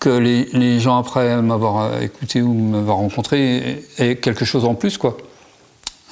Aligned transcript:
que 0.00 0.08
les, 0.08 0.80
gens 0.80 0.98
après 0.98 1.40
m'avoir 1.42 2.02
écouté 2.02 2.40
ou 2.42 2.52
m'avoir 2.52 2.96
rencontré 2.96 3.84
aient 3.98 4.16
quelque 4.16 4.44
chose 4.44 4.64
en 4.64 4.74
plus, 4.74 4.98
quoi. 4.98 5.16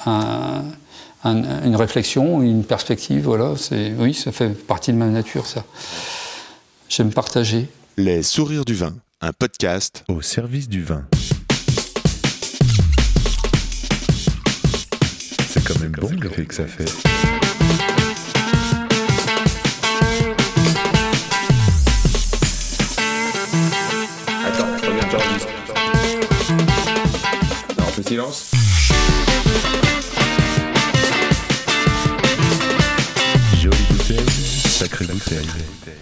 une 0.05 1.75
réflexion, 1.75 2.41
une 2.41 2.63
perspective, 2.63 3.23
voilà. 3.23 3.53
Oui, 3.97 4.13
ça 4.13 4.31
fait 4.31 4.49
partie 4.49 4.93
de 4.93 4.97
ma 4.97 5.07
nature, 5.07 5.47
ça. 5.47 5.65
J'aime 6.87 7.11
partager. 7.11 7.67
Les 7.97 8.23
sourires 8.23 8.63
du 8.63 8.75
vin, 8.75 8.93
un 9.21 9.33
podcast 9.33 10.03
au 10.07 10.21
service 10.21 10.69
du 10.69 10.83
vin. 10.83 11.05
C'est 15.49 15.63
quand 15.63 15.79
même 15.79 15.91
bon 15.91 16.11
le 16.21 16.29
fait 16.29 16.45
que 16.45 16.53
ça 16.53 16.67
fait. 16.67 17.38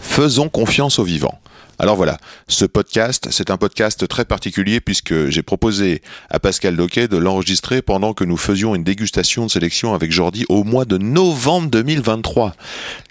Faisons 0.02 0.48
confiance 0.48 1.00
aux 1.00 1.04
vivants. 1.04 1.38
Alors 1.80 1.98
voilà, 1.98 2.18
ce 2.48 2.64
podcast, 2.64 3.28
c'est 3.30 3.52
un 3.52 3.58
podcast 3.58 4.08
très 4.08 4.24
particulier 4.24 4.80
puisque 4.80 5.28
j'ai 5.28 5.44
proposé 5.44 6.02
à 6.30 6.40
Pascal 6.40 6.78
Doquet 6.78 7.10
de 7.10 7.18
l'enregistrer 7.18 7.82
pendant 7.82 8.14
que 8.14 8.24
nous 8.24 8.38
faisions 8.38 8.74
une 8.74 8.86
dégustation 8.86 9.46
de 9.46 9.52
sélection 9.52 9.94
avec 9.94 10.12
Jordi 10.12 10.46
au 10.48 10.64
mois 10.64 10.86
de 10.86 10.98
novembre 10.98 11.70
2023. 11.70 12.56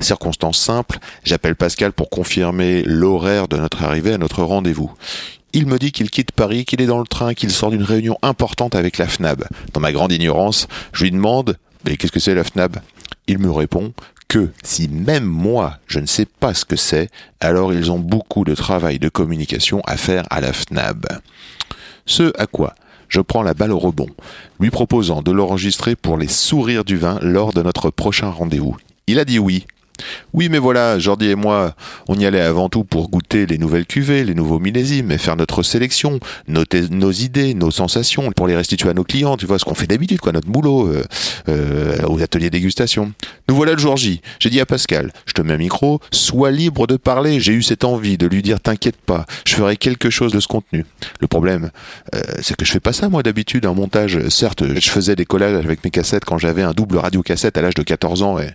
Circonstance 0.01 0.59
simple, 0.59 0.99
j'appelle 1.23 1.55
Pascal 1.55 1.93
pour 1.93 2.09
confirmer 2.09 2.83
l'horaire 2.83 3.47
de 3.47 3.59
notre 3.59 3.85
arrivée 3.85 4.15
à 4.15 4.19
notre 4.19 4.43
rendez-vous. 4.43 4.91
Il 5.57 5.65
me 5.65 5.79
dit 5.79 5.91
qu'il 5.91 6.11
quitte 6.11 6.33
Paris, 6.33 6.67
qu'il 6.67 6.83
est 6.83 6.87
dans 6.87 6.99
le 6.99 7.07
train, 7.07 7.33
qu'il 7.33 7.51
sort 7.51 7.71
d'une 7.71 7.83
réunion 7.83 8.19
importante 8.21 8.75
avec 8.75 8.99
la 8.99 9.07
FNAB. 9.07 9.43
Dans 9.73 9.81
ma 9.81 9.91
grande 9.91 10.13
ignorance, 10.13 10.69
je 10.93 11.05
lui 11.05 11.11
demande 11.11 11.57
Mais 11.87 11.97
qu'est-ce 11.97 12.13
que 12.13 12.21
c'est 12.21 12.35
la 12.35 12.45
FNAB 12.45 12.77
Il 13.27 13.39
me 13.39 13.51
répond 13.51 13.95
que 14.29 14.51
si 14.63 14.87
même 14.87 15.25
moi 15.25 15.79
je 15.87 15.99
ne 15.99 16.05
sais 16.05 16.27
pas 16.27 16.53
ce 16.53 16.67
que 16.67 16.77
c'est, 16.77 17.09
alors 17.41 17.73
ils 17.73 17.91
ont 17.91 17.99
beaucoup 17.99 18.45
de 18.45 18.55
travail 18.55 18.99
de 18.99 19.09
communication 19.09 19.81
à 19.87 19.97
faire 19.97 20.27
à 20.29 20.43
la 20.43 20.53
FNAB. 20.53 21.07
Ce 22.05 22.39
à 22.39 22.47
quoi 22.47 22.75
je 23.09 23.23
prends 23.23 23.43
la 23.43 23.55
balle 23.55 23.73
au 23.73 23.79
rebond, 23.79 24.11
lui 24.61 24.69
proposant 24.69 25.23
de 25.23 25.33
l'enregistrer 25.33 25.97
pour 25.97 26.19
les 26.19 26.29
sourires 26.29 26.85
du 26.85 26.99
vin 26.99 27.19
lors 27.23 27.55
de 27.55 27.63
notre 27.63 27.89
prochain 27.89 28.29
rendez-vous. 28.29 28.77
Il 29.07 29.19
a 29.19 29.25
dit 29.25 29.39
oui, 29.39 29.65
oui, 30.33 30.49
mais 30.49 30.59
voilà, 30.59 30.99
Jordi 30.99 31.31
et 31.31 31.35
moi, 31.35 31.75
on 32.09 32.15
y 32.19 32.27
allait 32.27 32.41
avant 32.41 32.69
tout 32.69 32.85
pour 32.85 33.09
goûter 33.09 33.47
les 33.47 33.59
nouvelles 33.59 33.87
cuvées, 33.87 34.25
les 34.25 34.35
nouveaux 34.35 34.59
millésimes, 34.59 35.11
et 35.11 35.19
faire 35.19 35.37
notre 35.37 35.63
sélection, 35.63 36.21
noter 36.49 36.89
nos 36.91 37.13
idées, 37.13 37.55
nos 37.55 37.71
sensations, 37.71 38.31
pour 38.33 38.47
les 38.47 38.57
restituer 38.57 38.91
à 38.91 38.95
nos 38.95 39.05
clients, 39.05 39.37
tu 39.37 39.47
vois, 39.47 39.59
ce 39.59 39.65
qu'on 39.65 39.75
fait 39.75 39.87
d'habitude, 39.87 40.21
quoi, 40.21 40.33
notre 40.33 40.49
boulot, 40.49 40.89
euh, 40.89 41.05
euh, 41.49 41.99
aux 42.07 42.23
ateliers 42.23 42.51
dégustation. 42.51 43.13
Nous 43.49 43.55
voilà 43.55 43.73
le 43.73 43.79
jour 43.79 43.97
J. 43.97 44.21
J'ai 44.39 44.51
dit 44.51 44.61
à 44.61 44.67
Pascal, 44.67 45.13
je 45.27 45.33
te 45.33 45.43
mets 45.43 45.55
un 45.55 45.59
micro, 45.59 46.01
sois 46.11 46.51
libre 46.51 46.87
de 46.87 46.97
parler. 46.97 47.41
J'ai 47.41 47.53
eu 47.53 47.63
cette 47.63 47.85
envie 47.85 48.19
de 48.19 48.27
lui 48.27 48.43
dire, 48.43 48.61
t'inquiète 48.61 48.97
pas, 48.97 49.25
je 49.47 49.55
ferai 49.55 49.77
quelque 49.77 50.11
chose 50.11 50.33
de 50.33 50.41
ce 50.41 50.49
contenu. 50.49 50.85
Le 51.21 51.27
problème, 51.27 51.71
euh, 52.15 52.21
c'est 52.43 52.57
que 52.57 52.65
je 52.65 52.73
fais 52.73 52.81
pas 52.81 52.93
ça, 52.93 53.09
moi, 53.09 53.23
d'habitude, 53.23 53.67
en 53.67 53.75
montage. 53.75 54.29
Certes, 54.29 54.65
je 54.67 54.91
faisais 54.91 55.17
des 55.17 55.25
collages 55.25 55.55
avec 55.55 55.85
mes 55.85 55.91
cassettes 55.91 56.25
quand 56.25 56.39
j'avais 56.39 56.63
un 56.63 56.73
double 56.73 56.99
radio 56.99 57.23
cassette 57.23 57.57
à 57.57 57.63
l'âge 57.63 57.75
de 57.75 57.83
14 57.83 58.23
ans, 58.23 58.39
et 58.39 58.51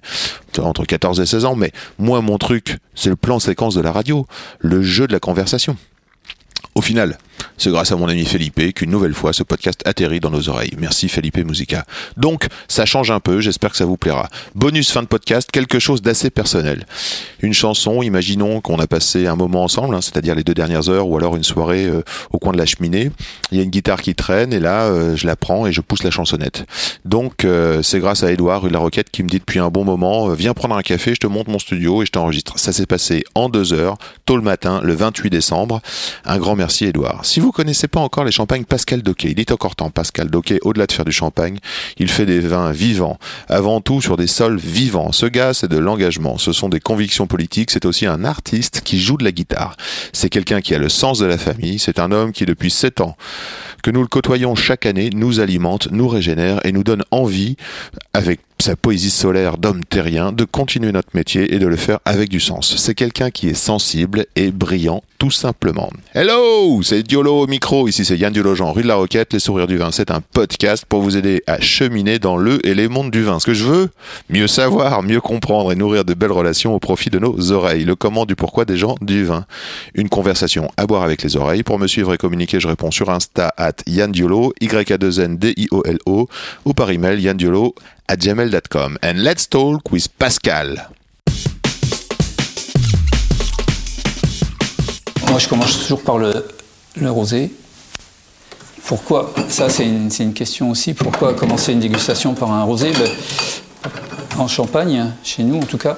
entre 0.59 0.85
14 0.85 1.19
et 1.19 1.25
16 1.31 1.45
ans, 1.45 1.55
mais 1.55 1.71
moi, 1.97 2.21
mon 2.21 2.37
truc, 2.37 2.77
c'est 2.93 3.09
le 3.09 3.15
plan 3.15 3.39
séquence 3.39 3.73
de 3.73 3.81
la 3.81 3.91
radio, 3.91 4.27
le 4.59 4.81
jeu 4.81 5.07
de 5.07 5.13
la 5.13 5.19
conversation. 5.19 5.77
Au 6.75 6.81
final, 6.81 7.17
c'est 7.57 7.69
grâce 7.69 7.91
à 7.91 7.95
mon 7.95 8.07
ami 8.07 8.25
Felipe 8.25 8.73
qu'une 8.73 8.89
nouvelle 8.89 9.13
fois 9.13 9.33
ce 9.33 9.43
podcast 9.43 9.81
atterrit 9.85 10.19
dans 10.19 10.29
nos 10.29 10.49
oreilles. 10.49 10.73
Merci 10.77 11.09
Felipe 11.09 11.37
Musica. 11.37 11.85
Donc, 12.17 12.47
ça 12.67 12.85
change 12.85 13.11
un 13.11 13.19
peu, 13.19 13.39
j'espère 13.39 13.71
que 13.71 13.77
ça 13.77 13.85
vous 13.85 13.97
plaira. 13.97 14.29
Bonus 14.55 14.91
fin 14.91 15.01
de 15.01 15.07
podcast, 15.07 15.49
quelque 15.51 15.79
chose 15.79 16.01
d'assez 16.01 16.29
personnel. 16.29 16.85
Une 17.41 17.53
chanson, 17.53 18.01
imaginons 18.01 18.61
qu'on 18.61 18.79
a 18.79 18.87
passé 18.87 19.27
un 19.27 19.35
moment 19.35 19.63
ensemble, 19.63 19.95
hein, 19.95 20.01
c'est-à-dire 20.01 20.35
les 20.35 20.43
deux 20.43 20.53
dernières 20.53 20.89
heures, 20.89 21.07
ou 21.07 21.17
alors 21.17 21.35
une 21.35 21.43
soirée 21.43 21.85
euh, 21.85 22.03
au 22.31 22.39
coin 22.39 22.51
de 22.53 22.57
la 22.57 22.65
cheminée. 22.65 23.11
Il 23.51 23.57
y 23.57 23.61
a 23.61 23.63
une 23.63 23.69
guitare 23.69 24.01
qui 24.01 24.15
traîne, 24.15 24.53
et 24.53 24.59
là, 24.59 24.85
euh, 24.85 25.15
je 25.15 25.27
la 25.27 25.35
prends 25.35 25.65
et 25.65 25.71
je 25.71 25.81
pousse 25.81 26.03
la 26.03 26.11
chansonnette. 26.11 26.65
Donc, 27.05 27.45
euh, 27.45 27.81
c'est 27.81 27.99
grâce 27.99 28.23
à 28.23 28.31
Edouard, 28.31 28.63
rue 28.63 28.69
de 28.69 28.73
la 28.73 28.79
Roquette, 28.79 29.09
qui 29.09 29.23
me 29.23 29.29
dit 29.29 29.39
depuis 29.39 29.59
un 29.59 29.69
bon 29.69 29.83
moment, 29.83 30.29
viens 30.29 30.53
prendre 30.53 30.75
un 30.75 30.81
café, 30.81 31.13
je 31.13 31.19
te 31.19 31.27
monte 31.27 31.47
mon 31.47 31.59
studio 31.59 32.03
et 32.03 32.05
je 32.05 32.11
t'enregistre. 32.11 32.59
Ça 32.59 32.73
s'est 32.73 32.85
passé 32.85 33.23
en 33.35 33.49
deux 33.49 33.73
heures, 33.73 33.97
tôt 34.25 34.35
le 34.35 34.43
matin, 34.43 34.81
le 34.83 34.93
28 34.93 35.29
décembre. 35.29 35.81
Un 36.25 36.37
grand 36.37 36.55
merci 36.55 36.85
Edouard. 36.85 37.25
Si 37.31 37.39
vous 37.39 37.53
connaissez 37.53 37.87
pas 37.87 38.01
encore 38.01 38.25
les 38.25 38.31
champagnes 38.33 38.65
Pascal 38.65 39.03
Doquet, 39.03 39.31
il 39.31 39.39
est 39.39 39.53
encore 39.53 39.77
temps. 39.77 39.89
Pascal 39.89 40.29
Doquet, 40.29 40.59
au-delà 40.63 40.85
de 40.85 40.91
faire 40.91 41.05
du 41.05 41.13
champagne, 41.13 41.59
il 41.97 42.09
fait 42.09 42.25
des 42.25 42.41
vins 42.41 42.73
vivants, 42.73 43.19
avant 43.47 43.79
tout 43.79 44.01
sur 44.01 44.17
des 44.17 44.27
sols 44.27 44.57
vivants. 44.57 45.13
Ce 45.13 45.25
gars, 45.25 45.53
c'est 45.53 45.69
de 45.69 45.77
l'engagement, 45.77 46.37
ce 46.37 46.51
sont 46.51 46.67
des 46.67 46.81
convictions 46.81 47.27
politiques, 47.27 47.71
c'est 47.71 47.85
aussi 47.85 48.05
un 48.05 48.25
artiste 48.25 48.81
qui 48.81 48.99
joue 48.99 49.15
de 49.15 49.23
la 49.23 49.31
guitare. 49.31 49.77
C'est 50.11 50.27
quelqu'un 50.27 50.59
qui 50.59 50.75
a 50.75 50.77
le 50.77 50.89
sens 50.89 51.19
de 51.19 51.25
la 51.25 51.37
famille, 51.37 51.79
c'est 51.79 51.99
un 51.99 52.11
homme 52.11 52.33
qui 52.33 52.45
depuis 52.45 52.69
7 52.69 52.99
ans 52.99 53.15
que 53.81 53.91
nous 53.91 54.01
le 54.01 54.07
côtoyons 54.07 54.53
chaque 54.55 54.85
année, 54.85 55.09
nous 55.13 55.39
alimente, 55.39 55.87
nous 55.89 56.09
régénère 56.09 56.59
et 56.65 56.73
nous 56.73 56.83
donne 56.83 57.05
envie, 57.11 57.55
avec 58.13 58.41
sa 58.61 58.75
poésie 58.75 59.09
solaire 59.09 59.57
d'homme 59.57 59.83
terrien, 59.83 60.31
de 60.31 60.45
continuer 60.45 60.91
notre 60.91 61.09
métier 61.15 61.55
et 61.55 61.57
de 61.57 61.65
le 61.65 61.75
faire 61.75 61.97
avec 62.05 62.29
du 62.29 62.39
sens. 62.39 62.75
C'est 62.77 62.93
quelqu'un 62.93 63.31
qui 63.31 63.49
est 63.49 63.55
sensible 63.55 64.27
et 64.35 64.51
brillant, 64.51 65.03
tout 65.17 65.31
simplement. 65.31 65.89
Hello, 66.13 66.81
c'est 66.83 67.01
Diolo 67.01 67.41
au 67.41 67.47
micro. 67.47 67.87
Ici, 67.87 68.05
c'est 68.05 68.17
Yann 68.17 68.31
Diolo-Jean, 68.31 68.71
rue 68.71 68.83
de 68.83 68.87
la 68.87 68.95
Roquette, 68.95 69.33
Les 69.33 69.39
Sourires 69.39 69.65
du 69.65 69.77
Vin. 69.77 69.91
C'est 69.91 70.11
un 70.11 70.21
podcast 70.21 70.85
pour 70.87 71.01
vous 71.01 71.17
aider 71.17 71.41
à 71.47 71.59
cheminer 71.59 72.19
dans 72.19 72.37
le 72.37 72.65
et 72.65 72.75
les 72.75 72.87
mondes 72.87 73.09
du 73.09 73.23
vin. 73.23 73.39
Ce 73.39 73.47
que 73.47 73.55
je 73.55 73.63
veux, 73.63 73.89
mieux 74.29 74.47
savoir, 74.47 75.01
mieux 75.01 75.21
comprendre 75.21 75.71
et 75.71 75.75
nourrir 75.75 76.05
de 76.05 76.13
belles 76.13 76.31
relations 76.31 76.75
au 76.75 76.79
profit 76.79 77.09
de 77.09 77.17
nos 77.17 77.51
oreilles. 77.51 77.83
Le 77.83 77.95
comment 77.95 78.27
du 78.27 78.35
pourquoi 78.35 78.65
des 78.65 78.77
gens 78.77 78.95
du 79.01 79.23
vin. 79.23 79.45
Une 79.95 80.09
conversation 80.09 80.69
à 80.77 80.85
boire 80.85 81.01
avec 81.01 81.23
les 81.23 81.35
oreilles. 81.35 81.63
Pour 81.63 81.79
me 81.79 81.87
suivre 81.87 82.13
et 82.13 82.17
communiquer, 82.17 82.59
je 82.59 82.67
réponds 82.67 82.91
sur 82.91 83.09
Insta 83.09 83.51
à 83.57 83.71
Yann 83.87 84.11
Diolo, 84.11 84.53
Y-A-2-N-D-I-O-L-O, 84.61 86.27
ou 86.65 86.73
par 86.73 86.91
email 86.91 87.19
yandiolo 87.19 87.73
at 88.11 88.17
gmail.com. 88.17 88.97
And 89.01 89.23
let's 89.23 89.47
talk 89.47 89.89
with 89.89 90.09
Pascal. 90.09 90.89
Moi, 95.29 95.39
je 95.39 95.47
commence 95.47 95.79
toujours 95.79 96.01
par 96.01 96.17
le, 96.17 96.43
rosé. 97.09 97.53
Pourquoi 98.83 99.33
Ça, 99.47 99.69
c'est 99.69 99.85
une, 99.85 100.33
question 100.33 100.71
aussi. 100.71 100.93
Pourquoi 100.93 101.33
commencer 101.33 101.71
une 101.71 101.79
dégustation 101.79 102.33
par 102.33 102.51
un 102.51 102.63
rosé? 102.63 102.91
Ben, 102.91 103.89
En 104.37 104.49
Champagne, 104.49 105.13
chez 105.23 105.43
nous 105.43 105.57
en 105.57 105.65
tout 105.65 105.77
cas, 105.77 105.97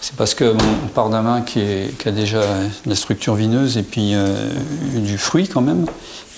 c'est 0.00 0.14
parce 0.14 0.34
qu'on 0.34 0.56
part 0.94 1.10
d'un 1.10 1.22
vin 1.22 1.42
qui, 1.42 1.60
a 2.06 2.10
déjà 2.12 2.42
la 2.86 2.94
structure 2.94 3.34
vineuse 3.34 3.76
et 3.76 3.82
puis 3.82 4.12
euh, 4.14 4.50
du 4.94 5.18
fruit 5.18 5.48
quand 5.48 5.62
même. 5.62 5.86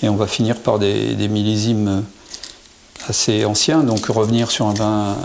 Et 0.02 0.08
on 0.08 0.16
va 0.16 0.26
finir 0.26 0.56
par 0.56 0.78
des, 0.78 1.28
millésimes 1.28 2.02
assez 3.08 3.44
anciens. 3.44 3.82
Donc 3.82 4.06
revenir 4.06 4.50
sur 4.50 4.66
un 4.66 4.74
vin 4.74 5.16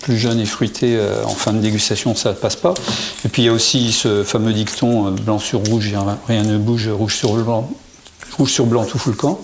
plus 0.00 0.16
jeune 0.16 0.38
et 0.38 0.46
fruité 0.46 0.96
euh, 0.96 1.24
en 1.24 1.34
fin 1.34 1.52
de 1.52 1.58
dégustation, 1.58 2.14
ça 2.14 2.30
ne 2.30 2.34
passe 2.34 2.56
pas. 2.56 2.74
Et 3.24 3.28
puis 3.28 3.42
il 3.42 3.44
y 3.46 3.48
a 3.48 3.52
aussi 3.52 3.90
ce 3.92 4.22
fameux 4.22 4.52
dicton 4.52 5.08
euh, 5.08 5.10
blanc 5.10 5.38
sur 5.38 5.60
rouge, 5.60 5.92
rien 6.28 6.44
ne 6.44 6.58
bouge, 6.58 6.88
rouge 6.88 7.16
sur 7.16 7.32
blanc, 7.34 7.68
rouge 8.38 8.52
sur 8.52 8.66
blanc 8.66 8.84
tout 8.84 8.98
fout 8.98 9.16
camp. 9.16 9.40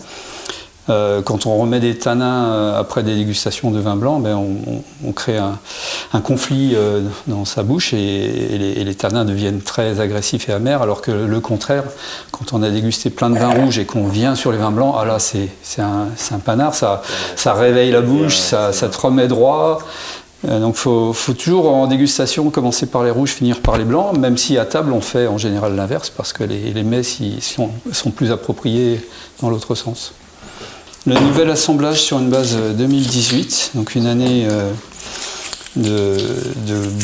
Euh, 0.91 1.23
quand 1.23 1.47
on 1.47 1.57
remet 1.59 1.79
des 1.79 1.97
tanins 1.97 2.47
euh, 2.47 2.81
après 2.81 3.05
des 3.05 3.15
dégustations 3.15 3.71
de 3.71 3.79
vin 3.79 3.95
blanc, 3.95 4.19
ben 4.19 4.35
on, 4.35 5.13
crée 5.13 5.39
un, 5.39 6.21
conflit 6.21 6.73
euh, 6.75 7.03
dans 7.29 7.45
sa 7.45 7.63
bouche 7.63 7.93
et, 7.93 8.59
les, 8.59 8.95
tanins 8.95 9.25
deviennent 9.25 9.61
très 9.61 10.01
agressifs 10.01 10.49
et 10.49 10.53
amers, 10.53 10.83
alors 10.83 11.01
que 11.01 11.13
le 11.13 11.41
contraire, 11.41 11.85
quand 12.33 12.53
on 12.53 12.63
a 12.63 12.71
dégusté 12.71 13.11
plein 13.11 13.31
de 13.31 13.39
vins 13.39 13.55
rouges 13.55 13.79
et 13.79 13.85
qu'on 13.85 14.09
vient 14.09 14.35
sur 14.35 14.51
les 14.51 14.59
vins 14.59 14.73
blancs, 14.73 14.95
ah 14.99 15.05
là 15.05 15.19
c'est 15.19 15.49
un, 15.81 16.39
panard, 16.45 16.75
ça, 16.75 17.03
réveille 17.47 17.93
la 17.93 18.01
bouche, 18.01 18.37
ça, 18.37 18.73
te 18.73 18.99
remet 18.99 19.29
droit. 19.29 19.79
Donc 20.45 20.75
il 20.75 20.81
faut, 20.81 21.15
toujours 21.39 21.73
en 21.73 21.87
dégustation 21.87 22.51
commencer 22.51 22.87
par 22.87 23.05
les 23.05 23.11
rouges, 23.11 23.31
finir 23.31 23.61
par 23.61 23.79
les 23.79 23.85
blancs, 23.85 24.19
même 24.19 24.37
si 24.37 24.59
à 24.59 24.65
table 24.65 24.93
on 24.93 25.01
fait 25.01 25.29
en 25.29 25.39
général 25.39 25.77
l'inverse 25.77 26.11
parce 26.11 26.33
que 26.33 26.43
les, 26.43 26.73
les 26.73 26.83
mets 26.83 27.03
sont 27.05 28.11
plus 28.15 28.33
appropriés 28.33 29.01
dans 29.41 29.49
l'autre 29.49 29.77
sens. 29.77 30.13
Le 31.05 31.19
nouvel 31.19 31.51
assemblage 31.51 32.01
sur 32.01 32.21
une 32.21 32.31
base 32.31 32.57
2018, 32.57 33.73
donc 33.75 33.97
une 33.97 34.07
année 34.07 34.47
euh, 34.49 34.71
de, 35.75 36.17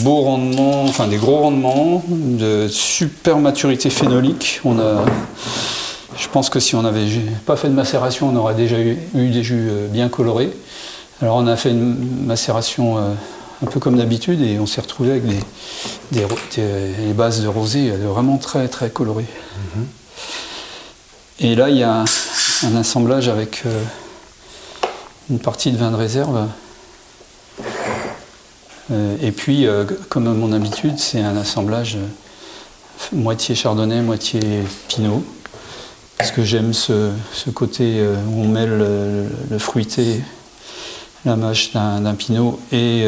beaux 0.03 0.21
rendements, 0.21 0.85
enfin 0.85 1.09
des 1.09 1.17
gros 1.17 1.39
rendements, 1.39 2.05
de 2.09 2.69
super 2.69 3.39
maturité 3.39 3.91
phénolique. 3.91 4.61
On 4.65 4.79
a, 4.79 5.05
je 6.17 6.29
pense 6.29 6.49
que 6.49 6.61
si 6.61 6.77
on 6.77 6.83
n'avait 6.83 7.09
pas 7.45 7.57
fait 7.57 7.67
de 7.67 7.75
macération, 7.75 8.29
on 8.29 8.37
aurait 8.37 8.55
déjà 8.55 8.79
eu, 8.79 8.99
des 9.15 9.43
jus 9.43 9.67
euh, 9.69 9.89
bien 9.89 10.09
colorés. 10.09 10.53
Alors 11.21 11.35
on 11.35 11.49
a 11.49 11.57
fait 11.57 11.71
une 11.71 12.25
macération 12.25 12.99
euh, 12.99 13.15
un 13.65 13.67
peu 13.67 13.81
comme 13.81 13.97
d'habitude 13.97 14.41
et 14.43 14.61
on 14.61 14.67
s'est 14.67 14.81
retrouvé 14.81 15.11
avec 15.11 15.25
des, 16.13 16.25
bases 17.15 17.43
de 17.43 17.49
rosé 17.49 17.91
vraiment 17.91 18.39
très 18.39 18.69
très 18.69 18.91
colorées. 18.91 19.27
Mm-hmm. 19.27 19.85
Et 21.41 21.55
là, 21.57 21.69
il 21.69 21.79
y 21.79 21.83
a 21.83 22.05
un, 22.65 22.77
assemblage 22.77 23.29
avec 23.29 23.63
euh, 23.67 23.83
une 25.31 25.39
partie 25.39 25.71
de 25.71 25.77
vin 25.77 25.91
de 25.91 25.97
réserve. 25.97 26.49
Euh, 28.91 29.17
et 29.21 29.33
puis, 29.33 29.67
euh, 29.67 29.85
comme 30.09 30.27
à 30.27 30.33
mon 30.33 30.53
habitude, 30.53 30.99
c'est 30.99 31.21
un 31.21 31.37
assemblage 31.37 31.99
moitié 33.13 33.55
chardonnay, 33.55 34.01
moitié 34.01 34.41
pinot. 34.89 35.25
Parce 36.17 36.33
que 36.33 36.43
j'aime 36.43 36.73
ce, 36.73 37.13
côté 37.55 38.05
où 38.29 38.43
on 38.43 38.49
mêle 38.49 38.77
le, 39.51 39.59
fruité, 39.59 40.21
la 41.25 41.37
mâche 41.37 41.73
d'un 41.73 42.15
pinot 42.15 42.59
et 42.73 43.07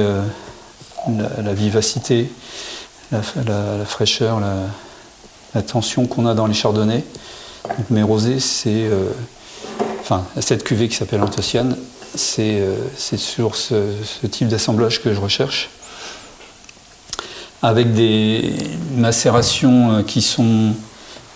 la, 1.08 1.52
vivacité, 1.52 2.30
la, 3.10 3.84
fraîcheur, 3.84 4.38
la, 5.54 5.62
tension 5.62 6.06
qu'on 6.06 6.24
a 6.24 6.34
dans 6.34 6.46
les 6.46 6.54
chardonnays. 6.54 7.04
Donc 7.64 7.90
mes 7.90 8.04
rosés, 8.04 8.38
c'est. 8.38 8.88
Enfin, 10.10 10.24
cette 10.40 10.64
cuvée 10.64 10.88
qui 10.88 10.96
s'appelle 10.96 11.22
Antociane, 11.22 11.76
c'est 12.16 12.60
euh, 12.60 12.74
sur 12.96 13.54
ce, 13.54 13.94
type 14.30 14.48
d'assemblage 14.48 15.02
que 15.02 15.14
je 15.14 15.20
recherche. 15.20 15.70
Avec 17.62 17.92
des 17.92 18.54
macérations 18.96 19.92
euh, 19.92 20.02
qui 20.02 20.22
sont 20.22 20.74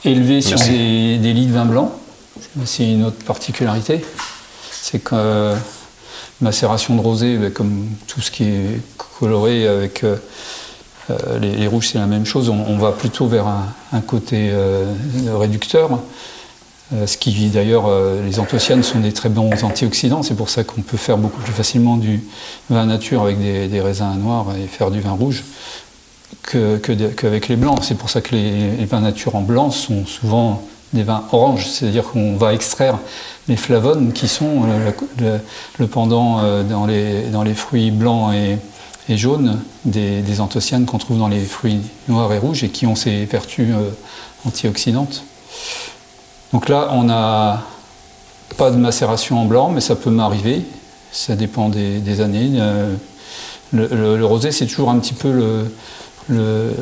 élevées 0.04 0.40
sur 0.40 0.58
des, 0.58 1.18
lits 1.18 1.46
de 1.46 1.52
vin 1.52 1.66
blanc. 1.66 1.92
C'est 2.64 2.90
une 2.90 3.04
autre 3.04 3.24
particularité. 3.24 4.04
C'est 4.70 4.98
que 4.98 5.54
macération 6.40 6.96
de 6.96 7.00
rosé, 7.00 7.36
ben, 7.36 7.52
comme 7.52 7.88
tout 8.06 8.20
ce 8.20 8.30
qui 8.30 8.44
est 8.44 8.80
coloré 9.18 9.66
avec 9.66 10.04
euh, 11.10 11.38
les, 11.38 11.66
rouges, 11.66 11.88
c'est 11.88 11.98
la 11.98 12.06
même 12.06 12.24
chose. 12.24 12.48
On, 12.48 12.78
va 12.78 12.92
plutôt 12.92 13.26
vers 13.26 13.46
un, 13.46 14.00
côté 14.00 14.50
euh, 14.52 14.86
réducteur. 15.34 15.98
Euh, 16.92 17.06
ce 17.06 17.16
qui, 17.16 17.48
d'ailleurs, 17.48 17.86
les 18.22 18.38
anthocyanes 18.38 18.82
sont 18.82 19.00
des 19.00 19.12
très 19.12 19.28
bons 19.28 19.64
antioxydants. 19.64 20.22
C'est 20.22 20.36
pour 20.36 20.50
ça 20.50 20.64
qu'on 20.64 20.82
peut 20.82 20.96
faire 20.96 21.16
beaucoup 21.16 21.40
plus 21.40 21.52
facilement 21.52 21.96
du 21.96 22.22
vin 22.68 22.86
nature 22.86 23.22
avec 23.22 23.38
des, 23.40 23.80
raisins 23.80 24.14
noirs 24.18 24.48
et 24.56 24.66
faire 24.66 24.90
du 24.90 25.00
vin 25.00 25.12
rouge 25.12 25.44
qu'avec 26.42 27.48
les 27.48 27.56
blancs. 27.56 27.78
C'est 27.82 27.96
pour 27.96 28.10
ça 28.10 28.20
que 28.20 28.34
les, 28.34 28.84
vins 28.84 29.00
nature 29.00 29.34
en 29.34 29.40
blanc 29.40 29.70
sont 29.70 30.04
souvent 30.04 30.62
des 30.92 31.02
vins 31.02 31.24
oranges, 31.32 31.66
c'est-à-dire 31.68 32.04
qu'on 32.04 32.36
va 32.36 32.54
extraire 32.54 32.98
les 33.48 33.56
flavones 33.56 34.12
qui 34.12 34.28
sont 34.28 34.62
le, 35.78 35.86
pendant 35.86 36.62
dans, 36.62 36.86
les, 36.86 37.22
dans 37.30 37.42
les 37.42 37.54
fruits 37.54 37.90
blancs 37.90 38.32
et, 38.34 38.58
jaunes 39.16 39.60
des, 39.84 40.40
anthocyanes 40.40 40.86
qu'on 40.86 40.98
trouve 40.98 41.18
dans 41.18 41.28
les 41.28 41.40
fruits 41.40 41.80
noirs 42.08 42.32
et 42.32 42.38
rouges 42.38 42.64
et 42.64 42.68
qui 42.68 42.86
ont 42.86 42.96
ces 42.96 43.24
vertus 43.24 43.68
euh, 43.70 43.90
antioxydantes. 44.46 45.24
Donc 46.54 46.68
là, 46.68 46.90
on 46.92 47.02
n'a 47.02 47.64
pas 48.56 48.70
de 48.70 48.76
macération 48.76 49.40
en 49.40 49.44
blanc, 49.44 49.70
mais 49.70 49.80
ça 49.80 49.96
peut 49.96 50.10
m'arriver. 50.10 50.62
Ça 51.10 51.34
dépend 51.34 51.68
des, 51.68 52.20
années. 52.20 52.52
Euh, 52.60 52.94
le, 53.72 54.24
rosé, 54.24 54.52
c'est 54.52 54.66
toujours 54.66 54.90
un 54.90 55.00
petit 55.00 55.14
peu 55.14 55.32
le, 56.28 56.72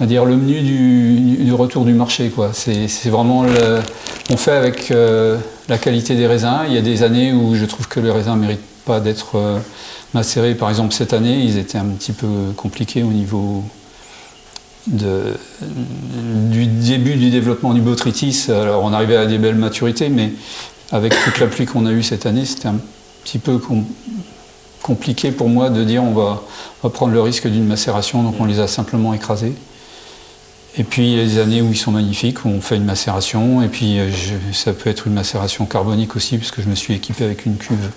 dire 0.00 0.24
le 0.24 0.36
menu 0.36 0.62
du, 0.62 1.52
retour 1.52 1.84
du 1.84 1.92
marché. 1.92 2.32
C'est 2.54 3.10
vraiment 3.10 3.44
on 4.30 4.36
fait 4.38 4.52
avec 4.52 4.90
euh, 4.90 5.36
la 5.68 5.76
qualité 5.76 6.16
des 6.16 6.26
raisins. 6.26 6.60
Il 6.66 6.72
y 6.72 6.78
a 6.78 6.82
des 6.82 7.02
années 7.02 7.34
où 7.34 7.54
je 7.54 7.66
trouve 7.66 7.88
que 7.88 8.00
les 8.00 8.10
raisins 8.10 8.36
méritent 8.36 8.60
pas 8.86 9.00
d'être 9.00 9.36
euh, 9.36 9.58
macérés. 10.14 10.54
Par 10.54 10.70
exemple, 10.70 10.94
cette 10.94 11.12
année, 11.12 11.40
ils 11.40 11.58
étaient 11.58 11.76
un 11.76 11.88
petit 11.88 12.12
peu 12.12 12.26
compliqués 12.56 13.02
au 13.02 13.12
niveau 13.12 13.62
du 14.86 16.66
début 16.66 17.14
du 17.14 17.30
développement 17.30 17.74
du 17.74 17.80
botrytis. 17.80 18.46
Alors, 18.48 18.84
on 18.84 18.92
arrivait 18.92 19.16
à 19.16 19.26
des 19.26 19.38
belles 19.38 19.54
maturités, 19.54 20.08
mais 20.08 20.32
avec 20.92 21.14
toute 21.24 21.40
la 21.40 21.46
pluie 21.46 21.66
qu'on 21.66 21.86
a 21.86 21.92
eue 21.92 22.02
cette 22.02 22.26
année, 22.26 22.44
c'était 22.44 22.68
un 22.68 22.76
petit 23.24 23.38
peu 23.38 23.58
compliqué 24.82 25.32
pour 25.32 25.48
moi 25.48 25.70
de 25.70 25.82
dire 25.82 26.04
on 26.04 26.12
va, 26.12 26.42
prendre 26.90 27.12
le 27.12 27.20
risque 27.20 27.48
d'une 27.48 27.66
macération, 27.66 28.22
donc 28.22 28.36
on 28.38 28.44
les 28.44 28.60
a 28.60 28.68
simplement 28.68 29.14
écrasés. 29.14 29.54
Et 30.76 30.84
puis 30.84 31.12
il 31.12 31.18
y 31.18 31.20
a 31.20 31.24
des 31.24 31.38
années 31.38 31.62
où 31.62 31.70
ils 31.70 31.78
sont 31.78 31.92
magnifiques, 31.92 32.44
où 32.44 32.48
on 32.48 32.60
fait 32.60 32.76
une 32.76 32.84
macération, 32.84 33.62
et 33.62 33.68
puis 33.68 33.98
euh, 33.98 34.10
ça 34.52 34.72
peut 34.72 34.90
être 34.90 35.06
une 35.06 35.14
macération 35.14 35.66
carbonique 35.66 36.16
aussi, 36.16 36.36
puisque 36.36 36.60
je 36.60 36.68
me 36.68 36.74
suis 36.74 36.94
équipé 36.94 37.24
avec 37.24 37.46
une 37.46 37.56
cuve 37.56 37.90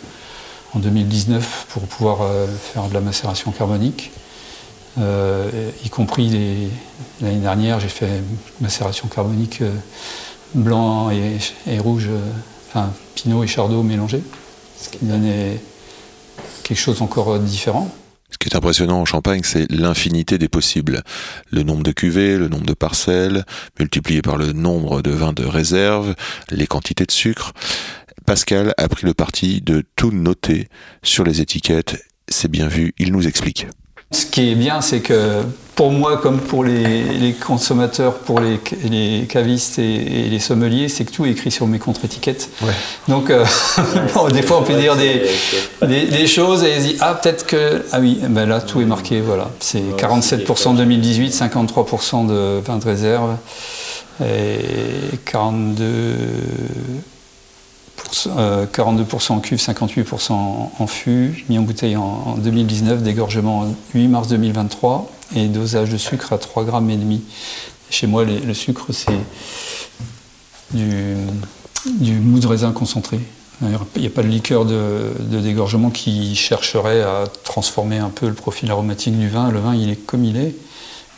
en 0.74 0.80
2019 0.80 1.66
pour 1.70 1.84
pouvoir 1.84 2.22
euh, 2.22 2.48
faire 2.48 2.88
de 2.88 2.94
la 2.94 3.02
macération 3.02 3.52
carbonique. 3.52 4.12
Euh, 5.00 5.72
y 5.86 5.90
compris 5.90 6.70
l'année 7.22 7.38
dernière, 7.38 7.80
j'ai 7.80 7.88
fait 7.88 8.22
macération 8.62 9.08
carbonique 9.08 9.62
euh, 9.62 9.72
blanc 10.56 11.12
et, 11.12 11.80
rouge, 11.80 12.10
enfin 12.68 12.92
pinot 13.16 13.44
et 13.44 13.48
chardot 13.48 13.84
mélangés, 13.84 14.24
ce 14.80 14.90
qui 14.90 15.06
donnait 15.06 15.60
quelque 16.64 16.80
chose 16.80 17.02
encore 17.02 17.38
différent. 17.40 17.92
Ce 18.30 18.38
qui 18.38 18.50
est 18.50 18.58
impressionnant 18.58 19.00
en 19.00 19.06
Champagne, 19.06 19.42
c'est 19.44 19.72
l'infinité 19.72 20.38
des 20.38 20.50
possibles. 20.50 21.04
Le 21.50 21.64
nombre 21.64 21.84
de 21.84 21.92
cuvées, 21.92 22.38
le 22.38 22.50
nombre 22.50 22.66
de 22.66 22.74
parcelles, 22.74 23.46
multiplié 23.80 24.22
par 24.22 24.38
le 24.38 24.52
nombre 24.52 25.02
de 25.02 25.12
vins 25.12 25.32
de 25.32 25.46
réserve, 25.46 26.14
les 26.50 26.68
quantités 26.68 27.06
de 27.06 27.12
sucre. 27.12 27.54
Pascal 28.26 28.74
a 28.78 28.90
pris 28.90 29.06
le 29.06 29.14
parti 29.14 29.62
de 29.62 29.84
tout 29.96 30.12
noter 30.12 30.68
sur 31.04 31.24
les 31.24 31.40
étiquettes. 31.40 32.04
C'est 32.28 32.52
bien 32.52 32.68
vu, 32.68 32.94
il 32.98 33.14
nous 33.14 33.28
explique. 33.28 33.68
Ce 34.12 34.26
qui 34.26 34.52
est 34.52 34.56
bien, 34.56 34.80
c'est 34.82 35.02
que 35.02 35.42
pour 35.76 35.92
moi, 35.92 36.18
comme 36.18 36.40
pour 36.40 36.64
les, 36.64 37.36
consommateurs, 37.46 38.16
pour 38.16 38.40
les, 38.40 39.26
cavistes 39.28 39.80
et, 39.80 40.28
les 40.30 40.40
sommeliers, 40.40 40.88
c'est 40.88 41.04
que 41.06 41.12
tout 41.12 41.26
est 41.26 41.32
écrit 41.32 41.52
sur 41.52 41.68
mes 41.68 41.78
contre-étiquettes. 41.78 42.50
Donc, 43.08 43.30
euh, 43.30 43.44
des 44.32 44.42
fois, 44.42 44.60
on 44.60 44.64
peut 44.64 44.74
dire 44.74 44.96
des, 44.96 46.28
choses 46.28 46.64
et 46.64 46.80
dit 46.80 46.98
Ah, 47.00 47.14
peut-être 47.14 47.46
que. 47.46 47.86
Ah 47.92 48.00
oui, 48.00 48.20
ben 48.30 48.48
là, 48.48 48.62
tout 48.62 48.82
est 48.82 48.86
marqué. 48.86 49.20
Voilà. 49.20 49.50
C'est 49.60 49.84
47% 49.98 50.76
2018, 50.76 51.36
53% 51.36 52.28
de 52.28 52.62
vin 52.66 52.78
de 52.78 52.86
réserve 52.86 53.36
et 54.22 55.18
42. 55.26 56.16
42% 58.12 58.38
euh, 58.38 59.36
en 59.36 59.40
cuve, 59.40 59.60
58% 59.60 60.32
en 60.32 60.88
fût, 60.88 61.46
mis 61.50 61.58
en 61.58 61.64
bouteille 61.64 61.96
en, 61.96 62.36
2019, 62.38 63.04
dégorgement 63.04 63.68
8 63.94 64.08
mars 64.08 64.28
2023 64.28 65.12
et 65.36 65.48
dosage 65.48 65.90
de 65.90 65.98
sucre 65.98 66.34
à 66.34 66.38
3 66.38 66.64
grammes. 66.64 66.90
Chez 67.90 68.08
moi, 68.08 68.26
le 68.26 68.54
sucre, 68.54 68.88
c'est 68.92 69.12
du, 70.74 71.16
mou 72.02 72.40
de 72.40 72.48
raisin 72.48 72.72
concentré. 72.72 73.20
Il 73.62 73.70
n'y 74.02 74.08
a 74.08 74.10
pas 74.12 74.22
de 74.22 74.28
liqueur 74.28 74.66
de, 74.66 75.14
dégorgement 75.20 75.90
qui 75.90 76.36
chercherait 76.36 77.02
à 77.02 77.26
transformer 77.44 77.98
un 77.98 78.10
peu 78.10 78.28
le 78.28 78.36
profil 78.36 78.70
aromatique 78.70 79.18
du 79.18 79.30
vin. 79.30 79.52
Le 79.52 79.60
vin, 79.60 79.76
il 79.76 79.90
est 79.90 79.96
comme 79.96 80.24
il 80.24 80.38
est. 80.38 80.56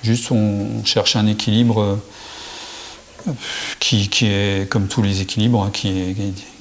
Juste, 0.03 0.31
on 0.31 0.85
cherche 0.85 1.15
un 1.17 1.27
équilibre 1.27 1.99
qui, 3.79 4.09
est, 4.21 4.69
comme 4.69 4.87
tous 4.87 5.01
les 5.01 5.21
équilibres, 5.21 5.63
hein, 5.63 5.71
qui 5.73 5.89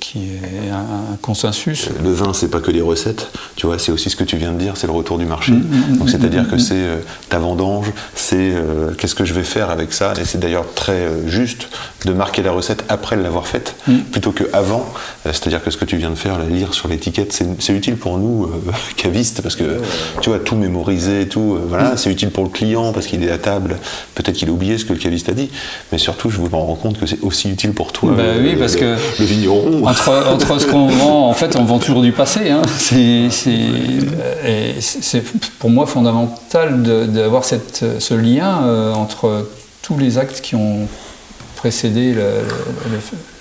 qui 0.00 0.18
est 0.20 0.70
un, 0.70 1.16
consensus. 1.22 1.88
Le 2.02 2.12
vin, 2.12 2.32
c'est 2.32 2.48
pas 2.48 2.60
que 2.60 2.70
les 2.70 2.80
recettes, 2.80 3.30
tu 3.56 3.66
vois, 3.66 3.78
c'est 3.78 3.92
aussi 3.92 4.10
ce 4.10 4.16
que 4.16 4.24
tu 4.24 4.36
viens 4.36 4.52
de 4.52 4.58
dire, 4.58 4.76
c'est 4.76 4.86
le 4.86 4.92
retour 4.92 5.18
du 5.18 5.26
marché. 5.26 5.52
Mm, 5.52 5.56
mm, 5.56 5.92
mm, 5.94 5.96
Donc 5.98 6.10
c'est-à-dire 6.10 6.48
que 6.48 6.58
c'est 6.58 6.74
euh, 6.74 6.96
ta 7.28 7.38
vendange, 7.38 7.86
c'est 8.14 8.36
euh, 8.36 8.92
qu'est-ce 8.96 9.14
que 9.14 9.24
je 9.24 9.34
vais 9.34 9.42
faire 9.42 9.70
avec 9.70 9.92
ça, 9.92 10.12
et 10.20 10.24
c'est 10.24 10.38
d'ailleurs 10.38 10.66
très 10.74 10.92
euh, 10.92 11.28
juste 11.28 11.68
de 12.04 12.12
marquer 12.12 12.42
la 12.42 12.52
recette 12.52 12.84
après 12.88 13.16
l'avoir 13.16 13.46
faite, 13.46 13.74
plutôt 14.12 14.32
que 14.32 14.44
avant. 14.52 14.86
c'est-à-dire 15.24 15.62
que 15.62 15.70
ce 15.70 15.76
que 15.76 15.84
tu 15.84 15.96
viens 15.96 16.10
de 16.10 16.14
faire, 16.14 16.38
lire 16.38 16.74
sur 16.74 16.88
l'étiquette, 16.88 17.32
c'est 17.58 17.72
utile 17.72 17.96
pour 17.96 18.18
nous, 18.18 18.50
cavistes, 18.96 19.42
parce 19.42 19.56
que 19.56 19.80
tu 20.20 20.30
vois, 20.30 20.38
tout 20.38 20.56
mémoriser, 20.56 21.28
tout, 21.28 21.58
voilà, 21.68 21.96
c'est 21.96 22.10
utile 22.10 22.30
pour 22.30 22.44
le 22.44 22.50
client, 22.50 22.92
parce 22.92 23.06
qu'il 23.06 23.24
est 23.24 23.30
à 23.30 23.38
table, 23.38 23.78
peut-être 24.14 24.36
qu'il 24.36 24.48
a 24.48 24.52
oublié 24.52 24.78
ce 24.78 24.84
que 24.84 24.92
le 24.92 24.98
caviste 24.98 25.28
a 25.28 25.32
dit, 25.32 25.50
mais 25.92 25.98
surtout, 25.98 26.30
je 26.30 26.40
me 26.40 26.48
rends 26.48 26.74
compte 26.76 26.98
que 26.98 27.06
c'est 27.06 27.20
aussi 27.22 27.50
utile 27.50 27.72
pour 27.72 27.92
toi, 27.92 28.12
bah 28.16 28.22
oui, 28.40 28.54
parce 28.56 28.74
le, 28.74 28.80
que 28.80 28.96
le 29.18 29.24
vigneron 29.24 29.88
entre, 30.06 30.58
ce 30.58 30.66
qu'on 30.66 30.88
vend, 30.88 31.28
en 31.28 31.34
fait, 31.34 31.56
on 31.56 31.64
vend 31.64 31.78
toujours 31.78 32.02
du 32.02 32.12
passé. 32.12 32.50
Hein. 32.50 32.62
C'est 32.78 33.30
pour 35.58 35.70
moi 35.70 35.86
fondamental 35.86 36.82
d'avoir 36.82 37.44
ce 37.44 38.14
lien 38.14 38.62
euh, 38.62 38.94
entre 38.94 39.48
tous 39.82 39.98
les 39.98 40.18
actes 40.18 40.40
qui 40.40 40.54
ont 40.54 40.88
précédé 41.56 42.14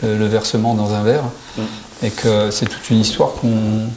le, 0.03 0.25
versement 0.25 0.73
dans 0.73 0.93
un 0.93 1.03
verre, 1.03 1.25
mm. 1.57 1.61
et 2.03 2.09
que 2.09 2.51
c'est 2.51 2.67
toute 2.67 2.89
une 2.89 2.99
histoire 2.99 3.33
qu'on 3.33 3.89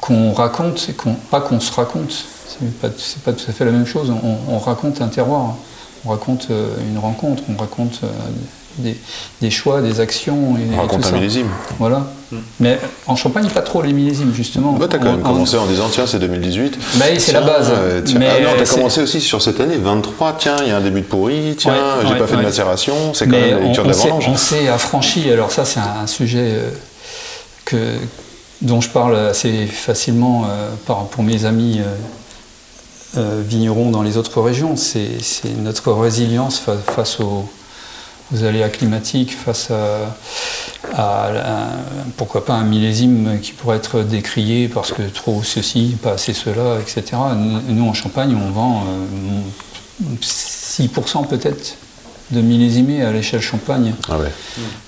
qu'on 0.00 0.32
raconte, 0.32 0.88
et 0.90 0.94
qu'on 0.94 1.14
pas 1.14 1.40
qu'on 1.40 1.60
se 1.60 1.72
raconte. 1.72 2.12
C'est 2.48 2.80
pas, 2.80 2.88
pas 3.24 3.32
tout 3.32 3.44
à 3.48 3.52
fait 3.52 3.64
la 3.64 3.70
même 3.70 3.86
chose. 3.86 4.12
On, 4.48 4.58
raconte 4.58 5.00
un 5.00 5.08
terroir, 5.08 5.54
on 6.04 6.10
raconte 6.10 6.48
euh, 6.50 6.74
une 6.90 6.98
rencontre, 6.98 7.42
on 7.48 7.56
raconte 7.56 8.00
euh, 8.04 8.08
des, 8.78 8.96
des 9.40 9.50
choix, 9.50 9.80
des 9.80 10.00
actions. 10.00 10.56
Et, 10.56 10.74
On 10.74 10.80
raconte 10.80 11.00
tout 11.02 11.08
un 11.08 11.10
ça. 11.10 11.16
millésime. 11.16 11.48
Voilà. 11.78 12.06
Mais 12.60 12.78
en 13.06 13.14
Champagne, 13.16 13.46
pas 13.48 13.60
trop 13.60 13.82
les 13.82 13.92
millésimes, 13.92 14.32
justement. 14.34 14.72
Bah, 14.72 14.86
t'as 14.88 14.98
quand 14.98 15.04
même 15.04 15.20
On- 15.24 15.28
on- 15.28 15.32
commencé 15.34 15.56
en 15.58 15.66
disant 15.66 15.88
tiens 15.90 16.06
c'est 16.06 16.18
2018. 16.18 16.78
Bah 16.96 17.04
oui, 17.12 17.20
c'est 17.20 17.32
la 17.32 17.42
base. 17.42 17.70
euh. 17.70 18.00
Mais 18.18 18.28
ah 18.30 18.40
non, 18.42 18.48
t'as 18.58 18.64
c'est- 18.64 18.74
commencé 18.76 19.02
aussi 19.02 19.20
sur 19.20 19.42
cette 19.42 19.60
année 19.60 19.76
23. 19.76 20.36
Tiens, 20.38 20.56
il 20.62 20.68
y 20.68 20.70
a 20.70 20.76
un 20.78 20.80
début 20.80 21.00
de 21.02 21.06
pourri. 21.06 21.54
Tiens, 21.58 21.72
Ouais, 21.74 21.78
j'ai 22.06 22.12
ouais, 22.14 22.18
pas 22.18 22.26
fait 22.26 22.36
de 22.36 22.42
macération. 22.42 22.94
C'est 23.14 23.26
quand 23.26 23.32
Mais 23.32 23.50
même 23.50 23.60
la 23.60 23.64
lecture 23.66 23.82
on, 23.82 23.86
de 23.86 23.92
la 23.92 23.98
s'est- 23.98 24.08
vendange. 24.08 24.28
on 24.28 24.36
s'est 24.36 24.68
affranchi. 24.68 25.30
Alors 25.30 25.52
ça, 25.52 25.64
c'est 25.66 25.80
un, 25.80 26.02
un 26.04 26.06
sujet 26.06 26.52
euh, 26.54 26.70
que, 27.66 27.76
dont 28.62 28.80
je 28.80 28.88
parle 28.88 29.14
assez 29.16 29.66
facilement 29.66 30.44
euh, 30.48 30.70
par- 30.86 31.04
pour 31.08 31.24
mes 31.24 31.44
amis 31.44 31.80
euh, 31.80 33.18
euh, 33.18 33.42
vignerons 33.46 33.90
dans 33.90 34.02
les 34.02 34.16
autres 34.16 34.40
régions. 34.40 34.76
C'est 34.76 35.20
c'est 35.20 35.54
notre 35.58 35.92
résilience 35.92 36.58
fa- 36.58 36.76
face 36.78 37.20
aux, 37.20 37.46
aux 38.32 38.44
aléas 38.44 38.68
climatiques, 38.68 39.36
face 39.36 39.70
à, 39.70 41.30
pourquoi 42.16 42.44
pas 42.44 42.54
un 42.54 42.64
millésime 42.64 43.38
qui 43.40 43.52
pourrait 43.52 43.76
être 43.76 44.02
décrié 44.02 44.68
parce 44.68 44.92
que 44.92 45.02
trop 45.02 45.42
ceci, 45.42 45.96
pas 46.02 46.12
assez 46.12 46.32
cela, 46.32 46.78
etc. 46.80 47.18
Nous, 47.36 47.60
nous, 47.74 47.88
en 47.88 47.94
Champagne, 47.94 48.36
on 48.36 48.50
vend 48.50 48.84
euh, 48.84 50.20
6% 50.20 51.28
peut-être 51.28 51.76
de 52.30 52.40
millésimés 52.40 53.02
à 53.02 53.12
l'échelle 53.12 53.42
Champagne. 53.42 53.94
Ah 54.08 54.18
ouais. 54.18 54.32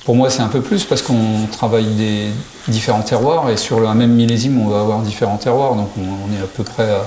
Pour 0.05 0.15
moi, 0.15 0.31
c'est 0.31 0.43
un 0.43 0.49
peu 0.49 0.63
plus 0.63 0.85
parce 0.85 1.03
qu'on 1.03 1.47
travaille 1.53 1.95
des 1.95 2.29
différents 2.69 3.03
terroirs 3.03 3.51
et 3.51 3.57
sur 3.57 3.89
un 3.89 3.95
même 3.95 4.13
millésime, 4.13 4.61
on 4.61 4.69
va 4.69 4.81
avoir 4.81 5.01
différents 5.01 5.37
terroirs. 5.37 5.75
Donc 5.75 5.91
on, 5.99 6.03
on 6.03 6.35
est 6.35 6.43
à 6.43 6.47
peu 6.47 6.65
près 6.65 6.91
à, 6.91 7.07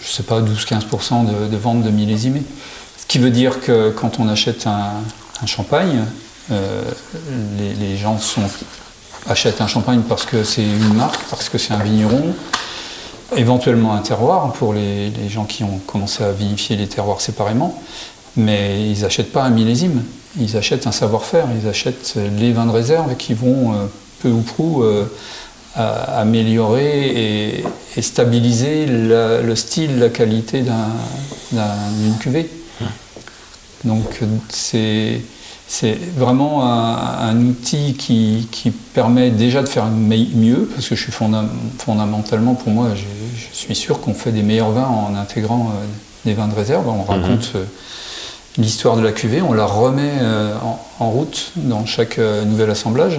je 0.00 0.08
sais 0.08 0.24
pas, 0.24 0.40
12-15% 0.40 1.26
de, 1.26 1.48
de 1.48 1.56
vente 1.56 1.82
de 1.82 1.90
millésimés. 1.90 2.42
Ce 2.98 3.06
qui 3.06 3.18
veut 3.18 3.30
dire 3.30 3.60
que 3.60 3.90
quand 3.90 4.18
on 4.18 4.28
achète 4.28 4.66
un, 4.66 4.90
un 5.42 5.46
champagne, 5.46 6.04
euh, 6.50 6.82
les, 7.58 7.74
les 7.74 7.96
gens 7.96 8.18
sont, 8.18 8.42
achètent 9.28 9.60
un 9.60 9.66
champagne 9.66 10.02
parce 10.08 10.24
que 10.24 10.44
c'est 10.44 10.62
une 10.64 10.94
marque, 10.94 11.20
parce 11.30 11.48
que 11.48 11.58
c'est 11.58 11.72
un 11.72 11.82
vigneron, 11.82 12.34
éventuellement 13.36 13.94
un 13.94 14.00
terroir 14.00 14.52
pour 14.52 14.72
les, 14.74 15.10
les 15.10 15.28
gens 15.28 15.44
qui 15.44 15.64
ont 15.64 15.78
commencé 15.86 16.22
à 16.22 16.32
vinifier 16.32 16.76
les 16.76 16.86
terroirs 16.86 17.20
séparément, 17.20 17.80
mais 18.36 18.90
ils 18.90 19.00
n'achètent 19.02 19.32
pas 19.32 19.42
un 19.44 19.50
millésime, 19.50 20.02
ils 20.38 20.56
achètent 20.56 20.86
un 20.86 20.92
savoir-faire, 20.92 21.46
ils 21.62 21.68
achètent 21.68 22.14
les 22.38 22.52
vins 22.52 22.66
de 22.66 22.70
réserve 22.70 23.16
qui 23.16 23.34
vont 23.34 23.72
euh, 23.74 23.86
peu 24.20 24.28
ou 24.30 24.40
prou 24.42 24.82
euh, 24.82 25.04
à- 25.74 26.20
améliorer 26.20 27.06
et, 27.58 27.64
et 27.96 28.02
stabiliser 28.02 28.86
la- 28.86 29.40
le 29.42 29.56
style, 29.56 29.98
la 29.98 30.08
qualité 30.08 30.62
d'un- 30.62 30.92
d'un- 31.52 31.90
d'une 32.00 32.16
cuvée. 32.18 32.48
Donc 33.84 34.04
euh, 34.22 34.26
c'est 34.48 35.20
c'est 35.74 35.98
vraiment 36.18 36.64
un, 36.66 37.30
un 37.30 37.46
outil 37.46 37.94
qui, 37.94 38.46
qui 38.52 38.70
permet 38.70 39.30
déjà 39.30 39.62
de 39.62 39.68
faire 39.68 39.86
mieux, 39.86 40.68
parce 40.74 40.86
que 40.86 40.94
je 40.94 41.02
suis 41.02 41.12
fonda- 41.12 41.46
fondamentalement, 41.78 42.52
pour 42.52 42.70
moi, 42.70 42.88
je, 42.94 43.04
je 43.34 43.56
suis 43.56 43.74
sûr 43.74 43.98
qu'on 44.02 44.12
fait 44.12 44.32
des 44.32 44.42
meilleurs 44.42 44.72
vins 44.72 44.86
en 44.86 45.14
intégrant 45.14 45.70
euh, 45.70 45.86
des 46.26 46.34
vins 46.34 46.46
de 46.48 46.54
réserve. 46.54 46.86
On 46.88 47.04
raconte 47.04 47.52
euh, 47.54 47.64
l'histoire 48.58 48.96
de 48.96 49.00
la 49.00 49.12
cuvée, 49.12 49.40
on 49.40 49.54
la 49.54 49.64
remet 49.64 50.12
euh, 50.20 50.54
en, 50.62 50.78
en 51.02 51.10
route 51.10 51.52
dans 51.56 51.86
chaque 51.86 52.18
nouvel 52.18 52.68
assemblage. 52.68 53.18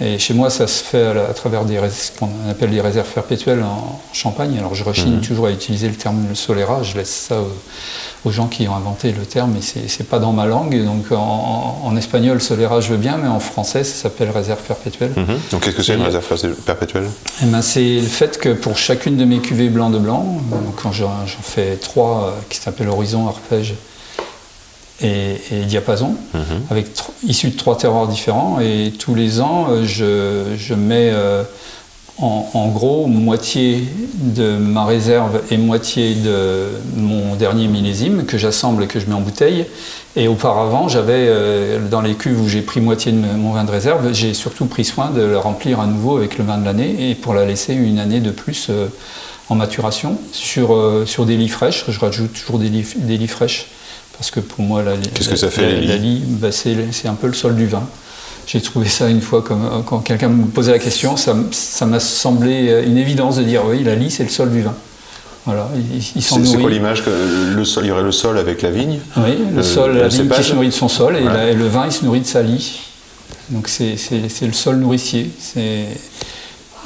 Et 0.00 0.18
chez 0.20 0.32
moi, 0.32 0.48
ça 0.48 0.68
se 0.68 0.84
fait 0.84 1.02
à, 1.08 1.14
la- 1.14 1.24
à 1.28 1.34
travers 1.34 1.64
des 1.64 1.76
ce 1.90 2.16
qu'on 2.16 2.28
appelle 2.48 2.70
des 2.70 2.80
réserves 2.80 3.08
perpétuelles 3.12 3.62
en 3.64 4.00
Champagne. 4.12 4.56
Alors 4.58 4.74
je 4.74 4.84
rechigne 4.84 5.20
toujours 5.20 5.46
à 5.46 5.50
utiliser 5.50 5.88
le 5.88 5.94
terme 5.96 6.34
solera, 6.34 6.82
je 6.84 6.96
laisse 6.96 7.26
ça 7.28 7.40
aux, 7.40 8.28
aux 8.28 8.30
gens 8.30 8.46
qui 8.46 8.68
ont 8.68 8.76
inventé 8.76 9.10
le 9.12 9.26
terme, 9.26 9.52
mais 9.54 9.60
c'est 9.60 10.08
pas 10.08 10.20
dans 10.20 10.32
ma 10.32 10.46
langue. 10.46 10.84
Donc 10.84 11.06
en, 11.10 11.96
espagnol, 11.96 12.40
solera, 12.40 12.80
je 12.80 12.90
veux 12.90 12.96
bien, 12.96 13.16
mais 13.16 13.26
en 13.28 13.40
français, 13.40 13.82
ça 13.82 14.02
s'appelle 14.04 14.30
réserve 14.30 14.60
perpétuelle. 14.60 15.12
Mhm. 15.16 15.38
Donc 15.50 15.62
qu'est-ce 15.62 15.74
que 15.76 15.82
c'est 15.82 15.94
une 15.94 16.02
réserve 16.02 16.24
perpétuelle? 16.64 17.08
Eh 17.42 17.46
ben, 17.46 17.60
c'est 17.62 17.96
le 17.96 18.06
fait 18.06 18.38
que 18.38 18.50
pour 18.50 18.78
chacune 18.78 19.16
de 19.16 19.24
mes 19.24 19.38
cuvées 19.40 19.68
blanc 19.68 19.90
de 19.90 19.98
blanc, 19.98 20.24
donc 20.50 20.76
quand 20.80 20.92
j'en 20.92 21.26
j'en 21.26 21.42
fais 21.42 21.74
trois 21.76 22.24
euh, 22.36 22.40
qui 22.48 22.58
s'appellent 22.58 22.88
Horizon, 22.88 23.26
Arpège 23.26 23.74
et, 25.00 25.36
et 25.52 25.64
Diapason, 25.66 26.14
avec 26.70 26.94
tro- 26.94 27.12
issus 27.26 27.48
de 27.50 27.56
trois 27.56 27.76
terroirs 27.76 28.08
différents, 28.08 28.58
et 28.60 28.92
tous 28.98 29.14
les 29.14 29.40
ans, 29.40 29.68
euh, 29.70 29.84
je, 29.84 30.56
je 30.56 30.74
mets 30.74 31.10
euh, 31.12 31.44
en, 32.20 32.50
en 32.54 32.68
gros 32.68 33.06
moitié 33.06 33.84
de 34.14 34.56
ma 34.56 34.84
réserve 34.84 35.40
et 35.52 35.56
moitié 35.56 36.16
de 36.16 36.66
mon 36.96 37.36
dernier 37.36 37.68
millésime 37.68 38.24
que 38.24 38.36
j'assemble 38.38 38.82
et 38.82 38.86
que 38.88 38.98
je 38.98 39.06
mets 39.06 39.14
en 39.14 39.20
bouteille. 39.20 39.66
Et 40.16 40.26
auparavant, 40.26 40.88
j'avais 40.88 41.26
euh, 41.28 41.78
dans 41.88 42.00
les 42.00 42.14
cuves 42.14 42.40
où 42.42 42.48
j'ai 42.48 42.62
pris 42.62 42.80
moitié 42.80 43.12
de 43.12 43.18
mon 43.18 43.52
vin 43.52 43.62
de 43.62 43.70
réserve, 43.70 44.12
j'ai 44.12 44.34
surtout 44.34 44.66
pris 44.66 44.84
soin 44.84 45.10
de 45.10 45.20
le 45.22 45.38
remplir 45.38 45.78
à 45.78 45.86
nouveau 45.86 46.16
avec 46.16 46.38
le 46.38 46.44
vin 46.44 46.58
de 46.58 46.64
l'année 46.64 47.10
et 47.10 47.14
pour 47.14 47.34
la 47.34 47.44
laisser 47.44 47.74
une 47.74 48.00
année 48.00 48.18
de 48.18 48.32
plus 48.32 48.66
euh, 48.70 48.88
en 49.48 49.54
maturation 49.54 50.18
sur, 50.32 50.74
euh, 50.74 51.06
sur 51.06 51.24
des 51.24 51.36
lits 51.36 51.48
fraîches. 51.48 51.84
Je 51.88 52.00
rajoute 52.00 52.32
toujours 52.32 52.58
des 52.58 52.68
lits, 52.68 52.86
des 52.96 53.16
lits 53.16 53.28
fraîches 53.28 53.68
parce 54.18 54.30
que 54.30 54.40
pour 54.40 54.64
moi, 54.64 54.82
la, 54.82 54.92
Qu'est-ce 54.96 55.26
la- 55.28 55.32
que 55.34 55.38
ça 55.38 55.50
fait, 55.50 55.62
la- 55.62 55.68
les 55.74 55.80
lits 55.80 55.86
la 55.88 55.96
lie, 55.96 56.22
bah, 56.26 56.52
c'est 56.52 56.76
c'est 56.92 57.08
un 57.08 57.14
peu 57.14 57.26
le 57.28 57.32
sol 57.34 57.54
du 57.54 57.66
vin. 57.66 57.82
J'ai 58.46 58.60
trouvé 58.62 58.88
ça 58.88 59.08
une 59.08 59.20
fois, 59.20 59.42
comme, 59.42 59.64
euh, 59.64 59.80
quand 59.84 59.98
quelqu'un 59.98 60.28
me 60.28 60.46
posait 60.46 60.72
la 60.72 60.78
question, 60.78 61.16
ça 61.16 61.34
m'a 61.86 62.00
semblé 62.00 62.68
euh, 62.70 62.84
une 62.86 62.96
évidence 62.96 63.36
de 63.36 63.42
dire 63.42 63.62
oui, 63.66 63.84
la 63.84 63.94
lie, 63.94 64.10
c'est 64.10 64.22
le 64.24 64.30
sol 64.30 64.50
du 64.50 64.62
vin. 64.62 64.74
Voilà, 65.44 65.68
il, 65.76 66.02
il 66.16 66.22
s'en 66.22 66.42
C'est 66.44 66.58
quoi 66.58 66.68
l'image 66.70 67.04
que 67.04 67.10
le 67.54 67.64
sol, 67.64 67.84
Il 67.84 67.88
y 67.88 67.90
aurait 67.90 68.02
le 68.02 68.12
sol 68.12 68.36
avec 68.38 68.60
la 68.62 68.70
vigne? 68.70 68.98
Oui, 69.16 69.38
le 69.50 69.56
Le- 69.56 69.62
sol, 69.62 69.92
le 69.94 70.00
la 70.00 70.08
vigne 70.08 70.28
qui 70.28 70.42
se 70.42 70.52
nourrit 70.52 70.68
de 70.68 70.72
son 70.74 70.88
sol 70.88 71.16
et, 71.16 71.20
Ouais. 71.20 71.32
la- 71.32 71.46
et 71.50 71.54
le 71.54 71.66
vin, 71.68 71.86
il 71.86 71.92
se 71.92 72.04
nourrit 72.04 72.20
de 72.20 72.26
sa 72.26 72.42
lie. 72.42 72.80
Donc 73.50 73.68
c'est 73.68 73.96
c'est- 73.96 74.28
c'est 74.28 74.46
le 74.46 74.52
sol 74.52 74.76
nourricier. 74.76 75.30
C'est 75.38 75.86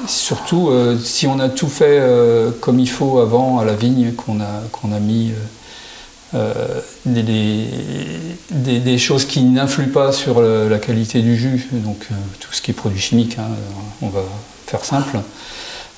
surtout 0.06 0.68
euh, 0.70 0.96
si 1.02 1.26
on 1.26 1.38
a 1.40 1.48
tout 1.48 1.68
fait 1.68 1.98
euh, 2.00 2.50
comme 2.60 2.78
il 2.80 2.88
faut 2.88 3.18
avant 3.18 3.58
à 3.58 3.64
la 3.64 3.74
vigne, 3.74 4.12
qu'on 4.12 4.40
a, 4.40 4.62
qu'on 4.72 4.92
a 4.92 4.98
mis 5.00 5.30
euh, 5.30 5.34
euh, 5.34 5.36
des, 7.06 7.66
des- 8.80 8.98
choses 8.98 9.24
qui 9.24 9.42
n'influent 9.42 9.90
pas 9.92 10.12
sur 10.12 10.40
la 10.40 10.78
qualité 10.78 11.20
du 11.20 11.36
jus, 11.36 11.68
donc 11.72 12.06
euh, 12.10 12.14
tout 12.40 12.52
ce 12.52 12.62
qui 12.62 12.70
est 12.70 12.74
produit 12.74 13.00
chimique, 13.00 13.36
hein, 13.38 13.48
on 14.00 14.08
va 14.08 14.22
faire 14.66 14.84
simple, 14.84 15.18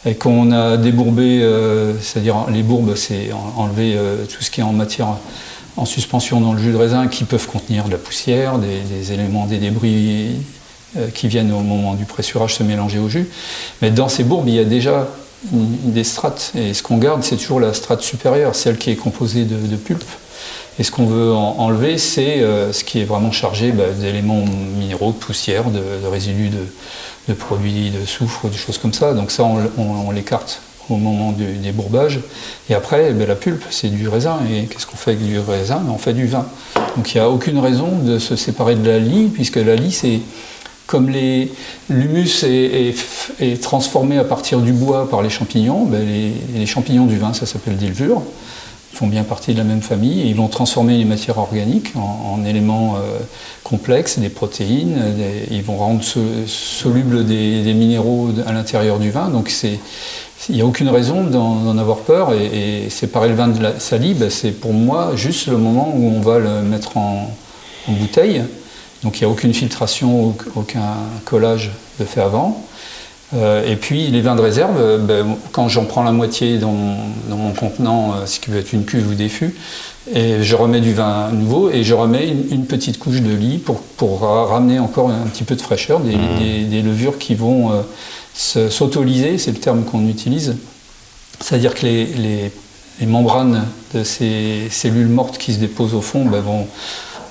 et 0.07 0.15
qu'on 0.17 0.53
a 0.53 0.77
débourbé, 0.77 1.41
euh, 1.43 1.93
c'est-à-dire 2.01 2.47
les 2.53 2.63
bourbes, 2.63 2.95
c'est 2.97 3.33
en- 3.33 3.63
enlever 3.63 3.95
euh, 3.97 4.25
tout 4.27 4.43
ce 4.43 4.51
qui 4.51 4.61
est 4.61 4.65
en 4.65 4.73
matière 4.73 5.09
en 5.77 5.85
suspension 5.87 6.41
dans 6.41 6.53
le 6.53 6.61
jus 6.61 6.71
de 6.73 6.77
raisin 6.77 7.09
qui 7.09 7.25
peuvent 7.25 7.47
contenir 7.49 7.85
de 7.87 7.91
la 7.91 7.99
poussière, 7.99 8.59
des, 8.59 9.13
éléments, 9.13 9.47
des 9.47 9.59
débris 9.59 10.37
euh, 10.97 11.09
qui 11.13 11.27
viennent 11.27 11.53
au 11.53 11.61
moment 11.61 11.95
du 11.95 12.05
pressurage 12.05 12.55
se 12.55 12.63
mélanger 12.63 13.01
au 13.01 13.09
jus. 13.09 13.29
Mais 13.83 13.91
dans 13.91 14.09
ces 14.09 14.23
bourbes, 14.23 14.47
il 14.49 14.55
y 14.55 14.61
a 14.61 14.65
déjà 14.65 15.09
des 15.51 16.05
strates. 16.05 16.53
Et 16.55 16.75
ce 16.75 16.83
qu'on 16.85 16.99
garde, 16.99 17.25
c'est 17.25 17.37
toujours 17.37 17.59
la 17.59 17.75
strate 17.75 18.03
supérieure, 18.03 18.55
celle 18.55 18.79
qui 18.79 18.91
est 18.91 18.97
composée 18.97 19.45
de, 19.45 19.57
de 19.57 19.75
pulpe. 19.77 20.05
Et 20.79 20.83
ce 20.83 20.91
qu'on 20.91 21.07
veut 21.07 21.33
en- 21.33 21.57
enlever, 21.59 21.99
c'est 21.99 22.41
euh, 22.41 22.73
ce 22.73 22.83
qui 22.83 23.01
est 23.01 23.05
vraiment 23.05 23.31
chargé 23.31 23.71
bah, 23.71 23.85
d'éléments 23.97 24.45
minéraux, 24.79 25.13
de 25.13 25.17
poussière, 25.17 25.65
de, 25.71 25.81
résidus 26.11 26.51
de, 27.29 27.35
produits 27.35 27.91
de 27.91 28.05
soufre, 28.05 28.49
des 28.49 28.57
choses 28.57 28.79
comme 28.79 28.93
ça. 28.93 29.15
Donc 29.15 29.31
ça, 29.31 29.45
on, 29.45 30.11
l'écarte 30.11 30.61
au 30.91 30.97
moment 30.97 31.33
du 31.33 31.45
débourbage. 31.45 32.21
Et 32.69 32.75
après, 32.75 33.13
ben, 33.13 33.27
la 33.27 33.37
pulpe, 33.37 33.65
c'est 33.71 33.89
du 33.89 34.09
raisin. 34.09 34.39
Et 34.53 34.65
qu'est-ce 34.65 34.87
qu'on 34.87 34.97
fait 34.97 35.13
avec 35.13 35.25
du 35.25 35.39
raisin? 35.39 35.83
On 35.89 35.99
fait 35.99 36.13
du 36.13 36.27
vin. 36.27 36.47
Donc 36.97 37.15
il 37.15 37.19
n'y 37.19 37.25
a 37.25 37.31
aucune 37.31 37.59
raison 37.59 37.89
de 38.03 38.19
se 38.19 38.37
séparer 38.37 38.75
de 38.75 38.87
la 38.89 38.99
lie, 38.99 39.29
puisque 39.29 39.57
la 39.57 39.77
lie, 39.77 39.93
c'est 39.93 40.21
comme 40.87 41.11
l'humus 41.89 42.45
est, 42.45 43.63
transformé 43.63 44.19
à 44.19 44.25
partir 44.25 44.61
du 44.61 44.73
bois 44.73 45.09
par 45.09 45.23
les 45.23 45.31
champignons, 45.31 45.87
ben, 45.87 46.05
les, 46.05 46.33
les 46.59 46.67
champignons 46.67 47.07
du 47.07 47.17
vin, 47.17 47.33
ça 47.33 47.47
s'appelle 47.47 47.77
des 47.77 47.87
levures. 47.87 48.23
Font 48.95 49.09
bien 49.09 49.25
partie 49.25 49.53
de 49.55 49.59
la 49.59 49.65
même 49.65 49.83
famille 49.83 50.21
et 50.23 50.27
ils 50.27 50.37
vont 50.37 50.47
transformer 50.47 50.97
les 50.97 51.05
matières 51.05 51.39
organiques 51.39 51.93
en, 51.97 52.37
en 52.41 52.45
éléments 52.45 52.95
euh, 52.95 53.19
complexes, 53.65 54.21
des 54.21 54.29
protéines, 54.29 54.95
des- 55.17 55.49
ils 55.53 55.65
vont 55.65 55.77
rendre 55.77 56.05
so- 56.05 56.21
solubles 56.47 57.27
des, 57.27 57.75
minéraux 57.75 58.29
à 58.47 58.53
l'intérieur 58.53 59.01
du 59.01 59.11
vin. 59.11 59.31
Donc 59.31 59.53
il 60.49 60.55
n'y 60.55 60.61
a 60.61 60.65
aucune 60.65 60.89
raison 60.91 61.25
d'en 61.25 61.77
avoir 61.77 61.99
peur 61.99 62.33
et, 62.35 62.89
séparer 62.89 63.29
le 63.29 63.35
vin 63.35 63.49
de 63.49 63.61
la 63.61 63.81
salive, 63.81 64.29
c'est 64.31 64.53
pour 64.53 64.73
moi 64.73 65.13
juste 65.17 65.49
le 65.49 65.57
moment 65.57 65.93
où 65.97 66.07
on 66.17 66.21
va 66.21 66.39
le 66.39 66.63
mettre 66.63 66.97
en, 66.97 67.35
en 67.89 67.93
bouteille. 67.93 68.43
Donc 69.03 69.19
il 69.19 69.25
n'y 69.25 69.27
a 69.27 69.31
aucune 69.31 69.55
filtration, 69.55 70.31
auc- 70.31 70.47
aucun 70.55 70.95
collage 71.25 71.73
de 71.99 72.05
fait 72.05 72.21
avant. 72.21 72.65
Euh, 73.35 73.69
et 73.69 73.77
puis 73.77 74.09
les 74.09 74.21
vins 74.21 74.37
de 74.37 74.41
réserve, 74.41 74.77
euh, 74.79 74.99
ben, 74.99 75.37
quand 75.53 75.69
j'en 75.69 75.85
prends 75.85 76.03
la 76.05 76.13
moitié 76.13 76.59
dans, 76.59 76.71
mon- 76.73 76.97
dans 77.29 77.37
mon 77.37 77.53
contenant, 77.53 78.13
euh, 78.15 78.27
ce 78.27 78.39
qui 78.39 78.51
peut 78.51 78.59
être 78.59 78.73
une 78.73 78.85
cuve 78.85 79.09
ou 79.11 79.15
des 79.15 79.29
fûts, 79.29 79.55
et 80.15 80.43
je 80.43 80.55
remets 80.55 80.81
du 80.81 80.93
vin 80.93 81.31
nouveau 81.33 81.71
et 81.71 81.83
je 81.83 81.95
remets 81.95 82.29
une, 82.29 82.47
une 82.53 82.67
petite 82.67 82.99
couche 82.99 83.23
de 83.23 83.35
lit 83.35 83.59
pour, 83.59 83.81
pour 83.81 84.21
ra- 84.21 84.47
ramener 84.47 84.79
encore 84.79 85.09
un 85.11 85.27
petit 85.27 85.45
peu 85.45 85.57
de 85.57 85.63
fraîcheur, 85.63 86.01
des, 86.01 86.17
des- 86.39 86.65
des 86.65 86.83
levures 86.83 87.19
qui 87.19 87.35
vont 87.35 87.71
se- 88.35 88.69
s'auto-liser, 88.69 89.39
c'est 89.39 89.51
le 89.53 89.59
terme 89.59 89.83
qu'on 89.85 90.07
utilise. 90.07 90.57
C'est-à-dire 91.41 91.75
que 91.75 91.87
les, 91.87 92.05
les- 92.07 92.53
les 93.01 93.07
membranes 93.07 93.65
de 93.95 94.05
ces 94.05 94.69
cellules 94.71 95.09
mortes 95.09 95.39
qui 95.39 95.53
se 95.55 95.59
déposent 95.59 95.95
au 95.95 96.01
fond 96.01 96.25
ben, 96.27 96.41
vont, 96.41 96.69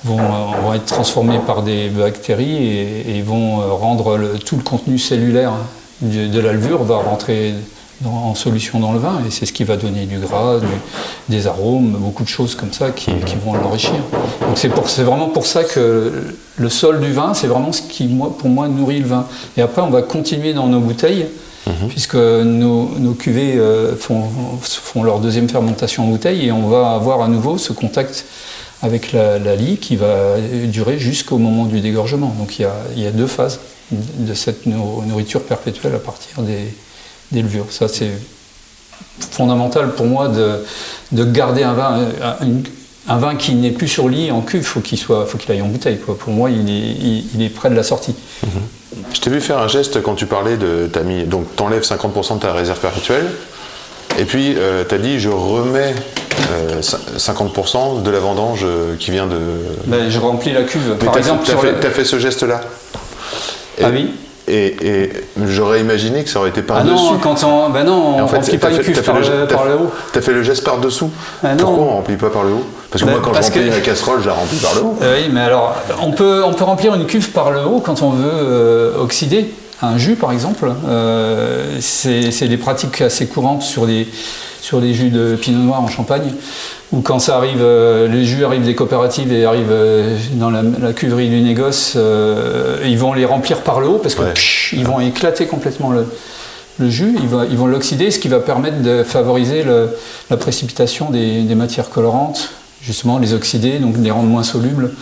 vont, 0.04 0.18
vont, 0.62 0.74
être 0.74 0.84
transformés 0.84 1.38
par 1.46 1.62
des 1.62 1.88
bactéries 1.88 2.56
et, 2.56 3.16
et 3.18 3.22
vont 3.22 3.60
rendre 3.76 4.18
le, 4.18 4.38
tout 4.38 4.56
le 4.56 4.62
contenu 4.62 4.98
cellulaire 4.98 5.52
de, 6.00 6.28
de 6.28 6.40
la 6.40 6.52
levure 6.52 6.82
va 6.84 6.96
rentrer 6.96 7.54
en 8.04 8.34
solution 8.34 8.80
dans 8.80 8.92
le 8.92 8.98
vin 8.98 9.20
et 9.26 9.30
c'est 9.30 9.46
ce 9.46 9.52
qui 9.52 9.64
va 9.64 9.76
donner 9.76 10.06
du 10.06 10.18
gras, 10.18 10.58
du, 10.58 10.66
des 11.28 11.46
arômes, 11.46 11.96
beaucoup 11.98 12.24
de 12.24 12.28
choses 12.28 12.54
comme 12.54 12.72
ça 12.72 12.90
qui, 12.90 13.12
qui 13.24 13.36
vont 13.36 13.54
l'enrichir. 13.54 13.94
Donc 14.40 14.58
c'est, 14.58 15.02
vraiment 15.02 15.28
pour 15.28 15.46
ça 15.46 15.64
que 15.64 16.12
le 16.56 16.68
sol 16.68 17.00
du 17.00 17.12
vin, 17.12 17.34
c'est 17.34 17.46
vraiment 17.46 17.72
ce 17.72 17.82
qui, 17.82 18.06
moi, 18.06 18.34
pour 18.36 18.48
moi, 18.48 18.68
nourrit 18.68 19.00
le 19.00 19.06
vin. 19.06 19.26
Et 19.56 19.62
après, 19.62 19.82
on 19.82 19.90
va 19.90 20.02
continuer 20.02 20.52
dans 20.52 20.66
nos 20.66 20.80
bouteilles, 20.80 21.26
mmh. 21.66 21.70
puisque 21.88 22.16
nos, 22.16 22.90
nos 22.98 23.14
cuvées 23.14 23.54
euh, 23.56 23.96
font, 23.96 24.24
font, 24.60 25.02
leur 25.02 25.20
deuxième 25.20 25.48
fermentation 25.48 26.04
en 26.04 26.08
bouteille 26.08 26.46
et 26.46 26.52
on 26.52 26.68
va 26.68 26.92
avoir 26.92 27.22
à 27.22 27.28
nouveau 27.28 27.58
ce 27.58 27.72
contact 27.72 28.26
avec 28.82 29.12
la, 29.12 29.38
la 29.38 29.56
lie 29.56 29.78
qui 29.78 29.96
va 29.96 30.36
durer 30.64 30.98
jusqu'au 30.98 31.38
moment 31.38 31.64
du 31.64 31.80
dégorgement. 31.80 32.34
Donc 32.38 32.58
il 32.58 32.62
y 32.62 32.64
a, 32.66 32.74
il 32.96 33.02
y 33.02 33.06
a 33.06 33.12
deux 33.12 33.28
phases 33.28 33.60
de 33.90 34.34
cette 34.34 34.66
nourriture 34.66 35.42
perpétuelle 35.42 35.94
à 35.94 35.98
partir 35.98 36.42
des, 36.42 36.74
des 37.32 37.42
levures. 37.42 37.66
Ça, 37.70 37.88
c'est 37.88 38.10
fondamental 39.30 39.92
pour 39.92 40.06
moi 40.06 40.28
de, 40.28 40.64
de 41.12 41.24
garder 41.24 41.62
un 41.62 41.74
vin, 41.74 42.08
un, 42.22 42.36
un 43.08 43.18
vin 43.18 43.36
qui 43.36 43.54
n'est 43.54 43.70
plus 43.70 43.88
sur 43.88 44.08
lit 44.08 44.30
en 44.30 44.40
cuve, 44.40 44.62
faut 44.64 44.80
qu'il 44.80 44.98
soit, 44.98 45.26
faut 45.26 45.38
qu'il 45.38 45.50
aille 45.52 45.62
en 45.62 45.68
bouteille. 45.68 45.98
Quoi. 45.98 46.16
Pour 46.16 46.32
moi, 46.32 46.50
il 46.50 46.68
est, 46.68 46.72
il, 46.72 47.24
il, 47.34 47.42
est 47.42 47.50
près 47.50 47.70
de 47.70 47.74
la 47.74 47.82
sortie. 47.82 48.14
Mmh. 48.42 48.48
Je 49.12 49.20
t'ai 49.20 49.30
vu 49.30 49.40
faire 49.40 49.58
un 49.58 49.68
geste 49.68 50.02
quand 50.02 50.14
tu 50.14 50.26
parlais 50.26 50.56
de, 50.56 50.88
t'as 50.92 51.02
mis, 51.02 51.24
donc 51.24 51.54
t'enlèves 51.56 51.82
50% 51.82 52.36
de 52.36 52.40
ta 52.40 52.52
réserve 52.52 52.78
perpétuelle, 52.78 53.26
et 54.18 54.24
puis 54.24 54.54
euh, 54.56 54.84
t'as 54.84 54.98
dit 54.98 55.18
je 55.18 55.28
remets 55.28 55.94
euh, 56.52 56.80
50% 56.80 58.02
de 58.02 58.10
la 58.10 58.20
vendange 58.20 58.64
qui 59.00 59.10
vient 59.10 59.26
de. 59.26 59.38
Ben, 59.86 60.08
je 60.08 60.18
remplis 60.18 60.52
la 60.52 60.62
cuve. 60.62 60.96
Mais 61.00 61.06
Par 61.06 61.18
exemple, 61.18 61.44
fait, 61.44 61.72
la... 61.72 61.90
fait, 61.90 62.04
ce 62.04 62.18
geste-là. 63.76 63.88
Ah 63.88 63.90
oui. 63.92 64.10
Et, 64.46 64.76
et 64.82 65.10
j'aurais 65.46 65.80
imaginé 65.80 66.22
que 66.22 66.28
ça 66.28 66.38
aurait 66.38 66.50
été 66.50 66.60
par-dessus. 66.60 66.94
Ah 66.94 67.12
non, 67.12 67.18
quand 67.18 67.42
on, 67.44 67.70
ben 67.70 67.84
non, 67.84 68.16
on 68.18 68.22
en 68.22 68.28
fait, 68.28 68.36
remplit 68.36 68.58
pas 68.58 68.70
une 68.70 68.78
cuve 68.80 69.02
par, 69.02 69.18
le, 69.18 69.46
par 69.46 69.64
le 69.64 69.74
haut. 69.74 69.90
T'as 70.12 70.20
fait 70.20 70.34
le 70.34 70.42
geste 70.42 70.62
par-dessous 70.64 71.10
ah 71.42 71.54
Pourquoi 71.56 71.84
on 71.84 71.90
remplit 71.96 72.16
pas 72.16 72.28
par 72.28 72.44
le 72.44 72.52
haut? 72.52 72.64
Parce 72.90 73.02
que 73.02 73.06
ben, 73.06 73.14
moi, 73.14 73.22
quand 73.24 73.32
je 73.32 73.40
remplis 73.40 73.70
que... 73.70 73.74
la 73.74 73.80
casserole, 73.80 74.20
je 74.20 74.26
la 74.26 74.34
remplis 74.34 74.58
par 74.58 74.74
le 74.74 74.80
haut. 74.82 74.98
Euh, 75.00 75.16
oui, 75.18 75.30
mais 75.32 75.40
alors, 75.40 75.74
on 76.02 76.10
peut, 76.12 76.42
on 76.44 76.52
peut 76.52 76.64
remplir 76.64 76.94
une 76.94 77.06
cuve 77.06 77.30
par 77.30 77.52
le 77.52 77.64
haut 77.64 77.80
quand 77.80 78.02
on 78.02 78.10
veut 78.10 78.30
euh, 78.30 79.00
oxyder 79.00 79.50
un 79.80 79.96
jus, 79.96 80.16
par 80.16 80.30
exemple. 80.30 80.70
Euh, 80.86 81.78
c'est 81.80 82.48
des 82.48 82.58
pratiques 82.58 83.00
assez 83.00 83.26
courantes 83.26 83.62
sur 83.62 83.86
des, 83.86 84.06
sur 84.64 84.80
des 84.80 84.94
jus 84.94 85.10
de 85.10 85.36
pinot 85.36 85.58
noir 85.58 85.82
en 85.82 85.88
Champagne 85.88 86.32
ou 86.90 87.02
quand 87.02 87.18
ça 87.18 87.36
arrive, 87.36 87.60
euh, 87.60 88.08
les 88.08 88.24
jus 88.24 88.46
arrivent 88.46 88.64
des 88.64 88.74
coopératives 88.74 89.30
et 89.30 89.44
arrivent 89.44 89.66
euh, 89.70 90.16
dans 90.36 90.48
la, 90.48 90.62
la, 90.62 90.94
cuverie 90.94 91.28
du 91.28 91.42
négoce, 91.42 91.92
euh, 91.96 92.78
ils 92.86 92.96
vont 92.96 93.12
les 93.12 93.26
remplir 93.26 93.60
par 93.60 93.78
le 93.80 93.88
haut 93.88 93.98
parce 93.98 94.14
que 94.14 94.22
ouais. 94.22 94.32
psh, 94.32 94.72
ils 94.72 94.86
vont 94.86 95.00
éclater 95.00 95.46
complètement 95.46 95.90
le, 95.90 96.06
le 96.78 96.88
jus, 96.88 97.14
ils, 97.20 97.28
va, 97.28 97.44
ils 97.44 97.58
vont 97.58 97.66
l'oxyder, 97.66 98.10
ce 98.10 98.18
qui 98.18 98.28
va 98.28 98.40
permettre 98.40 98.80
de 98.80 99.02
favoriser 99.02 99.64
le, 99.64 99.90
la 100.30 100.38
précipitation 100.38 101.10
des, 101.10 101.42
des, 101.42 101.54
matières 101.54 101.90
colorantes, 101.90 102.48
justement 102.80 103.18
les 103.18 103.34
oxyder, 103.34 103.80
donc 103.80 103.96
les 103.98 104.10
rendre 104.10 104.30
moins 104.30 104.44
solubles. 104.44 104.92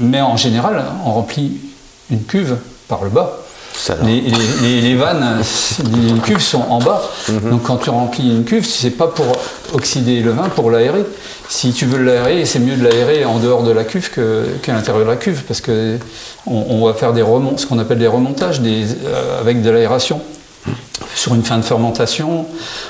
mais 0.00 0.20
en 0.20 0.36
général, 0.36 0.82
on 1.06 1.12
remplit 1.12 1.60
une 2.10 2.24
cuve 2.24 2.56
par 2.88 3.04
le 3.04 3.10
bas. 3.10 3.41
Les, 4.04 4.20
les, 4.62 4.80
les, 4.80 4.94
vannes, 4.94 5.40
les 5.92 6.20
cuves 6.20 6.40
sont 6.40 6.64
en 6.68 6.78
bas. 6.78 7.02
Mm 7.28 7.32
-hmm. 7.32 7.50
Donc 7.50 7.62
quand 7.62 7.78
tu 7.78 7.90
remplis 7.90 8.28
une 8.28 8.44
cuve, 8.44 8.66
c'est 8.66 8.96
pas 8.96 9.08
pour 9.08 9.26
oxyder 9.72 10.20
le 10.20 10.30
vin, 10.32 10.48
pour 10.48 10.70
l'aérer. 10.70 11.04
Si 11.48 11.72
tu 11.72 11.86
veux 11.86 12.02
l'aérer, 12.02 12.44
c'est 12.44 12.60
mieux 12.60 12.76
de 12.76 12.84
l'aérer 12.84 13.24
en 13.24 13.38
dehors 13.38 13.62
de 13.62 13.72
la 13.72 13.84
cuve 13.84 14.08
qu'à 14.14 14.22
qu 14.62 14.70
l'intérieur 14.70 15.04
de 15.04 15.10
la 15.10 15.16
cuve, 15.16 15.42
parce 15.48 15.60
que 15.60 15.98
on, 16.46 16.64
on, 16.74 16.86
va 16.86 16.94
faire 16.94 17.12
des 17.12 17.22
remont, 17.22 17.56
ce 17.56 17.66
qu'on 17.66 17.78
appelle 17.78 17.98
des 17.98 18.12
remontages 18.18 18.60
des, 18.60 18.80
euh, 18.84 19.40
avec 19.40 19.62
de 19.62 19.70
l'aération 19.70 20.20
sur 21.14 21.34
une 21.34 21.42
fin 21.42 21.58
de 21.58 21.62
fermentation 21.64 22.46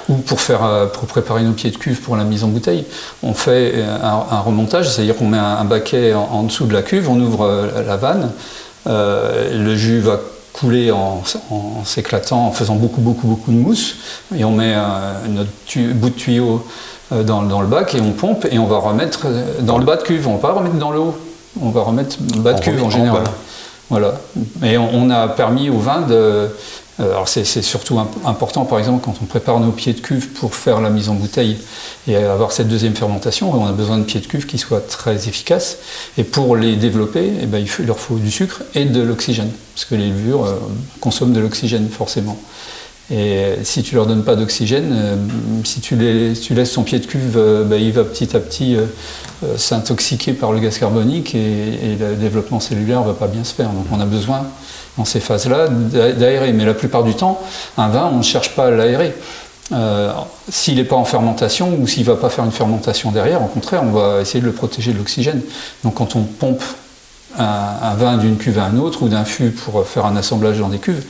ou 0.09 0.15
pour, 0.17 0.41
faire, 0.41 0.65
euh, 0.65 0.87
pour 0.87 1.07
préparer 1.07 1.43
nos 1.43 1.53
pieds 1.53 1.71
de 1.71 1.77
cuve 1.77 2.01
pour 2.01 2.17
la 2.17 2.25
mise 2.25 2.45
en 2.45 2.49
bouteille. 2.49 2.85
On 3.23 3.35
fait 3.35 3.75
un, 4.03 4.37
un 4.37 4.41
remontage, 4.41 4.91
c'est-à-dire 4.91 5.17
qu'on 5.17 5.29
met 5.29 5.39
un, 5.39 5.57
un 5.63 5.65
baquet 5.65 6.15
en, 6.15 6.29
en, 6.33 6.43
dessous 6.45 6.67
de 6.67 6.73
la 6.73 6.83
cuve, 6.83 7.09
on 7.11 7.19
ouvre 7.21 7.45
euh, 7.47 7.83
la 7.87 7.97
vanne, 7.97 8.31
euh, 8.87 9.59
le 9.59 9.75
jus 9.77 10.01
va 10.01 10.21
couler 10.53 10.91
en, 10.91 11.23
en 11.51 11.85
s'éclatant, 11.85 12.47
en 12.47 12.53
faisant 12.53 12.77
beaucoup, 12.77 13.01
beaucoup, 13.01 13.27
beaucoup 13.27 13.51
de 13.51 13.57
mousse. 13.57 13.97
Et 14.37 14.45
on 14.45 14.53
met 14.53 14.75
euh, 14.75 15.15
notre 15.29 15.93
bout 15.95 16.11
de 16.11 16.15
tuyau 16.15 16.67
euh, 17.13 17.23
dans, 17.23 17.43
dans, 17.43 17.61
le 17.61 17.67
bac 17.67 17.95
et 17.95 18.01
on 18.01 18.13
pompe 18.13 18.47
et 18.51 18.59
on 18.59 18.67
va 18.67 18.79
remettre 18.79 19.27
dans 19.61 19.79
le 19.79 19.85
bas 19.85 19.97
de 19.97 20.03
cuve. 20.03 20.29
On 20.29 20.33
ne 20.33 20.39
va 20.39 20.49
pas 20.49 20.55
remettre 20.55 20.77
dans 20.77 20.91
le 20.91 20.99
haut. 20.99 21.17
On 21.61 21.71
va 21.71 21.83
remettre 21.83 22.17
bas 22.39 22.53
de 22.53 22.59
on 22.59 22.63
cuve 22.63 22.85
en 22.85 22.91
général. 22.91 23.25
Voilà. 23.91 24.15
Et 24.65 24.79
on, 24.79 24.89
on, 24.95 25.11
a 25.11 25.29
permis 25.29 25.69
au 25.69 25.79
vin 25.79 26.01
de. 26.03 26.49
Alors 26.99 27.27
c'est 27.27 27.45
surtout 27.45 27.99
important, 27.99 28.65
par 28.65 28.79
exemple, 28.79 29.03
quand 29.03 29.15
on 29.23 29.25
prépare 29.25 29.59
nos 29.61 29.73
pieds 29.73 29.95
de 29.95 30.01
cuve 30.01 30.29
pour 30.29 30.55
faire 30.55 30.81
la 30.81 30.91
mise 30.91 31.09
en 31.09 31.15
bouteille 31.15 31.57
et 32.07 32.17
avoir 32.17 32.53
cette 32.53 32.69
deuxième 32.69 32.95
fermentation, 32.95 33.51
on 33.51 33.67
a 33.67 33.73
besoin 33.73 33.99
de 33.99 34.05
pieds 34.05 34.21
de 34.21 34.27
cuve 34.27 34.47
qui 34.47 34.59
soient 34.59 34.81
très 34.81 35.27
efficaces. 35.27 35.79
Et 36.19 36.25
pour 36.25 36.55
les 36.55 36.77
développer, 36.77 37.33
eh 37.43 37.47
ben, 37.47 37.65
il, 37.65 37.87
leur 37.87 37.99
faut 37.99 38.17
du 38.17 38.31
sucre 38.31 38.63
et 38.75 38.85
de 38.85 39.01
l'oxygène, 39.01 39.51
parce 39.75 39.87
que 39.87 39.95
les 39.95 40.09
levures 40.09 40.45
euh, 40.45 40.55
consomment 41.01 41.33
de 41.33 41.41
l'oxygène 41.41 41.89
forcément. 41.89 42.39
Et 43.11 43.57
si 43.65 43.83
tu 43.83 43.95
leur 43.95 44.07
donnes 44.07 44.25
pas 44.25 44.37
d'oxygène, 44.37 44.91
euh, 44.93 45.17
si, 45.65 45.81
tu 45.81 45.97
laisses 45.97 46.71
son 46.71 46.83
pied 46.83 46.99
de 46.99 47.07
cuve, 47.07 47.37
euh, 47.37 47.65
ben, 47.65 47.81
il 47.81 47.93
va 47.93 48.05
petit 48.05 48.35
à 48.35 48.41
petit 48.41 48.77
euh, 48.77 48.87
s'intoxiquer 49.57 50.33
par 50.33 50.53
le 50.53 50.61
gaz 50.61 50.79
carbonique 50.79 51.35
et, 51.35 51.97
le 51.99 52.15
développement 52.15 52.61
cellulaire 52.61 53.03
va 53.03 53.13
pas 53.13 53.27
bien 53.27 53.45
se 53.45 53.53
faire. 53.53 53.71
Donc 53.71 53.87
on 53.93 54.01
a 54.01 54.07
besoin 54.07 54.47
dans 54.99 55.05
ces 55.05 55.21
phases-là 55.21 55.69
d'aérer. 55.69 56.53
Mais 56.53 56.65
la 56.65 56.75
plupart 56.75 57.05
du 57.05 57.15
temps, 57.15 57.41
un 57.79 57.89
vin, 57.89 58.11
on 58.13 58.19
ne 58.19 58.23
cherche 58.23 58.55
pas 58.55 58.67
à 58.67 58.71
l'aérer. 58.71 59.15
Euh, 59.73 60.13
s'il 60.51 60.75
n'est 60.75 60.85
pas 60.85 60.97
en 60.97 61.05
fermentation 61.05 61.79
ou 61.81 61.87
s'il 61.87 62.03
ne 62.03 62.13
va 62.13 62.17
pas 62.17 62.29
faire 62.29 62.45
une 62.45 62.53
fermentation 62.53 63.11
derrière, 63.11 63.43
au 63.43 63.47
contraire, 63.47 63.83
on 63.85 63.91
va 63.91 64.21
essayer 64.21 64.41
de 64.41 64.47
le 64.47 64.53
protéger 64.53 64.93
de 64.93 64.99
l'oxygène. 64.99 65.41
Donc 65.85 65.95
quand 65.95 66.15
on 66.15 66.23
pompe 66.23 66.63
un, 67.39 67.45
un 67.83 67.95
vin 67.95 68.19
d'une 68.19 68.37
cuve 68.37 68.59
à 68.59 68.65
un 68.65 68.77
autre 68.77 69.03
ou 69.03 69.09
d'un 69.09 69.25
fût 69.25 69.51
pour 69.51 69.87
faire 69.87 70.05
un 70.05 70.17
assemblage 70.17 70.59
dans 70.59 70.69
des 70.69 70.79
cuves, 70.79 71.05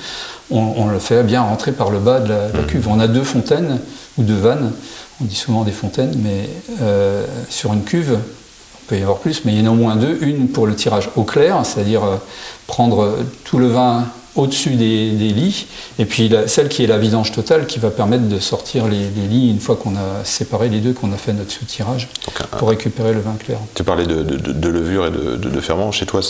on, 0.50 0.74
on, 0.76 0.86
le 0.86 0.98
fait 0.98 1.22
bien 1.24 1.42
rentrer 1.42 1.72
par 1.72 1.90
le 1.90 1.98
bas 1.98 2.20
de 2.20 2.28
la, 2.28 2.48
de 2.50 2.58
la, 2.58 2.64
cuve. 2.64 2.86
On 2.88 3.00
a 3.00 3.08
deux 3.08 3.24
fontaines 3.24 3.80
ou 4.18 4.22
deux 4.22 4.36
vannes, 4.36 4.72
on 5.20 5.24
dit 5.24 5.34
souvent 5.34 5.64
des 5.64 5.72
fontaines, 5.72 6.14
mais 6.22 6.48
euh, 6.82 7.24
sur 7.48 7.72
une 7.72 7.82
cuve, 7.82 8.18
il 8.82 8.88
peut 8.88 8.98
y 8.98 9.02
avoir 9.02 9.18
plus, 9.18 9.44
mais 9.44 9.54
il 9.54 9.60
y 9.60 9.62
en 9.62 9.70
a 9.70 9.74
au 9.74 9.76
moins 9.76 9.96
deux. 9.96 10.18
Une 10.22 10.48
pour 10.48 10.66
le 10.66 10.74
tirage 10.74 11.08
au 11.16 11.22
clair, 11.22 11.64
c'est-à-dire 11.64 12.04
euh, 12.04 12.16
prendre 12.66 13.16
tout 13.44 13.58
le 13.58 13.68
vin 13.68 14.06
au-dessus 14.34 14.70
des, 14.70 15.10
des, 15.10 15.28
lits, 15.28 15.66
et 15.98 16.06
puis 16.06 16.28
la, 16.28 16.48
celle 16.48 16.68
qui 16.68 16.82
est 16.82 16.86
la 16.86 16.96
vidange 16.96 17.32
totale 17.32 17.66
qui 17.66 17.78
va 17.78 17.90
permettre 17.90 18.28
de 18.28 18.38
sortir 18.38 18.88
les, 18.88 19.10
les 19.14 19.28
lits 19.28 19.50
une 19.50 19.60
fois 19.60 19.76
qu'on 19.76 19.94
a 19.94 20.24
séparé 20.24 20.70
les 20.70 20.80
deux, 20.80 20.94
qu'on 20.94 21.12
a 21.12 21.16
fait 21.16 21.34
notre 21.34 21.50
sous-tirage 21.50 22.08
pour 22.58 22.70
récupérer 22.70 23.12
le 23.12 23.20
vin 23.20 23.34
clair. 23.38 23.58
Tu 23.74 23.84
parlais 23.84 24.06
de, 24.06 24.22
de, 24.22 24.36
et 24.36 24.52
de, 24.52 25.36
de, 25.36 25.60
ferment. 25.60 25.92
Chez 25.92 26.06
toi, 26.06 26.20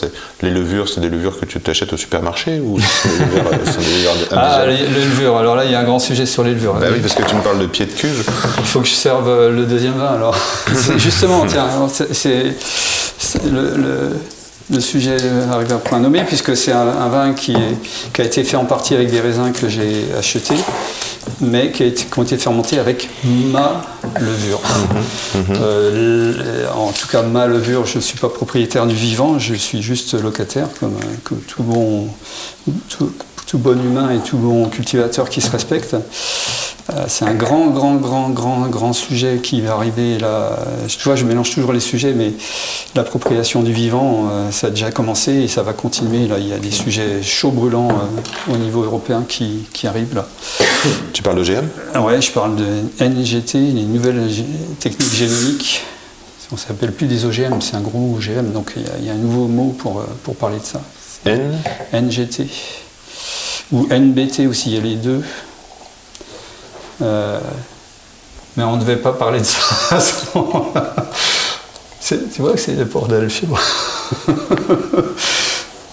les 0.43 0.51
levures, 0.51 0.89
c'est 0.89 1.01
des 1.01 1.09
levures 1.09 1.39
que 1.39 1.47
tu 1.47 1.61
t'achètes 1.61 1.93
au 1.93 1.97
supermarché 1.97 2.59
ou 2.61 2.81
sont 2.81 3.09
des 3.09 3.25
levures, 3.25 4.13
Ah, 4.33 4.67
les, 4.67 4.79
les, 4.79 5.05
levures. 5.05 5.37
Alors 5.37 5.55
là, 5.55 5.65
il 5.65 5.71
y 5.71 5.75
a 5.75 5.81
un 5.81 5.85
grand 5.85 6.01
sujet 6.01 6.27
sur 6.27 6.43
les 6.43 6.55
levures. 6.55 6.75
Bah 6.75 6.87
oui, 6.93 6.99
parce 7.01 7.15
que 7.15 7.23
tu 7.23 7.37
me 7.37 7.43
parles 7.43 7.61
de 7.61 7.67
pied 7.67 7.87
de 7.87 7.93
cuve. 7.93 8.25
Il 8.59 8.65
faut 8.65 8.81
que 8.81 8.89
je 8.89 8.95
serve 8.95 9.29
euh, 9.29 9.51
le 9.51 9.65
deuxième 9.65 9.95
vin 9.95 10.13
alors. 10.15 10.37
Justement, 10.97 11.47
tiens, 11.47 11.69
c'est 12.11 12.55
le, 13.45 13.77
le 13.77 14.11
le 14.71 14.81
sujet 14.81 15.17
arrive 15.51 15.73
à 15.73 15.79
point 15.79 16.01
nommé, 16.01 16.23
puisque 16.25 16.57
c'est 16.57 16.73
un, 16.73 16.87
un, 16.87 17.09
vin 17.09 17.33
qui, 17.33 17.53
est, 17.53 18.13
qui, 18.13 18.23
a 18.23 18.25
été 18.25 18.45
fait 18.45 18.57
en 18.57 18.65
partie 18.65 18.95
avec 18.95 19.11
des 19.11 19.21
raisins 19.21 19.53
que 19.53 19.69
j'ai 19.69 20.07
achetés, 20.19 20.55
mais 21.41 21.71
qui, 21.71 21.83
a 21.83 21.87
été, 21.87 22.05
qui, 22.05 22.19
ont 22.19 22.23
été 22.23 22.37
fermentés 22.39 22.79
avec 22.79 23.09
ma 23.25 23.83
levure. 24.21 24.61
Mmh, 24.61 25.39
mmh. 25.39 25.43
Euh, 25.61 26.65
en 26.75 26.93
tout 26.93 27.09
cas, 27.09 27.23
ma 27.23 27.47
levure, 27.47 27.87
je 27.87 27.97
ne 27.97 28.03
suis 28.03 28.19
pas 28.19 28.29
propriétaire 28.29 28.87
du 28.87 28.95
vivant, 28.95 29.39
je 29.39 29.55
suis 29.55 29.83
juste 29.83 30.15
locataire, 30.21 30.69
comme, 30.79 30.97
comme 31.25 31.41
tout 31.41 31.63
bon. 31.63 32.09
Tout, 32.89 33.13
tout 33.53 33.59
bon 33.59 33.79
humain 33.79 34.11
et 34.13 34.21
tout 34.21 34.39
bon 34.39 34.71
cultivateur 34.71 35.29
qui 35.29 35.43
se 35.43 35.51
respecte. 35.51 35.95
Euh, 36.91 37.05
c'est 37.07 37.25
un 37.25 37.35
grand, 37.35 37.69
grand, 37.69 37.95
grand, 37.97 38.31
grand, 38.31 38.67
grand 38.69 38.93
sujet 38.93 39.39
qui 39.43 39.61
va 39.61 39.75
arriver 39.75 40.19
là. 40.19 40.59
Tu 40.89 40.99
vois, 41.05 41.15
je 41.15 41.25
mélange 41.25 41.53
toujours 41.53 41.73
les 41.73 41.81
sujets, 41.81 42.13
mais 42.13 42.33
l'appropriation 42.95 43.63
du 43.63 43.73
vivant, 43.73 44.29
euh, 44.31 44.51
ça 44.51 44.67
a 44.67 44.71
déjà 44.71 44.91
commencé 44.91 45.33
et 45.33 45.49
ça 45.49 45.63
va 45.63 45.73
continuer. 45.73 46.27
Là, 46.27 46.39
il 46.39 46.49
y 46.49 46.53
a 46.53 46.59
des 46.59 46.71
sujets 46.71 47.23
chauds 47.23 47.53
brûlants 47.53 47.89
euh, 47.91 48.53
au 48.53 48.57
niveau 48.57 48.83
européen 48.83 49.25
qui, 49.27 49.67
qui, 49.73 49.87
arrivent 49.87 50.15
là. 50.15 50.27
Tu 51.13 51.23
parles 51.23 51.37
d'OGM 51.37 51.69
Ouais, 52.03 52.21
je 52.21 52.33
parle 52.33 52.57
de 52.57 52.67
NGT, 53.01 53.59
les 53.59 53.85
nouvelles 53.85 54.29
techniques 54.81 55.15
génomiques. 55.15 55.83
On 56.51 56.57
ne 56.57 56.61
s'appelle 56.61 56.93
plus 56.93 57.07
des 57.07 57.25
OGM, 57.25 57.61
c'est 57.61 57.77
un 57.77 57.81
gros 57.81 58.17
OGM, 58.17 58.53
donc 58.53 58.73
il 58.77 58.83
y, 58.83 58.87
a, 58.87 58.93
il 58.99 59.07
y, 59.07 59.11
a 59.11 59.15
un 59.15 59.17
nouveau 59.17 59.47
mot 59.47 59.75
pour, 59.79 60.03
pour 60.23 60.37
parler 60.37 60.59
de 60.59 60.65
ça. 60.65 60.83
N? 61.25 61.57
NGT 61.95 62.47
ou 63.73 63.87
NBT 63.87 64.47
aussi, 64.49 64.71
il 64.71 64.75
y 64.75 64.79
a 64.79 64.81
les 64.83 64.97
deux. 64.97 65.23
Euh, 67.03 67.39
mais 68.57 68.65
on 68.65 68.77
ne 68.77 68.81
devait 68.81 68.97
pas 68.97 69.13
parler 69.13 69.41
de 69.41 69.45
ça 69.45 69.59
à 69.97 70.01
ce 70.01 70.15
moment-là. 70.35 70.95
C'est- 72.01 72.33
Tu 72.35 72.43
vois 72.43 72.53
que 72.53 72.59
c'est 72.61 72.75
le 72.75 72.85
bordel 72.85 73.29
chez 73.31 73.47
moi. 73.47 73.61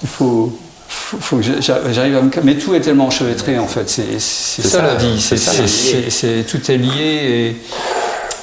Il 0.02 0.08
faut, 0.08 0.58
faut, 0.88 1.17
faut 1.19 1.38
que 1.38 1.43
j'a- 1.43 1.91
j'arrive 1.91 2.17
à 2.17 2.22
me... 2.22 2.30
Mais 2.43 2.56
tout 2.58 2.74
est 2.74 2.82
tellement 2.82 3.08
enchevêtré 3.08 3.58
en 3.60 3.67
fait. 3.67 3.89
C'est 3.89 4.19
ça, 4.19 4.69
ça, 4.69 4.82
la 4.82 4.95
vie. 4.95 5.19
c'est 5.22 6.45
tout 6.48 6.72
est 6.72 6.78
lié. 6.78 6.91
Et... 7.52 7.58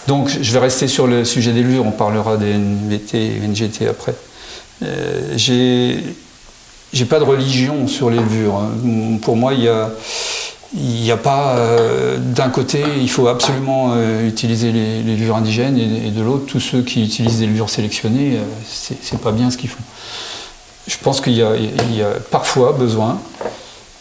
Donc 0.07 0.31
je 0.41 0.53
vais 0.53 0.59
rester 0.59 0.89
sur 0.89 1.07
le 1.07 1.25
sujet 1.25 1.53
des 1.53 1.63
levures. 1.63 1.85
On 1.87 1.91
parlera 1.93 2.37
des 2.37 2.53
NVT 2.55 3.15
et 3.43 3.47
NGT 3.49 3.89
après. 3.89 4.15
Euh, 4.83 5.33
J'ai 5.37 6.03
j'ai 6.93 7.05
pas 7.05 7.19
de 7.19 7.25
religion 7.25 7.89
sur 7.89 8.11
les 8.11 8.17
levures. 8.19 8.55
hein. 8.57 9.19
Pour 9.23 9.37
moi, 9.37 9.53
il 9.55 9.63
y 9.65 9.69
a, 9.69 9.91
il 10.77 11.01
n'y 11.03 11.11
a 11.11 11.17
pas 11.17 11.57
euh, 11.57 12.19
d'un 12.19 12.51
côté, 12.51 12.83
il 13.01 13.09
faut 13.11 13.29
absolument 13.29 13.93
euh, 13.95 14.29
utiliser 14.29 14.73
les, 14.73 15.03
levures 15.03 15.37
indigènes 15.37 15.79
et, 15.79 16.11
de 16.11 16.23
l'autre, 16.23 16.45
tous 16.47 16.61
ceux 16.61 16.83
qui 16.83 17.03
utilisent 17.05 17.39
des 17.39 17.47
levures 17.47 17.71
sélectionnées, 17.71 18.37
euh, 18.37 18.43
c'est 18.69 19.21
pas 19.21 19.33
bien 19.33 19.51
ce 19.51 19.57
qu'ils 19.57 19.71
font. 19.71 19.83
Je 20.87 20.97
pense 21.03 21.21
qu'il 21.21 21.33
y, 21.33 21.43
a- 21.43 21.55
parfois 22.31 22.73
besoin 22.73 23.19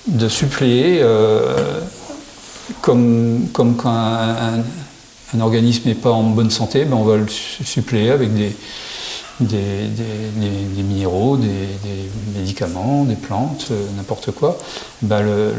de 0.07 0.27
suppléer, 0.29 0.99
euh, 1.01 1.79
comme, 2.81 3.47
comme 3.53 3.75
quand 3.75 3.89
un, 3.91 4.59
un- 5.33 5.41
organisme 5.41 5.83
n'est 5.88 5.95
pas 5.95 6.11
en 6.11 6.23
bonne 6.23 6.51
santé, 6.51 6.85
ben 6.85 6.95
on 6.95 7.03
va 7.03 7.17
le 7.17 7.27
su- 7.27 7.63
suppléer 7.65 8.09
avec 8.11 8.33
des, 8.33 8.55
des, 9.39 10.84
minéraux, 10.84 11.38
des, 11.38 11.50
médicaments, 12.38 13.04
des 13.04 13.15
plantes, 13.15 13.67
euh, 13.71 13.86
n'importe 13.98 14.32
quoi. 14.32 14.58
Ben 15.02 15.21
le, 15.21 15.54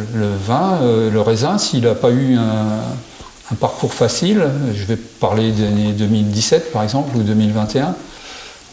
vin, 0.46 0.78
euh, 0.82 1.10
le 1.10 1.20
raisin, 1.20 1.58
s'il 1.58 1.82
n'a 1.82 1.94
pas 1.94 2.10
eu 2.10 2.36
un, 2.36 3.54
parcours 3.60 3.92
facile, 3.92 4.44
je 4.74 4.84
vais 4.84 4.96
parler 4.96 5.52
des 5.52 5.66
années 5.66 5.92
2017 5.92 6.72
par 6.72 6.82
exemple, 6.82 7.16
ou 7.16 7.22
2021, 7.22 7.94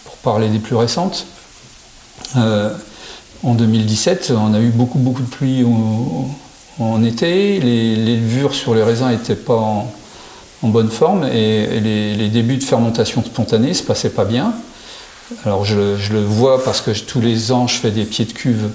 pour 0.05 0.15
parler 0.17 0.49
des 0.49 0.59
plus 0.59 0.75
récentes. 0.75 1.25
Euh, 2.37 2.73
en 3.43 3.55
2017, 3.55 4.33
on 4.35 4.53
a 4.53 4.59
eu 4.59 4.69
beaucoup, 4.69 4.99
beaucoup 4.99 5.21
de 5.21 5.27
pluie 5.27 5.65
en 6.79 7.03
été. 7.03 7.59
Les, 7.59 7.95
levures 8.17 8.55
sur 8.55 8.73
les 8.73 8.83
raisins 8.83 9.09
n'étaient 9.09 9.35
pas 9.35 9.57
en, 9.57 9.91
bonne 10.63 10.89
forme 10.89 11.25
et, 11.25 11.63
et 11.75 11.79
les, 11.81 12.15
les 12.15 12.29
débuts 12.29 12.55
de 12.55 12.63
fermentation 12.63 13.21
spontanée 13.21 13.69
ne 13.69 13.73
se 13.73 13.83
passaient 13.83 14.09
pas 14.09 14.23
bien. 14.23 14.53
Alors 15.45 15.65
je, 15.65 15.75
le 15.75 16.23
vois 16.23 16.63
parce 16.63 16.81
que 16.81 16.91
tous 16.91 17.21
les 17.21 17.51
ans, 17.51 17.67
je 17.67 17.75
fais 17.75 17.91
des 17.91 18.05
pieds 18.05 18.25
de 18.25 18.33
cuve 18.33 18.69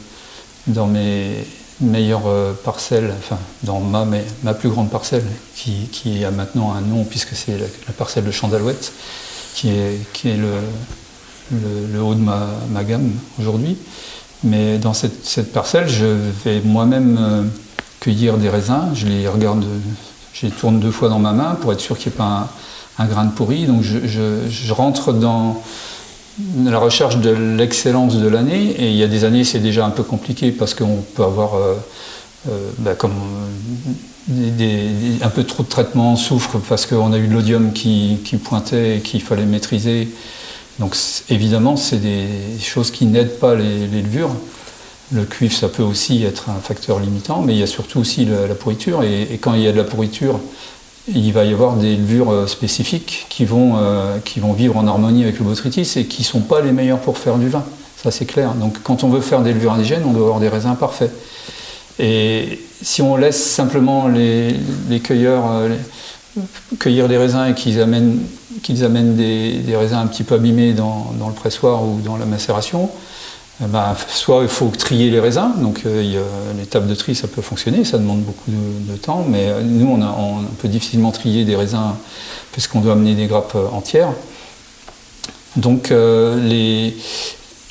dans 0.66 0.86
mes 0.86 1.46
meilleures 1.80 2.26
euh, 2.26 2.52
parcelles, 2.52 3.14
enfin 3.18 3.38
dans 3.62 3.80
ma, 3.80 4.54
plus 4.54 4.68
grande 4.68 4.90
parcelle, 4.90 5.24
qui, 5.54 6.24
a 6.24 6.30
maintenant 6.30 6.72
un 6.72 6.80
nom 6.80 7.04
puisque 7.04 7.34
c'est 7.34 7.58
la, 7.58 7.92
parcelle 7.96 8.24
de 8.24 8.30
Chandalouette, 8.30 8.92
qui 9.54 9.70
est, 9.70 9.98
qui 10.12 10.32
le, 10.32 12.00
haut 12.00 12.14
de 12.14 12.20
ma, 12.20 12.84
gamme 12.84 13.12
aujourd'hui. 13.40 13.76
Mais 14.44 14.78
dans 14.78 14.94
cette, 14.94 15.52
parcelle, 15.52 15.88
je 15.88 16.06
vais 16.44 16.60
moi-même 16.60 17.18
euh, 17.20 17.42
cueillir 18.00 18.36
des 18.36 18.50
raisins. 18.50 18.90
Je 18.94 19.06
les 19.06 19.26
regarde, 19.26 19.64
je 20.32 20.46
les 20.46 20.52
tourne 20.52 20.78
deux 20.80 20.92
fois 20.92 21.08
dans 21.08 21.18
ma 21.18 21.32
main 21.32 21.56
pour 21.60 21.72
être 21.72 21.80
sûr 21.80 21.98
qu'il 21.98 22.10
n'y 22.10 22.14
ait 22.14 22.18
pas 22.18 22.48
un, 22.98 23.06
grain 23.06 23.24
de 23.24 23.32
pourri. 23.32 23.66
Donc 23.66 23.82
je 23.82 24.72
rentre 24.72 25.12
dans 25.12 25.62
la 26.64 26.78
recherche 26.78 27.16
de 27.16 27.30
l'excellence 27.30 28.16
de 28.16 28.28
l'année. 28.28 28.70
Et 28.78 28.90
il 28.90 28.96
y 28.96 29.02
a 29.02 29.08
des 29.08 29.24
années, 29.24 29.44
c'est 29.44 29.58
déjà 29.58 29.84
un 29.84 29.90
peu 29.90 30.02
compliqué 30.02 30.50
parce 30.50 30.74
qu'on 30.74 31.02
peut 31.14 31.24
avoir 31.24 31.54
euh, 31.54 31.74
euh, 32.48 32.70
bah, 32.78 32.92
un 35.22 35.28
peu 35.28 35.44
trop 35.44 35.62
de 35.62 35.68
traitement, 35.68 36.16
soufre 36.16 36.58
parce 36.68 36.86
qu'on 36.86 37.12
a 37.12 37.18
eu 37.18 37.26
de 37.26 37.32
l'odium 37.32 37.72
qui, 37.72 38.18
pointait 38.42 38.98
et 38.98 39.00
qu'il 39.00 39.22
fallait 39.22 39.46
maîtriser. 39.46 40.08
Donc 40.78 40.96
évidemment, 41.28 41.76
c'est 41.76 42.00
des 42.00 42.28
choses 42.60 42.90
qui 42.90 43.06
n'aident 43.06 43.38
pas 43.38 43.54
les, 43.54 43.86
levures. 43.86 44.30
Le 45.10 45.24
cuivre, 45.24 45.54
ça 45.54 45.68
peut 45.68 45.82
aussi 45.82 46.22
être 46.24 46.50
un 46.50 46.60
facteur 46.60 47.00
limitant, 47.00 47.40
mais 47.40 47.54
il 47.54 47.58
y 47.58 47.62
a 47.62 47.66
surtout 47.66 47.98
aussi 47.98 48.26
la, 48.26 48.54
pourriture. 48.54 49.02
Et 49.02 49.38
quand 49.40 49.54
il 49.54 49.62
y 49.62 49.66
a 49.66 49.72
de 49.72 49.78
la 49.78 49.84
pourriture, 49.84 50.38
il 51.14 51.32
va 51.32 51.44
y 51.44 51.52
avoir 51.52 51.76
des 51.76 51.96
levures 51.96 52.30
euh, 52.30 52.46
spécifiques 52.46 53.26
qui 53.28 53.44
vont, 53.44 53.76
euh, 53.76 54.18
qui 54.24 54.40
vont 54.40 54.52
vivre 54.52 54.76
en 54.76 54.86
harmonie 54.86 55.24
avec 55.24 55.38
le 55.38 55.44
botrytis 55.44 55.98
et 55.98 56.06
qui 56.06 56.22
ne 56.22 56.26
sont 56.26 56.40
pas 56.40 56.60
les 56.60 56.72
meilleures 56.72 57.00
pour 57.00 57.18
faire 57.18 57.36
du 57.36 57.48
vin. 57.48 57.64
Ça, 57.96 58.10
c'est 58.10 58.26
clair. 58.26 58.54
Donc 58.54 58.82
quand 58.82 59.04
on 59.04 59.08
veut 59.08 59.20
faire 59.20 59.42
des 59.42 59.52
levures 59.52 59.72
indigènes, 59.72 60.02
on 60.06 60.12
doit 60.12 60.22
avoir 60.22 60.40
des 60.40 60.48
raisins 60.48 60.76
parfaits. 60.78 61.12
Et 61.98 62.60
si 62.82 63.02
on 63.02 63.16
laisse 63.16 63.42
simplement 63.42 64.06
les, 64.06 64.54
cueilleurs 65.02 65.50
euh, 65.50 65.68
cueillir 66.78 67.08
des 67.08 67.16
raisins 67.16 67.46
et 67.50 67.54
qu'ils 67.54 67.80
amènent, 67.80 68.20
des, 69.16 69.76
raisins 69.76 69.96
un 69.96 70.06
petit 70.06 70.22
peu 70.22 70.36
abîmés 70.36 70.74
dans, 70.74 71.12
le 71.26 71.34
pressoir 71.34 71.82
ou 71.82 72.00
dans 72.04 72.16
la 72.16 72.26
macération, 72.26 72.88
ben, 73.60 73.96
soit 74.08 74.42
il 74.42 74.48
faut 74.48 74.68
trier 74.68 75.10
les 75.10 75.18
raisins, 75.18 75.50
donc 75.60 75.82
euh, 75.84 76.22
l'étape 76.56 76.86
de 76.86 76.94
tri 76.94 77.16
ça 77.16 77.26
peut 77.26 77.42
fonctionner, 77.42 77.84
ça 77.84 77.98
demande 77.98 78.20
beaucoup 78.22 78.48
de, 78.48 78.96
temps, 78.96 79.24
mais 79.28 79.48
euh, 79.48 79.62
nous 79.62 80.00
on, 80.00 80.44
peut 80.58 80.68
difficilement 80.68 81.10
trier 81.10 81.44
des 81.44 81.56
raisins 81.56 81.94
puisqu'on 82.52 82.80
doit 82.80 82.92
amener 82.92 83.14
des 83.14 83.26
grappes 83.26 83.56
euh, 83.56 83.66
entières. 83.72 84.12
Donc 85.56 85.90
les, 85.90 86.94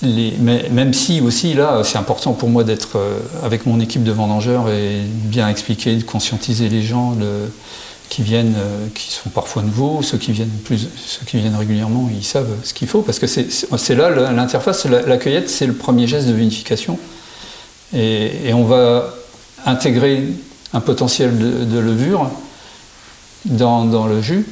même 0.01 0.93
si 0.93 1.21
aussi 1.21 1.53
là, 1.53 1.83
c'est 1.85 1.97
important 1.97 2.33
pour 2.33 2.49
moi 2.49 2.65
d'être 2.65 2.99
avec 3.43 3.65
mon 3.65 3.79
équipe 3.79 4.03
de 4.03 4.11
vendangeurs 4.11 4.67
et 4.69 5.03
bien 5.05 5.47
expliquer, 5.47 5.95
de 5.95 6.03
conscientiser 6.03 6.67
les 6.67 6.81
gens 6.81 7.15
qui 8.09 8.21
viennent, 8.23 8.55
euh, 8.57 8.87
qui 8.93 9.11
sont 9.11 9.29
parfois 9.29 9.63
nouveaux, 9.63 10.01
ceux 10.01 10.17
qui 10.17 10.31
viennent 10.31 10.49
plus, 10.49 10.87
ceux 11.05 11.25
qui 11.25 11.37
viennent 11.37 11.55
régulièrement, 11.55 12.09
ils 12.15 12.23
savent 12.23 12.49
ce 12.63 12.73
qu'il 12.73 12.87
faut 12.87 13.01
parce 13.01 13.19
que 13.19 13.27
c'est 13.27 13.95
là 13.95 14.31
l'interface, 14.31 14.85
la, 14.85 15.17
cueillette, 15.17 15.49
c'est 15.49 15.65
le 15.65 15.73
premier 15.73 16.07
geste 16.07 16.27
de 16.27 16.33
vinification 16.33 16.97
et, 17.93 18.53
on 18.53 18.63
va 18.63 19.13
intégrer 19.65 20.23
un 20.73 20.79
potentiel 20.79 21.37
de, 21.37 21.79
levure 21.79 22.29
dans, 23.45 24.07
le 24.07 24.21
jus 24.21 24.45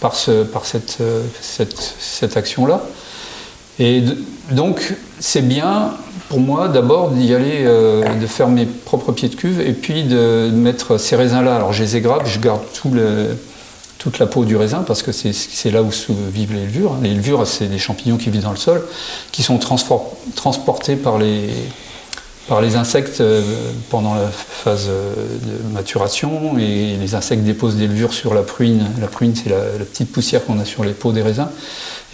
par, 0.00 0.14
ce- 0.14 0.44
par 0.44 0.64
cette, 0.66 0.98
euh, 1.00 1.22
cette 1.40 2.36
action-là. 2.36 2.82
Et 3.78 4.02
donc, 4.50 4.94
c'est 5.18 5.42
bien 5.42 5.92
pour 6.32 6.40
moi 6.40 6.68
d'abord 6.68 7.10
d'y 7.10 7.34
aller, 7.34 7.58
euh, 7.66 8.02
de 8.18 8.26
faire 8.26 8.48
mes 8.48 8.64
propres 8.64 9.12
pieds 9.12 9.28
de 9.28 9.34
cuve 9.34 9.60
et 9.60 9.74
puis 9.74 10.04
de 10.04 10.48
mettre 10.50 10.96
ces 10.96 11.14
raisins-là. 11.14 11.56
Alors, 11.56 11.74
je 11.74 11.82
les 11.82 11.96
égrappe, 11.96 12.26
je 12.26 12.38
garde 12.38 12.62
toute 13.98 14.18
la 14.18 14.26
peau 14.26 14.46
du 14.46 14.56
raisin 14.56 14.82
parce 14.86 15.02
que 15.02 15.12
c'est 15.12 15.70
là 15.70 15.82
où 15.82 15.90
vivent 16.32 16.54
les 16.54 16.64
levures. 16.64 16.96
Les 17.02 17.12
levures, 17.12 17.46
c'est 17.46 17.66
des 17.66 17.78
champignons 17.78 18.16
qui 18.16 18.30
vivent 18.30 18.44
dans 18.44 18.50
le 18.50 18.56
sol, 18.56 18.82
qui 19.30 19.42
sont 19.42 19.58
transportés 19.58 20.96
par 20.96 21.18
les, 21.18 21.50
insectes 22.76 23.20
euh, 23.20 23.42
pendant 23.90 24.14
la 24.14 24.30
phase 24.30 24.86
euh, 24.88 25.12
de 25.14 25.74
maturation 25.74 26.56
et 26.58 26.96
les 26.98 27.14
insectes 27.14 27.42
déposent 27.42 27.76
des 27.76 27.88
levures 27.88 28.14
sur 28.14 28.32
la 28.32 28.40
pruine. 28.40 28.86
La 29.02 29.06
pruine, 29.06 29.34
c'est 29.36 29.50
la 29.50 29.84
petite 29.84 30.10
poussière 30.10 30.46
qu'on 30.46 30.58
a 30.60 30.64
sur 30.64 30.82
les 30.82 30.92
peaux 30.92 31.12
des 31.12 31.20
raisins 31.20 31.48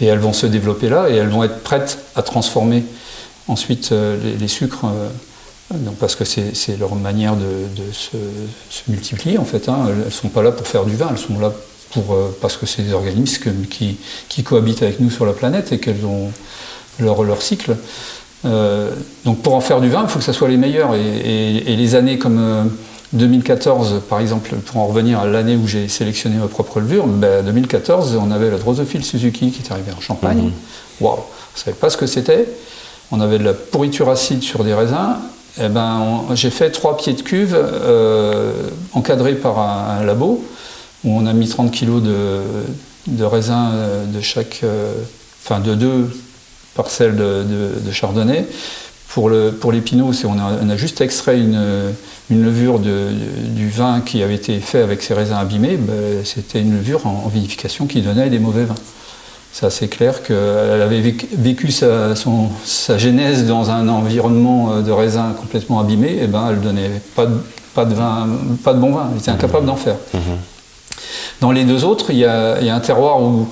et 0.01 0.07
elles 0.07 0.19
vont 0.19 0.33
se 0.33 0.45
développer 0.45 0.89
là 0.89 1.09
et 1.09 1.15
elles 1.15 1.29
vont 1.29 1.45
être 1.45 1.63
prêtes 1.63 1.99
à 2.17 2.21
transformer 2.21 2.83
ensuite 3.49 3.91
euh, 3.91 4.17
les, 4.23 4.37
les 4.37 4.47
sucres. 4.47 4.85
euh, 4.85 5.09
donc 5.71 5.95
parce 5.97 6.15
que 6.15 6.23
c'est 6.25 6.77
leur 6.79 6.95
manière 6.95 7.35
de, 7.35 7.43
de 7.43 7.91
se, 7.93 8.17
se 8.71 8.89
multiplier 8.89 9.37
en 9.37 9.45
fait. 9.45 9.69
hein. 9.69 9.77
Elles 9.87 10.05
ne 10.05 10.09
sont 10.09 10.29
pas 10.29 10.41
là 10.41 10.51
pour 10.51 10.65
faire 10.65 10.85
du 10.85 10.95
vin, 10.95 11.09
elles 11.11 11.17
sont 11.19 11.37
là 11.39 11.51
pour, 11.91 12.13
euh, 12.13 12.35
parce 12.41 12.57
que 12.57 12.65
c'est 12.65 12.81
des 12.81 12.93
organismes 12.93 13.65
qui, 13.69 13.97
qui 14.29 14.43
cohabitent 14.43 14.81
avec 14.83 14.99
nous 14.99 15.11
sur 15.11 15.25
la 15.27 15.33
planète 15.33 15.71
et 15.71 15.79
qu'elles 15.79 16.05
ont 16.05 16.31
leur, 16.99 17.23
leur 17.23 17.41
cycle. 17.41 17.75
Euh, 18.45 18.89
donc 19.25 19.41
pour 19.43 19.53
en 19.53 19.61
faire 19.61 19.79
du 19.81 19.89
vin, 19.89 20.03
il 20.03 20.09
faut 20.09 20.19
que 20.19 20.25
ça 20.25 20.33
soit 20.33 20.47
les 20.47 20.57
meilleurs. 20.57 20.95
Et, 20.95 21.01
et- 21.01 21.73
et 21.73 21.75
les 21.75 21.93
années 21.95 22.17
comme 22.17 22.39
euh, 22.39 22.63
2014, 23.13 24.01
par 24.09 24.19
exemple, 24.21 24.55
pour 24.55 24.77
en 24.81 24.87
revenir 24.87 25.19
à 25.19 25.27
l'année 25.27 25.55
où 25.55 25.67
j'ai 25.67 25.87
sélectionné 25.87 26.37
ma 26.37 26.47
propre 26.47 26.79
levure, 26.79 27.05
ben, 27.07 27.43
2014, 27.45 28.17
on 28.21 28.31
avait 28.31 28.49
la 28.49 28.57
Drosophile 28.57 29.03
Suzuki 29.03 29.51
qui 29.51 29.61
est 29.61 29.71
arrivée 29.71 29.91
en 29.95 30.01
Champagne. 30.01 30.51
Waouh, 31.01 31.13
on 31.15 31.17
ne 31.19 31.59
savait 31.63 31.75
pas 31.77 31.89
ce 31.89 31.97
que 31.97 32.05
c'était. 32.07 32.47
On 33.11 33.21
avait 33.21 33.39
de 33.39 33.43
la 33.43 33.53
pourriture 33.53 34.09
acide 34.09 34.43
sur 34.43 34.63
des 34.63 34.73
raisins. 34.73 35.17
Eh 35.61 35.67
ben, 35.67 36.25
j'ai 36.35 36.51
fait 36.51 36.69
trois 36.69 36.95
pieds 36.95 37.13
de 37.13 37.21
cuve 37.21 37.57
euh, 37.59 38.53
encadrés 38.93 39.35
par 39.35 39.59
un, 39.59 40.03
labo 40.03 40.45
où 41.03 41.11
on 41.11 41.25
a 41.25 41.33
mis 41.33 41.47
30 41.47 41.71
kg 41.71 42.01
de, 42.01 43.23
raisins 43.23 43.71
euh, 43.73 44.05
de 44.05 44.21
chaque, 44.21 44.61
euh, 44.63 44.93
enfin 45.43 45.59
de 45.59 45.73
deux 45.73 46.09
parcelles 46.75 47.15
de, 47.15 47.91
chardonnay. 47.91 48.45
Pour, 49.09 49.27
le, 49.29 49.51
pour 49.51 49.73
on 49.73 50.69
a, 50.69 50.77
juste 50.77 51.01
extrait 51.01 51.39
une, 51.39 51.59
une 52.29 52.43
levure 52.43 52.77
du 52.77 53.69
vin 53.69 54.01
qui 54.01 54.21
avait 54.21 54.35
été 54.35 54.59
fait 54.59 54.83
avec 54.83 55.01
ces 55.01 55.15
raisins 55.15 55.33
abîmés. 55.33 55.77
Ben, 55.77 56.23
C'était 56.23 56.61
une 56.61 56.77
levure 56.77 57.07
en 57.07 57.27
vinification 57.27 57.87
qui 57.87 58.01
donnait 58.01 58.29
des 58.29 58.37
mauvais 58.37 58.65
vins. 58.65 58.75
C'est 59.51 59.65
assez 59.65 59.87
clair 59.87 60.23
qu'elle 60.23 60.81
avait 60.81 61.01
vécu, 61.01 61.71
sa, 61.71 62.15
son- 62.15 62.49
sa 62.63 62.97
genèse 62.97 63.45
dans 63.47 63.71
un 63.71 63.87
environnement 63.89 64.71
euh, 64.73 64.81
de 64.81 64.91
raisins 64.91 65.33
complètement 65.39 65.79
abîmé, 65.79 66.19
et 66.21 66.27
ben 66.27 66.47
elle 66.51 66.61
donnait 66.61 67.01
pas 67.15 67.25
de, 67.25 67.33
pas 67.73 67.85
de 67.85 67.93
vin, 67.93 68.27
pas 68.63 68.73
de 68.73 68.79
bon 68.79 68.91
vin. 68.93 69.09
Elle 69.11 69.19
était 69.19 69.31
incapable 69.31 69.65
d'en 69.65 69.75
faire. 69.75 69.95
Dans 71.41 71.51
les 71.51 71.63
deux 71.63 71.83
autres, 71.85 72.07
il 72.11 72.17
y, 72.17 72.25
a, 72.25 72.59
il 72.59 72.67
y 72.67 72.69
a 72.69 72.75
un 72.75 72.79
terroir 72.79 73.21
où 73.21 73.47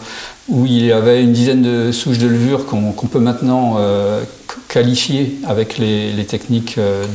où 0.49 0.65
il 0.65 0.85
y 0.85 0.91
avait 0.93 1.21
une 1.23 1.33
dizaine 1.33 1.61
de 1.61 1.91
souches 1.91 2.19
de 2.19 2.27
levure 2.27 2.65
qu'on 2.65 2.93
peut 2.93 3.19
maintenant 3.19 3.75
euh, 3.79 4.21
qualifier 4.69 5.37
avec 5.45 5.77
les, 5.77 6.23
techniques 6.25 6.77
euh, 6.77 7.03
de, 7.03 7.07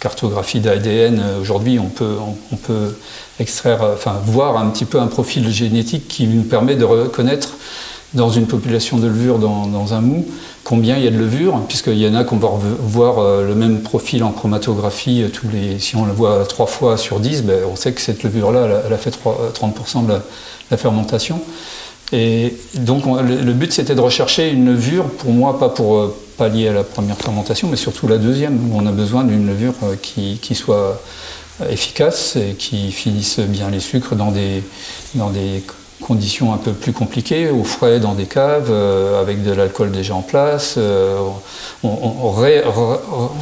cartographie 0.00 0.60
d'ADN. 0.60 1.22
Aujourd'hui, 1.40 1.78
on 1.78 1.88
peut, 1.88 2.16
on, 2.52 2.56
peut 2.56 2.96
extraire, 3.40 3.82
enfin, 3.94 4.20
voir 4.24 4.56
un 4.56 4.68
petit 4.70 4.84
peu 4.84 5.00
un 5.00 5.06
profil 5.06 5.50
génétique 5.50 6.08
qui 6.08 6.26
nous 6.26 6.42
permet 6.42 6.76
de 6.76 6.84
reconnaître 6.84 7.56
dans 8.14 8.30
une 8.30 8.46
population 8.46 8.96
de 8.98 9.06
levure 9.06 9.38
dans, 9.38 9.94
un 9.94 10.00
mou 10.00 10.26
combien 10.64 10.96
il 10.96 11.04
y 11.04 11.06
a 11.06 11.10
de 11.10 11.18
levure, 11.18 11.60
puisqu'il 11.68 11.98
y 11.98 12.08
en 12.08 12.14
a 12.14 12.24
qu'on 12.24 12.38
va 12.38 12.48
voir 12.80 13.18
euh, 13.18 13.46
le 13.46 13.54
même 13.54 13.82
profil 13.82 14.24
en 14.24 14.32
chromatographie, 14.32 15.24
tous 15.32 15.48
les, 15.48 15.78
si 15.78 15.94
on 15.94 16.04
le 16.04 16.12
voit 16.12 16.44
trois 16.46 16.66
fois 16.66 16.96
sur 16.96 17.20
10, 17.20 17.44
ben, 17.44 17.60
on 17.70 17.76
sait 17.76 17.92
que 17.92 18.00
cette 18.00 18.24
levure-là, 18.24 18.82
elle, 18.86 18.92
a 18.92 18.98
fait 18.98 19.10
30% 19.10 20.06
de 20.06 20.14
la 20.70 20.76
fermentation. 20.76 21.40
Et 22.12 22.56
donc 22.74 23.04
le, 23.06 23.52
but 23.52 23.72
c'était 23.72 23.94
de 23.94 24.00
rechercher 24.00 24.50
une 24.50 24.66
levure, 24.66 25.06
pour 25.06 25.32
moi 25.32 25.58
pas 25.58 25.68
pour 25.68 26.14
euh, 26.36 26.44
pallier 26.48 26.68
à 26.68 26.72
la 26.72 26.84
première 26.84 27.16
fermentation, 27.16 27.68
mais 27.68 27.76
surtout 27.76 28.08
la 28.08 28.18
deuxième, 28.18 28.70
où 28.70 28.76
on 28.76 28.86
a 28.86 28.92
besoin 28.92 29.24
d'une 29.24 29.46
levure 29.46 29.74
euh, 29.82 29.96
qui, 29.96 30.54
soit 30.54 31.00
efficace 31.70 32.36
et 32.36 32.54
qui 32.54 32.92
finisse 32.92 33.40
bien 33.40 33.70
les 33.70 33.80
sucres 33.80 34.14
dans 34.14 34.30
des, 34.30 34.62
dans 35.14 35.30
des 35.30 35.62
conditions 36.00 36.52
un 36.52 36.58
peu 36.58 36.72
plus 36.72 36.92
compliquées, 36.92 37.50
au 37.50 37.64
frais 37.64 38.00
dans 38.00 38.14
des 38.14 38.26
caves, 38.26 38.68
euh, 38.70 39.20
avec 39.20 39.42
de 39.42 39.52
l'alcool 39.52 39.90
déjà 39.90 40.14
en 40.14 40.22
place. 40.22 40.78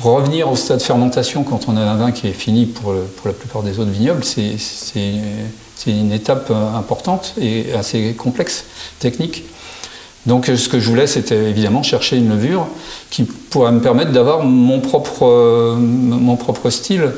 revenir 0.02 0.50
au 0.50 0.56
stade 0.56 0.82
fermentation 0.82 1.42
quand 1.42 1.68
on 1.68 1.76
a 1.76 1.80
un 1.80 1.96
vin 1.96 2.12
qui 2.12 2.28
est 2.28 2.32
fini 2.32 2.66
pour, 2.66 2.94
pour 3.16 3.26
la 3.26 3.32
plupart 3.32 3.62
des 3.62 3.78
autres 3.78 3.90
vignobles, 3.90 4.24
c'est 4.24 5.90
une 5.90 6.12
étape 6.12 6.48
euh, 6.50 6.74
importante 6.74 7.34
et 7.40 7.72
assez 7.74 8.14
complexe, 8.14 8.64
technique. 9.00 9.44
Donc 10.26 10.46
ce 10.46 10.68
que 10.68 10.80
je 10.80 10.88
voulais, 10.88 11.06
c'était 11.06 11.50
évidemment 11.50 11.82
chercher 11.82 12.16
une 12.16 12.30
levure 12.30 12.66
qui 13.10 13.24
pourrait 13.24 13.72
me 13.72 13.80
permettre 13.80 14.12
d'avoir 14.12 14.42
mon 14.42 14.80
propre, 14.80 15.26
euh, 15.26 15.76
mon 15.76 16.36
propre 16.36 16.70
style 16.70 17.10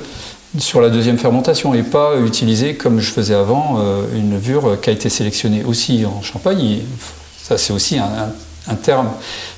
sur 0.59 0.81
la 0.81 0.89
deuxième 0.89 1.19
fermentation 1.19 1.75
et 1.75 1.83
pas 1.83 2.19
utiliser, 2.19 2.75
comme 2.75 3.01
je 3.01 3.11
faisais 3.11 3.35
avant, 3.35 3.77
euh, 3.79 4.03
une 4.15 4.33
levure 4.33 4.81
qui 4.81 4.91
a 4.91 4.93
été 4.93 5.09
sélectionnée 5.09 5.63
aussi 5.65 6.05
en 6.05 6.23
Champagne. 6.23 6.79
Ça, 7.41 7.59
c'est 7.59 7.73
aussi 7.73 7.99
un, 7.99 8.33
terme. 8.83 9.07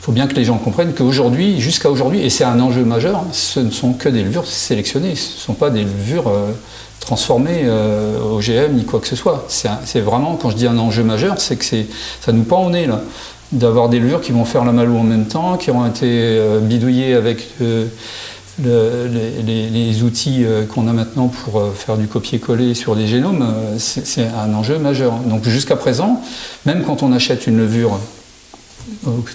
Il 0.00 0.04
faut 0.04 0.12
bien 0.12 0.26
que 0.26 0.34
les 0.34 0.44
gens 0.44 0.58
comprennent 0.58 0.92
qu'aujourd'hui, 0.92 1.60
jusqu'à 1.60 1.90
aujourd'hui, 1.90 2.20
et 2.20 2.28
c'est 2.28 2.44
un 2.44 2.60
enjeu 2.60 2.84
majeur, 2.84 3.24
ce 3.32 3.60
ne 3.60 3.70
sont 3.70 3.94
que 3.94 4.10
des 4.10 4.22
levures 4.22 4.46
sélectionnées, 4.46 5.16
ce 5.16 5.34
ne 5.34 5.40
sont 5.40 5.54
pas 5.54 5.70
des 5.70 5.84
levures 5.84 6.30
transformer 7.00 7.62
euh, 7.64 8.18
OGM 8.20 8.74
ni 8.74 8.84
quoi 8.84 9.00
que 9.00 9.06
ce 9.06 9.16
soit. 9.16 9.46
C'est 9.48 10.00
vraiment, 10.00 10.36
quand 10.36 10.50
je 10.50 10.56
dis 10.56 10.66
un 10.66 10.78
enjeu 10.78 11.02
majeur, 11.02 11.36
c'est 11.38 11.56
que 11.56 11.64
ça 11.64 12.32
nous 12.32 12.42
pend 12.42 12.66
au 12.66 12.70
nez 12.70 12.86
là, 12.86 13.00
d'avoir 13.52 13.88
des 13.88 13.98
levures 13.98 14.20
qui 14.20 14.32
vont 14.32 14.44
faire 14.44 14.64
la 14.64 14.72
malou 14.72 14.96
en 14.96 15.04
même 15.04 15.26
temps, 15.26 15.56
qui 15.56 15.70
ont 15.70 15.86
été 15.86 16.06
euh, 16.06 16.60
bidouillées 16.60 17.14
avec 17.14 17.48
euh, 17.60 17.86
les, 18.58 20.02
outils 20.02 20.44
qu'on 20.74 20.88
a 20.88 20.92
maintenant 20.92 21.28
pour 21.28 21.62
faire 21.74 21.96
du 21.96 22.08
copier-coller 22.08 22.74
sur 22.74 22.96
des 22.96 23.06
génomes. 23.06 23.46
C'est 23.78 24.26
un 24.26 24.52
enjeu 24.52 24.78
majeur. 24.78 25.14
Donc 25.26 25.44
jusqu'à 25.44 25.76
présent, 25.76 26.20
même 26.66 26.82
quand 26.82 27.04
on 27.04 27.12
achète 27.12 27.46
une 27.46 27.56
levure 27.56 28.00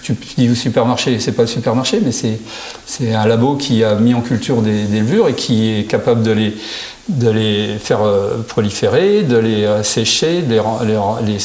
tu 0.02 0.16
dis 0.36 0.50
au 0.50 0.54
supermarché, 0.54 1.18
c'est 1.18 1.32
pas 1.32 1.42
le 1.42 1.48
supermarché, 1.48 2.00
mais 2.04 2.12
c'est 2.12 3.14
un 3.14 3.26
labo 3.26 3.56
qui 3.56 3.84
a 3.84 3.94
mis 3.94 4.14
en 4.14 4.20
culture 4.20 4.62
des, 4.62 4.84
levures 4.84 5.28
et 5.28 5.34
qui 5.34 5.70
est 5.70 5.84
capable 5.84 6.22
de 6.22 6.32
les, 6.32 6.54
de 7.08 7.30
les 7.30 7.78
faire 7.78 8.02
euh, 8.02 8.42
proliférer, 8.46 9.22
de 9.22 9.36
les 9.36 9.64
euh, 9.64 9.82
sécher, 9.82 10.42
de 10.42 10.54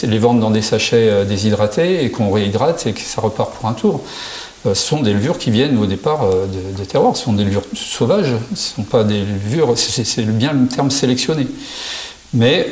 les, 0.08 0.20
vendre 0.20 0.40
dans 0.40 0.52
des 0.52 0.62
sachets 0.62 1.10
euh, 1.10 1.26
déshydratés 1.26 2.04
et 2.04 2.12
qu'on 2.12 2.32
réhydrate 2.32 2.88
et 2.88 2.94
que 2.94 3.02
ça 3.02 3.22
repart 3.22 3.54
pour 3.54 3.68
un 3.70 3.74
tour. 3.74 4.02
Ce 4.66 4.74
sont 4.74 5.02
des 5.02 5.14
levures 5.14 5.38
qui 5.38 5.52
viennent 5.52 5.78
au 5.78 5.86
départ 5.86 6.28
de, 6.30 6.84
terroirs, 6.84 7.16
ce 7.16 7.24
sont 7.24 7.32
des 7.32 7.46
levures 7.46 7.64
sauvages, 7.74 8.34
ce 8.54 8.72
ne 8.72 8.76
sont 8.76 8.84
pas 8.84 9.06
des 9.06 9.20
levures, 9.20 9.78
c'est 9.78 10.26
bien 10.26 10.52
le 10.52 10.68
terme 10.68 10.92
sélectionné. 10.92 11.48
Mais 12.34 12.68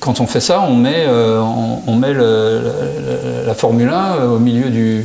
quand 0.00 0.20
on 0.20 0.26
fait 0.26 0.40
ça, 0.40 0.60
on 0.60 0.74
met, 0.74 1.06
on, 1.08 1.94
met 1.96 2.12
la 2.12 3.54
Formule 3.54 3.88
1 3.88 4.24
au 4.24 4.38
milieu 4.38 4.70
du, 4.70 5.04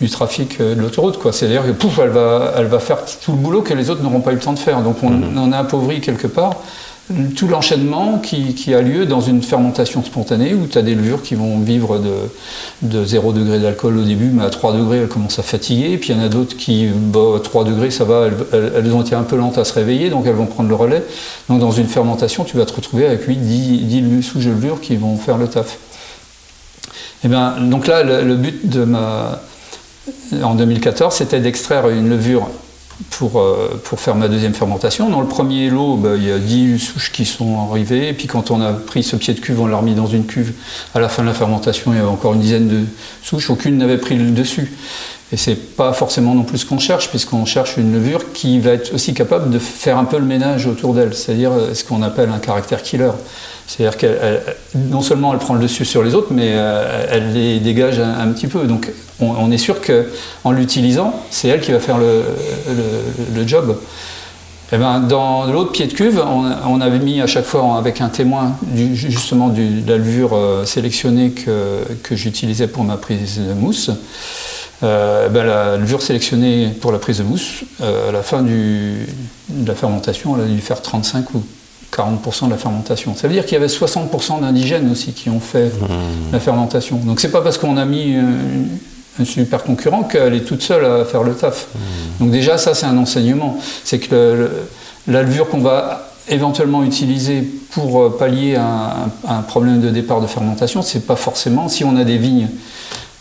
du 0.00 0.08
trafic 0.08 0.60
euh, 0.60 0.74
de 0.74 0.80
l'autoroute. 0.80 1.18
C'est-à-dire 1.32 1.64
que 1.64 1.72
pouf, 1.72 1.98
elle 1.98 2.10
va, 2.10 2.54
elle 2.56 2.66
va 2.66 2.78
faire 2.78 2.98
tout 3.04 3.32
le 3.32 3.38
boulot 3.38 3.62
que 3.62 3.74
les 3.74 3.90
autres 3.90 4.02
n'auront 4.02 4.20
pas 4.20 4.32
eu 4.32 4.36
le 4.36 4.40
temps 4.40 4.52
de 4.52 4.58
faire. 4.58 4.80
Donc 4.80 4.96
on, 5.02 5.10
mhm. 5.10 5.52
a 5.52 5.58
appauvri 5.58 6.00
quelque 6.00 6.26
part 6.26 6.56
tout 7.36 7.48
l'enchaînement 7.48 8.18
qui, 8.18 8.74
a 8.74 8.82
lieu 8.82 9.04
dans 9.04 9.20
une 9.20 9.42
fermentation 9.42 10.04
spontanée 10.04 10.54
où 10.54 10.66
tu 10.66 10.78
as 10.78 10.82
des 10.82 10.94
levures 10.94 11.22
qui 11.22 11.34
vont 11.34 11.58
vivre 11.58 11.98
de, 11.98 12.12
de 12.82 13.04
0 13.04 13.32
degré 13.32 13.58
d'alcool 13.58 13.98
au 13.98 14.04
début, 14.04 14.30
mais 14.32 14.44
à 14.44 14.50
3 14.50 14.74
degrés 14.74 14.98
elles 14.98 15.08
commencent 15.08 15.38
à 15.38 15.42
fatiguer. 15.42 15.98
Puis 15.98 16.10
il 16.10 16.16
y 16.16 16.20
en 16.20 16.22
a 16.22 16.28
d'autres 16.28 16.56
qui, 16.56 16.88
bah, 16.88 17.40
3 17.42 17.64
degrés 17.64 17.90
ça 17.90 18.04
va, 18.04 18.28
elles, 18.52 18.92
ont 18.92 19.02
été 19.02 19.14
un 19.14 19.22
peu 19.22 19.36
lentes 19.36 19.58
à 19.58 19.64
se 19.64 19.72
réveiller, 19.72 20.10
donc 20.10 20.26
elles 20.26 20.34
vont 20.34 20.46
prendre 20.46 20.68
le 20.68 20.74
relais. 20.74 21.02
Donc 21.48 21.60
dans 21.60 21.72
une 21.72 21.88
fermentation, 21.88 22.44
tu 22.44 22.56
vas 22.56 22.64
te 22.64 22.74
retrouver 22.74 23.06
avec 23.06 23.22
8, 23.22 23.36
10, 23.36 23.78
10 23.82 24.22
sous 24.22 24.38
levures 24.38 24.80
qui 24.80 24.96
vont 24.96 25.16
faire 25.16 25.36
le 25.36 25.48
taf. 25.48 25.78
Et 27.22 27.26
eh 27.26 27.28
bien, 27.28 27.56
donc 27.60 27.86
là, 27.86 28.02
le 28.02 28.34
but 28.34 28.66
de 28.66 28.84
ma, 28.84 29.42
en 30.42 30.54
2014, 30.54 31.14
c'était 31.14 31.40
d'extraire 31.40 31.88
une 31.90 32.08
levure 32.08 32.48
pour, 33.08 33.40
euh, 33.40 33.80
pour 33.84 34.00
faire 34.00 34.14
ma 34.14 34.28
deuxième 34.28 34.54
fermentation. 34.54 35.08
Dans 35.08 35.20
le 35.20 35.26
premier 35.26 35.70
lot, 35.70 35.96
bah, 35.96 36.10
il 36.16 36.24
y 36.24 36.32
a 36.32 36.38
10 36.38 36.78
souches 36.78 37.12
qui 37.12 37.24
sont 37.24 37.68
arrivées. 37.70 38.12
Puis 38.12 38.26
quand 38.26 38.50
on 38.50 38.60
a 38.60 38.72
pris 38.72 39.02
ce 39.02 39.16
pied 39.16 39.34
de 39.34 39.40
cuve, 39.40 39.60
on 39.60 39.66
l'a 39.66 39.76
remis 39.76 39.94
dans 39.94 40.06
une 40.06 40.26
cuve. 40.26 40.52
À 40.94 41.00
la 41.00 41.08
fin 41.08 41.22
de 41.22 41.28
la 41.28 41.34
fermentation, 41.34 41.92
il 41.92 41.96
y 41.96 41.98
avait 41.98 42.08
encore 42.08 42.34
une 42.34 42.40
dizaine 42.40 42.68
de 42.68 42.84
souches. 43.22 43.50
Aucune 43.50 43.78
n'avait 43.78 43.98
pris 43.98 44.16
le 44.16 44.30
dessus. 44.30 44.72
Et 45.32 45.36
c'est 45.36 45.54
pas 45.54 45.92
forcément 45.92 46.34
non 46.34 46.42
plus 46.42 46.58
ce 46.58 46.66
qu'on 46.66 46.80
cherche, 46.80 47.08
puisqu'on 47.08 47.44
cherche 47.44 47.76
une 47.76 47.92
levure 47.92 48.32
qui 48.32 48.58
va 48.58 48.72
être 48.72 48.92
aussi 48.92 49.14
capable 49.14 49.50
de 49.50 49.60
faire 49.60 49.96
un 49.96 50.04
peu 50.04 50.18
le 50.18 50.24
ménage 50.24 50.66
autour 50.66 50.92
d'elle, 50.92 51.14
c'est-à-dire 51.14 51.52
euh, 51.52 51.74
ce 51.74 51.84
qu'on 51.84 52.02
appelle 52.02 52.30
un 52.30 52.38
caractère 52.38 52.82
killer. 52.82 53.12
C'est-à-dire 53.68 53.96
qu'elle, 53.96 54.42
non 54.74 55.00
seulement 55.00 55.32
elle 55.32 55.38
prend 55.38 55.54
le 55.54 55.60
dessus 55.60 55.84
sur 55.84 56.02
les 56.02 56.16
autres, 56.16 56.32
mais 56.32 56.54
euh, 56.54 57.06
elle 57.08 57.32
les 57.32 57.60
dégage 57.60 58.00
un, 58.00 58.26
petit 58.32 58.48
peu. 58.48 58.64
Donc 58.64 58.90
on, 59.20 59.48
est 59.52 59.58
sûr 59.58 59.76
qu'en 59.80 60.50
l'utilisant, 60.50 61.14
c'est 61.30 61.46
elle 61.46 61.60
qui 61.60 61.70
va 61.70 61.78
faire 61.78 61.98
le, 61.98 63.46
job. 63.46 63.78
Eh 64.72 64.76
ben, 64.76 64.98
dans 64.98 65.44
l'autre 65.46 65.70
pied 65.70 65.86
de 65.86 65.92
cuve, 65.92 66.20
on, 66.20 66.80
avait 66.80 66.98
mis 66.98 67.20
à 67.20 67.28
chaque 67.28 67.44
fois 67.44 67.76
avec 67.78 68.00
un 68.00 68.08
témoin 68.08 68.56
justement 68.74 69.48
de 69.48 69.62
la 69.86 69.98
levure 69.98 70.34
euh, 70.34 70.64
sélectionnée 70.64 71.30
que 71.30 72.16
j'utilisais 72.16 72.66
pour 72.66 72.82
ma 72.82 72.96
prise 72.96 73.38
de 73.38 73.52
mousse. 73.52 73.92
Euh, 74.82 75.28
ben, 75.28 75.44
la 75.44 75.76
levure 75.76 76.00
sélectionnée 76.00 76.68
pour 76.80 76.90
la 76.90 76.98
prise 76.98 77.18
de 77.18 77.22
mousse, 77.22 77.64
à 77.82 78.12
la 78.12 78.22
fin 78.22 78.42
du, 78.42 79.06
de 79.48 79.68
la 79.68 79.74
fermentation, 79.74 80.36
elle 80.36 80.44
a 80.44 80.46
dû 80.46 80.60
faire 80.60 80.80
35 80.80 81.34
ou 81.34 81.44
40% 81.92 82.46
de 82.46 82.50
la 82.50 82.56
fermentation. 82.56 83.14
Ça 83.14 83.28
veut 83.28 83.34
dire 83.34 83.44
qu'il 83.44 83.54
y 83.54 83.56
avait 83.56 83.66
60% 83.66 84.40
d'indigènes 84.40 84.90
aussi 84.90 85.12
qui 85.12 85.28
ont 85.28 85.40
fait 85.40 85.66
mmh. 85.66 86.32
la 86.32 86.40
fermentation. 86.40 86.96
Donc 86.96 87.20
c'est 87.20 87.30
pas 87.30 87.42
parce 87.42 87.58
qu'on 87.58 87.76
a 87.76 87.84
mis 87.84 88.14
euh, 88.14 88.22
un 89.18 89.24
super 89.24 89.64
concurrent 89.64 90.04
qu'elle 90.04 90.34
est 90.34 90.44
toute 90.44 90.62
seule 90.62 90.84
à 90.84 91.04
faire 91.04 91.24
le 91.24 91.34
taf. 91.34 91.66
Mmh. 91.74 91.78
Donc 92.20 92.30
déjà 92.30 92.58
ça 92.58 92.74
c'est 92.74 92.86
un 92.86 92.96
enseignement. 92.96 93.58
C'est 93.84 93.98
que 93.98 94.50
la 95.08 95.22
levure 95.22 95.48
qu'on 95.48 95.60
va 95.60 96.06
éventuellement 96.28 96.84
utiliser 96.84 97.42
pour 97.72 98.02
euh, 98.02 98.16
pallier 98.16 98.56
un, 98.56 99.10
un, 99.26 99.42
problème 99.42 99.80
de 99.80 99.90
départ 99.90 100.20
de 100.20 100.26
fermentation, 100.26 100.82
c'est 100.82 101.06
pas 101.06 101.16
forcément 101.16 101.68
si 101.68 101.82
on 101.84 101.96
a 101.96 102.04
des 102.04 102.18
vignes 102.18 102.48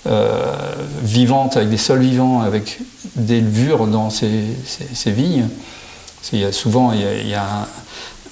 euh, 0.07 0.55
vivantes 1.01 1.57
avec 1.57 1.69
des 1.69 1.77
sols 1.77 1.99
vivants, 1.99 2.41
avec 2.41 2.79
des 3.15 3.41
levures 3.41 3.87
dans 3.87 4.09
ces, 4.09 4.43
ces, 4.65 5.11
vignes. 5.11 5.47
Souvent 6.51 6.91
il 6.93 7.27
y 7.27 7.33
a, 7.33 7.67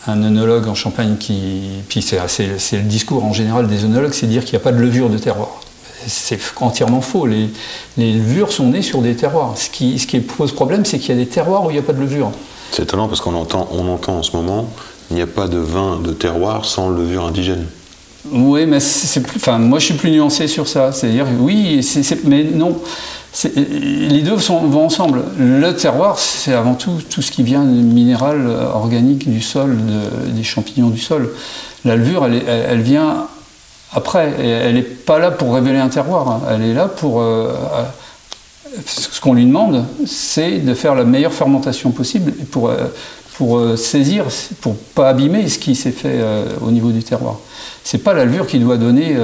un, 0.07 0.11
un 0.11 0.23
œnologue 0.23 0.67
en 0.67 0.75
Champagne 0.75 1.17
qui. 1.17 1.61
Puis 1.89 2.01
c'est 2.01 2.17
le 2.17 2.81
discours 2.83 3.25
en 3.25 3.33
général 3.33 3.67
des 3.67 3.83
œnologues, 3.83 4.13
c'est 4.13 4.27
dire 4.27 4.43
qu'il 4.43 4.53
n'y 4.53 4.61
a 4.61 4.63
pas 4.63 4.71
de 4.71 4.79
levure 4.79 5.09
de 5.09 5.17
terroir. 5.17 5.61
C'est 6.05 6.39
entièrement 6.57 7.01
faux. 7.01 7.25
Les, 7.25 7.49
levures 7.97 8.51
sont 8.51 8.69
nées 8.69 8.81
sur 8.81 9.01
des 9.01 9.15
terroirs. 9.15 9.57
Ce 9.57 9.69
qui, 9.69 9.99
ce 9.99 10.07
qui 10.07 10.19
pose 10.19 10.53
problème, 10.53 10.85
c'est 10.85 10.99
qu'il 10.99 11.09
y 11.09 11.19
a 11.19 11.21
des 11.21 11.29
terroirs 11.29 11.65
où 11.65 11.69
il 11.69 11.73
n'y 11.73 11.79
a 11.79 11.83
pas 11.83 11.93
de 11.93 11.99
levure. 11.99 12.31
C'est 12.71 12.83
étonnant 12.83 13.07
parce 13.07 13.19
qu'on 13.19 13.35
entend, 13.35 13.67
on 13.71 13.87
entend 13.89 14.19
en 14.19 14.23
ce 14.23 14.35
moment 14.35 14.69
il 15.09 15.15
n'y 15.15 15.21
a 15.21 15.27
pas 15.27 15.47
de 15.47 15.57
vin 15.57 15.99
de 15.99 16.11
terroir 16.11 16.65
sans 16.65 16.89
levure 16.89 17.25
indigène. 17.25 17.65
Oui, 18.31 18.65
mais 18.65 18.79
c'est 18.79 19.21
plus. 19.21 19.37
Enfin, 19.37 19.57
moi, 19.57 19.79
je 19.79 19.85
suis 19.85 19.93
plus 19.93 20.11
nuancé 20.11 20.47
sur 20.47 20.67
ça. 20.67 20.91
C'est-à-dire, 20.91 21.25
oui, 21.39 21.85
mais 22.25 22.43
non 22.43 22.79
les 23.45 24.21
deux 24.21 24.35
vont 24.35 24.85
ensemble. 24.85 25.23
Le 25.37 25.71
terroir, 25.73 26.17
c'est 26.17 26.53
avant 26.53 26.73
tout 26.73 27.01
tout 27.09 27.21
ce 27.21 27.31
qui 27.31 27.43
vient 27.43 27.63
du 27.63 27.81
minéral 27.81 28.45
euh, 28.47 28.65
organique 28.71 29.29
du 29.29 29.41
sol, 29.41 29.77
des 30.27 30.43
champignons 30.43 30.89
du 30.89 30.99
sol. 30.99 31.31
La 31.85 31.95
levure, 31.95 32.25
elle, 32.25 32.81
vient 32.81 33.27
après. 33.93 34.33
elle 34.39 34.75
n'est 34.75 34.81
pas 34.81 35.19
là 35.19 35.31
pour 35.31 35.53
révéler 35.53 35.79
un 35.79 35.89
terroir. 35.89 36.41
Elle 36.49 36.63
est 36.63 36.73
là 36.73 36.87
pour. 36.87 37.21
Euh, 37.21 37.53
euh, 37.75 37.83
ce 38.85 39.19
qu'on 39.21 39.33
lui 39.33 39.45
demande, 39.45 39.85
c'est 40.05 40.57
de 40.59 40.73
faire 40.73 40.93
la 40.93 41.03
meilleure 41.03 41.33
fermentation 41.33 41.91
possible 41.91 42.33
pour, 42.51 42.69
pour 43.35 43.61
saisir, 43.75 44.25
pour 44.61 44.75
pas 44.75 45.09
abîmer 45.09 45.47
ce 45.47 45.57
qui 45.57 45.73
s'est 45.73 45.91
fait 45.91 46.19
au 46.61 46.69
niveau 46.69 46.91
du 46.91 47.01
terroir. 47.01 47.39
C'est 47.89 47.99
pas 47.99 48.13
la 48.13 48.25
levure 48.25 48.47
qui 48.47 48.59
doit 48.59 48.75
donner 48.75 49.15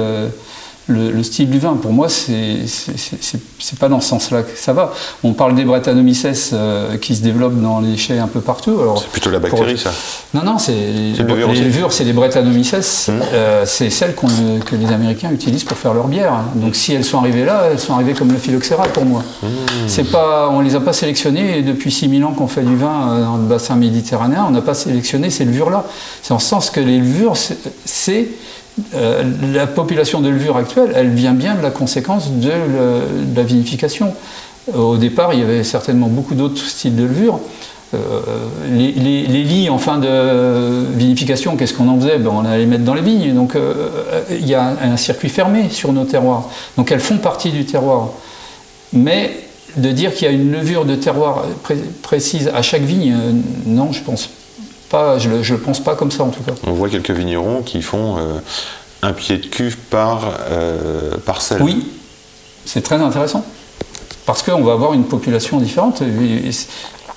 le, 0.86 1.10
le 1.10 1.22
style 1.22 1.48
du 1.50 1.58
vin. 1.58 1.74
Pour 1.80 1.92
moi, 1.92 2.08
c'est 2.08 3.78
pas 3.78 3.88
dans 3.88 4.00
ce 4.00 4.08
sens-là 4.08 4.42
que 4.42 4.56
ça 4.56 4.72
va. 4.72 4.92
On 5.22 5.32
parle 5.32 5.54
des 5.54 5.64
Brettanomyces 5.64 6.50
euh, 6.52 6.96
qui 6.98 7.14
se 7.16 7.22
développent 7.22 7.60
dans 7.60 7.80
les 7.80 7.96
chais 7.96 8.18
un 8.18 8.28
peu 8.28 8.40
partout. 8.40 8.76
C'est 9.00 9.08
plutôt 9.08 9.30
la 9.30 9.40
pour- 9.40 9.50
bactérie, 9.50 9.78
ça. 9.78 9.90
Non, 10.34 10.42
non, 10.44 10.58
c'est 10.58 10.72
le 10.72 11.52
les 11.52 11.60
levures, 11.60 11.92
c'est 11.92 12.04
les 12.04 12.12
Brettanomyces. 12.12 13.08
Mhm. 13.08 13.20
Euh, 13.32 13.62
c'est 13.66 13.90
celles 13.90 14.14
qu'on- 14.14 14.28
que 14.64 14.76
les 14.76 14.92
Américains 14.92 15.30
utilisent 15.32 15.64
pour 15.64 15.76
faire 15.78 15.94
leur 15.94 16.08
bière. 16.08 16.34
Donc, 16.56 16.74
si 16.76 16.92
elles 16.92 17.04
sont 17.04 17.18
arrivées 17.18 17.44
là, 17.44 17.64
elles 17.70 17.78
sont 17.80 17.94
arrivées 17.94 18.14
comme 18.14 18.30
le 18.32 18.38
phylloxéra 18.38 18.84
pour 18.84 19.04
moi. 19.04 19.22
Mhm. 19.42 19.48
C'est 19.86 20.10
pas, 20.10 20.48
on 20.50 20.60
les 20.60 20.74
a 20.74 20.80
pas 20.80 20.92
sélectionnées 20.92 21.58
et 21.58 21.62
depuis 21.62 21.90
6000 21.90 22.24
ans 22.24 22.32
qu'on 22.32 22.48
fait 22.48 22.62
du 22.62 22.76
vin 22.76 23.08
euh, 23.10 23.24
dans 23.24 23.36
le 23.36 23.44
bassin 23.44 23.76
méditerranéen. 23.76 24.44
On 24.48 24.50
n'a 24.50 24.62
pas 24.62 24.74
sélectionné 24.74 25.30
ces 25.30 25.44
levures-là. 25.44 25.84
C'est 26.22 26.32
en 26.32 26.38
ce 26.38 26.48
sens 26.48 26.70
que 26.70 26.80
les 26.80 26.98
levures, 26.98 27.34
c'est 27.84 28.28
euh, 28.94 29.22
la 29.52 29.66
population 29.66 30.20
de 30.20 30.28
levure 30.28 30.56
actuelle, 30.56 30.92
elle 30.94 31.10
vient 31.10 31.34
bien 31.34 31.54
de 31.54 31.62
la 31.62 31.70
conséquence 31.70 32.32
de, 32.32 32.50
la 33.34 33.42
vinification. 33.42 34.14
Euh, 34.74 34.78
Au 34.78 34.96
départ, 34.96 35.32
il 35.32 35.40
y 35.40 35.42
avait 35.42 35.62
certainement 35.62 36.08
beaucoup 36.08 36.34
d'autres 36.34 36.64
styles 36.64 36.96
de 36.96 37.04
levure. 37.04 37.38
Euh, 37.94 37.98
les, 38.72 38.92
lits 39.44 39.70
en 39.70 39.78
fin 39.78 39.98
de 39.98 40.84
vinification, 40.96 41.56
qu'est-ce 41.56 41.74
qu'on 41.74 41.88
en 41.88 42.00
faisait? 42.00 42.18
Ben, 42.18 42.30
On 42.34 42.44
allait 42.44 42.60
les 42.60 42.66
mettre 42.66 42.82
dans 42.84 42.94
les 42.94 43.02
vignes. 43.02 43.32
Donc 43.34 43.56
il 44.30 44.46
y 44.46 44.54
a 44.54 44.74
un, 44.82 44.96
circuit 44.96 45.28
fermé 45.28 45.68
sur 45.70 45.92
nos 45.92 46.04
terroirs. 46.04 46.48
Donc 46.76 46.90
elles 46.90 47.00
font 47.00 47.18
partie 47.18 47.50
du 47.50 47.64
terroir. 47.64 48.08
Mais 48.92 49.38
de 49.76 49.90
dire 49.90 50.14
qu'il 50.14 50.26
y 50.26 50.30
a 50.30 50.32
une 50.32 50.50
levure 50.50 50.84
de 50.84 50.96
terroir 50.96 51.44
pré- 51.62 51.76
précise 52.02 52.50
à 52.52 52.62
chaque 52.62 52.82
vigne, 52.82 53.16
non, 53.66 53.92
je 53.92 54.02
pense 54.02 54.30
pas. 54.94 55.18
Je 55.18 55.28
ne 55.28 55.58
pense 55.58 55.82
pas 55.82 55.96
comme 55.96 56.10
ça 56.10 56.22
en 56.22 56.30
tout 56.30 56.42
cas. 56.42 56.52
On 56.66 56.72
voit 56.72 56.88
quelques 56.88 57.10
vignerons 57.10 57.62
qui 57.62 57.82
font 57.82 58.16
euh, 58.16 58.38
un 59.02 59.12
pied 59.12 59.38
de 59.38 59.46
cuve 59.46 59.76
par 59.76 60.22
euh, 60.50 61.16
parcelle. 61.26 61.62
Oui, 61.62 61.88
c'est 62.64 62.82
très 62.82 62.96
intéressant. 62.96 63.44
Parce 64.24 64.42
qu'on 64.42 64.62
va 64.62 64.72
avoir 64.72 64.94
une 64.94 65.04
population 65.04 65.58
différente. 65.58 66.00
Et 66.00 66.50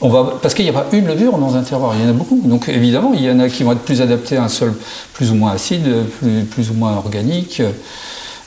On 0.01 0.09
va, 0.09 0.37
parce 0.41 0.53
qu'il 0.53 0.65
n'y 0.65 0.71
a 0.71 0.73
pas 0.73 0.87
une 0.91 1.07
levure 1.07 1.37
dans 1.37 1.55
un 1.55 1.63
terroir, 1.63 1.93
il 1.95 2.03
y 2.03 2.05
en 2.05 2.09
a 2.09 2.13
beaucoup. 2.13 2.41
Donc 2.43 2.67
évidemment, 2.67 3.11
il 3.13 3.23
y 3.23 3.31
en 3.31 3.39
a 3.39 3.47
qui 3.47 3.63
vont 3.63 3.71
être 3.71 3.85
plus 3.85 4.01
adaptés 4.01 4.37
à 4.37 4.43
un 4.43 4.49
sol 4.49 4.73
plus 5.13 5.31
ou 5.31 5.35
moins 5.35 5.51
acide, 5.51 5.87
plus, 6.19 6.43
plus 6.43 6.69
ou 6.71 6.73
moins 6.73 6.95
organique, 6.97 7.61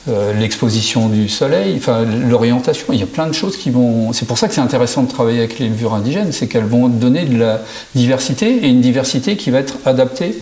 euh, 0.09 0.33
l'exposition 0.33 1.07
du 1.09 1.29
soleil, 1.29 1.75
enfin 1.77 2.03
l'orientation. 2.05 2.87
Il 2.91 2.99
y 2.99 3.03
a 3.03 3.07
plein 3.07 3.27
de 3.27 3.33
choses 3.33 3.55
qui 3.57 3.69
vont. 3.69 4.13
C'est 4.13 4.25
pour 4.27 4.37
ça 4.37 4.47
que 4.47 4.53
c'est 4.53 4.61
intéressant 4.61 5.03
de 5.03 5.09
travailler 5.11 5.39
avec 5.39 5.59
les 5.59 5.69
levures 5.69 5.93
indigènes, 5.93 6.31
c'est 6.31 6.47
qu'elles 6.47 6.65
vont 6.65 6.87
donner 6.87 7.25
de 7.25 7.37
la 7.37 7.61
diversité 7.95 8.47
et 8.65 8.67
une 8.69 8.81
diversité 8.81 9.35
qui 9.37 9.51
va 9.51 9.59
être 9.59 9.75
adaptée 9.85 10.35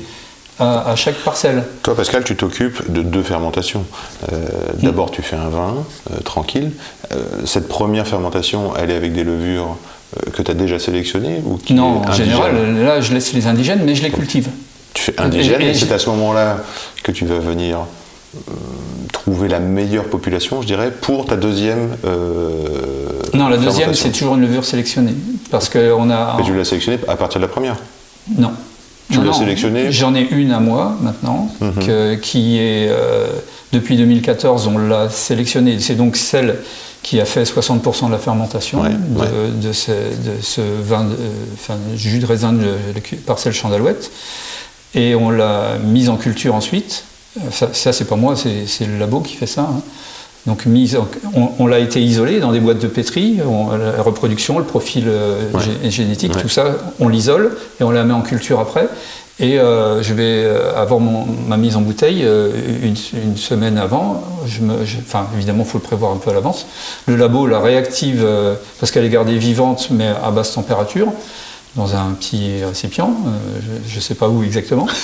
à, 0.60 0.90
à 0.92 0.96
chaque 0.96 1.16
parcelle. 1.16 1.64
Toi, 1.84 1.96
Pascal, 1.96 2.24
tu 2.24 2.36
t'occupes 2.36 2.92
de 2.92 3.02
deux 3.02 3.24
fermentations. 3.24 3.86
Euh, 4.34 4.38
D'abord, 4.82 5.12
tu 5.12 5.22
fais 5.22 5.36
un 5.38 5.50
vin 5.50 5.76
euh, 6.12 6.20
tranquille. 6.22 6.72
Cette 7.46 7.68
première 7.68 8.08
fermentation, 8.08 8.74
elle 8.78 8.92
est 8.92 8.96
avec 8.96 9.14
des 9.14 9.24
levures 9.24 9.78
que 10.34 10.42
tu 10.42 10.52
as 10.52 10.54
déjà 10.54 10.80
sélectionnées 10.80 11.42
ou 11.46 11.58
qui 11.58 11.74
Non, 11.74 12.02
en 12.08 12.12
général, 12.12 12.84
là, 12.84 13.00
je 13.02 13.14
laisse 13.14 13.34
les 13.34 13.48
indigènes, 13.48 13.82
mais 13.84 13.96
je 13.96 14.04
les 14.04 14.10
cultive. 14.12 14.48
Tu 14.94 15.04
fais 15.04 15.20
indigène 15.20 15.62
Et- 15.62 15.66
et, 15.66 15.70
et 15.70 15.74
c'est 15.74 15.92
à 15.92 16.00
ce 16.00 16.10
moment-là 16.10 16.58
que 17.04 17.12
tu 17.12 17.26
vas 17.26 17.40
venir 17.40 17.80
trouver 19.12 19.48
la 19.48 19.60
meilleure 19.60 20.06
population, 20.06 20.62
je 20.62 20.68
dirais, 20.68 20.92
pour 20.92 21.26
ta 21.26 21.36
deuxième. 21.36 21.96
euh, 22.06 23.08
Non, 23.34 23.48
la 23.50 23.58
deuxième, 23.58 23.94
c'est 23.94 24.12
toujours 24.12 24.36
une 24.36 24.42
levure 24.42 24.66
sélectionnée. 24.66 25.14
Parce 25.52 25.70
qu'on 25.70 26.10
a. 26.10 26.36
Mais 26.38 26.44
tu 26.44 26.56
l'as 26.56 26.66
sélectionnée 26.66 27.00
à 27.08 27.16
partir 27.16 27.40
de 27.40 27.46
la 27.46 27.52
première. 27.52 27.76
Non. 28.38 28.52
Tu 29.12 29.22
l'as 29.24 29.34
sélectionnée 29.34 29.92
J'en 29.92 30.14
ai 30.14 30.22
une 30.22 30.52
à 30.52 30.60
moi 30.60 30.96
maintenant, 31.02 31.50
Mhm. 31.62 31.86
que- 31.86 32.16
qui 32.16 32.58
est. 32.60 32.88
euh, 32.90 33.28
depuis 33.74 33.98
2014, 33.98 34.68
on 34.68 34.78
l'a 34.78 35.10
sélectionnée. 35.10 35.80
C'est 35.80 35.96
donc 35.96 36.16
celle 36.16 36.58
qui 37.02 37.20
a 37.20 37.26
fait 37.26 37.46
60% 37.46 38.08
de 38.08 38.12
la 38.12 38.20
fermentation 38.20 38.82
Ouais, 38.82 38.90
de, 38.90 39.20
ouais. 39.22 39.28
de 39.62 39.72
ce, 39.74 39.92
de 39.92 40.42
ce 40.42 40.62
vin, 40.62 41.06
de- 41.06 41.16
enfin, 41.56 41.76
jus 41.96 42.20
de 42.20 42.26
raisin 42.26 42.54
de 42.54 42.74
parcelle 43.26 43.54
Chandalouette. 43.54 44.12
Et 44.96 45.16
on 45.16 45.30
l'a 45.32 45.78
mise 45.84 46.10
en 46.10 46.18
culture 46.18 46.54
ensuite. 46.56 47.04
Ça, 47.52 47.70
ça, 47.74 47.94
c'est 47.94 48.06
pas 48.06 48.16
moi, 48.16 48.36
c'est 48.36 48.86
le 48.86 48.98
labo 48.98 49.22
qui 49.22 49.36
fait 49.36 49.48
ça. 49.48 49.62
hein. 49.62 49.82
Donc 50.48 50.66
mise 50.66 50.96
en- 50.96 51.08
on, 51.36 51.50
on 51.60 51.68
l'a 51.68 51.80
été 51.80 52.02
isolé 52.02 52.40
dans 52.40 52.52
des 52.54 52.60
boîtes 52.62 52.80
de 52.80 52.88
pétri, 52.88 53.40
on- 53.46 53.76
la 53.76 54.02
reproduction, 54.02 54.58
le 54.58 54.64
profil 54.66 55.04
euh, 55.08 55.52
Ouais. 55.54 55.60
gé- 55.60 55.90
génétique, 55.92 56.34
Ouais. 56.36 56.42
tout 56.42 56.48
ça, 56.50 56.78
on 57.00 57.10
l'isole 57.10 57.58
et 57.80 57.84
on 57.84 57.92
la 57.92 58.04
met 58.06 58.14
en 58.14 58.22
culture 58.22 58.60
après. 58.60 58.88
Et 59.42 59.60
euh, 59.60 60.02
je 60.02 60.14
vais, 60.14 60.44
euh, 60.44 60.76
avant 60.76 61.00
mon- 61.00 61.26
ma 61.26 61.56
mise 61.58 61.76
en 61.76 61.82
bouteille, 61.82 62.24
euh, 62.24 62.52
une, 62.84 62.96
une 63.22 63.38
semaine 63.38 63.78
avant, 63.78 64.24
je 64.46 64.62
me, 64.62 64.86
je- 64.86 64.98
enfin 65.06 65.28
évidemment 65.36 65.64
il 65.66 65.70
faut 65.70 65.78
le 65.78 65.84
prévoir 65.84 66.12
un 66.14 66.18
peu 66.18 66.30
à 66.30 66.34
l'avance, 66.34 66.66
le 67.06 67.16
labo 67.16 67.46
la 67.48 67.60
réactive 67.60 68.22
euh, 68.26 68.56
parce 68.80 68.92
qu'elle 68.92 69.06
est 69.06 69.10
gardée 69.10 69.38
vivante 69.38 69.90
mais 69.92 70.08
à 70.24 70.32
basse 70.32 70.54
température 70.54 71.08
dans 71.76 71.96
un 71.96 72.12
petit 72.20 72.64
récipient, 72.66 73.14
euh, 73.28 73.78
je 73.88 73.96
ne 73.98 74.02
sais 74.02 74.16
pas 74.16 74.28
où 74.30 74.42
exactement. 74.44 74.88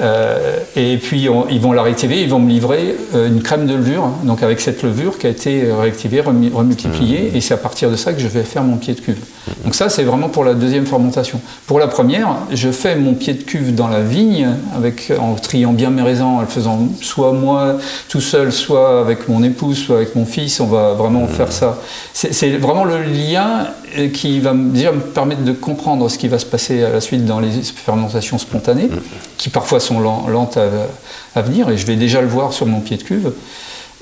Euh, 0.00 0.58
et 0.76 0.96
puis 0.96 1.28
on- 1.28 1.46
ils 1.48 1.60
vont 1.60 1.72
la 1.72 1.82
réactiver, 1.82 2.20
ils 2.22 2.28
vont 2.28 2.38
me 2.40 2.50
livrer 2.50 2.96
euh, 3.14 3.28
une 3.28 3.42
crème 3.42 3.66
de 3.66 3.74
levure, 3.74 4.08
donc 4.24 4.42
avec 4.42 4.60
cette 4.60 4.82
levure 4.82 5.18
qui 5.18 5.26
a 5.26 5.30
été 5.30 5.68
réactivée, 5.72 6.20
remu- 6.20 6.52
remultipliée, 6.52 7.30
et 7.34 7.40
c'est 7.40 7.54
à 7.54 7.58
partir 7.58 7.90
de 7.90 7.96
ça 7.96 8.12
que 8.12 8.20
je 8.20 8.26
vais 8.28 8.42
faire 8.42 8.62
mon 8.64 8.76
pied 8.76 8.94
de 8.94 9.00
cuve. 9.00 9.20
Donc 9.64 9.74
ça 9.74 9.88
c'est 9.88 10.02
vraiment 10.04 10.28
pour 10.28 10.44
la 10.44 10.54
deuxième 10.54 10.86
fermentation. 10.86 11.40
Pour 11.66 11.78
la 11.78 11.86
première, 11.86 12.28
je 12.50 12.70
fais 12.70 12.96
mon 12.96 13.14
pied 13.14 13.34
de 13.34 13.42
cuve 13.42 13.74
dans 13.74 13.88
la 13.88 14.00
vigne, 14.00 14.48
avec, 14.76 15.12
en 15.20 15.34
triant 15.34 15.72
bien 15.72 15.90
mes 15.90 16.02
raisins, 16.02 16.22
en 16.24 16.40
le 16.40 16.46
faisant 16.46 16.88
soit 17.00 17.32
moi 17.32 17.76
tout 18.08 18.20
seul, 18.20 18.52
soit 18.52 19.00
avec 19.00 19.28
mon 19.28 19.42
épouse, 19.44 19.78
soit 19.78 19.96
avec 19.96 20.16
mon 20.16 20.24
fils, 20.26 20.58
on 20.60 20.66
va 20.66 20.94
vraiment 20.94 21.26
faire 21.26 21.52
ça. 21.52 21.78
C'est 22.12 22.56
vraiment 22.56 22.84
le 22.84 23.02
lien 23.02 23.68
qui 24.12 24.40
va 24.40 24.52
me- 24.54 24.70
déjà 24.72 24.92
me 24.92 25.00
permettre 25.00 25.42
de 25.42 25.52
comprendre 25.52 26.08
ce 26.08 26.18
qui 26.18 26.28
va 26.28 26.38
se 26.38 26.46
passer 26.46 26.82
à 26.82 26.90
la 26.90 27.00
suite 27.00 27.24
dans 27.24 27.40
les 27.40 27.50
fermentations 27.62 28.38
spontanées, 28.38 28.88
qui 29.38 29.48
parfois 29.50 29.80
sont 29.80 30.00
len- 30.00 30.28
lentes 30.30 30.56
à, 30.56 30.68
à 31.38 31.42
venir, 31.42 31.70
et 31.70 31.76
je 31.76 31.86
vais 31.86 31.96
déjà 31.96 32.20
le 32.20 32.28
voir 32.28 32.52
sur 32.52 32.66
mon 32.66 32.80
pied 32.80 32.96
de 32.96 33.02
cuve, 33.02 33.32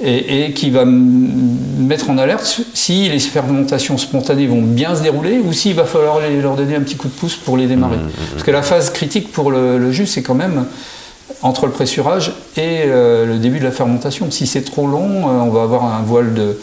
et, 0.05 0.47
et 0.47 0.53
qui 0.53 0.71
va 0.71 0.85
me 0.85 1.87
mettre 1.87 2.11
en 2.11 2.19
alerte 2.19 2.63
si 2.75 3.09
les 3.09 3.19
fermentations 3.21 3.99
spontanées 3.99 4.47
vont 4.47 4.63
bien 4.63 4.97
se 4.97 5.03
dérouler 5.03 5.39
ou 5.39 5.53
s'il 5.53 5.75
va 5.75 5.85
falloir 5.85 6.19
les- 6.21 6.41
leur 6.41 6.57
donner 6.57 6.75
un 6.75 6.81
petit 6.81 6.97
coup 6.97 7.09
de 7.09 7.13
pouce 7.13 7.37
pour 7.37 7.57
les 7.57 7.67
démarrer. 7.67 7.99
Parce 8.33 8.43
que 8.43 8.51
la 8.51 8.63
phase 8.63 8.91
critique 8.91 9.31
pour 9.31 9.51
le, 9.51 9.79
le 9.79 9.93
jus, 9.93 10.07
c'est 10.07 10.23
quand 10.23 10.35
même 10.35 10.65
entre 11.43 11.67
le 11.67 11.73
pressurage 11.73 12.33
et 12.57 12.83
euh, 12.87 13.27
le 13.27 13.39
début 13.39 13.59
de 13.59 13.65
la 13.65 13.71
fermentation. 13.71 14.31
Si 14.31 14.47
c'est 14.47 14.63
trop 14.63 14.87
long, 14.87 15.29
euh, 15.29 15.41
on 15.41 15.51
va 15.51 15.63
avoir 15.63 15.85
un 15.85 16.03
voile 16.03 16.35
de, 16.35 16.59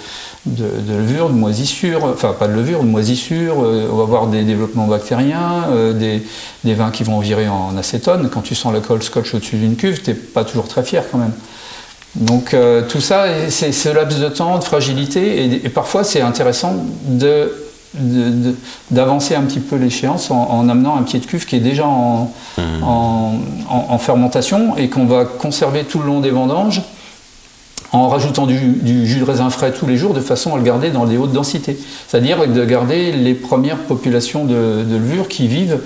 levure, 0.88 1.30
de 1.30 1.34
moisissure, 1.34 2.06
enfin 2.06 2.34
pas 2.38 2.48
de 2.48 2.54
levure, 2.54 2.82
de 2.82 2.88
moisissure, 2.88 3.64
euh, 3.64 3.90
on 3.92 3.96
va 3.96 4.04
avoir 4.04 4.28
des 4.28 4.44
développements 4.44 4.88
bactériens, 4.88 5.68
des, 5.94 6.74
vins 6.74 6.92
qui 6.92 7.04
vont 7.04 7.20
virer 7.20 7.48
en 7.48 7.76
acétone. 7.78 8.30
Quand 8.32 8.42
tu 8.42 8.56
sens 8.56 8.74
l'alcool 8.74 9.02
scotch 9.04 9.34
au-dessus 9.34 9.58
d'une 9.58 9.76
cuve, 9.76 10.02
t'es 10.02 10.14
pas 10.14 10.44
toujours 10.44 10.68
très 10.68 10.84
fier 10.84 11.04
quand 11.12 11.18
même. 11.18 11.34
Donc 12.16 12.56
tout 12.88 13.02
ça, 13.02 13.26
c'est 13.50 13.72
ce 13.72 13.90
laps 13.90 14.20
de 14.20 14.30
temps 14.30 14.58
de 14.58 14.64
fragilité, 14.64 15.64
et, 15.64 15.70
parfois 15.70 16.04
c'est 16.04 16.22
intéressant 16.22 16.74
de- 17.06 17.52
d'avancer 18.92 19.36
un 19.36 19.42
petit 19.44 19.60
peu 19.60 19.76
l'échéance 19.76 20.32
en, 20.32 20.36
en 20.50 20.70
amenant 20.70 20.96
un 20.98 21.04
pied 21.04 21.20
de 21.20 21.26
cuve 21.26 21.46
qui 21.46 21.56
est 21.56 21.60
déjà 21.62 21.88
en, 21.88 22.32
en, 22.84 23.34
en- 23.70 23.86
en 23.90 23.98
fermentation 23.98 24.76
et 24.78 24.90
qu'on 24.90 25.06
va 25.06 25.26
conserver 25.26 25.84
tout 25.84 26.00
le 26.00 26.06
long 26.06 26.20
des 26.20 26.32
vendanges 26.32 26.82
en 27.92 28.08
rajoutant 28.08 28.46
du, 28.46 28.58
du 28.60 29.08
jus 29.08 29.20
de 29.20 29.24
raisin 29.24 29.50
frais 29.50 29.72
tous 29.72 29.88
les 29.88 29.98
jours 29.98 30.14
de 30.14 30.20
façon 30.20 30.54
à 30.54 30.58
le 30.58 30.64
garder 30.64 30.92
dans 30.92 31.06
des 31.06 31.18
hautes 31.18 31.32
densités. 31.32 31.78
C'est-à-dire 32.08 32.48
de 32.48 32.64
garder 32.66 33.12
les 33.12 33.34
premières 33.34 33.78
populations 33.80 34.46
de, 34.46 34.84
de 34.88 34.96
levure 34.96 35.28
qui 35.28 35.48
vivent 35.48 35.80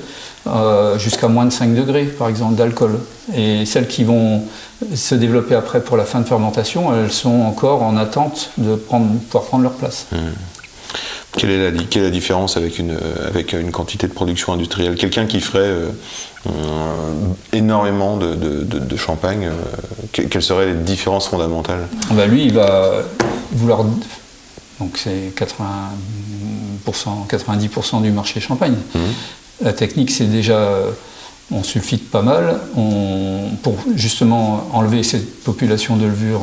euh, 0.47 0.97
jusqu'à 0.99 1.29
moins 1.29 1.45
de 1.45 1.51
5 1.51 1.73
degrés, 1.73 2.03
par 2.03 2.27
exemple, 2.27 2.55
d'alcool. 2.55 2.99
Et 3.37 3.65
celles 3.65 3.87
qui 3.87 4.03
vont 4.03 4.43
se 4.93 5.15
développer 5.15 5.55
après 5.55 5.79
pour 5.79 5.95
la 5.95 6.03
fin 6.03 6.19
de 6.19 6.25
fermentation, 6.25 6.93
elles 6.93 7.13
sont 7.13 7.39
encore 7.43 7.83
en 7.83 7.95
attente 7.95 8.49
de 8.57 8.75
prendre, 8.75 9.05
pouvoir 9.29 9.45
prendre 9.45 9.63
leur 9.63 9.71
place. 9.71 10.07
Quelle 11.37 11.49
est 11.49 11.63
la, 11.63 11.71
di- 11.71 11.87
quelle 11.87 12.03
est 12.03 12.05
la 12.05 12.11
différence 12.11 12.57
avec 12.57 12.77
une, 12.79 12.97
avec 13.27 13.53
une 13.53 13.71
quantité 13.71 14.07
de 14.07 14.13
production 14.13 14.53
industrielle? 14.53 14.95
Quelqu'un 14.95 15.25
qui 15.25 15.39
ferait 15.41 15.59
euh, 15.59 15.89
euh, 16.47 16.51
énormément 17.53 18.17
de, 18.17 18.35
de- 18.35 18.63
de- 18.63 18.79
de 18.79 18.95
champagne, 18.97 19.45
euh, 19.47 19.51
que- 20.11 20.21
quelles 20.23 20.43
seraient 20.43 20.67
les 20.67 20.73
différences 20.79 21.27
fondamentales? 21.27 21.87
Bah, 22.11 22.27
lui, 22.27 22.45
il 22.45 22.53
va 22.53 22.91
vouloir. 23.51 23.83
Donc 24.79 24.97
c'est 24.97 25.33
80%, 25.35 27.27
90% 27.27 28.01
du 28.01 28.11
marché 28.11 28.39
champagne. 28.39 28.75
La 29.61 29.73
technique, 29.73 30.11
c'est 30.11 30.25
déjà. 30.29 30.69
On 31.51 31.61
sulfite 31.61 32.09
pas 32.09 32.21
mal 32.21 32.59
on- 32.77 33.49
pour 33.61 33.75
justement 33.95 34.67
enlever 34.73 35.03
cette 35.03 35.43
population 35.43 35.97
de 35.97 36.05
levure 36.05 36.41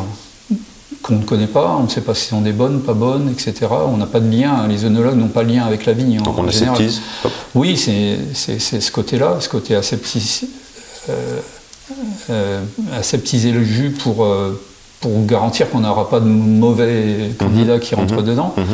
qu'on 1.02 1.16
ne 1.16 1.22
connaît 1.24 1.46
pas. 1.46 1.76
On 1.80 1.84
ne 1.84 1.88
sait 1.88 2.00
pas 2.02 2.14
si 2.14 2.26
sont 2.28 2.40
des 2.40 2.52
bonnes, 2.52 2.80
pas 2.82 2.94
bonnes, 2.94 3.28
etc. 3.30 3.66
On 3.92 3.96
n'a 3.96 4.06
pas 4.06 4.20
de 4.20 4.30
lien. 4.30 4.66
Les 4.68 4.84
œnologues 4.84 5.16
n'ont 5.18 5.28
pas 5.28 5.44
de 5.44 5.52
lien 5.52 5.64
avec 5.64 5.86
la 5.86 5.92
vigne. 5.92 6.20
en- 6.20 6.22
Donc 6.24 6.38
on 6.38 6.46
en 6.46 6.50
général. 6.50 6.76
aseptise. 6.76 7.00
Oui, 7.54 7.76
c'est 7.76 8.18
ce 8.60 8.90
côté-là, 8.92 9.36
ce 9.40 9.48
côté 9.48 9.74
aseptis, 9.74 10.42
euh, 11.08 11.38
euh, 12.30 12.60
aseptiser 12.96 13.52
le 13.52 13.64
jus 13.64 13.90
pour, 13.90 14.24
euh, 14.24 14.60
pour 15.00 15.24
garantir 15.26 15.70
qu'on 15.70 15.80
n'aura 15.80 16.08
pas 16.10 16.20
de 16.20 16.26
mauvais 16.26 17.30
candidats 17.38 17.78
qui 17.78 17.94
rentrent 17.94 18.14
Mhm. 18.20 18.24
dedans. 18.24 18.54
Mhm. 18.56 18.64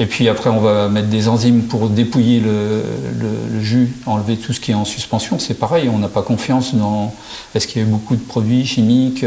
Et 0.00 0.06
puis 0.06 0.28
après, 0.28 0.50
on 0.50 0.58
va 0.60 0.88
mettre 0.88 1.06
des 1.08 1.28
enzymes 1.28 1.62
pour 1.62 1.88
dépouiller 1.88 2.40
le, 2.40 2.82
le- 3.20 3.54
le 3.56 3.60
jus, 3.62 3.92
enlever 4.06 4.36
tout 4.36 4.52
ce 4.52 4.58
qui 4.58 4.72
est 4.72 4.74
en 4.74 4.84
suspension. 4.84 5.38
C'est 5.38 5.54
pareil, 5.54 5.88
on 5.88 5.98
n'a 5.98 6.08
pas 6.08 6.22
confiance 6.22 6.74
dans. 6.74 7.14
Est-ce 7.54 7.68
qu'il 7.68 7.80
y 7.80 7.84
a 7.84 7.88
beaucoup 7.88 8.16
de 8.16 8.20
produits 8.22 8.64
chimiques 8.66 9.24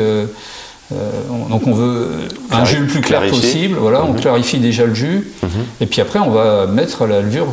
on- 0.91 1.49
Donc 1.49 1.67
on 1.67 1.73
veut 1.73 2.07
un 2.51 2.63
Clari- 2.63 2.65
jus 2.67 2.79
le 2.79 2.87
plus 2.87 3.01
clair 3.01 3.19
clarifier. 3.21 3.41
possible. 3.51 3.77
Voilà, 3.79 4.03
on 4.05 4.13
Mhm. 4.13 4.21
clarifie 4.21 4.57
déjà 4.59 4.85
le 4.85 4.93
jus. 4.93 5.27
Mhm. 5.43 5.49
Et 5.81 5.85
puis 5.85 5.99
après, 6.01 6.19
on 6.19 6.29
va 6.31 6.65
mettre 6.67 7.05
la 7.05 7.21
levure 7.21 7.47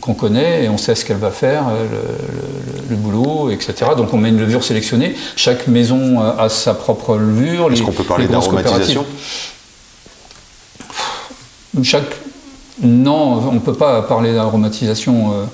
qu'on 0.00 0.14
connaît 0.14 0.64
et 0.64 0.68
on 0.68 0.76
sait 0.78 0.94
ce 0.94 1.04
qu'elle 1.04 1.16
va 1.18 1.30
faire, 1.30 1.64
euh, 1.68 1.84
le, 1.90 1.96
le- 2.36 2.90
le 2.90 2.96
boulot, 2.96 3.50
etc. 3.50 3.90
Donc 3.96 4.12
on 4.12 4.16
met 4.18 4.30
une 4.30 4.40
levure 4.40 4.64
sélectionnée. 4.64 5.14
Chaque 5.36 5.68
maison 5.68 6.20
euh, 6.22 6.32
a 6.38 6.48
sa 6.48 6.74
propre 6.74 7.16
levure. 7.16 7.70
Est-ce 7.72 7.82
qu'on 7.82 7.92
peut 7.92 8.02
parler 8.04 8.26
d'aromatisation 8.26 9.04
Chaque... 11.82 12.04
Non, 12.82 13.42
on 13.48 13.52
ne 13.52 13.58
peut 13.58 13.74
pas 13.74 14.02
parler 14.02 14.32
d'aromatisation. 14.34 15.32
euh, 15.32 15.44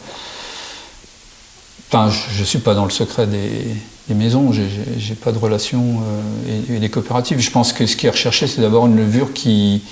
Enfin, 1.95 2.11
je 2.35 2.41
ne 2.41 2.45
suis 2.47 2.59
pas 2.59 2.75
dans 2.75 2.85
le 2.85 2.91
secret 2.91 3.27
des, 3.27 3.67
des 4.09 4.15
maisons, 4.15 4.53
j'ai- 4.53 5.15
pas 5.15 5.33
de 5.33 5.39
relation 5.39 6.01
euh, 6.49 6.63
et, 6.71 6.77
et 6.77 6.79
des 6.81 6.89
coopératives. 6.89 7.39
Je 7.39 7.51
pense 7.51 7.73
que 7.73 7.87
ce 7.87 7.97
qui 7.97 8.07
est 8.07 8.11
recherché, 8.11 8.47
c'est 8.47 8.61
d'abord 8.61 8.87
une 8.87 8.97
levure 8.97 9.33
qui, 9.33 9.83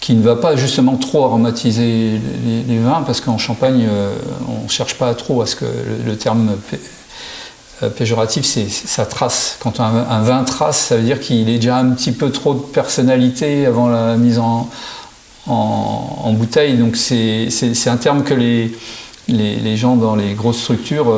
qui 0.00 0.14
ne 0.14 0.22
va 0.22 0.36
pas 0.36 0.56
justement 0.56 0.96
trop 0.96 1.24
aromatiser 1.24 2.20
les, 2.46 2.62
les 2.68 2.78
vins, 2.78 3.02
parce 3.04 3.20
qu'en 3.20 3.38
Champagne, 3.38 3.86
euh, 3.88 4.14
on 4.48 4.64
ne 4.64 4.68
cherche 4.68 4.94
pas 4.94 5.14
trop 5.14 5.42
à 5.42 5.46
ce 5.46 5.56
que 5.56 5.64
le, 6.04 6.16
terme 6.16 6.56
euh, 7.82 7.88
péjoratif, 7.88 8.44
c'est 8.44 8.68
ça 8.68 9.06
trace. 9.06 9.58
Quand 9.60 9.80
un, 9.80 10.22
vin 10.22 10.44
trace, 10.44 10.78
ça 10.78 10.96
veut 10.96 11.02
dire 11.02 11.18
qu'il 11.18 11.48
est 11.48 11.56
déjà 11.56 11.78
un 11.78 11.90
petit 11.90 12.12
peu 12.12 12.30
trop 12.30 12.54
de 12.54 12.60
personnalité 12.60 13.66
avant 13.66 13.88
la 13.88 14.16
mise 14.16 14.38
en, 14.38 14.70
en, 15.46 16.32
bouteille. 16.32 16.76
Donc 16.76 16.96
c'est 16.96 17.48
un 17.86 17.96
terme 17.96 18.22
que 18.22 18.34
les, 18.34 18.72
les, 19.26 19.56
les 19.56 19.76
gens 19.76 19.96
dans 19.96 20.14
les 20.14 20.34
grosses 20.34 20.60
structures 20.60 21.12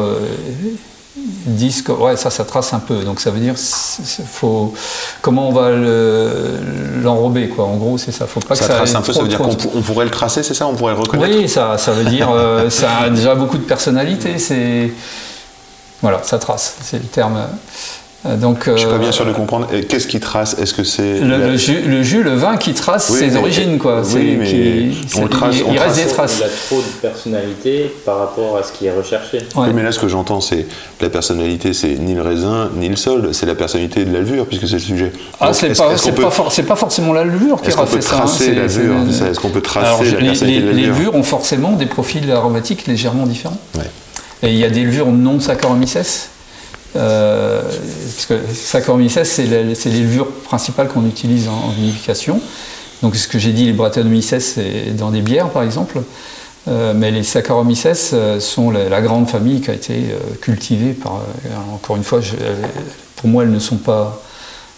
disent 1.16 1.82
que 1.82 1.92
ouais, 1.92 2.16
ça, 2.16 2.30
ça 2.30 2.44
trace 2.44 2.72
un 2.74 2.80
peu. 2.80 3.02
Donc 3.04 3.20
ça 3.20 3.30
veut 3.30 3.38
dire 3.40 3.54
faut, 3.56 4.74
comment 5.22 5.48
on 5.48 5.52
va 5.52 5.70
le- 5.70 6.58
l'enrober. 7.02 7.48
quoi. 7.48 7.64
En 7.66 7.76
gros, 7.76 7.98
c'est 7.98 8.12
ça. 8.12 8.26
Faut 8.26 8.40
pas 8.40 8.54
Ça 8.54 8.62
que 8.66 8.70
ça 8.72 8.76
trace 8.78 8.94
un 8.94 9.02
peu, 9.02 9.12
ça 9.12 9.22
veut 9.22 9.28
dire 9.28 9.38
qu'on 9.38 9.54
pou- 9.54 9.70
on 9.74 9.80
pourrait 9.82 10.04
le 10.06 10.10
tracer, 10.10 10.42
c'est 10.42 10.54
ça 10.54 10.66
On 10.66 10.74
pourrait 10.74 10.94
le 10.94 11.00
reconnaître 11.00 11.32
oui, 11.36 11.48
ça, 11.48 11.78
ça 11.78 11.92
veut 11.92 12.04
dire 12.04 12.30
euh, 12.30 12.68
ça 12.70 12.88
a 13.04 13.10
déjà 13.10 13.34
beaucoup 13.34 13.58
de 13.58 13.62
personnalité. 13.64 14.38
C'est 14.38 14.92
voilà, 16.02 16.20
ça 16.24 16.38
trace. 16.38 16.76
C'est 16.82 16.98
le 16.98 17.04
terme. 17.08 17.38
Euh, 18.26 18.36
Donc 18.36 18.70
Je 18.70 18.76
suis 18.76 18.86
pas 18.86 18.94
euh, 18.94 18.98
bien 18.98 19.12
sûr 19.12 19.26
de 19.26 19.32
comprendre. 19.32 19.68
Qu'est-ce 19.88 20.06
qui 20.06 20.18
trace? 20.18 20.56
Est-ce 20.58 20.72
que 20.72 20.82
c'est 20.82 21.20
le, 21.20 21.28
la- 21.28 21.38
le 21.48 21.56
jus, 21.58 21.82
le 21.86 22.02
jus, 22.02 22.22
le 22.22 22.34
vin 22.34 22.56
qui 22.56 22.72
trace 22.72 23.10
Oui, 23.12 23.18
ses 23.18 23.30
mais- 23.30 23.36
origines, 23.36 23.78
quoi. 23.78 24.00
oui, 24.14 24.36
mais 24.38 24.46
qui- 24.46 24.96
on 25.18 25.28
trace- 25.28 25.56
il, 25.58 25.64
on 25.64 25.72
il 25.72 25.78
reste 25.78 25.96
des 25.96 26.02
trace- 26.06 26.12
traces. 26.14 26.38
Il 26.40 26.44
a 26.44 26.48
trop 26.68 26.80
de 26.80 26.86
personnalité 27.02 27.94
par 28.06 28.18
rapport 28.18 28.56
à 28.56 28.62
ce 28.62 28.72
qui 28.72 28.86
est 28.86 28.92
recherché. 28.96 29.38
Ouais. 29.54 29.66
Oui, 29.66 29.72
mais 29.74 29.82
là, 29.82 29.92
ce 29.92 29.98
que 29.98 30.08
j'entends, 30.08 30.40
c'est 30.40 30.66
la 31.02 31.10
personnalité, 31.10 31.74
c'est 31.74 31.98
ni 31.98 32.14
le 32.14 32.22
raisin, 32.22 32.70
ni 32.76 32.88
le 32.88 32.96
sol, 32.96 33.28
c'est 33.32 33.46
la 33.46 33.54
personnalité 33.54 34.04
de 34.06 34.12
la 34.12 34.20
levure, 34.20 34.46
puisque 34.46 34.66
c'est 34.68 34.74
le 34.74 34.80
sujet. 34.80 35.12
Ah, 35.40 35.52
c'est 35.52 35.68
est-ce- 35.70 35.82
pas, 35.82 35.96
c'est 35.96 36.12
peut- 36.12 36.22
pas, 36.22 36.30
for- 36.30 36.50
pas 36.66 36.76
forcément 36.76 37.12
la 37.12 37.24
levure 37.24 37.60
qui 37.60 37.68
Est-ce 37.68 37.76
qu'on 37.76 37.82
a 37.82 37.86
peut 37.86 37.96
fait 37.96 38.00
ça. 38.02 38.14
hein, 38.14 38.18
tracer 38.20 38.44
c'est- 38.46 38.54
la 38.54 38.68
c'est- 38.68 38.78
levure 38.80 39.12
ça, 39.12 39.28
Est-ce 39.28 39.38
qu'on 39.40 39.50
peut 39.50 39.60
tracer 39.60 39.86
Alors, 39.86 40.02
la 40.02 40.20
les, 40.20 40.26
personnalité 40.28 40.46
les- 40.60 40.62
de 40.62 40.66
la 40.68 40.72
les 40.72 40.86
levure 40.86 40.94
levures 40.98 41.14
ont 41.16 41.22
forcément 41.22 41.72
des 41.72 41.86
profils 41.86 42.30
aromatiques 42.32 42.86
légèrement 42.86 43.26
différents. 43.26 43.58
Et 44.42 44.48
il 44.50 44.56
y 44.58 44.64
a 44.64 44.70
des 44.70 44.82
levures 44.84 45.06
non 45.10 45.40
Saccharomyces. 45.40 46.30
Euh, 46.96 47.62
parce 47.62 48.26
que 48.26 48.34
Saccharomyces, 48.52 49.22
c'est 49.24 49.46
les 49.46 50.00
levures 50.00 50.30
principales 50.30 50.88
qu'on 50.88 51.06
utilise 51.06 51.48
en, 51.48 51.70
vinification. 51.70 52.40
Donc, 53.02 53.16
ce 53.16 53.28
que 53.28 53.38
j'ai 53.38 53.52
dit, 53.52 53.66
les 53.66 53.72
Brettanomyces, 53.72 54.38
c'est 54.38 54.96
dans 54.96 55.10
des 55.10 55.20
bières, 55.20 55.50
par 55.50 55.62
exemple. 55.62 56.00
Euh, 56.66 56.94
mais 56.94 57.10
les 57.10 57.22
Saccharomyces 57.22 58.12
euh, 58.14 58.40
sont 58.40 58.70
la, 58.70 59.02
grande 59.02 59.28
famille 59.28 59.60
qui 59.60 59.70
a 59.70 59.74
été 59.74 60.14
cultivée 60.40 60.92
par. 60.92 61.20
encore 61.72 61.96
une 61.96 62.04
fois, 62.04 62.20
pour 63.16 63.28
moi, 63.28 63.42
elles 63.42 63.50
ne 63.50 63.58
sont 63.58 63.76
pas 63.76 64.22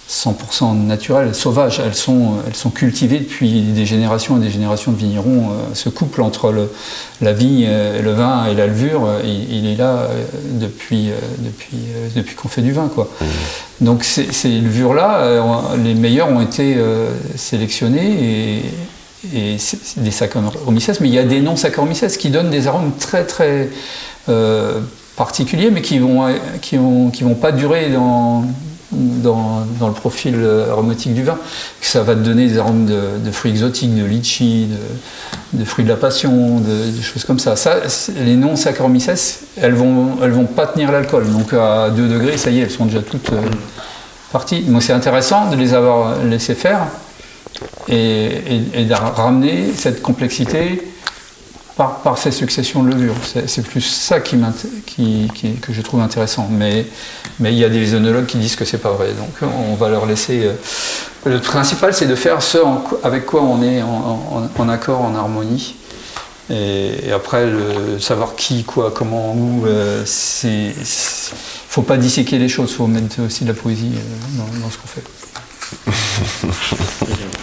100% 0.09 0.87
naturelles, 0.87 1.35
sauvages. 1.35 1.81
Elles 1.85 1.95
sont, 1.95 2.35
elles 2.47 2.55
sont 2.55 2.71
cultivées 2.71 3.19
depuis 3.19 3.63
des 3.63 3.87
générations 3.87 4.37
et 4.37 4.41
des 4.41 4.51
générations 4.51 4.93
de 4.93 4.97
vignerons. 4.97 5.51
Euh, 5.51 5.75
ce 5.75 5.89
couple 5.89 6.23
entre 6.23 6.53
le, 6.53 6.73
la 7.21 7.33
vigne, 7.33 7.67
euh, 7.69 8.01
le 8.01 8.13
vin 8.13 8.47
et 8.47 8.55
la 8.55 8.69
levure, 8.69 9.05
euh, 9.05 9.21
il, 9.25 9.53
il 9.53 9.67
est 9.67 9.77
là 9.77 10.09
depuis, 10.53 11.11
depuis, 11.41 11.79
depuis 12.15 12.37
qu'on 12.37 12.49
fait 12.49 12.63
du 12.63 12.73
vin. 12.73 12.89
Quoi. 12.89 13.09
Donc 13.81 14.05
ces, 14.05 14.33
ces 14.33 14.61
levures-là, 14.61 15.43
les 15.77 15.95
meilleures 15.95 16.29
ont 16.29 16.41
été 16.41 16.77
sélectionnées 17.35 18.63
et, 19.35 19.57
des 19.97 20.11
Saccharomyces, 20.11 21.01
mais 21.01 21.09
il 21.09 21.15
y 21.15 21.19
a 21.19 21.25
des 21.25 21.41
non-Saccharomyces 21.41 22.17
qui 22.17 22.31
donnent 22.31 22.51
des 22.51 22.69
arômes 22.69 22.93
très 22.99 23.25
très 23.25 23.71
euh, 24.29 24.81
particuliers, 25.17 25.71
mais 25.71 25.83
qui 25.83 25.99
vont, 25.99 26.27
qui 26.61 26.77
vont, 26.77 27.11
qui 27.11 27.25
vont 27.25 27.35
pas 27.35 27.51
durer 27.51 27.91
dans, 27.91 28.45
dans, 28.97 29.67
le 29.81 29.93
profil 29.93 30.35
euh, 30.37 30.71
aromatique 30.71 31.15
du 31.15 31.23
vin. 31.23 31.39
Ça 31.81 32.03
va 32.03 32.15
te 32.15 32.21
donner 32.21 32.49
des 32.49 32.59
arômes 32.59 32.87
de, 32.87 33.31
fruits 33.31 33.51
exotiques, 33.51 33.95
de 33.95 34.05
litchi, 34.05 34.69
de, 35.53 35.65
fruits 35.65 35.85
de 35.85 35.91
la 35.91 35.97
passion, 35.97 36.61
de, 36.61 36.91
des 36.91 37.03
choses 37.03 37.25
comme 37.25 37.39
ça. 37.39 37.57
ça 37.57 37.77
les 38.17 38.37
non-Saccharomyces, 38.37 39.41
elles 39.57 39.75
vont, 39.75 40.17
elles 40.23 40.33
vont 40.33 40.47
pas 40.47 40.67
tenir 40.67 40.91
l'alcool. 40.91 41.31
Donc 41.31 41.53
à 41.53 41.91
2 41.91 42.09
degrés, 42.09 42.37
ça 42.37 42.51
y 42.51 42.61
est, 42.61 42.63
elles 42.63 42.71
sont 42.71 42.87
déjà 42.87 43.03
toutes 43.03 43.33
euh, 43.33 43.41
parties. 44.33 44.63
Donc 44.63 44.83
c'est 44.83 44.93
intéressant 44.93 45.51
de 45.51 45.57
les 45.57 45.75
avoir 45.75 46.23
laissées 46.25 46.55
faire 46.55 46.87
et 47.89 48.85
de 48.85 48.95
ramener 48.95 49.73
cette 49.75 50.03
complexité 50.03 50.83
par, 51.77 52.17
ces 52.17 52.31
successions 52.31 52.83
de 52.83 52.91
levures. 52.91 53.15
C'est 53.47 53.63
plus 53.63 53.83
ça 53.83 54.21
qui 54.21 54.39
que 55.61 55.73
je 55.73 55.83
trouve 55.83 56.01
intéressant. 56.01 56.49
Mais 56.51 56.87
il 57.41 57.55
y 57.55 57.65
a 57.65 57.69
des 57.69 57.95
œnologues 57.95 58.27
qui 58.27 58.39
disent 58.39 58.57
que 58.57 58.65
c'est 58.65 58.79
pas 58.79 58.93
vrai. 58.93 59.13
Donc 59.13 59.51
on 59.71 59.75
va 59.75 59.89
leur 59.89 60.07
laisser. 60.07 60.45
euh, 60.45 60.55
Le 61.25 61.41
principal, 61.41 61.93
c'est 61.93 62.07
de 62.07 62.15
faire 62.15 62.43
ce 62.43 62.59
avec 63.03 63.27
quoi 63.27 63.43
on 63.43 63.63
est 63.63 63.83
en, 63.83 64.69
accord, 64.69 65.03
en 65.03 65.15
harmonie. 65.15 65.75
Et, 66.49 67.13
après, 67.13 67.47
savoir 67.99 68.37
qui, 68.37 68.63
quoi, 68.65 68.93
comment, 68.95 69.35
où, 69.35 69.67
euh, 69.67 70.03
c'est. 70.07 70.73
faut 71.69 71.83
pas 71.83 71.97
disséquer 71.97 72.39
les 72.39 72.49
choses, 72.49 72.73
faut 72.73 72.87
mettre 72.87 73.21
aussi 73.23 73.45
de 73.45 73.49
la 73.49 73.55
poésie 73.55 73.93
euh, 73.97 74.61
dans 74.63 74.71
ce 74.71 74.79
qu'on 74.79 74.87
fait. 74.87 75.03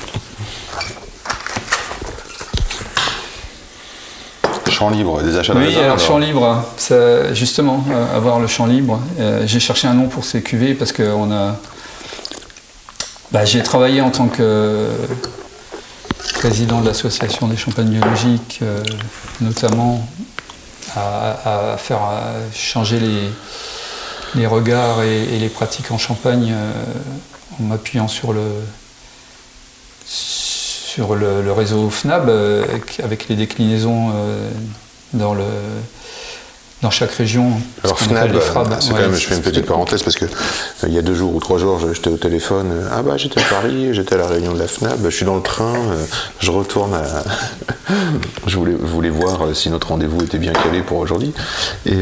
Champ 4.84 4.90
libre, 4.90 5.22
des 5.22 5.38
achats 5.38 5.54
de 5.54 5.60
Oui, 5.60 5.78
alors 5.78 5.98
champ 5.98 6.18
libre, 6.18 6.62
ça, 6.76 7.34
justement, 7.34 7.86
euh, 7.90 8.18
avoir 8.18 8.42
le 8.42 8.48
champ 8.48 8.66
libre. 8.66 9.00
Euh, 9.18 9.44
j'ai 9.46 9.62
cherché 9.62 9.88
un 9.88 9.94
nom 9.94 10.10
pour 10.10 10.26
ces 10.26 10.42
cuvées 10.42 10.74
parce 10.74 10.92
que 10.92 11.04
on 11.04 11.32
a. 11.32 11.56
Bah, 13.32 13.46
j'ai 13.46 13.64
travaillé 13.64 14.02
en 14.02 14.12
tant 14.12 14.28
que 14.28 14.90
président 16.34 16.82
de 16.82 16.88
l'association 16.88 17.48
des 17.48 17.56
champagnes 17.56 17.92
biologiques, 17.92 18.60
euh, 18.62 18.84
notamment 19.40 20.06
à, 20.98 21.74
à 21.74 21.78
faire 21.78 22.02
à 22.02 22.34
changer 22.54 23.00
les, 23.00 23.30
les 24.36 24.48
regards 24.48 25.02
et, 25.02 25.34
et 25.34 25.40
les 25.40 25.48
pratiques 25.50 25.92
en 25.92 25.98
champagne 25.98 26.54
en 27.58 27.64
m'appuyant 27.64 28.10
sur 28.10 28.34
le 28.34 28.42
sur 30.94 31.16
le, 31.16 31.42
le 31.42 31.52
réseau 31.52 31.90
FNAB 31.90 32.30
euh, 32.30 32.66
avec 33.04 33.28
les 33.28 33.36
déclinaisons 33.36 34.12
euh, 34.14 34.48
dans, 35.14 35.34
le, 35.34 35.44
dans 36.84 36.92
chaque 36.92 37.12
région. 37.14 37.54
Alors 37.84 37.98
FNAB, 37.98 38.38
quand 38.54 38.70
même, 38.94 39.16
je 39.16 39.26
fais 39.26 39.36
une 39.36 39.42
petite 39.42 39.66
parenthèse 39.66 40.04
parce 40.04 40.16
que 40.16 40.26
euh, 40.26 40.88
il 40.88 40.94
y 40.94 41.00
a 41.00 41.02
deux 41.02 41.16
jours 41.16 41.34
ou 41.34 41.40
trois 41.40 41.58
jours, 41.58 41.80
j'étais 41.92 42.12
au 42.12 42.18
téléphone. 42.18 42.70
euh, 42.72 42.90
ah 42.92 43.02
bah 43.02 43.18
j'étais 43.18 43.42
à 43.42 43.46
Paris, 43.46 43.96
j'étais 43.96 44.14
à 44.14 44.20
la 44.20 44.28
réunion 44.28 44.54
de 44.54 44.60
la 44.60 44.68
FNAB, 44.68 45.00
je 45.06 45.10
suis 45.16 45.26
dans 45.26 45.36
le 45.36 45.42
train, 45.42 45.74
euh, 45.74 46.06
je 46.40 46.52
retourne 46.52 46.94
à. 46.94 47.24
je, 48.46 48.56
voulais, 48.56 48.76
voulais 48.80 49.10
voir 49.10 49.48
si 49.56 49.72
notre 49.72 49.88
rendez-vous 49.88 50.24
était 50.24 50.38
bien 50.38 50.54
calé 50.54 50.82
pour 50.82 51.00
aujourd'hui. 51.00 51.34
Et 51.88 51.98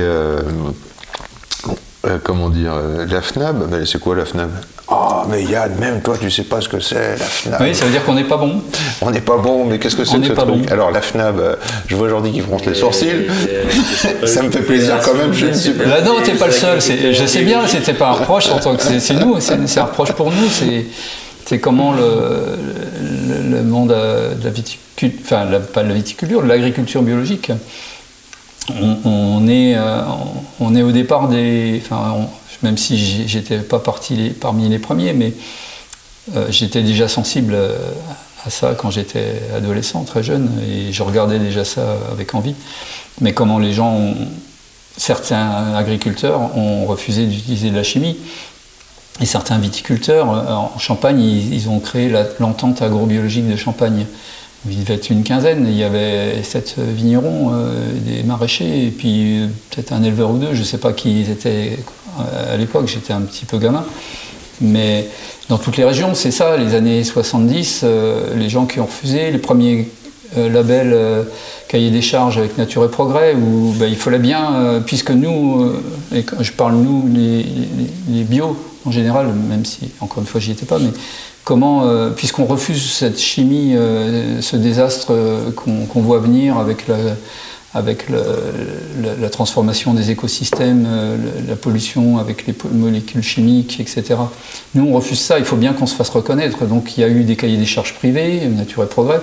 euh, 2.05 2.17
comment 2.23 2.49
dire, 2.49 2.73
euh, 2.73 3.05
la 3.09 3.21
FNAB, 3.21 3.67
mais 3.71 3.85
c'est 3.85 3.99
quoi 3.99 4.15
la 4.15 4.25
FNAB 4.25 4.49
Ah 4.89 5.23
mais 5.29 5.43
Yann, 5.43 5.75
même 5.79 6.01
toi 6.01 6.15
tu 6.19 6.31
sais 6.31 6.43
pas 6.43 6.59
ce 6.61 6.67
que 6.67 6.79
c'est 6.79 7.11
la 7.17 7.25
FNAB. 7.25 7.61
Oui, 7.61 7.75
ça 7.75 7.85
veut 7.85 7.91
dire 7.91 8.03
qu'on 8.03 8.15
n'est 8.15 8.23
pas 8.23 8.37
bon. 8.37 8.61
On 9.01 9.11
n'est 9.11 9.21
pas 9.21 9.37
bon, 9.37 9.65
mais 9.65 9.77
qu'est-ce 9.77 9.95
que 9.95 10.03
c'est 10.03 10.17
que 10.17 10.23
ce 10.23 10.29
n'est 10.29 10.35
pas 10.35 10.43
truc? 10.43 10.65
bon. 10.65 10.71
Alors 10.71 10.89
la 10.91 11.01
FNAB, 11.01 11.39
euh, 11.39 11.55
je 11.87 11.95
vois 11.95 12.09
Jordi 12.09 12.31
qui 12.31 12.39
fronce 12.41 12.65
les 12.65 12.73
sourcils. 12.73 13.07
Et- 13.07 14.23
et- 14.23 14.27
Ça 14.27 14.41
me 14.41 14.49
fait 14.49 14.61
plaisir 14.61 14.99
quand 15.03 15.13
même, 15.13 15.31
je 15.33 15.45
ne 15.47 15.53
suis 15.53 15.71
pas- 15.73 15.85
Là, 15.85 16.01
non, 16.01 16.15
t'es 16.23 16.31
pas 16.33 16.47
le 16.47 16.51
seul. 16.53 16.81
c'est- 16.81 17.13
Je 17.13 17.25
sais 17.25 17.43
bien, 17.43 17.67
c'était 17.67 17.93
pas 17.93 18.09
un 18.09 18.13
reproche 18.13 18.49
en 18.49 18.57
tant 18.59 18.75
que 18.75 18.81
c'est 18.83 18.99
c'est 18.99 19.15
nous, 19.15 19.39
c'est 19.39 19.67
c'est 19.67 19.79
un 19.79 19.85
reproche 19.85 20.13
pour 20.13 20.31
nous. 20.31 20.47
C'est 20.49 20.85
c'est 21.45 21.59
comment 21.59 21.91
le, 21.93 22.01
le, 23.29 23.57
le 23.57 23.63
monde 23.63 23.89
de 23.89 24.43
la 24.43 24.49
viticulture, 24.49 25.19
enfin 25.23 25.45
la- 25.51 25.59
pas 25.59 25.83
de 25.83 25.89
la 25.89 25.95
viticulture, 25.95 26.41
de 26.41 26.47
l'agriculture 26.47 27.01
biologique. 27.03 27.51
On, 28.69 29.47
est, 29.47 29.75
euh, 29.75 30.03
on 30.59 30.75
est 30.75 30.81
au 30.81 30.91
départ 30.91 31.27
des, 31.27 31.81
enfin, 31.83 32.27
même 32.61 32.77
si 32.77 33.27
j'étais 33.27 33.57
pas 33.57 33.79
parti 33.79 34.33
parmi 34.39 34.69
les 34.69 34.79
premiers, 34.79 35.13
mais 35.13 35.33
euh, 36.35 36.45
j'étais 36.49 36.83
déjà 36.83 37.07
sensible 37.07 37.53
euh, 37.55 37.75
à 38.45 38.49
ça 38.49 38.75
quand 38.75 38.91
j'étais 38.91 39.41
adolescent, 39.55 40.03
très 40.03 40.23
jeune, 40.23 40.49
et 40.67 40.93
je 40.93 41.03
regardais 41.03 41.39
déjà 41.39 41.65
ça 41.65 41.95
avec 42.11 42.35
envie. 42.35 42.55
Mais 43.19 43.33
comment 43.33 43.57
les 43.57 43.73
gens, 43.73 44.13
certains 44.95 45.73
agriculteurs 45.75 46.55
ont 46.55 46.85
refusé 46.85 47.25
d'utiliser 47.25 47.71
de 47.71 47.75
la 47.75 47.83
chimie, 47.83 48.17
et 49.19 49.25
certains 49.25 49.57
viticulteurs 49.57 50.27
en 50.29 50.79
Champagne, 50.79 51.21
ils, 51.21 51.69
ont 51.69 51.79
créé 51.79 52.11
l'entente 52.39 52.81
agrobiologique 52.81 53.47
de 53.47 53.55
Champagne. 53.55 54.05
Il 54.69 54.79
devait 54.83 54.93
être 54.95 55.09
une 55.09 55.23
quinzaine, 55.23 55.65
il 55.67 55.75
y 55.75 55.83
avait 55.83 56.43
sept 56.43 56.75
vignerons, 56.77 57.51
euh, 57.53 57.91
des 58.05 58.21
maraîchers, 58.23 58.85
et 58.85 58.91
puis 58.91 59.39
euh, 59.41 59.47
peut-être 59.71 59.91
un 59.91 60.03
éleveur 60.03 60.29
ou 60.31 60.37
deux, 60.37 60.53
je 60.53 60.59
ne 60.59 60.63
sais 60.65 60.77
pas 60.77 60.93
qui 60.93 61.21
ils 61.21 61.31
étaient 61.31 61.77
euh, 62.19 62.53
à 62.53 62.57
l'époque, 62.57 62.87
j'étais 62.87 63.13
un 63.13 63.21
petit 63.21 63.45
peu 63.45 63.57
gamin. 63.57 63.83
Mais 64.59 65.07
dans 65.49 65.57
toutes 65.57 65.77
les 65.77 65.83
régions, 65.83 66.13
c'est 66.13 66.29
ça, 66.29 66.57
les 66.57 66.75
années 66.75 67.03
70, 67.03 67.81
euh, 67.83 68.35
les 68.37 68.49
gens 68.49 68.67
qui 68.67 68.79
ont 68.79 68.85
refusé, 68.85 69.31
les 69.31 69.39
premiers 69.39 69.87
labels 70.37 70.95
cahiers 71.67 71.89
des 71.91 72.01
charges 72.01 72.37
avec 72.37 72.57
Nature 72.57 72.85
et 72.85 72.89
Progrès, 72.89 73.33
où 73.35 73.73
bah, 73.77 73.87
il 73.87 73.97
fallait 73.97 74.17
bien, 74.17 74.81
puisque 74.85 75.11
nous, 75.11 75.73
et 76.15 76.23
je 76.39 76.51
parle 76.53 76.75
nous, 76.75 77.03
les, 77.13 77.43
les- 77.43 77.79
les 78.09 78.23
bio 78.23 78.55
en 78.85 78.91
général, 78.91 79.27
même 79.33 79.65
si 79.65 79.89
encore 79.99 80.19
une 80.21 80.27
fois 80.27 80.39
j'y 80.39 80.51
étais 80.51 80.65
pas, 80.65 80.79
mais 80.79 80.91
comment, 81.43 81.85
euh, 81.85 82.09
puisqu'on 82.09 82.45
refuse 82.45 82.91
cette 82.91 83.19
chimie, 83.19 83.75
euh, 83.75 84.41
ce 84.41 84.55
désastre 84.55 85.07
euh, 85.11 85.51
qu'on 85.51 86.01
voit 86.01 86.19
venir 86.19 86.57
avec 86.57 86.85
la, 86.87 87.15
transformation 89.29 89.93
des 89.93 90.11
écosystèmes, 90.11 90.87
la 91.47 91.55
pollution 91.55 92.17
avec 92.17 92.45
les 92.45 92.53
molécules 92.73 93.23
chimiques, 93.23 93.79
etc. 93.79 94.15
Nous, 94.75 94.85
on 94.85 94.93
refuse 94.93 95.19
ça, 95.19 95.39
il 95.39 95.45
faut 95.45 95.55
bien 95.55 95.73
qu'on 95.73 95.87
se 95.87 95.95
fasse 95.95 96.09
reconnaître. 96.09 96.65
Donc 96.65 96.97
il 96.97 97.01
y 97.01 97.03
a 97.03 97.07
eu 97.07 97.23
des 97.23 97.37
cahiers 97.37 97.57
des 97.57 97.65
charges 97.65 97.93
privés, 97.93 98.45
Nature 98.47 98.83
et 98.83 98.87
Progrès, 98.87 99.21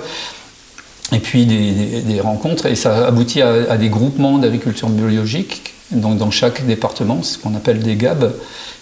et 1.13 1.19
puis 1.19 1.45
des, 1.45 2.21
rencontres, 2.21 2.67
et 2.67 2.75
ça 2.75 3.07
aboutit 3.07 3.43
à 3.43 3.77
des 3.77 3.91
groupements 3.91 4.39
d'agriculture 4.39 4.89
biologique, 4.89 5.75
donc 5.91 6.19
dans 6.19 6.31
chaque 6.31 6.67
département, 6.67 7.23
ce 7.23 7.39
qu'on 7.39 7.55
appelle 7.55 7.81
des 7.81 7.97
GAB, 7.97 8.33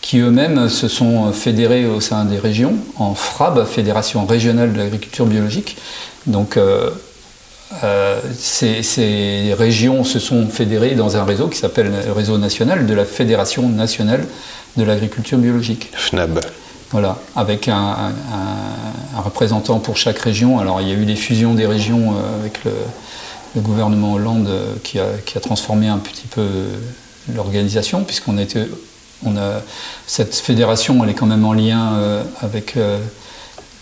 qui 0.00 0.18
eux-mêmes 0.18 0.68
se 0.68 0.88
sont 0.88 1.32
fédérés 1.32 1.86
au 1.86 2.00
sein 2.00 2.24
des 2.24 2.38
régions, 2.38 2.74
en 2.96 3.14
FRAB, 3.14 3.64
Fédération 3.66 4.24
régionale 4.26 4.72
de 4.72 4.78
l'agriculture 4.78 5.26
biologique. 5.26 5.76
Donc 6.26 6.56
euh, 6.56 6.90
euh, 7.84 8.20
ces, 8.38 8.82
ces 8.82 9.54
régions 9.58 10.04
se 10.04 10.18
sont 10.18 10.46
fédérées 10.48 10.94
dans 10.94 11.16
un 11.16 11.24
réseau 11.24 11.48
qui 11.48 11.58
s'appelle 11.58 11.90
le 12.06 12.12
réseau 12.12 12.38
national 12.38 12.86
de 12.86 12.94
la 12.94 13.04
Fédération 13.04 13.68
nationale 13.68 14.24
de 14.76 14.84
l'agriculture 14.84 15.38
biologique. 15.38 15.90
FNAB. 15.94 16.40
Voilà, 16.92 17.18
avec 17.34 17.66
un, 17.66 17.74
un- 17.74 19.16
un 19.18 19.20
représentant 19.20 19.80
pour 19.80 19.96
chaque 19.96 20.18
région. 20.20 20.60
Alors 20.60 20.80
il 20.80 20.88
y 20.88 20.92
a 20.92 20.94
eu 20.94 21.04
des 21.04 21.16
fusions 21.16 21.54
des 21.54 21.66
régions 21.66 22.12
euh, 22.12 22.40
avec 22.40 22.62
le, 22.64 22.70
le 23.56 23.62
gouvernement 23.62 24.12
Hollande 24.12 24.46
euh, 24.48 24.74
qui 24.84 25.00
a, 25.00 25.06
qui 25.24 25.36
a 25.36 25.40
transformé 25.40 25.88
un 25.88 25.98
petit 25.98 26.26
peu 26.28 26.46
l'organisation, 27.34 28.04
puisqu'on 28.04 28.38
était, 28.38 28.68
on 29.24 29.36
a, 29.36 29.62
cette 30.06 30.34
fédération, 30.36 31.02
elle 31.02 31.10
est 31.10 31.14
quand 31.14 31.26
même 31.26 31.44
en 31.44 31.54
lien 31.54 31.94
euh, 31.94 32.22
avec 32.42 32.76
euh, 32.76 33.00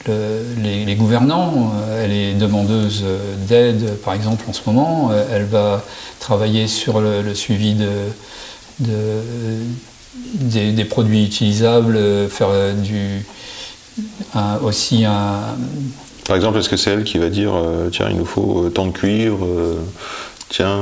le- 0.07 0.63
les, 0.63 0.85
gouvernants. 0.95 1.73
Euh, 1.89 2.05
Elle 2.05 2.13
est 2.13 2.35
demandeuse 2.35 3.03
euh, 3.05 3.19
d'aide, 3.49 3.97
par 4.05 4.15
exemple, 4.15 4.45
en 4.49 4.53
ce 4.53 4.61
moment. 4.67 5.11
Euh, 5.13 5.25
Elle 5.33 5.45
va 5.45 5.83
travailler 6.21 6.69
sur 6.69 7.01
le, 7.01 7.21
suivi 7.35 7.75
de, 7.75 7.91
de- 8.81 9.23
des, 10.35 10.73
des 10.73 10.85
produits 10.85 11.25
utilisables, 11.25 11.97
euh, 11.97 12.29
faire 12.29 12.49
euh, 12.51 12.73
du, 12.75 13.27
un- 14.35 14.57
aussi 14.63 15.05
un, 15.05 15.41
Par 16.27 16.37
exemple, 16.37 16.59
est-ce 16.59 16.69
que 16.69 16.77
c'est 16.77 16.91
elle 16.91 17.05
qui 17.05 17.19
va 17.19 17.29
dire 17.29 17.53
euh, 17.55 17.89
tiens, 17.91 18.07
il 18.11 18.17
nous 18.17 18.25
faut 18.25 18.65
euh, 18.65 18.71
tant 18.71 18.87
de 18.87 18.93
cuivre 18.93 19.45
euh, 19.45 19.75
Tiens, 20.51 20.79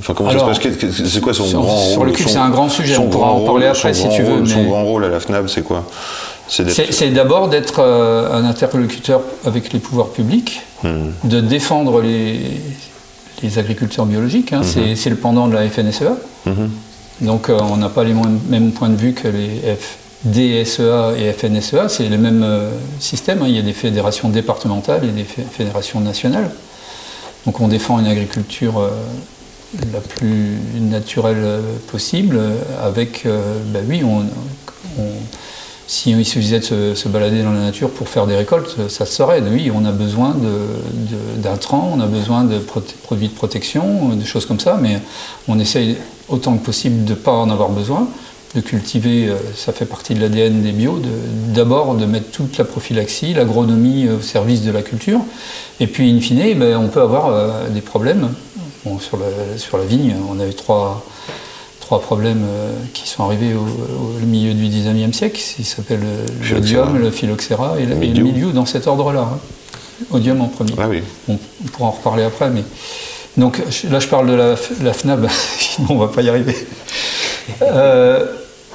enfin 0.00 0.12
comment 0.14 0.30
Alors, 0.30 0.48
ça 0.54 0.60
se 0.60 0.68
passe 0.68 0.90
C'est 1.06 1.20
quoi 1.20 1.34
son 1.34 1.44
sur- 1.44 1.60
grand 1.60 1.76
sur 1.78 1.98
rôle 1.98 2.06
le 2.08 2.12
cube, 2.14 2.26
c'est 2.28 2.38
un 2.38 2.48
grand 2.50 2.68
sujet, 2.68 2.96
on 2.98 3.08
pourra 3.08 3.30
en 3.30 3.40
parler 3.44 3.66
rôle, 3.68 3.76
après 3.76 3.94
si 3.94 4.08
tu 4.08 4.22
veux, 4.22 4.34
rôle, 4.38 4.48
Son 4.48 4.64
grand 4.64 4.84
rôle 4.84 5.04
à 5.04 5.08
la 5.08 5.20
FNAB, 5.20 5.46
c'est 5.48 5.62
quoi 5.62 5.84
C'est 6.48 7.10
d'abord 7.12 7.48
d'être 7.48 7.80
euh, 7.80 8.32
un 8.32 8.44
interlocuteur 8.44 9.20
avec 9.46 9.72
les 9.72 9.78
pouvoirs 9.78 10.08
publics, 10.08 10.62
Hmm. 10.82 11.12
de 11.24 11.40
défendre 11.40 12.02
les, 12.02 12.40
les 13.42 13.58
agriculteurs 13.58 14.04
biologiques. 14.04 14.52
hein. 14.52 14.60
C'est- 14.62 14.96
C'est 14.96 15.08
le 15.10 15.16
pendant 15.16 15.48
de 15.48 15.54
la 15.54 15.66
FNSEA. 15.68 16.16
Mhm. 16.44 16.70
Donc 17.22 17.48
euh, 17.48 17.58
on 17.62 17.76
n'a 17.78 17.88
pas 17.88 18.04
les 18.04 18.12
mêmes, 18.50 18.70
points 18.72 18.90
de 18.90 18.96
vue 18.96 19.12
que 19.14 19.28
les 19.28 19.60
FDSEA 20.26 21.14
et 21.18 21.32
FNSEA. 21.32 21.88
C'est 21.88 22.08
le 22.08 22.18
même 22.18 22.42
euh, 22.42 22.70
système. 23.00 23.42
hein. 23.42 23.46
Il 23.48 23.54
y 23.54 23.58
a 23.58 23.62
des 23.62 23.72
fédérations 23.72 24.28
départementales 24.28 25.04
et 25.04 25.08
des 25.12 25.24
fé- 25.24 25.42
fédérations 25.50 26.00
nationales. 26.00 26.50
Donc 27.46 27.60
on 27.60 27.68
défend 27.68 27.98
une 27.98 28.06
agriculture 28.06 28.78
euh, 28.80 28.90
la 29.92 30.00
plus 30.00 30.56
naturelle 30.80 31.36
euh, 31.40 31.60
possible, 31.90 32.38
avec, 32.82 33.26
bah 33.26 33.80
oui, 33.88 34.02
on, 34.04 34.20
on- 35.00 35.04
si 35.86 36.24
suffisait 36.24 36.60
de 36.60 36.94
se, 36.94 37.08
balader 37.08 37.42
dans 37.42 37.52
la 37.52 37.60
nature 37.60 37.90
pour 37.90 38.08
faire 38.08 38.26
des 38.26 38.34
récoltes, 38.34 38.88
ça 38.88 39.04
se 39.04 39.12
saurait. 39.12 39.42
Oui, 39.42 39.70
on 39.74 39.84
a 39.84 39.92
besoin 39.92 40.30
de- 40.30 41.36
de- 41.36 41.42
d'intrants, 41.42 41.90
on 41.94 42.00
a 42.00 42.06
besoin 42.06 42.44
de 42.44 42.56
produits 42.58 43.28
de 43.28 43.34
protection, 43.34 44.08
des 44.14 44.24
choses 44.24 44.46
comme 44.46 44.58
ça, 44.60 44.78
mais 44.80 44.98
on 45.46 45.58
essaye 45.58 45.98
autant 46.30 46.56
que 46.56 46.64
possible 46.64 47.04
de 47.04 47.10
ne 47.10 47.14
pas 47.14 47.32
en 47.32 47.50
avoir 47.50 47.68
besoin, 47.68 48.08
de 48.54 48.60
cultiver, 48.60 49.28
euh, 49.28 49.34
ça 49.56 49.72
fait 49.72 49.84
partie 49.84 50.14
de 50.14 50.20
l'ADN 50.20 50.62
des 50.62 50.72
bio, 50.72 51.00
d'abord 51.54 51.94
de, 51.94 52.06
mettre 52.06 52.30
toute 52.30 52.56
la 52.58 52.64
prophylaxie, 52.64 53.34
l'agronomie 53.34 54.08
au 54.08 54.20
service 54.20 54.62
de 54.62 54.70
la 54.70 54.82
culture, 54.82 55.20
et 55.80 55.86
puis 55.86 56.10
in 56.10 56.20
fine, 56.20 56.40
eh 56.40 56.54
ben, 56.54 56.76
on 56.76 56.88
peut 56.88 57.00
avoir 57.00 57.28
euh, 57.28 57.68
des 57.68 57.80
problèmes. 57.80 58.28
Bon, 58.84 58.98
sur, 58.98 59.16
la, 59.16 59.58
sur 59.58 59.78
la 59.78 59.84
vigne, 59.84 60.14
on 60.30 60.38
a 60.40 60.46
eu 60.46 60.54
trois, 60.54 61.04
trois 61.80 62.00
problèmes 62.00 62.44
euh, 62.46 62.70
qui 62.92 63.08
sont 63.08 63.24
arrivés 63.24 63.54
au, 63.54 63.60
au 63.60 64.26
milieu 64.26 64.52
du 64.54 64.66
19e 64.66 65.12
siècle. 65.12 65.40
Ils 65.58 65.64
s'appellent 65.64 66.04
l'odium, 66.52 66.98
le 66.98 67.10
phylloxéra 67.10 67.76
et, 67.80 67.86
le- 67.86 67.94
Milieu. 67.96 68.52
dans 68.52 68.66
cet 68.66 68.86
ordre-là. 68.86 69.22
hein. 69.32 69.38
Odium 70.10 70.40
en 70.42 70.48
premier. 70.48 70.72
Ah 70.78 70.88
oui. 70.88 71.02
On 71.28 71.36
pourra 71.72 71.88
en 71.88 71.92
reparler 71.92 72.24
après, 72.24 72.50
mais. 72.50 72.62
Donc 73.36 73.60
là, 73.90 73.98
je 74.00 74.06
parle 74.06 74.28
de 74.28 74.34
la, 74.34 74.54
la 74.82 74.92
FNAB, 74.92 75.28
sinon 75.58 75.88
on 75.90 75.98
va 75.98 76.08
pas 76.08 76.20
y 76.22 76.28
arriver. 76.28 76.54
Euh, 77.62 78.26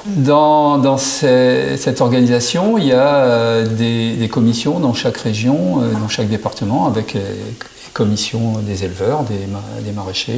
dans 0.06 0.78
dans 0.78 0.96
ces- 0.98 1.76
cette 1.76 2.00
organisation, 2.00 2.78
il 2.78 2.86
y 2.86 2.92
a 2.92 3.14
euh, 3.16 3.66
des, 3.66 4.14
des 4.14 4.28
commissions 4.28 4.80
dans 4.80 4.94
chaque 4.94 5.18
région, 5.18 5.82
euh, 5.82 5.92
dans 5.92 6.08
chaque 6.08 6.28
département, 6.28 6.86
avec 6.86 7.16
euh, 7.16 7.18
les 7.20 7.92
commissions 7.92 8.58
des 8.60 8.84
éleveurs, 8.84 9.22
des, 9.24 9.46
ma- 9.46 9.80
des 9.84 9.92
maraîchers, 9.92 10.32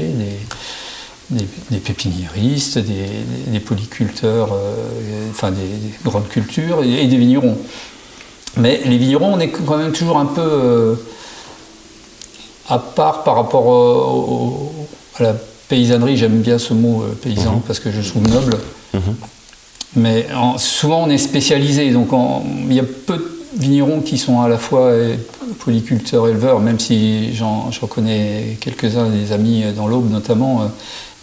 des, 1.31 1.37
des, 1.39 1.47
des 1.71 1.79
pépiniéristes, 1.79 2.79
des, 2.79 3.61
polyculteurs, 3.61 4.51
euh, 4.53 5.31
enfin 5.31 5.51
des, 5.51 5.57
des 5.63 5.93
grandes 6.05 6.29
cultures 6.29 6.83
et, 6.83 7.05
et 7.05 7.07
des 7.07 7.17
vignerons. 7.17 7.57
Mais 8.57 8.81
les 8.85 8.99
vignerons, 8.99 9.33
on 9.35 9.41
est 9.41 9.49
quand 9.49 9.79
même 9.79 9.93
toujours 9.93 10.19
un 10.19 10.27
peu 10.27 10.41
euh, 10.43 10.95
à 12.69 12.79
part 12.79 13.25
par 13.25 13.37
rapport 13.37 13.67
au- 13.67 14.33
au- 14.35 14.73
à 15.19 15.23
la 15.23 15.35
paysannerie. 15.69 16.17
J'aime 16.17 16.41
bien 16.41 16.59
ce 16.59 16.75
mot 16.75 17.03
euh, 17.03 17.15
paysan 17.23 17.63
parce 17.67 17.81
que 17.81 17.91
je 17.91 18.01
trouve 18.09 18.23
noble. 18.29 18.57
Mais 19.97 20.27
en- 20.35 20.59
souvent 20.59 21.05
on 21.05 21.11
est 21.11 21.19
spécialisé, 21.19 21.91
donc 21.91 22.09
il 22.69 22.75
y 22.75 22.81
a 22.81 22.85
peu 22.85 23.17
de 23.19 23.61
vignerons 23.61 24.01
qui 24.01 24.17
sont 24.19 24.41
à 24.41 24.49
la 24.49 24.59
fois 24.59 24.87
euh, 24.87 25.17
polyculteurs, 25.59 26.29
éleveurs, 26.29 26.61
même 26.61 26.81
si 26.81 27.35
j'en 27.35 27.71
connais 27.89 28.57
quelques-uns, 28.61 29.09
des 29.11 29.33
amis 29.33 29.65
dans 29.77 29.87
l'Aube 29.87 30.11
notamment, 30.11 30.63
euh, 30.63 30.67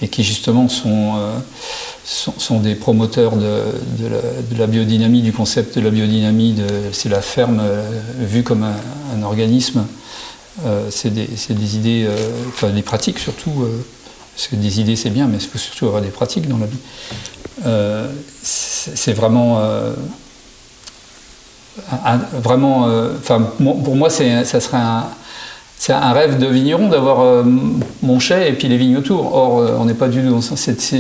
et 0.02 0.08
qui 0.08 0.24
justement 0.24 0.70
sont, 0.70 1.16
euh, 1.18 1.38
sont, 2.06 2.60
des 2.60 2.76
promoteurs 2.76 3.36
de, 3.36 4.58
la, 4.58 4.68
biodynamie, 4.68 5.22
du 5.22 5.34
concept 5.34 5.78
de 5.78 5.82
la 5.84 5.90
biodynamie, 5.90 6.56
c'est 6.94 7.10
la 7.10 7.22
ferme 7.22 7.60
euh, 7.62 7.84
vue 8.20 8.44
comme 8.44 8.64
un, 8.64 9.24
organisme. 9.24 9.86
Euh, 10.66 10.88
c'est 10.90 11.14
des, 11.14 11.28
des 11.28 11.76
idées, 11.76 12.06
euh, 12.08 12.16
enfin 12.48 12.70
des 12.70 12.82
pratiques 12.82 13.20
surtout, 13.20 13.64
euh, 13.64 13.84
parce 14.36 14.48
que 14.48 14.56
des 14.56 14.80
idées 14.80 14.96
c'est 14.96 15.10
bien, 15.10 15.28
mais 15.28 15.38
il 15.38 15.48
faut 15.48 15.58
surtout 15.58 15.88
avoir 15.88 16.02
des 16.02 16.10
pratiques 16.10 16.48
dans 16.48 16.58
la 16.58 16.66
vie. 16.66 16.78
Euh, 17.66 18.08
c'est 18.42 19.14
vraiment, 19.14 19.60
euh, 19.60 19.94
vraiment, 22.42 22.88
euh, 22.88 23.10
enfin 23.18 23.42
pour 23.58 23.96
moi 23.96 24.10
ça 24.10 24.44
serait 24.46 24.78
un, 24.78 25.06
un 25.90 26.14
rêve 26.14 26.38
de 26.38 26.48
vigneron 26.48 26.90
d'avoir 26.90 27.44
mon 28.02 28.20
chai 28.20 28.50
et 28.50 28.54
puis 28.54 28.68
les 28.68 28.78
vignes 28.78 28.98
autour. 28.98 29.36
Or 29.36 29.80
on 29.80 29.86
n'est 29.86 29.94
pas 29.94 30.08
du 30.08 30.22
tout 30.22 30.32
dans 30.32 30.42
cette, 30.42 30.96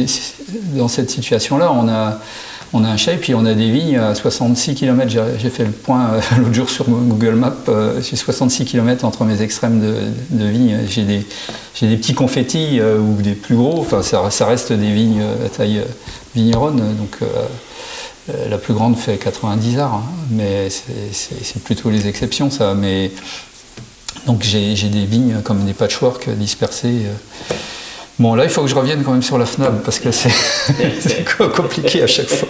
dans 0.75 0.87
cette 0.87 1.09
situation-là. 1.09 1.71
On 1.71 1.87
a 1.87 2.19
on 2.71 2.83
a 2.83 2.87
un 2.87 2.97
chai, 2.97 3.17
puis 3.17 3.33
on 3.33 3.47
a 3.47 3.55
des 3.55 3.71
vignes 3.71 3.97
à 3.97 4.13
66 4.13 4.75
km. 4.75 5.11
J'ai 5.39 5.49
fait 5.49 5.65
le 5.65 5.71
point 5.71 6.11
l'autre 6.37 6.53
jour 6.53 6.69
sur 6.69 6.85
Google 6.87 7.33
Maps. 7.33 7.55
J'ai 7.99 8.15
66 8.15 8.65
km 8.65 9.05
entre 9.05 9.23
mes 9.23 9.41
extrêmes 9.41 9.81
de, 10.29 10.45
vignes. 10.45 10.77
J'ai 10.87 11.03
des, 11.03 11.25
des 11.81 11.97
petits 11.97 12.13
confettis 12.13 12.79
ou 12.79 13.19
des 13.23 13.33
plus 13.33 13.55
gros. 13.55 13.79
Enfin, 13.79 14.03
ça, 14.03 14.29
ça 14.29 14.45
reste 14.45 14.71
des 14.71 14.91
vignes 14.91 15.23
à 15.43 15.49
taille 15.49 15.81
vigneronne. 16.35 16.95
Donc, 16.95 17.17
euh, 17.21 18.47
la 18.49 18.57
plus 18.57 18.73
grande 18.73 18.97
fait 18.97 19.17
90 19.17 19.79
arts, 19.79 19.93
hein, 19.95 20.03
mais 20.29 20.69
c'est 20.69 21.63
plutôt 21.63 21.89
les 21.89 22.07
exceptions, 22.07 22.51
ça. 22.51 22.73
Mais 22.75 23.11
donc 24.27 24.43
j'ai 24.43 24.75
des 24.75 25.05
vignes 25.05 25.41
comme 25.43 25.65
des 25.65 25.73
patchwork 25.73 26.29
dispersées. 26.29 27.05
Bon, 28.19 28.35
là, 28.35 28.43
il 28.43 28.49
faut 28.49 28.61
que 28.61 28.67
je 28.67 28.75
revienne 28.75 29.01
quand 29.03 29.13
même 29.13 29.23
sur 29.23 29.37
la 29.37 29.45
FNAB, 29.45 29.81
parce 29.81 29.99
que 29.99 30.11
c'est 30.11 30.29
compliqué 31.55 32.03
à 32.03 32.07
chaque 32.07 32.27
fois. 32.27 32.49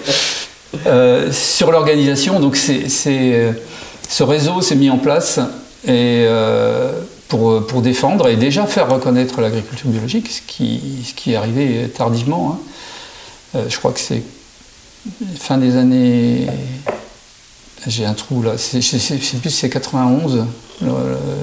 Euh, 0.88 1.32
sur 1.32 1.72
l'organisation, 1.72 2.40
donc 2.40 2.56
c'est, 2.56 2.90
ce 2.90 4.24
réseau 4.24 4.62
s'est 4.62 4.76
mis 4.76 4.90
en 4.90 4.98
place 4.98 5.40
euh, 5.88 6.92
pour, 7.28 7.82
défendre 7.82 8.28
et 8.28 8.36
déjà 8.36 8.66
faire 8.66 8.90
reconnaître 8.90 9.42
l'agriculture 9.42 9.90
biologique, 9.90 10.30
ce 10.30 10.42
qui, 10.42 10.82
ce 11.06 11.30
est 11.30 11.36
arrivé 11.36 11.88
tardivement. 11.96 12.54
Hein. 12.54 12.69
Euh, 13.56 13.66
je 13.68 13.78
crois 13.78 13.92
que 13.92 14.00
c'est 14.00 14.24
fin 15.38 15.58
des 15.58 15.76
années. 15.76 16.48
J'ai 17.88 18.06
un 18.06 18.14
trou 18.14 18.44
là, 18.44 18.52
je 18.58 18.78
ne 18.78 18.82
sais 18.82 19.16
plus 19.38 19.50
si 19.50 19.58
c'est 19.58 19.70
91, 19.70 20.46
le, 20.82 20.90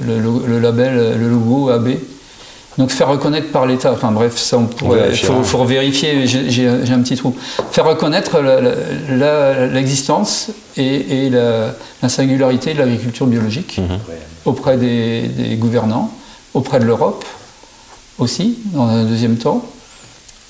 le, 0.05 0.59
label, 0.59 1.17
le 1.17 1.29
logo 1.29 1.69
AB. 1.69 1.89
Donc 2.77 2.91
faire 2.91 3.07
reconnaître 3.07 3.51
par 3.51 3.65
l'État, 3.65 3.91
enfin 3.91 4.11
bref, 4.11 4.37
ça 4.37 4.59
on 4.59 4.65
pourrait, 4.65 5.09
il 5.11 5.17
faut, 5.17 5.65
vérifier, 5.65 6.27
j'ai 6.27 6.67
un 6.67 7.01
petit 7.01 7.15
trou. 7.15 7.35
Faire 7.71 7.85
reconnaître 7.85 8.39
l'existence 9.73 10.51
et, 10.77 11.29
la, 11.31 11.73
singularité 12.07 12.73
de 12.73 12.79
l'agriculture 12.79 13.25
biologique 13.25 13.79
mhm. 13.79 13.97
auprès 14.45 14.77
des, 14.77 15.55
gouvernants, 15.57 16.13
auprès 16.53 16.79
de 16.79 16.85
l'Europe 16.85 17.25
aussi, 18.19 18.59
dans 18.73 18.87
un 18.87 19.05
deuxième 19.05 19.37
temps. 19.37 19.65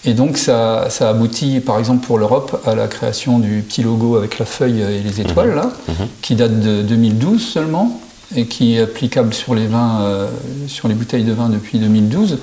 Et 0.07 0.13
donc 0.13 0.37
ça, 0.37 0.87
ça 0.89 1.09
aboutit, 1.09 1.59
par 1.59 1.77
exemple 1.77 2.07
pour 2.07 2.17
l'Europe, 2.17 2.61
à 2.65 2.75
la 2.75 2.87
création 2.87 3.39
du 3.39 3.61
petit 3.61 3.83
logo 3.83 4.15
avec 4.15 4.39
la 4.39 4.45
feuille 4.45 4.81
et 4.81 5.01
les 5.01 5.19
étoiles, 5.19 5.49
mhm. 5.49 5.55
là, 5.55 5.71
mhm. 5.89 6.07
qui 6.21 6.35
date 6.35 6.61
de 6.61 6.81
2012 6.81 7.41
seulement 7.41 8.01
et 8.33 8.45
qui 8.45 8.75
est 8.75 8.79
applicable 8.79 9.33
sur 9.33 9.53
les 9.53 9.67
vins, 9.67 10.01
euh, 10.01 10.27
sur 10.67 10.87
les 10.87 10.95
bouteilles 10.95 11.25
de 11.25 11.33
vin 11.33 11.49
depuis 11.49 11.77
2012, 11.79 12.39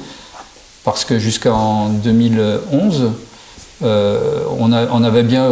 parce 0.85 1.07
que 1.07 1.19
jusqu'en 1.19 1.89
2011, 1.89 3.13
euh, 3.83 4.43
on, 4.59 4.73
avait 4.73 5.23
bien 5.23 5.49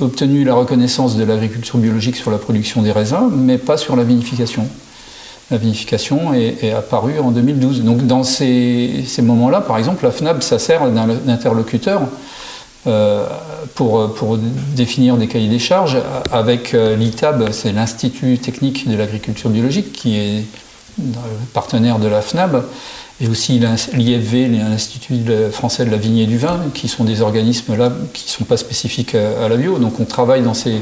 obtenu 0.00 0.44
la 0.44 0.54
reconnaissance 0.54 1.16
de 1.16 1.24
l'agriculture 1.24 1.78
biologique 1.78 2.16
sur 2.16 2.32
la 2.32 2.38
production 2.38 2.82
des 2.82 2.92
raisins, 2.92 3.30
mais 3.32 3.56
pas 3.56 3.76
sur 3.76 3.94
la 3.94 4.02
vinification. 4.02 4.68
La 5.50 5.56
vinification 5.56 6.32
est, 6.32 6.72
apparue 6.72 7.18
en 7.18 7.32
2012. 7.32 7.82
Donc 7.82 8.06
dans 8.06 8.22
ces, 8.22 9.04
moments-là, 9.20 9.60
par 9.60 9.78
exemple, 9.78 10.04
la 10.04 10.12
FNAB, 10.12 10.42
ça 10.42 10.58
sert 10.58 10.88
d'interlocuteur 10.90 12.02
euh, 12.86 13.26
pour, 13.74 14.14
pour, 14.14 14.38
définir 14.74 15.16
des 15.16 15.26
cahiers 15.26 15.48
des 15.48 15.58
charges 15.58 15.98
avec 16.32 16.72
euh, 16.72 16.96
l'ITAB, 16.96 17.50
c'est 17.52 17.72
l'Institut 17.72 18.38
technique 18.38 18.88
de 18.88 18.96
l'agriculture 18.96 19.50
biologique 19.50 19.92
qui 19.92 20.16
est 20.16 20.44
partenaire 21.52 21.98
de 21.98 22.08
la 22.08 22.22
FNAB, 22.22 22.64
et 23.20 23.28
aussi 23.28 23.60
l'IFV, 23.92 24.48
l'Institut 24.48 25.20
français 25.52 25.84
de 25.84 25.90
la 25.90 25.98
vigne 25.98 26.18
et 26.18 26.26
du 26.26 26.38
vin, 26.38 26.58
qui 26.72 26.88
sont 26.88 27.04
des 27.04 27.20
organismes 27.20 27.76
là 27.76 27.92
qui 28.14 28.24
ne 28.24 28.30
sont 28.30 28.44
pas 28.44 28.56
spécifiques 28.56 29.14
à, 29.14 29.48
la 29.48 29.56
bio. 29.56 29.78
Donc 29.78 30.00
on 30.00 30.04
travaille 30.04 30.42
dans 30.42 30.54
ces, 30.54 30.80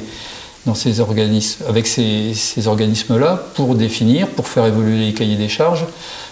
dans 0.69 0.75
ces 0.75 1.01
organismes, 1.01 1.65
avec 1.67 1.87
ces, 1.87 2.67
organismes-là 2.67 3.43
pour 3.55 3.75
définir, 3.75 4.29
pour 4.29 4.47
faire 4.47 4.67
évoluer 4.67 4.99
les 5.07 5.15
cahiers 5.15 5.37
des 5.37 5.49
charges, 5.49 5.85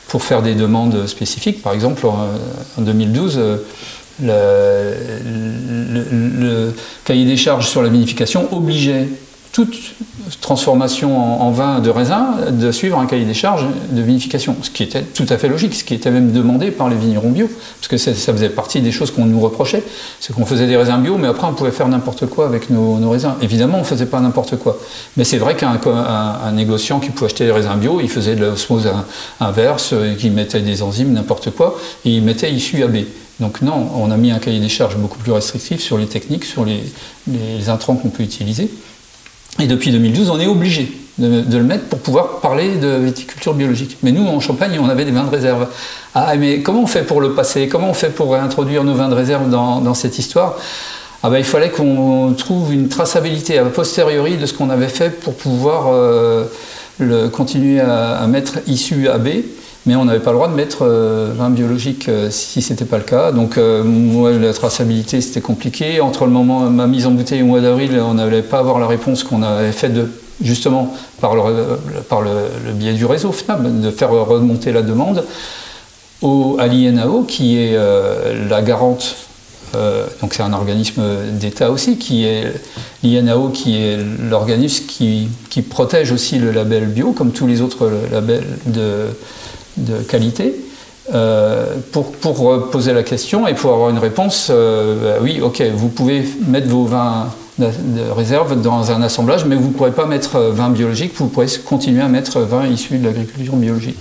pour 0.09 0.23
faire 0.23 0.43
des 0.43 0.55
demandes 0.55 1.07
spécifiques. 1.07 1.63
Par 1.63 1.73
exemple, 1.73 2.07
en 2.07 2.81
2012, 2.81 3.41
le, 4.23 4.33
le, 6.11 6.75
cahier 7.05 7.25
des 7.25 7.37
charges 7.37 7.69
sur 7.69 7.83
la 7.83 7.89
vinification 7.89 8.49
obligeait 8.53 9.09
toute 9.57 9.95
transformation 10.43 11.19
en, 11.41 11.51
vin 11.51 11.79
de 11.79 11.89
raisin 11.89 12.35
de 12.51 12.71
suivre 12.71 12.99
un 12.99 13.07
cahier 13.07 13.25
des 13.25 13.33
charges 13.33 13.65
de 13.91 14.03
vinification, 14.03 14.55
ce 14.61 14.69
qui 14.69 14.83
était 14.83 15.01
tout 15.01 15.25
à 15.31 15.39
fait 15.39 15.49
logique, 15.49 15.75
ce 15.75 15.83
qui 15.83 15.95
était 15.95 16.11
même 16.11 16.31
demandé 16.31 16.71
par 16.71 16.91
les 16.91 16.97
vignerons 16.97 17.31
bio, 17.31 17.49
parce 17.81 17.89
que 17.89 17.97
ça, 17.97 18.13
faisait 18.13 18.51
partie 18.51 18.83
des 18.83 18.93
choses 18.93 19.11
qu'on 19.11 19.25
nous 19.25 19.41
reprochait, 19.41 19.83
c'est 20.21 20.35
qu'on 20.35 20.45
faisait 20.45 20.67
des 20.67 20.77
raisins 20.77 20.99
bio, 20.99 21.17
mais 21.17 21.27
après 21.27 21.47
on 21.47 21.55
pouvait 21.55 21.71
faire 21.71 21.89
n'importe 21.89 22.27
quoi 22.27 22.45
avec 22.45 22.69
nos, 22.69 23.09
raisins. 23.09 23.33
Évidemment, 23.41 23.79
on 23.79 23.81
ne 23.81 23.87
faisait 23.87 24.05
pas 24.05 24.21
n'importe 24.21 24.57
quoi, 24.57 24.79
mais 25.17 25.25
c'est 25.25 25.39
vrai 25.39 25.57
qu'un 25.57 25.79
négociant 26.53 27.01
qui 27.01 27.09
pouvait 27.09 27.31
acheter 27.31 27.47
des 27.47 27.53
raisins 27.53 27.77
bio, 27.77 28.01
il 28.03 28.11
faisait 28.11 28.35
de 28.35 28.45
l'osmose 28.45 28.91
inverse, 29.41 29.95
il 30.23 30.33
mettait 30.33 30.61
des 30.61 30.83
enzymes, 30.83 31.15
n'importe 31.15 31.51
quoi, 31.53 31.79
et 32.05 32.15
il 32.15 32.23
mettait 32.23 32.53
issu 32.53 32.83
AB. 32.83 32.97
Donc 33.41 33.61
non, 33.61 33.91
on 33.95 34.11
a 34.11 34.17
mis 34.17 34.31
un 34.31 34.39
cahier 34.39 34.61
des 34.61 34.69
charges 34.69 34.97
beaucoup 34.97 35.19
plus 35.19 35.33
restrictif 35.33 35.81
sur 35.81 35.99
les 35.99 36.07
techniques, 36.07 36.45
sur 36.45 36.65
les, 36.65 36.83
intrants 37.69 37.97
qu'on 37.97 38.09
peut 38.09 38.23
utiliser. 38.23 38.71
Et 39.61 39.67
depuis 39.67 39.91
2012, 39.91 40.31
on 40.31 40.39
est 40.39 40.47
obligé 40.47 40.93
de, 41.19 41.57
le 41.57 41.65
mettre 41.65 41.87
pour 41.87 42.01
pouvoir 42.01 42.41
parler 42.41 42.77
de 42.77 42.89
viticulture 42.97 43.55
biologique. 43.55 43.97
Mais 44.03 44.13
nous, 44.13 44.27
en 44.27 44.41
Champagne, 44.41 44.79
on 44.81 44.89
avait 44.89 45.05
des 45.05 45.13
vins 45.13 45.25
de 45.25 45.31
réserve. 45.31 45.69
Ah, 46.15 46.35
mais 46.37 46.61
comment 46.61 46.83
on 46.83 46.87
fait 46.87 47.05
pour 47.05 47.21
le 47.21 47.33
passer? 47.33 47.69
Comment 47.69 47.91
on 47.91 47.95
fait 47.95 48.11
pour 48.11 48.33
réintroduire 48.33 48.85
nos 48.85 48.95
vins 48.95 49.09
de 49.09 49.15
réserve 49.15 49.49
dans, 49.49 49.95
cette 49.95 50.19
histoire? 50.19 50.57
Ah 51.23 51.31
ben, 51.31 51.39
Il 51.39 51.45
fallait 51.45 51.71
qu'on 51.71 52.35
trouve 52.37 52.73
une 52.73 52.89
traçabilité 52.89 53.59
a 53.59 53.65
posteriori 53.65 54.37
de 54.37 54.45
ce 54.45 54.53
qu'on 54.53 54.69
avait 54.69 54.89
fait 54.89 55.09
pour 55.09 55.35
pouvoir 55.35 55.87
euh, 55.89 56.45
le, 56.99 57.29
continuer 57.29 57.81
à, 57.81 58.19
à 58.19 58.27
mettre 58.27 58.59
issu 58.67 59.09
AB 59.09 59.29
mais 59.87 59.95
on 59.95 60.05
n'avait 60.05 60.21
pas 60.21 60.33
le 60.33 60.37
droit 60.37 60.49
de 60.49 60.55
mettre 60.55 60.79
euh, 60.83 61.33
vin 61.35 61.49
biologique 61.49 62.09
euh, 62.09 62.29
si 62.31 62.61
ce 62.61 62.73
n'était 62.73 62.85
pas 62.85 62.99
le 62.99 63.05
cas. 63.05 63.31
Donc 63.31 63.57
euh, 63.57 63.85
moi, 63.85 64.33
la 64.33 64.53
traçabilité, 64.53 65.21
c'était 65.21 65.41
compliqué. 65.41 66.01
Entre 66.01 66.25
le 66.25 66.33
moment 66.33 66.69
ma 66.69 66.89
mise 66.89 67.07
en 67.07 67.13
bouteille 67.13 67.43
au 67.43 67.47
mois 67.47 67.61
d'avril, 67.61 67.99
on 68.05 68.15
n'allait 68.15 68.43
pas 68.43 68.59
avoir 68.59 68.81
la 68.81 68.89
réponse 68.89 69.23
qu'on 69.23 69.43
avait 69.43 69.73
faite 69.73 69.95
de, 69.95 70.11
justement 70.43 70.93
par, 71.21 71.37
le, 71.37 71.79
par 72.09 72.21
le, 72.21 72.31
biais 72.75 72.95
du 72.95 73.07
réseau 73.07 73.31
FNAB, 73.31 73.81
de 73.81 73.91
faire 73.91 74.11
remonter 74.11 74.73
la 74.73 74.83
demande 74.83 75.25
au, 76.21 76.57
à 76.59 76.67
l'INAO, 76.67 77.23
qui 77.23 77.57
est 77.57 77.79
la 78.49 78.63
garante 78.63 79.17
donc 80.23 80.33
c'est 80.33 80.43
un 80.43 80.55
organisme 80.55 81.03
d'État 81.33 81.71
aussi, 81.71 81.99
qui 81.99 82.25
est 82.25 82.51
l'INAO, 83.03 83.51
qui 83.51 83.77
est 83.77 83.99
l'organisme 84.31 84.87
qui, 84.87 85.29
qui, 85.51 85.61
protège 85.61 86.13
aussi 86.13 86.39
le 86.39 86.51
label 86.51 86.87
bio, 86.87 87.13
comme 87.13 87.31
tous 87.33 87.47
les 87.47 87.61
autres 87.61 87.91
labels 88.11 88.47
de, 88.65 89.09
de 89.77 89.99
qualité 90.03 90.55
euh, 91.15 91.77
pour, 91.93 92.11
pour, 92.13 92.69
poser 92.71 92.93
la 92.93 93.05
question 93.05 93.47
et 93.47 93.55
pour 93.55 93.73
avoir 93.73 93.91
une 93.91 93.99
réponse, 93.99 94.49
euh, 94.51 95.15
bah 95.15 95.21
oui, 95.23 95.41
ok, 95.41 95.63
vous 95.75 95.89
pouvez 95.89 96.25
mettre 96.49 96.67
vos 96.67 96.85
vins 96.85 97.29
de, 97.59 97.67
réserve 98.11 98.61
dans 98.61 98.91
un 98.91 99.03
assemblage, 99.03 99.45
mais 99.45 99.55
vous 99.55 99.69
ne 99.69 99.73
pourrez 99.73 99.93
pas 99.93 100.07
mettre 100.07 100.35
euh, 100.37 100.51
vin 100.51 100.69
biologique, 100.69 101.13
vous 101.17 101.29
pourrez 101.29 101.47
continuer 101.65 102.03
à 102.03 102.09
mettre 102.09 102.41
vin 102.41 102.67
issu 102.67 102.99
de 102.99 103.07
l'agriculture 103.07 103.55
biologique. 103.55 104.01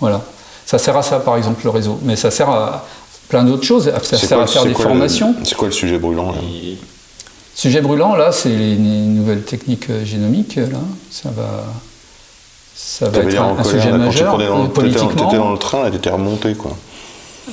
Voilà. 0.00 0.22
Ça 0.64 0.78
sert 0.78 0.96
à 0.96 1.02
ça, 1.02 1.20
par 1.20 1.36
exemple, 1.36 1.60
le 1.64 1.70
réseau. 1.70 1.98
Mais 2.02 2.16
ça 2.16 2.30
sert 2.30 2.48
à 2.48 2.86
plein 3.28 3.44
d'autres 3.44 3.64
choses. 3.64 3.92
Ça 4.02 4.16
sert 4.16 4.40
à 4.40 4.46
faire 4.46 4.64
des 4.64 4.72
formations. 4.72 5.34
C'est 5.44 5.56
quoi 5.56 5.68
le 5.68 5.74
sujet 5.74 5.98
brûlant 5.98 6.32
là? 6.32 6.38
Sujet 7.54 7.82
brûlant, 7.82 8.16
là, 8.16 8.32
c'est 8.32 8.48
les, 8.48 8.76
nouvelles 8.76 9.42
techniques 9.42 9.88
génomiques. 10.04 10.56
Là. 10.56 10.78
Ça 11.10 11.28
va 11.36 11.66
ça 12.82 13.08
va 13.08 13.18
être 13.18 13.40
un, 13.40 13.62
sujet 13.62 13.92
majeur 13.92 14.38
dans, 14.38 14.66
politiquement. 14.68 15.10
Tu 15.10 15.24
étais 15.24 15.36
dans 15.36 15.52
le 15.52 15.58
train 15.58 15.86
et 15.86 15.90
tu 15.90 15.96
étais 15.96 16.10
remonté, 16.10 16.54
quoi. 16.54 16.76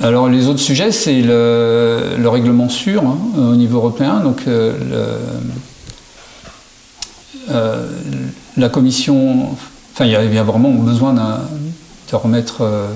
Alors 0.00 0.28
les 0.28 0.46
autres 0.46 0.60
sujets, 0.60 0.90
c'est 0.90 1.20
le, 1.20 2.26
règlement 2.26 2.68
sûr 2.68 3.02
hein, 3.02 3.18
au 3.36 3.54
niveau 3.54 3.78
européen. 3.78 4.20
Donc 4.20 4.42
euh, 4.46 4.72
euh, 7.50 7.86
la 8.56 8.68
commission, 8.68 9.50
enfin 9.92 10.06
il 10.06 10.12
y, 10.12 10.38
a 10.38 10.42
vraiment 10.44 10.70
besoin 10.70 11.12
de 11.12 12.16
remettre 12.16 12.62
euh, 12.62 12.88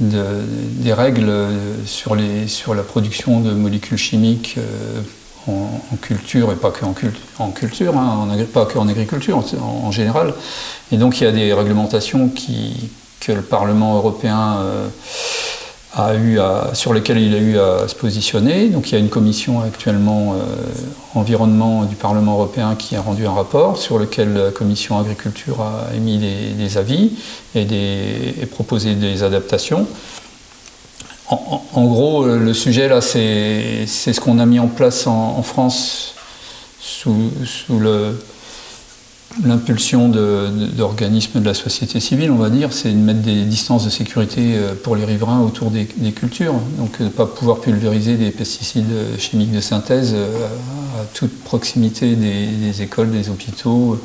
des 0.00 0.92
règles 0.92 1.32
sur, 1.86 2.14
les, 2.14 2.46
sur 2.46 2.74
la 2.74 2.82
production 2.82 3.40
de 3.40 3.50
molécules 3.52 3.98
chimiques 3.98 4.58
en, 5.46 5.96
culture 6.00 6.52
et 6.52 6.56
pas 6.56 6.70
que 6.70 6.84
en, 6.84 6.92
culture, 7.50 7.96
hein, 7.96 8.28
pas 8.52 8.66
que 8.66 8.78
en 8.78 8.88
agriculture 8.88 9.42
en, 9.60 9.90
général. 9.90 10.34
Et 10.92 10.96
donc 10.96 11.20
il 11.20 11.24
y 11.24 11.26
a 11.26 11.32
des 11.32 11.52
réglementations 11.52 12.30
que 13.20 13.32
le 13.32 13.42
Parlement 13.42 13.96
européen 13.96 14.58
euh, 14.60 14.88
a 15.94 16.14
eu 16.14 16.38
sur 16.72 16.94
lesquelles 16.94 17.18
il 17.18 17.34
a 17.34 17.38
eu 17.38 17.58
à 17.58 17.88
se 17.88 17.94
positionner. 17.94 18.68
Donc 18.68 18.90
il 18.90 18.94
y 18.94 18.96
a 18.96 19.00
une 19.00 19.08
commission 19.08 19.60
actuellement 19.60 20.34
euh, 20.34 21.18
environnement 21.18 21.84
du 21.84 21.96
Parlement 21.96 22.34
européen 22.34 22.76
qui 22.76 22.94
a 22.96 23.00
rendu 23.00 23.26
un 23.26 23.32
rapport 23.32 23.76
sur 23.76 23.98
lequel 23.98 24.34
la 24.34 24.50
commission 24.50 24.98
agriculture 24.98 25.60
a 25.60 25.94
émis 25.94 26.18
des, 26.18 26.78
avis 26.78 27.12
et 27.54 28.46
proposé 28.50 28.94
des 28.94 29.22
adaptations. 29.22 29.86
En, 31.30 31.84
gros, 31.84 32.26
le 32.26 32.52
sujet 32.54 32.88
là, 32.88 33.00
c'est 33.00 33.86
ce 33.86 34.20
qu'on 34.20 34.40
a 34.40 34.46
mis 34.46 34.58
en 34.58 34.66
place 34.66 35.06
en, 35.06 35.42
France 35.42 36.14
sous, 36.80 37.30
l'impulsion 39.44 40.08
d'organismes 40.08 41.40
de, 41.40 41.46
la 41.46 41.54
société 41.54 42.00
civile, 42.00 42.32
on 42.32 42.36
va 42.36 42.50
dire, 42.50 42.72
c'est 42.72 42.90
de 42.90 42.96
mettre 42.96 43.20
des 43.20 43.44
distances 43.44 43.84
de 43.84 43.90
sécurité 43.90 44.56
euh, 44.56 44.74
pour 44.74 44.96
les 44.96 45.04
riverains 45.04 45.40
autour 45.40 45.70
des, 45.70 45.86
cultures. 46.12 46.54
Donc, 46.78 46.98
ne 46.98 47.08
pas 47.08 47.26
pouvoir 47.26 47.60
pulvériser 47.60 48.16
des 48.16 48.32
pesticides 48.32 48.92
chimiques 49.18 49.52
de 49.52 49.60
synthèse 49.60 50.14
euh, 50.14 50.26
à 51.00 51.04
toute 51.14 51.44
proximité 51.44 52.16
des, 52.16 52.82
écoles, 52.82 53.12
des 53.12 53.28
hôpitaux 53.28 54.00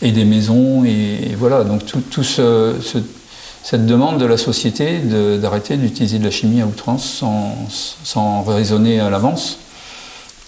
et 0.00 0.12
des 0.12 0.24
maisons. 0.24 0.84
Et, 0.84 1.34
voilà, 1.36 1.64
donc 1.64 1.82
tout, 1.84 2.22
ce- 2.22 2.76
cette 3.62 3.86
demande 3.86 4.18
de 4.18 4.24
la 4.24 4.36
société 4.36 4.98
d'arrêter 4.98 5.76
d'utiliser 5.76 6.18
de 6.18 6.24
la 6.24 6.30
chimie 6.30 6.62
à 6.62 6.66
outrance 6.66 7.22
sans, 8.04 8.42
raisonner 8.42 9.00
à 9.00 9.10
l'avance. 9.10 9.58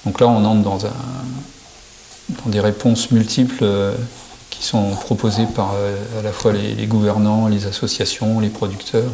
Donc 0.06 0.20
là, 0.20 0.28
on 0.28 0.44
entre 0.44 0.62
dans, 0.62 0.78
des 2.46 2.60
réponses 2.60 3.10
multiples 3.10 3.62
euh, 3.62 3.92
qui 4.48 4.64
sont 4.64 4.90
proposées 4.92 5.46
par 5.54 5.74
euh, 5.74 5.96
à 6.18 6.22
la 6.22 6.32
fois 6.32 6.52
les, 6.52 6.86
gouvernants, 6.86 7.48
les 7.48 7.66
associations, 7.66 8.40
les 8.40 8.48
producteurs. 8.48 9.10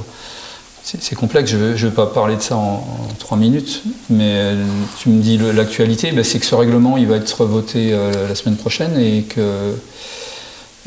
C'est 0.84 1.16
complexe, 1.16 1.51
je 1.51 1.57
ne 1.57 1.72
vais 1.72 1.90
pas 1.90 2.07
parler 2.07 2.36
de 2.36 2.42
ça 2.42 2.55
en, 2.55 2.86
trois 3.18 3.36
minutes, 3.36 3.82
mais 4.09 4.34
euh, 4.36 4.64
tu 5.01 5.09
me 5.09 5.20
dis 5.20 5.36
l'actualité, 5.36 6.12
ben, 6.12 6.22
c'est 6.22 6.38
que 6.38 6.47
ce 6.47 6.55
règlement 6.55 6.97
il 6.97 7.09
va 7.09 7.16
être 7.16 7.44
voté 7.44 7.90
la 7.90 8.36
semaine 8.36 8.55
prochaine 8.57 8.97
et 8.97 9.22
que 9.22 9.74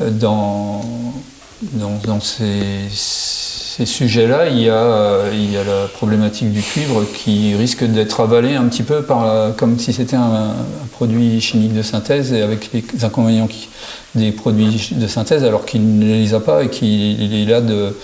dans, 0.00 0.80
dans, 1.62 2.20
ces, 2.20 2.88
sujets-là, 3.84 4.40
euh, 4.40 5.30
il 5.32 5.52
y 5.52 5.56
a 5.56 5.64
la 5.64 5.86
problématique 5.88 6.52
du 6.52 6.62
cuivre 6.62 7.04
qui 7.14 7.54
risque 7.54 7.84
d'être 7.84 8.20
avalée 8.20 8.54
un 8.54 8.64
petit 8.64 8.82
peu 8.82 9.04
comme 9.56 9.78
si 9.78 9.92
c'était 9.92 10.16
un, 10.16 10.54
produit 10.92 11.40
chimique 11.40 11.72
de 11.72 11.82
synthèse 11.82 12.32
et 12.32 12.42
avec 12.42 12.70
les 12.72 12.84
inconvénients 13.04 13.48
des 14.14 14.32
produits 14.32 14.90
de 14.92 15.06
synthèse 15.06 15.44
alors 15.44 15.64
qu'il 15.64 15.98
ne 15.98 16.04
les 16.04 16.34
a 16.34 16.40
pas 16.40 16.64
et 16.64 16.68
qu'il 16.68 17.34
est 17.34 17.46
là 17.46 17.60
de 17.60 17.94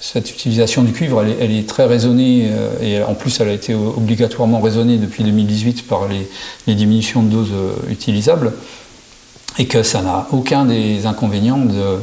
cette 0.00 0.30
utilisation 0.30 0.82
du 0.82 0.92
cuivre, 0.92 1.24
elle 1.40 1.50
est, 1.50 1.66
très 1.66 1.86
raisonnée 1.86 2.50
euh, 2.50 2.82
et 2.82 3.02
en 3.02 3.14
plus 3.14 3.40
elle 3.40 3.48
a 3.48 3.52
été 3.52 3.74
obligatoirement 3.74 4.60
raisonnée 4.60 4.98
depuis 4.98 5.24
2018 5.24 5.86
par 5.86 6.08
les, 6.08 6.28
les 6.66 6.74
diminutions 6.74 7.22
de 7.22 7.30
doses 7.30 7.52
euh, 7.52 7.72
utilisables 7.90 8.52
et 9.58 9.66
que 9.66 9.82
ça 9.82 10.02
n'a 10.02 10.26
aucun 10.32 10.64
des 10.64 11.06
inconvénients 11.06 11.64
de- 11.64 11.98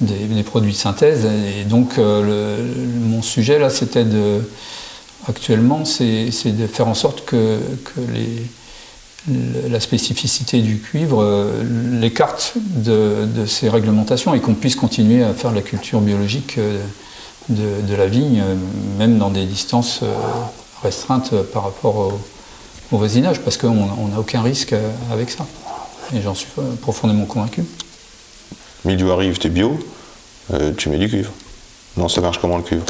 des, 0.00 0.42
produits 0.42 0.72
de 0.72 0.76
synthèse. 0.76 1.26
Et 1.26 1.64
donc 1.64 1.98
euh, 1.98 2.72
mon 3.00 3.22
sujet 3.22 3.58
là, 3.58 3.70
c'était 3.70 4.04
de 4.04 4.42
actuellement, 5.28 5.84
c'est 5.84 6.30
de 6.46 6.66
faire 6.66 6.88
en 6.88 6.94
sorte 6.94 7.24
que, 7.24 7.58
la 9.68 9.80
spécificité 9.80 10.62
du 10.62 10.78
cuivre 10.78 11.22
euh, 11.22 11.62
l'écarte 12.00 12.54
de, 12.56 13.44
ces 13.46 13.68
réglementations 13.68 14.32
et 14.32 14.40
qu'on 14.40 14.54
puisse 14.54 14.76
continuer 14.76 15.22
à 15.22 15.34
faire 15.34 15.52
la 15.52 15.60
culture 15.60 16.00
biologique 16.00 16.56
euh, 16.56 16.82
de, 17.50 17.94
la 17.94 18.06
vigne, 18.06 18.42
même 18.98 19.18
dans 19.18 19.28
des 19.28 19.44
distances 19.44 20.00
restreintes 20.82 21.34
par 21.52 21.64
rapport 21.64 22.12
au, 22.92 22.96
voisinage, 22.96 23.40
parce 23.40 23.56
qu'on 23.56 23.68
on 23.68 24.08
n'a 24.08 24.18
aucun 24.18 24.40
risque 24.40 24.74
avec 25.12 25.30
ça. 25.30 25.46
Et 26.14 26.22
j'en 26.22 26.34
suis 26.34 26.48
profondément 26.80 27.24
convaincu. 27.26 27.64
Milieu 28.84 29.12
arrive, 29.12 29.38
t'es 29.38 29.48
bio, 29.48 29.78
euh, 30.52 30.72
tu 30.76 30.88
mets 30.88 30.98
du 30.98 31.08
cuivre. 31.08 31.30
Non, 31.96 32.08
ça 32.08 32.20
marche 32.20 32.38
comment 32.38 32.56
le 32.56 32.62
cuivre? 32.62 32.84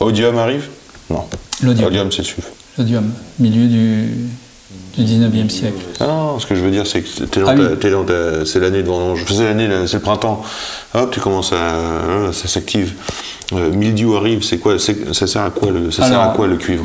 Odium 0.00 0.38
arrive? 0.38 0.68
Non. 1.10 1.26
L'odium. 1.62 2.12
c'est 2.12 2.22
le. 2.22 2.46
L'odium, 2.78 3.12
milieu 3.38 3.66
du, 3.66 4.28
du 4.96 5.04
19e 5.04 5.48
siècle. 5.48 5.80
Ah 6.00 6.06
non, 6.06 6.38
ce 6.38 6.46
que 6.46 6.54
je 6.54 6.60
veux 6.60 6.70
dire, 6.70 6.86
c'est 6.86 7.00
que 7.02 7.24
t'es 7.24 7.40
Ah 7.46 7.54
oui. 7.56 7.64
c'est 8.46 8.60
l'année 8.60 8.82
de 8.82 8.86
vendange. 8.88 9.24
C'est 9.28 9.44
l'année, 9.44 9.68
c'est 9.86 9.96
le 9.96 10.02
printemps. 10.02 10.42
Hop, 10.94 11.10
tu 11.10 11.20
commences 11.20 11.52
à, 11.52 11.56
hein, 11.74 12.32
ça 12.32 12.48
s'active. 12.48 12.92
Euh, 13.54 13.70
mildiou 13.72 14.14
arrive, 14.16 14.42
c'est 14.42 14.58
quoi 14.58 14.78
Ça 14.78 15.26
sert 15.26 15.42
à 15.42 15.50
quoi 15.50 15.70
le, 15.72 15.90
ça 15.90 16.06
sert 16.06 16.20
à 16.20 16.28
quoi 16.28 16.46
le 16.46 16.56
cuivre? 16.56 16.84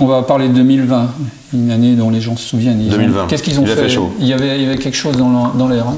On 0.00 0.06
va 0.06 0.22
parler 0.22 0.48
de 0.48 0.54
2020, 0.54 1.10
une 1.54 1.70
année 1.70 1.94
dont 1.94 2.10
les 2.10 2.20
gens 2.20 2.36
se 2.36 2.48
souviennent. 2.48 2.80
Ils 2.82 2.88
ont- 2.92 2.96
2020. 2.96 3.26
Qu'est-ce 3.28 3.42
qu'ils 3.44 3.60
ont 3.60 3.64
Il 3.64 3.70
a 3.70 3.76
fait, 3.76 3.88
chaud. 3.88 4.12
Il, 4.18 4.26
y 4.26 4.32
avait, 4.32 4.56
il 4.58 4.64
y 4.64 4.66
avait 4.66 4.78
quelque 4.78 4.96
chose 4.96 5.16
dans 5.16 5.68
l'air. 5.68 5.86
hein. 5.86 5.96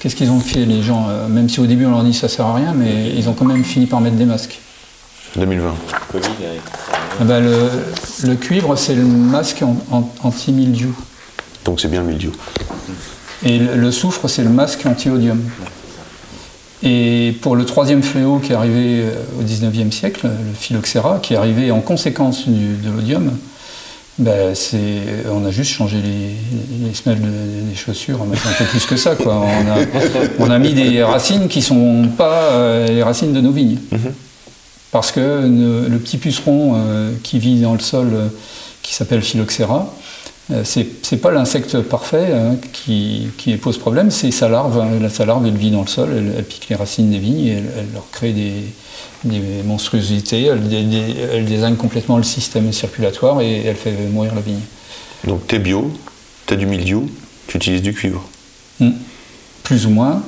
Qu'est-ce 0.00 0.16
qu'ils 0.16 0.30
ont 0.30 0.40
fait 0.40 0.64
les 0.64 0.82
gens 0.82 1.06
euh, 1.10 1.28
Même 1.28 1.48
si 1.48 1.60
au 1.60 1.66
début 1.66 1.84
on 1.86 1.90
leur 1.90 2.02
dit 2.02 2.14
ça 2.14 2.26
sert 2.26 2.46
à 2.46 2.54
rien, 2.54 2.72
mais 2.74 3.12
ils 3.16 3.28
ont 3.28 3.34
quand 3.34 3.44
même 3.44 3.62
fini 3.64 3.86
par 3.86 4.00
mettre 4.00 4.16
des 4.16 4.24
masques. 4.24 4.58
2020. 5.36 5.74
Covid, 6.12 6.24
avec- 6.26 6.60
Ah 7.20 7.24
ben, 7.24 7.40
le, 7.40 7.56
le 8.28 8.34
cuivre, 8.36 8.76
c'est 8.76 8.94
le 8.94 9.04
masque 9.04 9.62
en- 9.62 9.76
en- 9.90 10.08
anti-mildiou. 10.22 10.94
Donc 11.64 11.80
c'est 11.80 11.88
bien 11.88 12.00
le 12.00 12.06
mildiou. 12.08 12.32
Et 13.44 13.58
le, 13.58 13.74
le 13.76 13.90
soufre, 13.92 14.28
c'est 14.28 14.42
le 14.42 14.48
masque 14.50 14.84
anti-odium. 14.86 15.40
Et 16.82 17.36
pour 17.42 17.56
le 17.56 17.64
troisième 17.66 18.02
fléau 18.02 18.38
qui 18.38 18.52
est 18.52 18.54
arrivé 18.54 19.02
euh, 19.02 19.12
au 19.38 19.42
19e 19.42 19.90
siècle, 19.92 20.26
le 20.26 20.54
phylloxéra, 20.58 21.18
qui 21.22 21.34
est 21.34 21.36
arrivé 21.36 21.70
en 21.70 21.80
conséquence 21.80 22.48
du- 22.48 22.76
de 22.76 22.90
l'odium, 22.90 23.30
ben, 24.18 24.54
c'est, 24.54 24.78
on 25.30 25.44
a 25.46 25.50
juste 25.50 25.72
changé 25.72 25.96
les, 26.02 26.86
les 26.88 26.94
semelles 26.94 27.20
de- 27.20 27.68
des 27.70 27.76
chaussures, 27.76 28.24
mais 28.30 28.36
un 28.36 28.52
peu 28.58 28.64
plus 28.64 28.84
que 28.86 28.96
ça. 28.96 29.14
Quoi. 29.14 29.34
On, 29.40 29.70
a, 29.70 29.84
on 30.38 30.50
a 30.50 30.58
mis 30.58 30.72
des 30.72 31.02
racines 31.02 31.48
qui 31.48 31.58
ne 31.60 31.64
sont 31.64 32.08
pas 32.16 32.44
euh, 32.52 32.86
les 32.88 33.02
racines 33.02 33.32
de 33.34 33.40
nos 33.42 33.52
vignes. 33.52 33.78
Parce 34.92 35.12
que 35.12 35.46
ne- 35.46 35.86
le 35.88 35.98
petit 35.98 36.18
puceron 36.18 36.72
euh, 36.76 37.12
qui 37.22 37.38
vit 37.38 37.60
dans 37.60 37.74
le 37.74 37.78
sol, 37.80 38.08
euh, 38.12 38.26
qui 38.82 38.94
s'appelle 38.94 39.22
Phylloxéra, 39.22 39.94
euh, 40.50 40.62
c'est 40.64 40.86
c'est 41.02 41.18
pas 41.18 41.30
l'insecte 41.30 41.80
parfait 41.80 42.32
hein, 42.34 42.56
qui, 42.72 43.28
qui 43.38 43.56
pose 43.56 43.78
problème, 43.78 44.10
c'est 44.10 44.32
sa 44.32 44.48
larve. 44.48 44.80
hein. 44.80 44.88
La- 45.00 45.08
Sa 45.08 45.24
larve, 45.26 45.46
elle 45.46 45.56
vit 45.56 45.70
dans 45.70 45.82
le 45.82 45.86
sol, 45.86 46.08
elle, 46.16 46.34
elle 46.38 46.44
pique 46.44 46.68
les 46.68 46.76
racines 46.76 47.10
des 47.10 47.18
vignes, 47.18 47.46
et 47.46 47.50
elle, 47.58 47.70
elle 47.78 47.92
leur 47.94 48.10
crée 48.10 48.32
des, 48.32 48.52
des 49.24 49.40
monstruosités, 49.64 50.46
elle, 50.46 50.66
dé- 50.68 50.82
dé- 50.82 51.14
elle 51.34 51.44
désigne 51.44 51.76
complètement 51.76 52.16
le 52.16 52.24
système 52.24 52.72
circulatoire 52.72 53.40
et 53.42 53.64
elle 53.64 53.76
fait 53.76 53.92
mourir 54.10 54.34
la 54.34 54.40
vigne. 54.40 54.60
Donc 55.24 55.46
t'es 55.46 55.60
bio, 55.60 55.92
t'as 56.46 56.56
du 56.56 56.66
mildiou, 56.66 57.08
tu 57.46 57.58
utilises 57.58 57.82
du 57.82 57.94
cuivre. 57.94 58.24
Hmm. 58.80 58.90
Plus 59.62 59.86
ou 59.86 59.90
moins. 59.90 60.22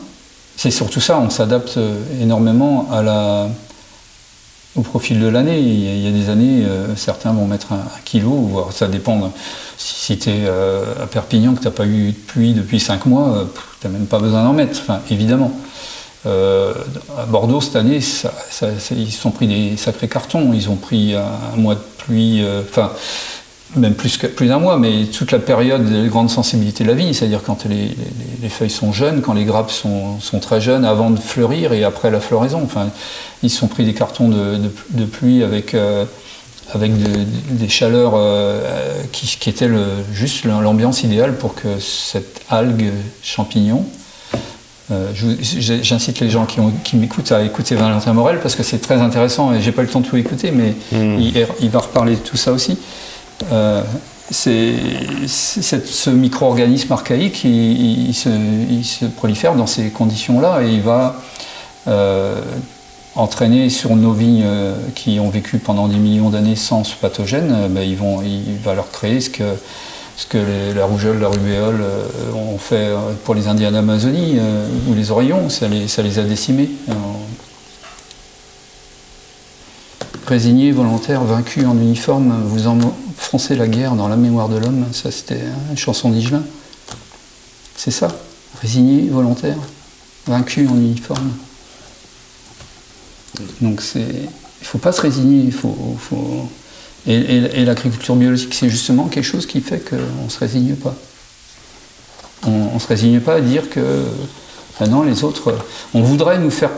C'est 0.57 0.71
surtout 0.71 1.01
ça, 1.01 1.19
on 1.19 1.31
s'adapte 1.31 1.79
énormément 2.21 2.87
à 2.93 3.03
la, 3.03 3.49
au 4.77 4.83
profil 4.83 5.21
de 5.21 5.27
l'année. 5.27 5.59
Il, 5.61 6.03
y 6.03 6.09
a- 6.09 6.11
des 6.11 6.31
années, 6.31 6.65
euh, 6.65 6.97
certains 6.97 7.33
vont 7.33 7.47
mettre 7.47 7.73
un, 7.73 7.85
kilo, 8.05 8.31
voire 8.31 8.73
ça 8.73 8.89
dépend. 8.89 9.33
Si, 9.77 9.95
si 9.95 10.19
tu 10.19 10.31
es 10.31 10.47
à 10.47 11.07
Perpignan, 11.07 11.55
que 11.55 11.61
tu 11.61 11.65
n'as 11.67 11.71
pas 11.73 11.87
eu 11.87 12.13
de 12.13 12.17
pluie 12.17 12.53
depuis 12.55 12.81
5 12.81 13.07
mois, 13.07 13.47
tu 13.81 13.87
n'as 13.87 13.93
même 13.93 14.07
pas 14.07 14.19
besoin 14.19 14.45
d'en 14.45 14.53
mettre, 14.53 14.79
enfin, 14.81 15.01
évidemment. 15.11 15.53
Euh, 16.25 16.73
à 17.19 17.25
Bordeaux, 17.27 17.61
cette 17.61 17.77
année, 17.77 17.97
ils 17.97 18.03
se 18.03 19.21
sont 19.21 19.31
pris 19.33 19.47
des 19.49 19.77
sacrés 19.77 20.09
cartons. 20.09 20.53
Ils 20.53 20.71
ont 20.71 20.77
pris 20.77 21.15
un, 21.15 21.25
un 21.55 21.57
mois 21.57 21.75
de 21.75 21.81
pluie, 21.99 22.43
euh, 22.45 22.63
enfin, 22.69 22.93
même 23.77 23.95
plus 23.95 24.17
que- 24.19 24.27
plus 24.27 24.47
d'un 24.49 24.59
mois, 24.59 24.77
mais 24.79 25.05
toute 25.07 25.33
la 25.33 25.39
période 25.39 25.91
de 25.91 26.07
grande 26.09 26.29
sensibilité 26.31 26.85
de 26.85 26.89
la 26.89 26.95
vigne, 26.95 27.13
c'est-à-dire 27.13 27.43
quand 27.43 27.65
les, 27.65 27.75
les- 27.77 27.97
les 28.43 28.49
feuilles 28.49 28.71
sont 28.71 28.93
jeunes, 28.93 29.23
quand 29.23 29.33
les 29.33 29.45
grappes 29.45 29.71
sont, 29.71 30.21
sont 30.21 30.41
très 30.41 30.61
jeunes, 30.61 30.85
avant 30.85 31.11
de 31.11 31.19
fleurir 31.19 31.73
et 31.73 31.85
après 31.85 32.11
la 32.11 32.21
floraison. 32.21 32.61
Enfin, 32.65 32.89
ils 33.43 33.51
se 33.51 33.59
sont 33.59 33.69
pris 33.69 33.85
des 33.85 33.95
cartons 33.95 34.29
de, 34.29 34.57
de- 34.57 34.71
de 34.91 35.05
pluie 35.05 35.43
avec, 35.43 35.75
euh, 35.75 36.05
avec 36.75 36.97
de- 37.03 37.25
des 37.51 37.69
chaleurs 37.69 38.13
euh, 38.15 38.61
qui, 39.13 39.27
qui 39.39 39.49
étaient 39.49 39.69
le- 39.69 39.87
juste 40.13 40.45
l'ambiance 40.45 41.03
idéale 41.03 41.35
pour 41.37 41.55
que 41.55 41.79
cette 41.81 42.43
algue 42.51 42.91
champignon. 43.23 43.85
euh, 44.91 45.09
J'incite 45.15 46.21
les 46.21 46.29
gens 46.29 46.45
qui, 46.45 46.61
qui 46.85 46.97
m'écoutent 46.97 47.33
à 47.33 47.43
écouter 47.43 47.75
Valentin 47.77 48.13
Morel 48.13 48.39
parce 48.41 48.55
que 48.55 48.63
c'est 48.63 48.79
très 48.81 49.01
intéressant 49.01 49.55
et 49.55 49.63
j'ai 49.63 49.73
pas 49.73 49.83
eu 49.83 49.87
le 49.87 49.91
temps 49.91 50.01
de 50.01 50.07
tout 50.07 50.17
écouter, 50.17 50.51
mais 50.51 50.75
il, 50.93 51.33
il 51.61 51.71
va 51.71 51.79
reparler 51.79 52.17
de 52.17 52.21
tout 52.21 52.37
ça 52.37 52.53
aussi. 52.53 52.77
Euh, 53.51 53.83
c'est 54.31 54.75
ce 55.27 56.11
micro-organisme 56.11 56.93
archaïque, 56.93 57.39
se, 57.43 59.05
prolifère 59.07 59.55
dans 59.55 59.67
ces 59.67 59.91
conditions-là 59.91 60.63
et 60.63 60.73
il 60.73 60.81
va 60.81 61.17
euh, 61.87 62.41
entraîner 63.15 63.69
sur 63.69 63.95
nos 63.95 64.13
vignes 64.13 64.45
euh, 64.47 64.75
qui 64.95 65.21
ont 65.21 65.29
vécu 65.29 65.59
pendant 65.59 65.87
des 65.87 65.97
millions 65.97 66.31
d'années 66.31 66.57
sans 66.57 66.85
ce 66.85 66.95
pathogène, 66.95 67.69
ben, 67.69 67.83
ils 67.83 67.97
vont, 67.97 68.23
il 68.23 68.57
va 68.65 68.75
leur 68.75 68.91
créer 68.91 69.21
ce 69.21 69.29
que, 69.29 69.45
ce 70.17 70.27
que 70.27 70.73
la 70.75 70.87
rougeole, 70.87 71.21
la 71.21 71.29
rubéole 71.29 71.85
ont 72.35 72.59
fait 72.59 72.89
pour 73.25 73.35
les 73.35 73.49
Indiens 73.49 73.73
d'Amazonie 73.73 74.39
ou 74.89 74.95
les 74.95 75.11
oreillons, 75.11 75.51
ça 75.51 75.69
les, 75.69 75.89
ça 75.89 76.03
les 76.03 76.19
a 76.19 76.23
décimés. 76.23 76.71
Résignés, 80.27 80.71
volontaires, 80.73 81.25
vaincus 81.25 81.67
en 81.67 81.77
uniforme, 81.77 82.33
vous 82.47 82.67
enfoncez 83.23 83.55
la 83.55 83.69
guerre 83.69 83.95
dans 83.95 84.09
la 84.09 84.17
mémoire 84.17 84.49
de 84.49 84.57
l'homme. 84.57 84.87
Ça, 84.93 85.11
c'était 85.11 85.41
une 85.71 85.79
chanson 85.79 86.11
d'Higelin. 86.11 86.43
C'est 87.77 87.91
ça. 87.91 88.09
Résignés, 88.61 89.09
volontaires, 89.09 89.59
vaincus 90.27 90.69
en 90.69 90.77
uniforme. 90.77 91.33
Donc, 93.61 93.81
c'est. 93.81 94.01
Il 94.01 94.65
ne 94.65 94.67
faut 94.69 94.79
pas 94.79 94.93
se 94.93 95.01
résigner. 95.01 95.43
Il 95.45 95.53
faut, 95.53 95.97
Et, 97.07 97.15
et- 97.15 97.65
l'agriculture 97.65 98.15
biologique, 98.15 98.55
c'est 98.55 98.69
justement 98.69 99.07
quelque 99.09 99.25
chose 99.25 99.47
qui 99.47 99.61
fait 99.61 99.81
qu'on 99.81 100.25
ne 100.25 100.29
se 100.31 100.39
résigne 100.39 100.75
pas. 100.77 100.95
On 102.47 102.75
ne 102.75 102.79
se 102.79 102.87
résigne 102.87 103.21
pas 103.21 103.35
à 103.37 103.41
dire 103.41 103.69
que 103.71 104.05
maintenant 104.81 105.03
les 105.03 105.25
autres. 105.25 105.57
On 105.95 106.03
voudrait 106.03 106.39
nous 106.39 106.51
faire 106.51 106.71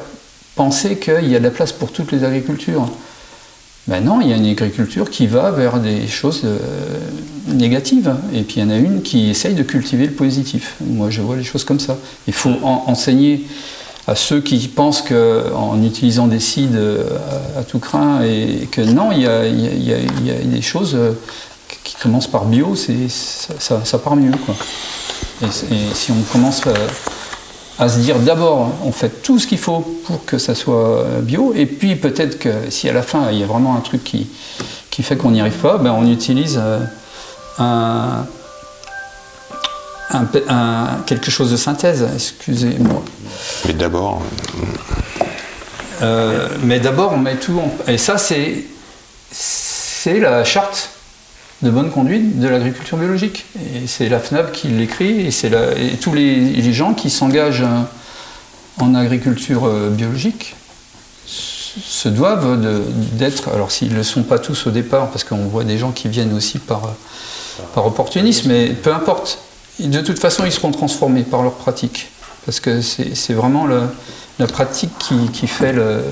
penser 0.57 0.99
qu'il 0.99 1.28
y 1.28 1.36
a 1.36 1.38
de 1.38 1.45
la 1.45 1.51
place 1.51 1.72
pour 1.72 1.90
toutes 1.92 2.12
les 2.12 2.24
agricultures. 2.24 2.88
Non, 3.89 4.20
il 4.22 4.28
y 4.28 4.32
a 4.32 4.37
une 4.37 4.47
agriculture 4.47 5.11
qui 5.11 5.26
va 5.26 5.51
vers 5.51 5.78
des 5.78 6.07
choses 6.07 6.43
euh, 6.45 6.59
négatives. 7.49 8.14
Et 8.32 8.43
puis 8.43 8.57
il 8.57 8.62
y 8.62 8.66
en 8.66 8.70
a 8.70 8.76
une 8.76 9.03
qui 9.03 9.28
essaye 9.30 9.55
de 9.55 9.62
cultiver 9.62 10.07
le 10.07 10.12
positif. 10.12 10.76
Moi, 10.80 11.11
je 11.11 11.20
vois 11.20 11.37
les 11.37 11.45
choses 11.45 11.64
comme 11.64 11.80
ça. 11.80 11.99
Il 12.26 12.32
faut 12.32 12.55
en- 12.62 12.85
enseigner 12.87 13.45
à 14.07 14.14
ceux 14.14 14.41
qui 14.41 14.68
pensent 14.68 15.03
qu'en 15.03 15.82
utilisant 15.82 16.26
des 16.26 16.41
cides 16.41 16.76
euh, 16.76 17.05
à, 17.59 17.62
tout 17.62 17.78
craint, 17.78 18.22
et 18.22 18.68
que 18.70 18.80
non, 18.82 19.12
il 19.12 19.22
y 19.22 19.26
a, 19.26 19.43
des 20.45 20.62
choses 20.62 20.95
euh, 20.95 21.12
qui 21.82 21.95
commencent 21.97 22.26
par 22.26 22.45
bio, 22.45 22.74
ça, 22.76 23.80
ça- 23.85 23.99
part 23.99 24.16
mieux. 24.16 24.32
Et, 25.43 25.47
si 25.95 26.11
on 26.12 26.20
commence 26.32 26.62
à 27.79 27.89
se 27.89 27.99
dire 27.99 28.18
d'abord, 28.18 28.70
on 28.85 28.93
fait 28.93 29.22
tout 29.22 29.39
ce 29.39 29.47
qu'il 29.47 29.59
faut 29.59 29.81
pour 30.05 30.25
que 30.25 30.39
ça 30.39 30.55
soit 30.55 31.01
euh, 31.01 31.20
bio, 31.20 31.53
et 31.57 31.66
puis 31.66 31.97
peut-être 31.97 32.39
que 32.39 32.70
si 32.70 32.89
à 32.89 32.93
la 32.93 33.03
fin 33.03 33.31
il 33.31 33.39
y 33.39 33.43
a 33.43 33.47
vraiment 33.47 33.77
un 33.77 33.81
truc 33.81 34.05
qui, 34.05 34.29
qui 34.91 35.03
fait 35.03 35.16
qu'on 35.16 35.31
n'y 35.31 35.41
arrive 35.41 35.59
pas, 35.61 35.79
ben 35.79 35.93
on 35.93 36.07
utilise 36.07 36.61
euh, 36.62 36.79
un, 37.59 38.27
un 40.49 40.87
quelque 41.07 41.31
chose 41.31 41.51
de 41.51 41.57
synthèse, 41.57 42.07
excusez-moi. 42.14 43.03
Mais 43.66 43.72
d'abord, 43.75 44.22
Euh, 46.03 46.49
mais 46.62 46.81
d'abord, 46.81 47.12
on 47.12 47.18
met 47.18 47.37
tout 47.37 47.59
en... 47.59 47.70
Et 47.91 47.99
ça, 47.99 48.18
c'est, 48.18 48.64
c'est 49.31 50.18
la 50.18 50.43
charte 50.45 50.91
de 51.65 51.71
bonne 51.71 51.91
conduite 51.91 52.39
de 52.39 52.47
l'agriculture 52.47 52.99
biologique. 52.99 53.47
Et 53.75 53.87
c'est 53.87 54.09
la 54.09 54.21
FNAB 54.21 54.53
qui 54.53 54.69
l'écrit, 54.69 55.27
et, 55.27 55.31
c'est 55.31 55.51
tous 56.01 56.12
les, 56.12 56.73
gens 56.73 56.95
qui 56.95 57.11
s'engagent 57.11 57.65
en 58.79 58.95
agriculture 58.95 59.65
euh, 59.67 59.91
biologique 59.91 60.57
se 61.27 62.09
doivent 62.09 62.61
d'être, 63.15 63.49
alors 63.49 63.73
s'ils 63.73 63.91
ne 63.91 63.97
le 63.97 64.03
sont 64.05 64.23
pas 64.23 64.39
tous 64.39 64.69
au 64.69 64.71
départ, 64.71 65.11
parce 65.11 65.25
qu'on 65.25 65.47
voit 65.47 65.65
des 65.65 65.77
gens 65.77 65.91
qui 65.91 66.09
viennent 66.09 66.33
aussi 66.33 66.59
par, 66.59 66.83
opportunisme, 67.75 68.49
mais 68.49 68.69
peu 68.69 68.95
importe. 68.95 69.39
De 69.81 70.01
toute 70.01 70.21
façon, 70.21 70.45
ils 70.45 70.53
seront 70.53 70.71
transformés 70.71 71.25
par 71.25 71.43
leur 71.43 71.55
pratique. 71.55 72.09
Parce 72.47 72.61
que 72.61 72.81
c'est 72.81 73.33
vraiment 73.33 73.67
la 73.67 74.47
pratique 74.47 74.93
qui, 74.99 75.47
fait 75.47 75.73
le, 75.73 76.05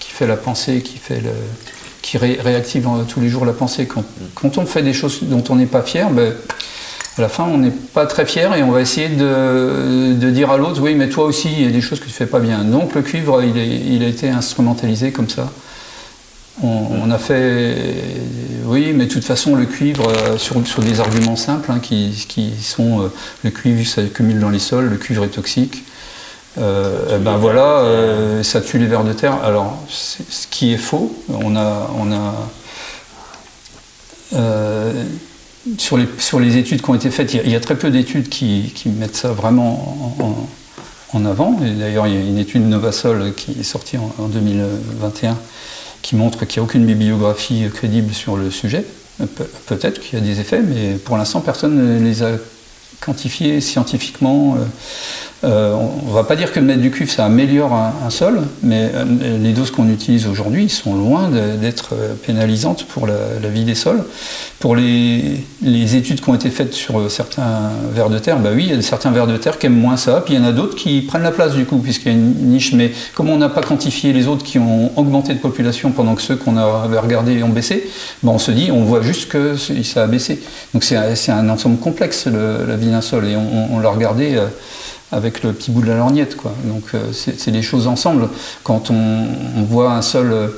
qui 0.00 0.10
fait 0.10 0.26
la 0.26 0.36
pensée, 0.36 0.80
qui, 0.80 0.98
fait 0.98 1.20
le, 1.20 1.30
qui 2.06 2.18
ré- 2.18 2.38
réactive 2.40 2.86
euh, 2.86 3.02
tous 3.02 3.20
les 3.20 3.28
jours 3.28 3.44
la 3.44 3.52
pensée. 3.52 3.88
Quand, 4.34 4.58
on 4.58 4.64
fait 4.64 4.82
des 4.82 4.92
choses 4.92 5.18
dont 5.22 5.42
on 5.48 5.56
n'est 5.56 5.66
pas 5.66 5.82
fier, 5.82 6.08
ben, 6.10 6.34
à 7.18 7.20
la 7.20 7.28
fin, 7.28 7.44
on 7.44 7.58
n'est 7.58 7.72
pas 7.72 8.06
très 8.06 8.24
fier 8.26 8.54
et 8.54 8.62
on 8.62 8.70
va 8.70 8.80
essayer 8.80 9.08
de, 9.08 10.30
dire 10.30 10.50
à 10.52 10.56
l'autre, 10.56 10.80
oui, 10.80 10.94
mais 10.94 11.08
toi 11.08 11.24
aussi, 11.24 11.50
il 11.50 11.64
y 11.64 11.66
a 11.66 11.70
des 11.70 11.80
choses 11.80 11.98
que 11.98 12.04
tu 12.04 12.12
fais 12.12 12.26
pas 12.26 12.38
bien. 12.38 12.62
Donc 12.62 12.94
le 12.94 13.02
cuivre, 13.02 13.42
il, 13.42 14.02
a 14.04 14.06
été 14.06 14.28
instrumentalisé 14.28 15.10
comme 15.10 15.28
ça. 15.28 15.50
On, 16.62 17.10
a 17.10 17.18
fait, 17.18 17.74
oui, 18.64 18.92
mais 18.94 19.06
de 19.06 19.10
toute 19.10 19.24
façon, 19.24 19.56
le 19.56 19.66
cuivre, 19.66 20.08
euh, 20.08 20.38
sur, 20.38 20.82
des 20.82 21.00
arguments 21.00 21.36
simples, 21.36 21.70
hein, 21.70 21.80
qui, 21.82 22.24
qui 22.28 22.52
sont, 22.62 23.02
euh, 23.02 23.08
le 23.44 23.50
cuivre 23.50 23.86
s'accumule 23.86 24.38
dans 24.38 24.48
les 24.48 24.58
sols, 24.58 24.88
le 24.88 24.96
cuivre 24.96 25.24
est 25.24 25.28
toxique. 25.28 25.84
Euh, 26.58 27.16
eh 27.16 27.18
ben 27.18 27.36
voilà, 27.36 27.80
euh, 27.80 28.42
ça 28.42 28.60
tue 28.62 28.78
les 28.78 28.86
vers 28.86 29.04
de 29.04 29.12
terre. 29.12 29.34
Alors, 29.44 29.76
ce 29.88 30.46
qui 30.50 30.72
est 30.72 30.78
faux, 30.78 31.14
on 31.28 31.54
a, 31.56 31.90
on 31.98 32.10
a 32.12 32.32
euh, 34.34 35.04
sur, 35.78 35.96
les, 35.98 36.08
sur 36.18 36.40
les 36.40 36.56
études 36.56 36.82
qui 36.82 36.90
ont 36.90 36.94
été 36.94 37.10
faites, 37.10 37.34
il 37.34 37.36
y 37.38 37.40
a, 37.40 37.42
il 37.44 37.50
y 37.50 37.56
a 37.56 37.60
très 37.60 37.76
peu 37.76 37.90
d'études 37.90 38.28
qui, 38.28 38.72
qui 38.74 38.88
mettent 38.88 39.16
ça 39.16 39.32
vraiment 39.32 40.16
en, 40.18 40.24
en- 40.24 40.48
en 41.12 41.24
avant. 41.24 41.52
D'ailleurs, 41.52 42.06
il 42.08 42.14
y 42.14 42.16
a 42.16 42.20
une 42.20 42.38
étude 42.38 42.66
Novasol 42.66 43.32
qui 43.34 43.52
est 43.60 43.62
sortie 43.62 43.96
en, 43.96 44.12
en 44.18 44.26
2021 44.28 45.36
qui 46.02 46.16
montre 46.16 46.44
qu'il 46.46 46.60
n'y 46.60 46.64
a 46.66 46.68
aucune 46.68 46.84
bibliographie 46.86 47.64
crédible 47.72 48.12
sur 48.14 48.36
le 48.36 48.50
sujet. 48.50 48.84
Pe- 49.18 49.44
Peut-être 49.66 50.00
qu'il 50.00 50.18
y 50.18 50.22
a 50.22 50.24
des 50.24 50.40
effets, 50.40 50.60
mais 50.62 50.94
pour 50.96 51.16
l'instant, 51.16 51.40
personne 51.40 51.76
ne 51.76 52.04
les 52.04 52.22
a 52.22 52.30
quantifiés 53.00 53.60
scientifiquement. 53.60 54.56
Euh, 55.44 55.74
on 55.74 56.08
ne 56.08 56.14
va 56.14 56.24
pas 56.24 56.34
dire 56.34 56.50
que 56.50 56.60
mettre 56.60 56.80
du 56.80 56.90
cuivre, 56.90 57.10
ça 57.10 57.26
améliore 57.26 57.72
un, 57.74 58.08
sol, 58.08 58.40
mais 58.62 58.90
euh, 58.94 59.04
les 59.38 59.52
doses 59.52 59.70
qu'on 59.70 59.88
utilise 59.88 60.26
aujourd'hui 60.26 60.70
sont 60.70 60.94
loin 60.94 61.28
d'être 61.28 61.90
euh, 61.92 62.14
pénalisantes 62.14 62.84
pour 62.86 63.06
la, 63.06 63.48
vie 63.48 63.64
des 63.64 63.74
sols. 63.74 64.02
Pour 64.60 64.74
les, 64.74 65.44
études 65.62 66.22
qui 66.22 66.30
ont 66.30 66.34
été 66.34 66.48
faites 66.48 66.72
sur 66.72 67.10
certains 67.10 67.70
vers 67.92 68.08
de 68.08 68.18
terre, 68.18 68.38
bah 68.38 68.50
oui, 68.54 68.66
il 68.68 68.74
y 68.74 68.78
a 68.78 68.82
certains 68.82 69.10
vers 69.10 69.26
de 69.26 69.36
terre 69.36 69.58
qui 69.58 69.66
aiment 69.66 69.78
moins 69.78 69.98
ça, 69.98 70.22
puis 70.24 70.34
il 70.34 70.40
y 70.40 70.42
en 70.42 70.46
a 70.46 70.52
d'autres 70.52 70.74
qui 70.74 71.02
prennent 71.02 71.22
la 71.22 71.30
place 71.30 71.54
du 71.54 71.66
coup, 71.66 71.78
puisqu'il 71.78 72.12
y 72.12 72.14
a 72.14 72.18
une 72.18 72.32
niche. 72.48 72.72
Mais 72.72 72.92
comme 73.14 73.28
on 73.28 73.36
n'a 73.36 73.50
pas 73.50 73.60
quantifié 73.60 74.14
les 74.14 74.28
autres 74.28 74.42
qui 74.42 74.58
ont 74.58 74.90
augmenté 74.96 75.34
de 75.34 75.38
population 75.38 75.90
pendant 75.90 76.14
que 76.14 76.22
ceux 76.22 76.36
qu'on 76.36 76.56
avait 76.56 76.98
regardés 76.98 77.42
ont 77.42 77.50
baissé, 77.50 77.88
bah 78.22 78.32
on 78.32 78.38
se 78.38 78.50
dit, 78.50 78.70
on 78.72 78.84
voit 78.84 79.02
juste 79.02 79.28
que 79.28 79.54
ça 79.56 80.04
a 80.04 80.06
baissé. 80.06 80.40
Donc 80.72 80.82
c'est 80.82 80.96
un- 80.96 81.48
ensemble 81.50 81.78
complexe, 81.78 82.26
le- 82.26 82.64
la 82.66 82.76
vie 82.76 82.90
d'un 82.90 83.02
sol, 83.02 83.26
et 83.26 83.36
on, 83.36 83.78
l'a 83.78 83.90
regardé. 83.90 84.40
Avec 85.12 85.42
le 85.42 85.52
petit 85.52 85.70
bout 85.70 85.82
de 85.82 85.86
la 85.88 85.96
lorgnette. 85.96 86.36
Quoi. 86.36 86.52
Donc 86.64 86.82
euh, 86.94 86.98
c'est 87.12 87.50
des 87.50 87.62
choses 87.62 87.86
ensemble. 87.86 88.28
Quand 88.64 88.90
on, 88.90 89.26
voit 89.68 89.92
un 89.92 90.02
sol 90.02 90.32
euh, 90.32 90.48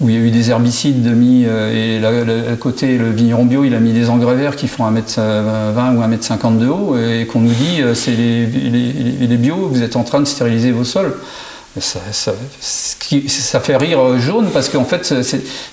où 0.00 0.08
il 0.08 0.14
y 0.14 0.18
a 0.18 0.20
eu 0.20 0.30
des 0.30 0.50
herbicides 0.50 1.02
de 1.02 1.10
mis, 1.10 1.44
euh, 1.46 1.98
et 2.00 2.50
à 2.50 2.56
côté, 2.56 2.96
le 2.96 3.10
vigneron 3.10 3.44
bio, 3.44 3.64
il 3.64 3.74
a 3.74 3.80
mis 3.80 3.92
des 3.92 4.08
engrais 4.08 4.34
verts 4.34 4.56
qui 4.56 4.68
font 4.68 4.84
1m20 4.90 5.96
ou 5.96 6.00
1m50 6.02 6.58
de 6.58 6.68
haut, 6.68 6.96
et 6.96 7.26
qu'on 7.26 7.40
nous 7.40 7.52
dit, 7.52 7.82
c'est 7.94 8.12
les, 8.12 8.46
les, 8.46 8.70
les- 8.92 9.26
les 9.26 9.36
bio, 9.36 9.68
vous 9.70 9.82
êtes 9.82 9.96
en 9.96 10.02
train 10.02 10.20
de 10.20 10.24
stériliser 10.24 10.72
vos 10.72 10.84
sols. 10.84 11.14
Ça, 11.78 12.00
fait 13.60 13.76
rire 13.76 14.18
jaune 14.18 14.46
parce 14.52 14.68
qu'en 14.70 14.84
fait, 14.84 15.14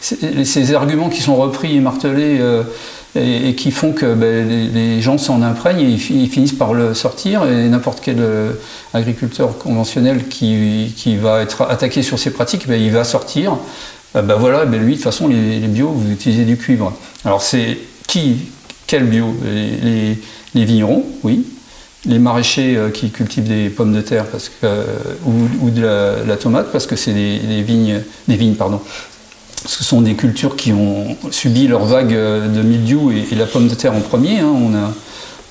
ces 0.01 0.73
arguments 0.75 1.09
qui 1.09 1.21
sont 1.21 1.35
repris 1.37 1.75
et 1.77 1.79
martelés 1.79 2.39
et, 3.15 3.55
qui 3.55 3.71
font 3.71 3.93
que 3.93 4.13
ben, 4.13 4.47
les, 4.73 5.01
gens 5.01 5.17
s'en 5.17 5.41
imprègnent 5.41 5.79
et 5.79 5.89
ils, 5.89 5.99
fi- 5.99 6.15
ils 6.23 6.29
finissent 6.29 6.53
par 6.53 6.73
le 6.73 6.93
sortir. 6.93 7.45
Et 7.45 7.67
n'importe 7.69 7.99
quel 8.01 8.19
euh, 8.19 8.51
agriculteur 8.93 9.57
conventionnel 9.57 10.27
qui, 10.27 10.93
qui 10.95 11.15
va 11.17 11.41
être 11.41 11.63
attaqué 11.63 12.03
sur 12.03 12.19
ces 12.19 12.31
pratiques, 12.31 12.67
ben, 12.67 12.79
il 12.81 12.91
va 12.91 13.03
sortir. 13.03 13.57
Euh, 14.15 14.21
ben 14.21 14.35
voilà, 14.35 14.65
ben 14.65 14.81
lui, 14.81 14.93
de 14.93 14.97
toute 14.97 15.03
façon, 15.03 15.27
les, 15.27 15.59
bio, 15.59 15.89
vous 15.89 16.11
utilisez 16.11 16.45
du 16.45 16.57
cuivre. 16.57 16.93
Alors, 17.25 17.41
c'est 17.41 17.77
qui 18.07 18.37
Quel 18.87 19.03
bio? 19.05 19.35
Les, 19.43 20.17
vignerons, 20.65 21.03
oui. 21.23 21.45
Les 22.05 22.19
maraîchers 22.19 22.77
euh, 22.77 22.89
qui 22.89 23.09
cultivent 23.09 23.47
des 23.47 23.69
pommes 23.69 23.93
de 23.93 24.01
terre 24.01 24.25
parce 24.25 24.49
que, 24.49 24.53
euh, 24.63 24.83
ou, 25.25 25.69
de 25.69 25.81
la, 25.81 26.23
la 26.25 26.37
tomate 26.37 26.71
parce 26.71 26.87
que 26.87 26.95
c'est 26.95 27.13
des, 27.13 27.37
des 27.39 27.61
vignes, 27.63 28.01
des 28.27 28.35
vignes 28.37 28.55
pardon. 28.55 28.79
Ce 29.65 29.83
sont 29.83 30.01
des 30.01 30.13
cultures 30.15 30.55
qui 30.55 30.71
ont 30.71 31.17
subi 31.31 31.67
leur 31.67 31.85
vague 31.85 32.13
euh, 32.13 32.47
de 32.47 32.61
mildiou 32.61 33.11
et, 33.11 33.27
et 33.31 33.35
la 33.35 33.45
pomme 33.45 33.67
de 33.67 33.75
terre 33.75 33.93
en 33.93 33.99
premier. 34.01 34.39
hein. 34.39 34.51
On 34.53 34.73
a 34.75 34.93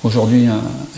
aujourd'hui, 0.03 0.47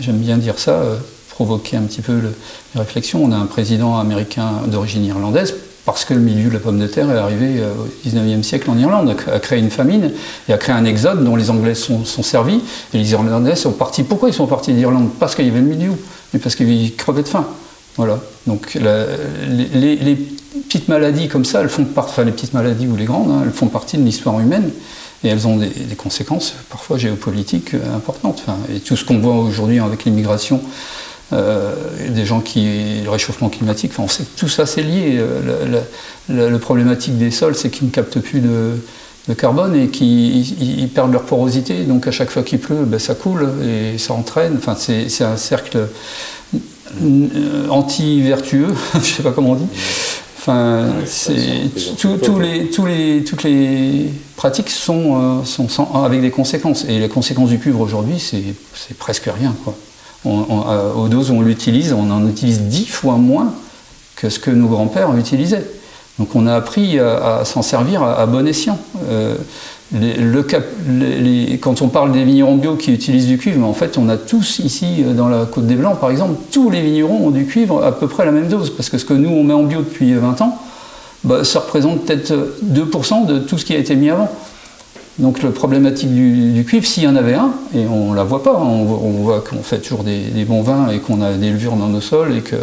j'aime 0.00 0.16
bien 0.18 0.38
dire 0.38 0.58
ça, 0.58 0.72
euh, 0.72 0.96
provoquer 1.28 1.76
un 1.76 1.82
petit 1.82 2.00
peu 2.00 2.12
le- 2.14 2.34
les 2.74 2.80
réflexions. 2.80 3.22
On 3.24 3.32
a 3.32 3.36
un 3.36 3.46
président 3.46 3.98
américain 3.98 4.62
d'origine 4.66 5.04
irlandaise 5.04 5.54
parce 5.84 6.04
que 6.04 6.14
le 6.14 6.20
milieu 6.20 6.48
de 6.48 6.54
la 6.54 6.60
pomme 6.60 6.78
de 6.78 6.86
terre 6.86 7.10
est 7.10 7.18
arrivé 7.18 7.56
euh, 7.58 7.72
au 7.74 8.08
19e 8.08 8.42
siècle 8.42 8.70
en 8.70 8.78
Irlande, 8.78 9.14
a 9.30 9.38
créé 9.38 9.58
une 9.58 9.70
famine 9.70 10.12
et 10.48 10.52
a 10.52 10.58
créé 10.58 10.74
un 10.74 10.84
exode 10.84 11.22
dont 11.24 11.36
les 11.36 11.50
Anglais 11.50 11.74
sont, 11.74 12.04
sont 12.04 12.22
servis 12.22 12.62
et 12.94 12.98
les 12.98 13.10
Irlandais 13.12 13.56
sont 13.56 13.72
partis. 13.72 14.02
Pourquoi 14.04 14.28
ils 14.28 14.34
sont 14.34 14.46
partis 14.46 14.72
d'Irlande? 14.72 15.08
Parce 15.18 15.34
qu'il 15.34 15.46
y 15.46 15.50
avait 15.50 15.60
le 15.60 15.66
milieu, 15.66 15.92
mais 16.32 16.38
parce 16.40 16.54
qu'ils 16.54 16.94
crevaient 16.96 17.22
de 17.22 17.28
faim. 17.28 17.46
Voilà. 17.96 18.20
Donc 18.46 18.74
les, 18.74 20.16
petites 20.68 20.88
maladies 20.88 21.28
comme 21.28 21.44
ça, 21.44 21.60
elles 21.60 21.68
font 21.68 21.84
partie, 21.84 22.12
enfin 22.12 22.24
les 22.24 22.32
petites 22.32 22.54
maladies 22.54 22.86
ou 22.86 22.96
les 22.96 23.04
grandes, 23.04 23.30
hein, 23.30 23.42
elles 23.44 23.52
font 23.52 23.66
partie 23.66 23.98
de 23.98 24.02
l'histoire 24.04 24.38
humaine 24.40 24.70
et 25.24 25.28
elles 25.28 25.46
ont 25.46 25.56
des, 25.56 25.68
conséquences 25.96 26.54
parfois 26.70 26.96
géopolitiques 26.96 27.74
euh, 27.74 27.96
importantes. 27.96 28.44
Et 28.74 28.80
tout 28.80 28.96
ce 28.96 29.04
qu'on 29.04 29.18
voit 29.18 29.34
aujourd'hui 29.34 29.78
avec 29.80 30.04
l'immigration, 30.04 30.62
euh, 31.32 31.74
des 32.08 32.24
gens 32.24 32.40
qui, 32.40 33.02
le 33.04 33.10
réchauffement 33.10 33.48
climatique, 33.48 33.92
enfin, 33.92 34.04
on 34.04 34.08
sait 34.08 34.24
que 34.24 34.38
tout 34.38 34.48
ça 34.48 34.66
c'est 34.66 34.82
lié. 34.82 35.18
Euh, 35.18 35.80
La, 36.28 36.58
problématique 36.58 37.18
des 37.18 37.30
sols, 37.30 37.56
c'est 37.56 37.70
qu'ils 37.70 37.88
ne 37.88 37.92
captent 37.92 38.20
plus 38.20 38.40
de, 38.40 38.76
de 39.28 39.34
carbone 39.34 39.74
et 39.74 39.88
qu'ils 39.88 40.36
ils- 40.36 40.80
ils 40.80 40.88
perdent 40.88 41.12
leur 41.12 41.24
porosité. 41.24 41.82
Donc 41.84 42.06
à 42.06 42.12
chaque 42.12 42.30
fois 42.30 42.42
qu'il 42.42 42.60
pleut, 42.60 42.84
ben, 42.84 42.98
ça 43.00 43.14
coule 43.14 43.48
et 43.64 43.98
ça 43.98 44.14
entraîne. 44.14 44.54
Enfin, 44.56 44.76
c'est 44.76 45.24
un 45.24 45.36
cercle 45.36 45.88
anti-vertueux, 47.70 48.74
je 48.94 48.98
ne 48.98 49.02
sais 49.04 49.22
pas 49.22 49.32
comment 49.32 49.50
on 49.50 49.54
dit. 49.56 49.66
Enfin, 50.38 50.86
c'est 51.04 51.68
tous 51.98 52.16
tous 52.16 52.38
les, 52.38 52.70
tous 52.70 52.86
les, 52.86 53.22
toutes 53.24 53.42
les 53.42 54.06
pratiques 54.36 54.70
sont, 54.70 55.40
euh, 55.40 55.44
sont 55.44 55.68
sans- 55.68 56.02
avec 56.02 56.22
des 56.22 56.30
conséquences. 56.30 56.86
Et 56.88 56.98
les 56.98 57.08
conséquences 57.08 57.50
du 57.50 57.58
cuivre 57.58 57.80
aujourd'hui, 57.80 58.18
c'est 58.18 58.42
c'est 58.74 58.96
presque 58.96 59.26
rien. 59.38 59.54
Quoi. 59.64 59.74
On- 60.24 60.46
on- 60.48 60.64
euh, 60.70 60.92
aux 60.94 61.08
doses 61.08 61.30
où 61.30 61.34
on 61.34 61.42
l'utilise, 61.42 61.92
on 61.92 62.10
en 62.10 62.26
utilise 62.26 62.60
dix 62.62 62.86
fois 62.86 63.16
moins 63.16 63.52
que 64.16 64.30
ce 64.30 64.38
que 64.38 64.50
nos 64.50 64.68
grands-pères 64.68 65.14
utilisaient. 65.16 65.64
Donc 66.18 66.34
on 66.34 66.46
a 66.46 66.54
appris 66.54 66.98
à, 66.98 67.38
à 67.40 67.44
s'en 67.44 67.60
servir 67.62 68.02
à, 68.02 68.18
à 68.20 68.26
bon 68.26 68.46
escient. 68.48 68.78
Euh, 69.10 69.36
quand 69.92 71.82
on 71.82 71.88
parle 71.88 72.12
des 72.12 72.22
vignerons 72.24 72.56
bio 72.56 72.76
qui 72.76 72.92
utilisent 72.92 73.26
du 73.26 73.38
cuivre, 73.38 73.66
en 73.66 73.72
fait 73.72 73.98
on 73.98 74.08
a 74.08 74.16
tous 74.16 74.60
ici 74.60 75.02
euh, 75.04 75.14
dans 75.14 75.28
la 75.28 75.46
Côte 75.46 75.66
des 75.66 75.74
Blancs 75.74 75.98
par 75.98 76.10
exemple, 76.10 76.34
tous 76.52 76.70
les 76.70 76.80
vignerons 76.80 77.26
ont 77.26 77.30
du 77.30 77.46
cuivre 77.46 77.84
à 77.84 77.92
peu 77.92 78.06
près 78.06 78.24
la 78.24 78.30
même 78.30 78.48
dose, 78.48 78.70
parce 78.70 78.88
que 78.88 78.98
ce 78.98 79.04
que 79.04 79.14
nous 79.14 79.30
on 79.30 79.42
met 79.42 79.54
en 79.54 79.64
bio 79.64 79.80
depuis 79.80 80.14
20 80.14 80.40
ans, 80.42 80.58
bah, 81.24 81.44
ça 81.44 81.60
représente 81.60 82.04
peut-être 82.04 82.32
2% 82.64 83.26
de 83.26 83.40
tout 83.40 83.58
ce 83.58 83.64
qui 83.64 83.74
a 83.74 83.78
été 83.78 83.96
mis 83.96 84.10
avant. 84.10 84.30
Donc 85.18 85.42
la 85.42 85.50
problématique 85.50 86.14
du, 86.14 86.64
cuivre, 86.66 86.86
s'il 86.86 87.02
y 87.02 87.08
en 87.08 87.16
avait 87.16 87.34
un, 87.34 87.50
et 87.74 87.84
on 87.86 88.12
ne 88.12 88.16
la 88.16 88.24
voit 88.24 88.42
pas, 88.42 88.52
hein, 88.52 88.64
on, 88.64 88.84
voit 88.84 89.40
qu'on 89.40 89.62
fait 89.62 89.78
toujours 89.78 90.02
des, 90.02 90.44
bons 90.46 90.62
vins 90.62 90.88
et 90.88 90.98
qu'on 91.00 91.20
a 91.20 91.34
des 91.34 91.50
levures 91.50 91.76
dans 91.76 91.88
nos 91.88 92.00
sols 92.00 92.36
et 92.36 92.40
que 92.40 92.56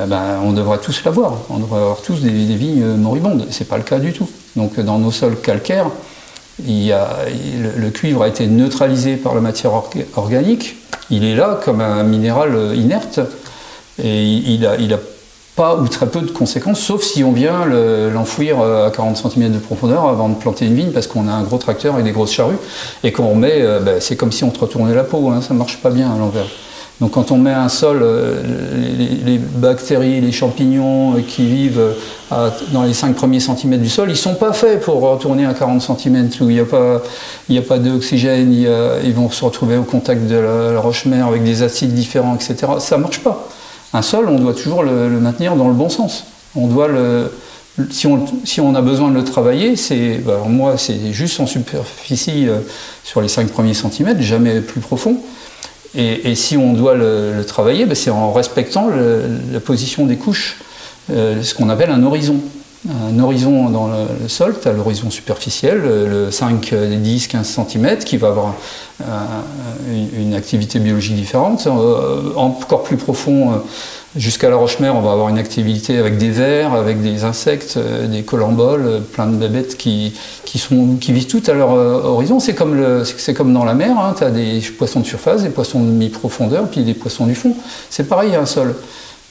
eh 0.00 0.06
ben, 0.06 0.52
devrait 0.52 0.78
tous 0.78 1.02
l'avoir. 1.04 1.38
On 1.48 1.58
devrait 1.58 1.80
avoir 1.80 2.00
tous 2.02 2.20
des, 2.20 2.30
vignes 2.30 2.94
moribondes. 2.96 3.46
Ce 3.50 3.60
n'est 3.60 3.66
pas 3.66 3.76
le 3.76 3.82
cas 3.82 3.98
du 3.98 4.12
tout. 4.12 4.28
Donc 4.54 4.78
dans 4.78 4.98
nos 4.98 5.10
sols 5.10 5.40
calcaires, 5.40 5.90
le, 6.64 7.90
cuivre 7.90 8.22
a 8.22 8.28
été 8.28 8.46
neutralisé 8.46 9.16
par 9.16 9.34
la 9.34 9.40
matière 9.40 9.72
organique. 10.16 10.76
Il 11.10 11.24
est 11.24 11.34
là 11.34 11.60
comme 11.64 11.80
un 11.80 12.02
minéral 12.02 12.76
inerte 12.76 13.20
et 14.02 14.24
il 14.24 14.60
n'a 14.60 14.72
a 14.94 14.98
pas 15.56 15.76
ou 15.76 15.88
très 15.88 16.06
peu 16.06 16.20
de 16.20 16.30
conséquences, 16.30 16.80
sauf 16.80 17.02
si 17.02 17.22
on 17.24 17.32
vient 17.32 17.66
l'enfouir 17.66 18.60
euh, 18.60 18.86
à 18.86 18.90
40 18.90 19.16
cm 19.16 19.52
de 19.52 19.58
profondeur 19.58 20.06
avant 20.06 20.28
de 20.28 20.34
planter 20.34 20.64
une 20.64 20.74
vigne 20.74 20.90
parce 20.90 21.06
qu'on 21.06 21.28
a 21.28 21.32
un 21.32 21.42
gros 21.42 21.58
tracteur 21.58 21.98
et 21.98 22.02
des 22.02 22.12
grosses 22.12 22.32
charrues 22.32 22.56
et 23.04 23.12
qu'on 23.12 23.34
met, 23.34 23.60
euh, 23.60 23.80
ben, 23.80 24.00
c'est 24.00 24.16
comme 24.16 24.32
si 24.32 24.44
on 24.44 24.50
te 24.50 24.58
retournait 24.58 24.94
la 24.94 25.04
peau, 25.04 25.28
hein, 25.28 25.42
ça 25.42 25.52
ne 25.52 25.58
marche 25.58 25.78
pas 25.78 25.90
bien 25.90 26.10
à 26.10 26.18
l'envers. 26.18 26.46
Donc 27.00 27.12
quand 27.12 27.30
on 27.30 27.38
met 27.38 27.52
un 27.52 27.70
sol, 27.70 28.00
euh, 28.02 28.42
les, 29.24 29.38
bactéries, 29.38 30.20
les 30.20 30.32
champignons 30.32 31.14
qui 31.26 31.46
vivent 31.46 31.94
dans 32.72 32.82
les 32.82 32.92
5 32.92 33.16
premiers 33.16 33.40
centimètres 33.40 33.82
du 33.82 33.88
sol, 33.88 34.08
ils 34.08 34.12
ne 34.12 34.16
sont 34.16 34.34
pas 34.34 34.52
faits 34.52 34.80
pour 34.80 35.00
retourner 35.00 35.46
à 35.46 35.54
40 35.54 35.80
cm 35.80 36.28
où 36.40 36.50
il 36.50 36.56
n'y 36.56 36.60
a 36.60 36.64
pas, 36.64 37.02
pas 37.66 37.78
d'oxygène, 37.78 38.52
ils 38.52 39.14
vont 39.14 39.30
se 39.30 39.44
retrouver 39.44 39.78
au 39.78 39.82
contact 39.82 40.26
de 40.26 40.36
la, 40.36 40.78
roche-mère 40.80 41.28
avec 41.28 41.42
des 41.42 41.62
acides 41.62 41.94
différents, 41.94 42.34
etc. 42.34 42.72
Ça 42.78 42.98
ne 42.98 43.02
marche 43.02 43.20
pas. 43.20 43.48
Un 43.92 44.02
sol, 44.02 44.28
on 44.28 44.38
doit 44.38 44.54
toujours 44.54 44.82
le, 44.82 45.08
maintenir 45.08 45.56
dans 45.56 45.68
le 45.68 45.74
bon 45.74 45.88
sens. 45.88 46.24
On 46.54 46.66
doit 46.66 46.88
le, 46.88 47.30
si 47.90 48.06
on, 48.06 48.24
si 48.44 48.60
on, 48.60 48.74
a 48.74 48.82
besoin 48.82 49.10
de 49.10 49.16
le 49.16 49.24
travailler, 49.24 49.76
c'est, 49.76 50.18
bah, 50.18 50.42
moi, 50.46 50.76
c'est 50.76 51.12
juste 51.12 51.40
en 51.40 51.46
superficie 51.46 52.48
euh, 52.48 52.58
sur 53.04 53.20
les 53.20 53.28
5 53.28 53.48
premiers 53.48 53.74
centimètres, 53.74 54.20
jamais 54.20 54.60
plus 54.60 54.80
profond. 54.80 55.16
Et, 55.94 56.34
si 56.36 56.56
on 56.56 56.72
doit 56.72 56.94
le, 56.94 57.44
travailler, 57.46 57.84
bah, 57.84 57.94
c'est 57.94 58.10
en 58.10 58.32
respectant 58.32 58.88
la 59.52 59.60
position 59.60 60.06
des 60.06 60.16
couches, 60.16 60.58
euh, 61.10 61.42
ce 61.42 61.54
qu'on 61.54 61.68
appelle 61.68 61.90
un 61.90 62.02
horizon. 62.02 62.36
Un 62.88 63.18
horizon 63.18 63.68
dans 63.68 63.88
le, 63.88 64.28
sol, 64.28 64.56
tu 64.60 64.68
as 64.68 64.72
l'horizon 64.72 65.10
superficiel, 65.10 65.82
le 65.82 66.30
5, 66.30 66.74
10, 66.74 67.26
15 67.28 67.46
cm, 67.46 67.98
qui 67.98 68.16
va 68.16 68.28
avoir 68.28 68.54
une, 70.16 70.34
activité 70.34 70.78
biologique 70.78 71.16
différente. 71.16 71.66
Euh, 71.66 72.32
encore 72.36 72.82
plus 72.82 72.96
profond, 72.96 73.52
euh, 73.52 73.56
jusqu'à 74.16 74.50
la 74.50 74.56
roche-mère, 74.56 74.96
on 74.96 75.00
va 75.00 75.12
avoir 75.12 75.28
une 75.28 75.38
activité 75.38 75.98
avec 75.98 76.18
des 76.18 76.30
vers, 76.30 76.74
avec 76.74 77.02
des 77.02 77.24
insectes, 77.24 77.78
des 77.78 78.22
colamboles, 78.22 79.02
plein 79.12 79.26
de 79.26 79.36
bébêtes 79.36 79.76
qui, 79.76 80.14
qui, 80.44 80.58
sont, 80.58 80.96
qui 81.00 81.12
vivent 81.12 81.26
toutes 81.26 81.48
à 81.48 81.54
leur 81.54 81.70
horizon. 81.70 82.40
C'est 82.40 82.54
comme, 82.54 83.04
comme 83.36 83.52
dans 83.52 83.64
la 83.64 83.74
mer, 83.74 83.98
hein. 83.98 84.14
tu 84.16 84.24
as 84.24 84.30
des 84.30 84.60
poissons 84.78 85.00
de 85.00 85.06
surface, 85.06 85.42
des 85.42 85.50
poissons 85.50 85.80
de 85.80 85.90
mi-profondeur, 85.90 86.68
puis 86.68 86.82
des 86.82 86.94
poissons 86.94 87.26
du 87.26 87.34
fond. 87.34 87.54
C'est 87.88 88.08
pareil 88.08 88.34
à 88.34 88.40
un 88.40 88.46
sol. 88.46 88.74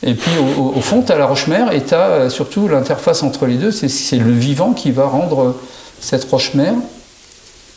Et 0.01 0.13
puis 0.13 0.31
au, 0.57 0.79
fond, 0.79 1.01
tu 1.01 1.11
as 1.11 1.17
la 1.17 1.25
roche-mère 1.25 1.73
et 1.73 1.83
tu 1.83 1.93
as 1.93 2.07
euh, 2.07 2.29
surtout 2.29 2.67
l'interface 2.69 3.21
entre 3.21 3.45
les 3.45 3.55
deux, 3.55 3.71
c'est 3.71 4.17
le 4.17 4.31
vivant 4.31 4.71
qui 4.71 4.91
va 4.91 5.05
rendre 5.05 5.55
cette 5.99 6.23
roche-mère 6.29 6.75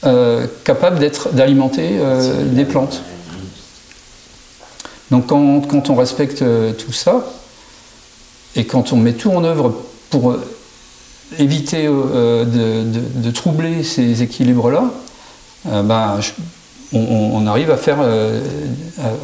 euh, 0.05 0.47
capable 0.65 0.99
d'alimenter 1.33 1.99
euh, 1.99 2.45
des 2.45 2.65
plantes. 2.65 3.03
Donc 5.13 5.29
quand, 5.29 5.91
on 5.91 5.95
respecte 5.95 6.43
tout 6.79 6.93
ça, 6.93 7.25
et 8.57 8.65
quand 8.65 8.93
on 8.93 8.97
met 8.97 9.13
tout 9.13 9.31
en 9.31 9.45
œuvre 9.45 9.75
pour 10.11 10.37
éviter 11.39 11.87
de, 11.87 13.31
troubler 13.31 13.85
ces 13.85 14.23
équilibres-là, 14.23 14.91
ben, 15.67 16.19
on, 16.95 17.47
arrive 17.47 17.71
à 17.71 17.77
faire, 17.77 17.99
euh, 18.01 18.41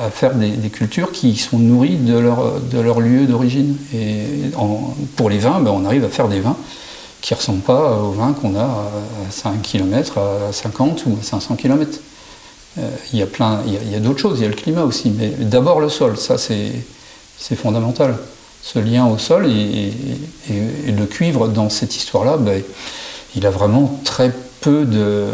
à, 0.01 0.11
faire 0.11 0.35
des, 0.35 0.71
cultures 0.71 1.13
qui 1.13 1.37
sont 1.37 1.59
nourries 1.59 1.97
de 1.97 2.19
leur, 2.19 2.61
de 2.61 2.81
leur 2.81 3.01
lieu 3.01 3.27
d'origine. 3.27 3.77
Et 3.95 4.51
pour 5.17 5.31
les 5.31 5.39
vins, 5.39 5.61
ben, 5.61 5.71
on 5.71 5.85
arrive 5.85 6.05
à 6.05 6.09
faire 6.09 6.29
des 6.29 6.41
vins 6.41 6.57
qui 7.21 7.35
ne 7.35 7.39
ressemblent 7.39 7.63
pas 7.63 7.97
aux 7.97 8.13
vins 8.13 8.33
qu'on 8.33 8.55
a 8.57 8.63
à 8.63 9.31
5 9.31 9.61
km, 9.63 10.19
à 10.19 10.53
50 10.53 11.05
ou 11.07 11.19
à 11.21 11.25
500 11.25 11.57
km. 11.57 11.99
Euh, 12.79 12.89
il 13.13 13.19
y 13.19 13.23
a, 13.23 13.27
plein, 13.27 13.61
il 13.67 13.93
y 13.93 13.95
a, 13.95 14.01
d'autres 14.01 14.21
choses, 14.21 14.39
il 14.39 14.43
y 14.43 14.47
a 14.47 14.49
le 14.49 14.55
climat 14.55 14.85
aussi, 14.85 15.11
mais 15.11 15.29
d'abord 15.29 15.81
le 15.81 15.89
sol, 15.89 16.17
ça 16.17 16.37
c'est 16.39 17.57
fondamental. 17.57 18.17
Ce 18.63 18.79
lien 18.79 19.07
au 19.07 19.19
sol 19.19 19.47
et, 19.47 19.93
le 20.87 21.07
cuivre 21.07 21.49
dans 21.49 21.71
cette 21.71 21.97
histoire-là, 21.97 22.37
ben, 22.37 22.63
il 23.37 23.47
a 23.47 23.51
vraiment 23.51 24.01
très 24.05 24.33
peu 24.61 24.85
de, 24.85 25.27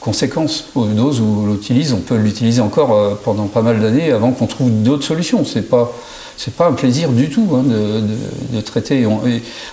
conséquences 0.00 0.66
aux 0.74 0.86
doses 0.86 1.20
où 1.20 1.44
on 1.44 1.52
l'utilise. 1.52 1.92
On 1.92 2.00
peut 2.00 2.16
l'utiliser 2.16 2.60
encore 2.60 2.92
euh, 2.92 3.14
pendant 3.22 3.46
pas 3.46 3.62
mal 3.62 3.80
d'années 3.80 4.10
avant 4.10 4.32
qu'on 4.32 4.46
trouve 4.46 4.70
d'autres 4.70 5.04
solutions. 5.04 5.44
C'est 5.44 5.68
pas 5.68 5.92
c'est 6.36 6.54
pas 6.54 6.66
un 6.66 6.72
plaisir 6.72 7.10
du 7.10 7.28
tout 7.28 7.46
hein, 7.54 7.62
de, 7.62 8.60
traiter. 8.62 9.06
On, 9.06 9.20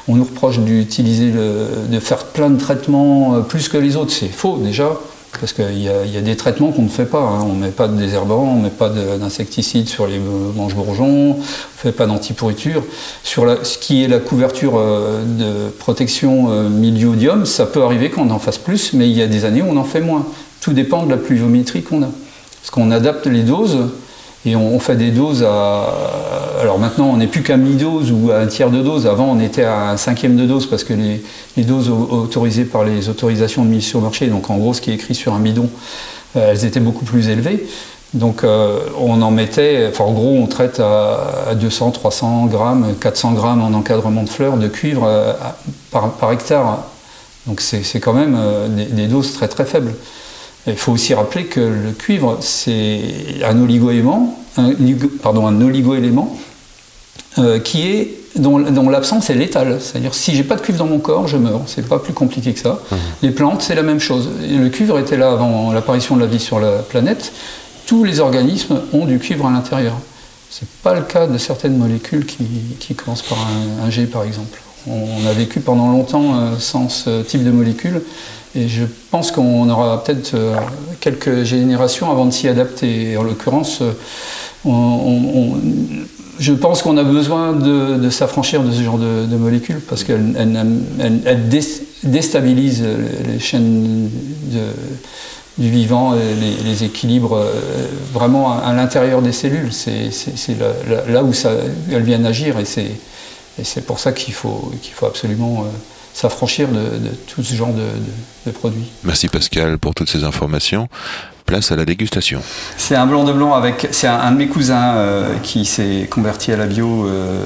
on 0.08 0.16
nous 0.16 0.24
reproche 0.24 0.60
d'utiliser, 0.60 1.32
de 1.32 2.00
faire 2.00 2.26
plein 2.26 2.50
de 2.50 2.60
traitements 2.60 3.36
euh, 3.36 3.40
plus 3.40 3.70
que 3.70 3.78
les 3.78 3.96
autres. 3.96 4.12
C'est 4.12 4.28
faux 4.28 4.58
déjà. 4.58 4.92
Parce 5.40 5.54
qu'il 5.54 5.78
y, 5.78 5.88
a 5.88 6.22
des 6.22 6.36
traitements 6.36 6.72
qu'on 6.72 6.82
ne 6.82 6.90
fait 6.90 7.06
pas. 7.06 7.22
Hein. 7.22 7.46
On 7.48 7.54
ne 7.54 7.62
met 7.62 7.72
pas 7.72 7.88
de 7.88 7.96
désherbant, 7.96 8.54
on 8.54 8.56
ne 8.58 8.64
met 8.64 8.70
pas 8.70 8.90
d'insecticides 8.90 9.88
sur 9.88 10.08
les 10.08 10.20
manches 10.20 10.76
bourgeons, 10.76 11.32
on 11.32 11.38
ne 11.38 11.44
fait 11.78 11.92
pas 11.92 12.08
d'antipourriture. 12.08 12.84
Sur 13.24 13.66
ce 13.66 13.78
qui 13.78 14.04
est 14.04 14.08
la 14.08 14.20
couverture 14.20 14.74
euh, 14.78 15.24
de 15.24 15.70
protection 15.70 16.48
euh, 16.50 16.68
milieu-odium, 16.68 17.46
ça 17.46 17.66
peut 17.66 17.84
arriver 17.84 18.10
qu'on 18.10 18.30
en 18.32 18.40
fasse 18.40 18.58
plus, 18.58 18.94
mais 18.94 19.10
il 19.10 19.16
y 19.16 19.22
a 19.22 19.28
des 19.28 19.46
années 19.46 19.62
où 19.62 19.68
on 19.70 19.78
en 19.78 19.84
fait 19.84 20.02
moins. 20.02 20.26
Tout 20.62 20.74
dépend 20.74 21.06
de 21.06 21.12
la 21.12 21.18
pluviométrie 21.18 21.84
qu'on 21.84 22.04
a. 22.04 22.10
Parce 22.62 22.72
qu'on 22.72 22.92
adapte 22.92 23.28
les 23.28 23.44
doses 23.44 23.78
et 24.46 24.56
on, 24.56 24.80
fait 24.80 24.96
des 24.96 25.12
doses 25.12 25.44
à. 25.44 25.94
Alors 26.62 26.80
maintenant, 26.80 27.08
on 27.08 27.18
n'est 27.18 27.28
plus 27.28 27.44
qu'à 27.44 27.58
mi-dose 27.58 28.12
ou 28.12 28.32
à 28.32 28.38
un 28.38 28.48
tiers 28.48 28.70
de 28.70 28.82
dose. 28.82 29.06
Avant, 29.06 29.26
on 29.26 29.40
était 29.40 29.66
à 29.66 29.90
un 29.90 29.98
cinquième 29.98 30.38
de 30.38 30.46
dose 30.46 30.66
parce 30.66 30.86
que 30.86 30.94
les, 30.94 31.64
doses 31.64 31.90
autorisées 31.90 32.64
par 32.64 32.86
les 32.86 33.10
autorisations 33.10 33.66
de 33.66 33.70
mise 33.70 33.86
sur 33.86 34.00
marché, 34.00 34.28
donc 34.28 34.50
en 34.50 34.58
gros, 34.58 34.74
ce 34.74 34.80
qui 34.80 34.92
est 34.92 34.94
écrit 34.94 35.14
sur 35.14 35.34
un 35.34 35.40
bidon, 35.40 35.70
euh, 36.38 36.52
elles 36.52 36.64
étaient 36.64 36.80
beaucoup 36.80 37.04
plus 37.04 37.28
élevées. 37.28 37.68
Donc 38.14 38.44
euh, 38.44 38.80
on 38.98 39.22
en 39.22 39.30
mettait, 39.30 39.88
enfin 39.90 40.06
en 40.06 40.14
gros 40.14 40.36
on 40.36 40.48
traite 40.48 40.80
à, 40.80 41.54
200, 41.54 41.92
300 41.92 42.46
grammes, 42.46 42.96
400 43.00 43.34
grammes 43.34 43.62
en 43.62 43.78
encadrement 43.78 44.24
de 44.24 44.30
fleurs 44.30 44.58
de 44.58 44.68
cuivre 44.68 45.04
euh, 45.06 45.34
par, 45.92 46.32
hectare. 46.32 46.86
Donc 47.46 47.60
c'est 47.60 48.00
quand 48.00 48.14
même 48.14 48.38
des, 48.70 49.08
doses 49.08 49.34
très 49.34 49.48
très 49.48 49.66
faibles. 49.66 49.94
Il 50.68 50.76
faut 50.76 50.92
aussi 50.92 51.14
rappeler 51.14 51.46
que 51.46 51.60
le 51.60 51.92
cuivre, 51.92 52.38
c'est 52.42 53.02
un 53.44 53.60
oligo-élément, 53.62 54.40
un, 54.58 54.72
pardon, 55.22 55.48
un 55.48 55.62
oligo-élément 55.62 56.38
euh, 57.38 57.60
qui 57.60 57.88
est 57.88 58.16
dont, 58.36 58.90
l'absence 58.90 59.30
est 59.30 59.36
létale. 59.36 59.80
C'est-à-dire 59.82 60.14
si 60.14 60.36
j'ai 60.36 60.44
pas 60.44 60.56
de 60.56 60.62
cuivre 60.62 60.80
dans 60.80 60.86
mon 60.86 61.00
corps, 61.00 61.28
je 61.28 61.38
meurs. 61.38 61.62
C'est 61.68 61.88
pas 61.88 62.00
plus 62.00 62.14
compliqué 62.14 62.54
que 62.54 62.60
ça. 62.60 62.80
Mmh. 62.92 62.96
Les 63.24 63.32
plantes, 63.32 63.62
c'est 63.62 63.76
la 63.76 63.84
même 63.84 64.00
chose. 64.00 64.30
le 64.42 64.70
cuivre 64.70 65.00
était 65.00 65.18
là 65.18 65.32
avant 65.32 65.72
l'apparition 65.72 66.16
de 66.16 66.22
la 66.22 66.28
vie 66.28 66.40
sur 66.40 66.60
la 66.60 66.80
planète. 66.80 67.32
Tous 67.86 68.04
les 68.04 68.20
organismes 68.20 68.82
ont 68.94 69.06
du 69.06 69.20
cuivre 69.20 69.48
à 69.48 69.52
l'intérieur. 69.52 69.96
C'est 70.50 70.68
pas 70.84 70.96
le 70.96 71.02
cas 71.02 71.28
de 71.28 71.38
certaines 71.38 71.78
molécules 71.78 72.26
qui, 72.26 72.96
commencent 72.96 73.22
par 73.22 73.38
un, 73.84 73.90
G, 73.90 74.06
par 74.06 74.24
exemple. 74.24 74.60
On, 74.88 75.28
a 75.28 75.34
vécu 75.34 75.60
pendant 75.60 75.92
longtemps 75.92 76.40
euh, 76.40 76.52
sans 76.58 76.90
ce 76.90 77.22
type 77.22 77.44
de 77.44 77.52
molécules 77.52 78.02
et 78.56 78.68
je 78.68 78.84
pense 79.12 79.32
qu'on 79.32 79.70
aura 79.70 80.04
peut-être 80.04 80.34
euh, 80.34 80.56
quelques 81.00 81.44
générations 81.44 82.10
avant 82.12 82.26
de 82.26 82.32
s'y 82.32 82.48
adapter. 82.48 83.16
En 83.16 83.24
l'occurrence, 83.24 83.82
euh, 83.82 83.92
je 86.40 86.54
pense 86.54 86.82
qu'on 86.82 86.98
a 86.98 87.04
besoin 87.04 87.54
de, 87.54 88.10
s'affranchir 88.10 88.64
de 88.64 88.72
ce 88.72 88.82
genre 88.82 88.98
de, 88.98 89.36
molécules 89.36 89.82
parce 89.82 90.04
qu'elles 90.04 90.36
déstabilisent 92.04 92.84
les 93.28 93.40
chaînes 93.40 94.10
du 95.58 95.70
vivant, 95.70 96.14
les, 96.14 96.64
les, 96.64 96.84
équilibres 96.86 97.36
euh, 97.36 97.52
vraiment 98.14 98.60
à, 98.60 98.74
l'intérieur 98.74 99.22
des 99.22 99.34
cellules. 99.34 99.72
C'est 99.74 100.10
là, 101.08 101.24
où 101.24 101.34
ça, 101.34 101.52
elles 101.92 102.04
viennent 102.04 102.26
agir 102.26 102.58
et 102.58 102.66
c'est 102.66 103.86
pour 103.86 104.00
ça 104.00 104.12
qu'il 104.12 104.34
faut, 104.34 104.72
qu'il 104.82 104.94
faut 104.94 105.06
absolument 105.06 105.66
s'affranchir 106.20 106.68
de, 106.68 107.10
tout 107.34 107.44
ce 107.44 107.56
genre 107.56 107.74
de, 107.74 108.52
produits. 108.52 108.92
Merci 109.04 109.28
Pascal 109.28 109.78
pour 109.78 109.94
toutes 109.94 110.10
ces 110.10 110.24
informations. 110.24 110.90
Place 111.46 111.72
à 111.72 111.76
la 111.76 111.86
dégustation. 111.86 112.42
C'est 112.78 112.96
un 112.96 113.06
blanc 113.06 113.24
de 113.24 113.32
blanc 113.32 113.54
avec. 113.54 113.88
C'est 113.92 114.08
un, 114.08 114.32
de 114.32 114.38
mes 114.38 114.48
cousins 114.48 114.96
euh, 114.96 115.36
qui 115.42 115.66
s'est 115.66 116.08
converti 116.10 116.52
à 116.52 116.58
la 116.58 116.68
bio 116.68 117.08
euh, 117.08 117.44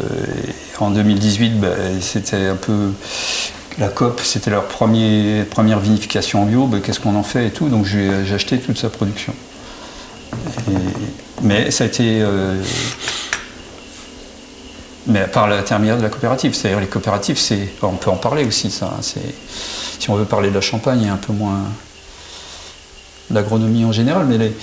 en 0.80 0.92
2018. 0.92 1.60
Bah, 1.60 1.68
c'était 2.02 2.48
un 2.48 2.56
peu 2.56 2.92
la 3.80 3.90
COP, 3.90 4.20
c'était 4.24 4.50
leur 4.50 4.66
premier, 4.68 5.44
première 5.50 5.80
vinification 5.80 6.44
en 6.44 6.46
bio. 6.46 6.66
Bah, 6.66 6.80
qu'est-ce 6.84 7.00
qu'on 7.00 7.16
en 7.16 7.24
fait 7.24 7.48
et 7.48 7.52
tout. 7.52 7.70
Donc 7.70 7.86
j'ai 7.86 8.10
acheté 8.34 8.58
toute 8.60 8.78
sa 8.78 8.90
production. 8.90 9.34
mais 11.44 11.70
ça 11.70 11.84
a 11.84 11.88
été. 11.88 12.22
Euh, 12.22 12.62
mais 15.08 15.28
par 15.28 15.48
l'intermédiaire 15.48 15.98
de 15.98 16.04
la 16.04 16.10
coopérative. 16.10 16.54
C'est-à-dire 16.54 16.80
les 16.80 16.88
coopératives, 16.88 17.38
c'est, 17.38 17.70
on 17.82 17.92
peut 17.96 18.10
en 18.10 18.16
parler 18.16 18.46
aussi, 18.46 18.72
ça. 18.72 18.86
hein, 18.88 19.02
C'est, 19.02 19.20
si 20.00 20.10
on 20.10 20.16
veut 20.16 20.26
parler 20.26 20.50
de 20.50 20.56
la 20.56 20.62
Champagne 20.62 21.04
et 21.04 21.10
un 21.10 21.18
peu 21.18 21.34
moins 21.34 21.60
l'agronomie 23.32 23.86
en 23.86 23.92
général, 23.92 24.26
mais 24.28 24.38
les- 24.38 24.56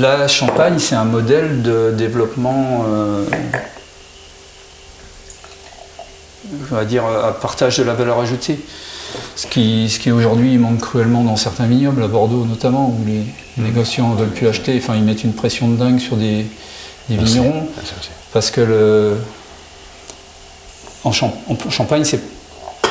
la 0.00 0.28
Champagne, 0.28 0.78
c'est 0.78 0.94
un 0.94 1.04
modèle 1.04 1.62
de 1.62 1.94
développement, 1.96 2.84
euh, 2.88 3.24
on 6.70 6.74
va 6.74 6.84
dire, 6.84 7.04
à 7.04 7.32
partage 7.38 7.78
de 7.78 7.82
la 7.84 7.94
valeur 7.94 8.20
ajoutée. 8.20 8.58
Ce 9.36 9.46
qui, 9.46 9.88
ce 9.88 9.98
qui 9.98 10.10
aujourd'hui 10.10 10.58
manque 10.58 10.80
cruellement 10.80 11.24
dans 11.24 11.36
certains 11.36 11.66
vignobles, 11.66 12.02
à 12.02 12.08
Bordeaux 12.08 12.44
notamment, 12.44 12.88
où 12.90 13.04
les 13.06 13.22
négociants 13.62 14.10
ne 14.10 14.16
veulent 14.18 14.28
plus 14.28 14.46
acheter, 14.48 14.78
enfin 14.82 14.94
ils 14.96 15.02
mettent 15.02 15.24
une 15.24 15.32
pression 15.32 15.68
de 15.68 15.76
dingue 15.76 15.98
sur 15.98 16.16
des, 16.16 16.44
des 17.08 17.16
vignerons, 17.16 17.68
parce 18.32 18.50
que 18.50 19.16
en, 21.04 21.12
Champ- 21.12 21.34
Champagne, 21.70 22.04
c'est 22.04 22.20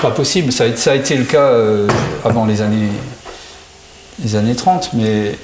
pas 0.01 0.11
possible. 0.11 0.51
Ça 0.51 0.65
a, 0.65 0.95
été 0.95 1.15
le 1.15 1.25
cas 1.25 1.41
euh, 1.41 1.87
avant 2.23 2.45
les 2.45 2.61
années, 2.61 2.89
les 4.23 4.35
années 4.35 4.55
30, 4.55 4.91
mais 4.93 5.37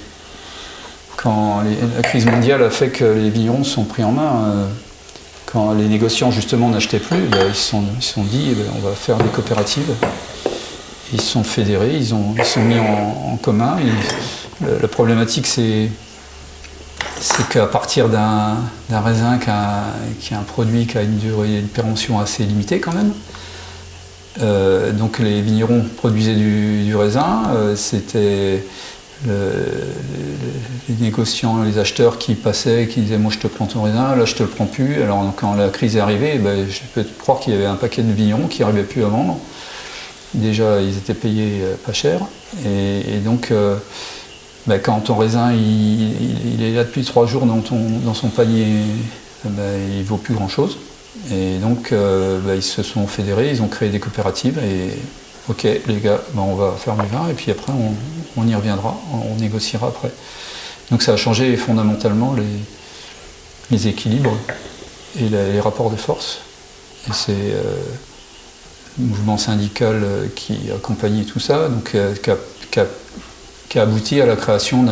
quand 1.18 1.62
la 1.96 2.02
crise 2.02 2.26
mondiale 2.26 2.64
a 2.64 2.70
fait 2.70 2.90
que 2.90 3.06
les 3.06 3.30
vignerons 3.30 3.64
sont 3.64 3.86
pris 3.86 4.04
en 4.04 4.12
main, 4.12 4.46
euh, 4.46 4.66
quand 5.46 5.74
les 5.74 5.88
négociants 5.88 6.32
justement 6.32 6.70
n'achetaient 6.70 7.00
plus, 7.00 7.22
ben, 7.22 7.48
ils 7.48 7.56
se 7.56 7.72
sont, 8.02 8.24
dit 8.24 8.50
eh 8.52 8.56
ben, 8.56 8.66
on 8.76 8.88
va 8.88 8.94
faire 8.94 9.18
des 9.18 9.30
coopératives. 9.30 9.94
Ils 11.14 11.22
se 11.22 11.28
sont 11.28 11.44
fédérés, 11.44 11.96
ils 11.96 12.14
ont, 12.14 12.36
sont 12.44 12.64
mis 12.64 12.80
en, 12.80 13.38
commun. 13.42 13.78
La 14.82 14.88
problématique, 14.88 15.46
c'est 15.46 15.90
c'est 17.20 17.48
qu'à 17.50 17.68
partir 17.68 18.10
d'un 18.10 18.58
raisin 18.90 19.38
qui 19.38 19.50
a, 19.50 19.84
a 20.36 20.40
un 20.40 20.44
produit 20.44 20.86
qui 20.88 20.98
a 20.98 21.04
une 21.04 21.18
durée 21.18 21.62
de 21.62 21.68
péremption 21.68 22.20
assez 22.20 22.44
limitée 22.44 22.80
quand 22.80 22.94
même, 22.94 23.14
euh, 24.42 24.92
donc 24.92 25.20
les 25.20 25.42
vignerons 25.42 25.86
produisaient 25.98 26.36
du, 26.36 26.96
raisin, 26.96 27.44
euh, 27.56 27.76
c'était 27.76 28.64
le- 29.26 29.32
les 30.90 30.96
négociants, 31.00 31.64
les 31.64 31.78
acheteurs 31.78 32.18
qui 32.18 32.36
passaient, 32.36 32.88
qui 32.88 33.02
disaient 33.02 33.18
moi 33.18 33.32
je 33.32 33.40
te 33.40 33.48
prends 33.48 33.68
ton 33.68 33.84
raisin, 33.84 34.16
là 34.16 34.26
je 34.26 34.36
te 34.36 34.44
le 34.44 34.50
prends 34.50 34.66
plus. 34.66 35.02
Alors 35.02 35.32
quand 35.36 35.54
la 35.56 35.70
crise 35.70 35.96
est 35.96 36.00
arrivée, 36.02 36.40
ben, 36.40 36.68
je 36.70 36.80
peux 36.94 37.04
te 37.04 37.20
croire 37.20 37.40
qu'il 37.40 37.54
y 37.54 37.56
avait 37.56 37.66
un 37.66 37.76
paquet 37.76 38.02
de 38.02 38.12
vignerons 38.12 38.48
qui 38.48 38.62
n'arrivaient 38.62 38.84
plus 38.84 39.04
à 39.04 39.08
vendre. 39.08 39.38
Déjà 40.34 40.82
ils 40.82 40.98
étaient 40.98 41.14
payés 41.14 41.62
euh, 41.62 41.76
pas 41.86 41.94
cher. 41.94 42.20
Et, 42.66 43.16
et 43.16 43.20
ben, 44.68 44.80
quand 44.80 45.00
ton 45.02 45.16
raisin 45.16 45.52
il, 45.54 46.64
est 46.64 46.72
là 46.72 46.84
depuis 46.84 47.04
trois 47.04 47.26
jours 47.26 47.46
dans, 47.46 48.14
son 48.14 48.30
panier, 48.30 48.84
ben, 49.44 49.62
il 49.98 50.04
vaut 50.04 50.18
plus 50.18 50.34
grand 50.34 50.48
chose. 50.48 50.78
Et 51.32 51.58
donc, 51.58 51.92
euh, 51.92 52.40
bah, 52.40 52.56
ils 52.56 52.64
se 52.64 52.82
sont 52.82 53.06
fédérés, 53.08 53.52
ils 53.52 53.62
ont 53.62 53.68
créé 53.68 53.90
des 53.90 54.00
coopératives 54.00 54.58
et 54.60 54.98
ok, 55.50 55.64
les 55.64 56.00
gars, 56.00 56.22
bah, 56.34 56.42
on 56.42 56.56
va 56.56 56.72
faire 56.78 56.96
du 56.96 57.08
vin 57.08 57.28
et 57.30 57.34
puis 57.34 57.52
après 57.52 57.74
on, 58.38 58.48
y 58.48 58.56
reviendra, 58.56 58.98
on 59.12 59.36
négociera 59.36 59.88
après. 59.88 60.12
Donc 60.92 61.04
ça 61.04 61.14
a 61.14 61.18
changé 61.18 61.56
fondamentalement 61.58 62.34
les, 63.72 63.88
équilibres 63.88 64.38
et 65.20 65.30
les 65.30 65.60
rapports 65.60 65.90
de 65.90 65.96
force. 65.96 66.40
Et 67.10 67.14
c'est 67.14 67.32
euh, 67.32 67.82
le 69.00 69.06
mouvement 69.06 69.38
syndical 69.38 70.02
euh, 70.04 70.28
qui 70.36 70.72
accompagnait 70.74 71.24
tout 71.24 71.40
ça, 71.40 71.70
donc 71.70 71.98
qui 73.74 73.80
a 73.80 73.84
abouti 73.84 74.22
à 74.22 74.28
la 74.28 74.36
création 74.36 74.86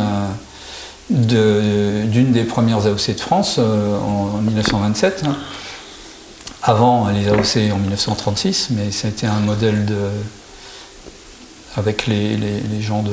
d'une 1.08 2.32
des 2.32 2.42
premières 2.42 2.84
AOC 2.84 3.14
de 3.14 3.20
France 3.20 3.56
euh, 3.60 3.96
en, 3.96 4.38
en 4.38 4.42
1927. 4.42 5.22
hein 5.24 5.36
avant 6.64 7.08
les 7.08 7.28
AOC 7.28 7.72
en 7.72 7.78
1936, 7.78 8.70
mais 8.70 8.90
c'était 8.90 9.28
un 9.28 9.38
modèle 9.38 9.84
de, 9.84 9.96
avec 11.76 12.08
les, 12.08 12.38
gens 12.80 13.04
de 13.04 13.12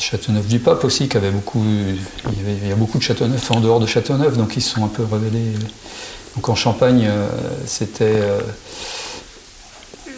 Châteauneuf-du-Pape 0.00 0.82
aussi, 0.82 1.08
qui 1.08 1.16
avait 1.16 1.30
beaucoup, 1.30 1.64
il 1.64 2.68
y, 2.68 2.72
a 2.72 2.76
beaucoup 2.76 2.98
de 2.98 3.02
Châteauneuf 3.04 3.48
en 3.52 3.60
dehors 3.60 3.78
de 3.78 3.86
Châteauneuf, 3.86 4.36
donc 4.36 4.56
ils 4.56 4.62
se 4.62 4.74
sont 4.74 4.84
un 4.84 4.88
peu 4.88 5.04
rebellés. 5.04 5.54
Donc 6.34 6.48
en 6.48 6.56
Champagne, 6.56 7.06
euh, 7.08 7.28
c'était 7.66 8.04
euh, 8.04 8.40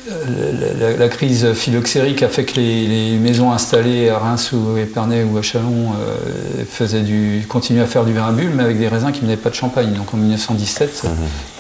la, 0.09 0.89
la- 0.91 0.97
la 0.97 1.09
crise 1.09 1.53
phylloxérique 1.53 2.23
a 2.23 2.29
fait 2.29 2.45
que 2.45 2.57
les, 2.57 2.87
les 2.87 3.17
maisons 3.19 3.53
installées 3.53 4.09
à 4.09 4.19
Reims 4.19 4.53
ou 4.53 4.77
à 4.77 4.81
Épernay 4.81 5.25
ou 5.25 5.37
à 5.39 5.43
Chalon 5.43 5.93
euh, 5.99 6.65
faisaient 6.69 7.03
du, 7.03 7.45
continuaient 7.49 7.83
à 7.83 7.87
faire 7.87 8.05
du 8.05 8.13
vin 8.13 8.27
à 8.29 8.33
bulles, 8.33 8.53
mais 8.55 8.63
avec 8.65 8.79
des 8.79 8.89
raisins 8.89 9.13
qui 9.13 9.21
ne 9.21 9.27
venaient 9.27 9.37
pas 9.37 9.51
de 9.51 9.55
Champagne. 9.55 9.93
Donc 9.93 10.13
en 10.15 10.17
1917, 10.17 11.03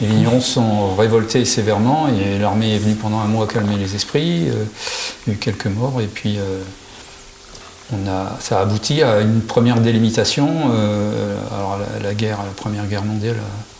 les 0.00 0.06
vignerons 0.06 0.40
se 0.40 0.52
sont 0.54 0.94
révoltés 0.96 1.44
sévèrement 1.44 2.08
et 2.08 2.38
l'armée 2.38 2.74
est 2.74 2.78
venue 2.78 2.94
pendant 2.94 3.20
un 3.20 3.26
mois 3.26 3.46
calmer 3.46 3.76
les 3.76 3.94
esprits. 3.94 4.48
euh, 4.48 4.64
il 5.26 5.30
y 5.30 5.32
a 5.32 5.34
eu 5.34 5.38
quelques 5.38 5.66
morts 5.66 6.00
et 6.00 6.06
puis 6.06 6.38
euh, 6.38 6.60
on 7.92 8.08
a, 8.08 8.36
ça 8.40 8.58
a 8.58 8.62
abouti 8.62 9.02
à 9.02 9.20
une 9.20 9.40
première 9.40 9.80
délimitation. 9.80 10.48
alors 11.56 11.78
la, 11.78 12.08
la 12.08 12.14
guerre, 12.14 12.38
la 12.38 12.52
première 12.56 12.86
guerre 12.86 13.04
mondiale. 13.04 13.36
a- 13.38 13.79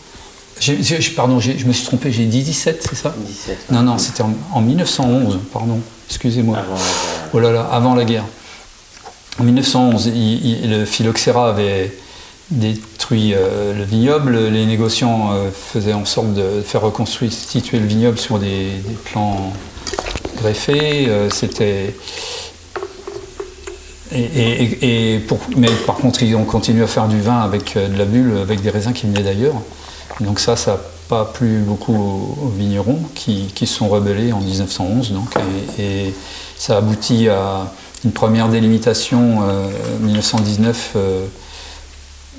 pardon, 1.17 1.41
je 1.41 1.65
me 1.67 1.73
suis 1.73 1.85
trompé, 1.87 2.13
j'ai 2.13 2.25
dit 2.27 2.43
17, 2.43 2.87
c'est 2.89 2.97
ça 2.97 3.15
17. 3.27 3.59
non, 3.71 3.83
non, 3.83 3.99
c'était 3.99 4.23
en, 4.23 4.33
en 4.53 4.61
1911, 4.61 5.39
pardon, 5.53 5.81
excusez-moi. 6.09 6.59
Avant 6.59 6.75
la- 6.75 6.81
Oh 7.33 7.39
là 7.41 7.53
là, 7.53 7.69
avant 7.71 7.95
la 7.95 8.05
guerre. 8.05 8.25
En 9.39 9.45
1911, 9.45 10.07
il- 10.07 10.47
il- 10.65 10.71
le 10.71 10.85
phylloxéra 10.85 11.49
avait 11.51 11.93
détruit 12.51 13.33
euh, 13.35 13.73
le 13.75 13.85
vignoble. 13.85 14.37
Les 14.49 14.67
négociants 14.67 15.31
euh, 15.33 15.51
faisaient 15.53 15.93
en 15.95 16.05
sorte 16.05 16.35
de 16.35 16.63
faire 16.67 16.81
reconstituer 16.83 17.79
le 17.79 17.87
vignoble 17.87 18.19
sur 18.19 18.39
des, 18.41 18.49
des 18.87 18.95
plans 19.05 19.53
greffés. 20.37 21.07
Euh, 21.09 21.31
C'était. 21.31 21.95
Et, 24.13 24.21
et- 24.21 24.63
et- 24.63 25.15
et 25.15 25.19
pour- 25.21 25.39
mais 25.57 25.69
par 25.87 25.95
contre, 25.97 26.23
ils 26.25 26.35
ont 26.35 26.45
continué 26.45 26.83
à 26.83 26.89
faire 26.89 27.07
du 27.07 27.21
vin 27.21 27.41
avec 27.41 27.75
de 27.77 27.97
la 27.97 28.05
bulle, 28.05 28.33
avec 28.43 28.61
des 28.61 28.71
raisins 28.71 28.93
qui 28.93 29.07
venaient 29.07 29.23
d'ailleurs. 29.23 29.55
Donc 30.21 30.41
ça, 30.41 30.57
ça 30.57 30.73
n'a 30.73 30.79
pas 31.09 31.25
plu 31.25 31.61
beaucoup 31.61 31.95
aux, 31.95 32.49
vignerons 32.49 33.03
qui, 33.15 33.51
se 33.59 33.67
sont 33.67 33.89
rebellés 33.89 34.33
en 34.33 34.41
1911. 34.41 35.13
Donc, 35.13 35.35
et, 35.79 35.83
et 35.83 36.15
ça 36.57 36.79
aboutit 36.79 37.29
à 37.29 37.73
une 38.05 38.13
première 38.13 38.49
délimitation 38.49 39.41
euh, 39.43 39.69
1919 40.01 40.93
euh, 40.97 41.27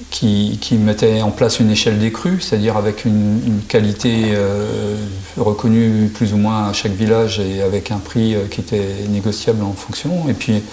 qui, 0.10 0.58
qui 0.60 0.76
mettait 0.76 1.22
en 1.22 1.32
place 1.32 1.60
une 1.60 1.70
échelle 1.70 2.00
des 2.00 2.12
crus, 2.12 2.48
c'est-à-dire 2.48 2.78
avec 2.78 3.06
une, 3.06 3.42
une 3.46 3.62
qualité 3.62 4.32
euh, 4.34 4.96
reconnue 5.38 6.08
plus 6.14 6.34
ou 6.34 6.38
moins 6.38 6.70
à 6.70 6.74
chaque 6.74 6.94
village 6.94 7.40
et 7.40 7.62
avec 7.62 7.92
un 7.92 8.00
prix 8.00 8.36
euh, 8.36 8.48
qui 8.50 8.62
était 8.62 9.06
négociable 9.10 9.64
en 9.64 9.74
fonction. 9.74 10.28
Et 10.30 10.34
puis 10.34 10.64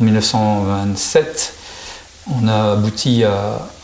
en 0.00 0.04
1927, 0.04 1.54
on 2.30 2.46
a 2.48 2.72
abouti 2.72 3.24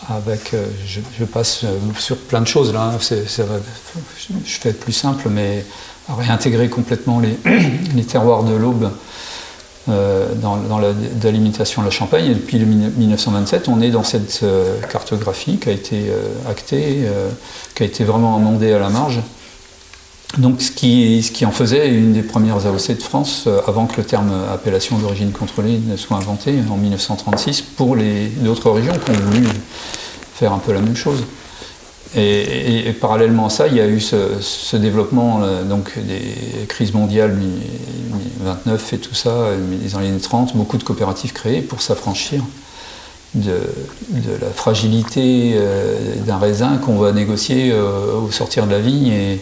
avec, 0.09 0.55
euh, 0.55 0.67
je, 0.87 1.25
passe 1.25 1.65
euh, 1.65 1.77
sur 1.99 2.17
plein 2.17 2.41
de 2.41 2.47
choses 2.47 2.73
là, 2.73 2.93
hein, 2.95 2.99
je 3.01 4.59
fais 4.59 4.73
plus 4.73 4.93
simple, 4.93 5.29
mais 5.29 5.65
à 6.09 6.15
réintégrer 6.15 6.69
complètement 6.69 7.21
les, 7.95 8.05
terroirs 8.05 8.45
de 8.45 8.55
l'Aube 8.55 8.91
euh, 9.89 10.35
dans, 10.37 10.57
dans 10.57 10.79
la 10.79 10.93
de 10.93 11.85
la 11.85 11.91
Champagne. 11.91 12.27
Et 12.27 12.35
depuis 12.35 12.59
le 12.59 12.67
mille- 12.67 12.93
1927, 12.97 13.69
on 13.69 13.81
est 13.83 13.91
dans 13.91 14.05
cette 14.05 14.45
cartographie 14.91 15.59
qui 15.59 15.69
a 15.69 15.73
été 15.73 16.11
actée, 16.49 17.07
qui 17.75 17.83
a 17.83 17.87
été 17.87 18.05
vraiment 18.05 18.37
amendée 18.37 18.73
à 18.73 18.79
la 18.79 18.89
marge. 18.89 19.21
Donc, 20.37 20.61
ce 20.61 20.71
qui, 20.71 21.47
en 21.47 21.51
faisait 21.51 21.89
une 21.89 22.13
des 22.13 22.23
premières 22.23 22.67
AOC 22.67 22.97
de 22.99 23.03
France, 23.03 23.45
euh, 23.47 23.61
avant 23.67 23.87
que 23.87 23.97
le 23.97 24.05
terme 24.05 24.31
appellation 24.53 24.99
d'origine 24.99 25.33
contrôlée 25.33 25.81
ne 25.85 25.97
soit 25.97 26.19
inventé 26.19 26.55
en 26.71 26.77
1936, 26.77 27.63
pour 27.63 27.97
les 27.97 28.27
d'autres 28.27 28.71
régions 28.71 28.93
qui 28.93 29.11
ont 29.11 29.15
voulu 29.31 29.47
faire 30.35 30.53
un 30.53 30.59
peu 30.59 30.73
la 30.73 30.81
même 30.81 30.97
chose. 30.97 31.25
Et, 32.15 32.93
parallèlement 33.01 33.47
à 33.47 33.51
ça, 33.51 33.69
il 33.69 33.77
y 33.77 33.81
a 33.81 33.87
eu 33.87 34.01
ce, 34.01 34.77
développement 34.77 35.41
euh, 35.43 35.65
donc 35.65 35.93
des 35.99 36.67
crises 36.67 36.93
mondiales, 36.95 37.35
mi- 37.35 37.47
mi- 37.47 38.31
29 38.41 38.93
et 38.93 38.99
tout 38.99 39.15
ça, 39.15 39.31
euh, 39.31 39.59
dans 39.93 39.99
les 40.01 40.09
années 40.09 40.21
30, 40.21 40.57
beaucoup 40.57 40.79
de 40.79 40.85
coopératives 40.85 41.33
créées 41.33 41.61
pour 41.61 41.83
s'affranchir 41.83 42.43
de, 43.35 43.61
la 44.41 44.51
fragilité 44.55 45.53
euh, 45.55 46.15
d'un 46.27 46.39
raisin 46.39 46.79
qu'on 46.79 46.97
va 46.97 47.13
négocier 47.13 47.71
euh, 47.73 48.15
au 48.27 48.31
sortir 48.31 48.67
de 48.67 48.73
la 48.73 48.81
vigne 48.81 49.09
et, 49.09 49.41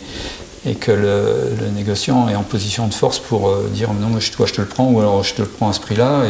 et 0.67 0.75
que 0.75 0.91
le, 0.91 1.71
négociant 1.75 2.29
est 2.29 2.35
en 2.35 2.43
position 2.43 2.89
de 2.89 2.95
force 2.95 3.19
pour 3.19 3.49
euh, 3.49 3.69
dire 3.73 3.93
non, 3.93 4.09
moi, 4.09 4.21
je- 4.21 4.33
toi 4.33 4.47
je 4.47 4.53
te 4.53 4.61
le 4.61 4.67
prends 4.67 4.91
ou 4.91 4.99
alors 5.01 5.23
je 5.23 5.35
te 5.35 5.43
le 5.43 5.49
prends 5.49 5.69
à 5.69 5.73
ce 5.73 5.81
prix-là. 5.81 6.23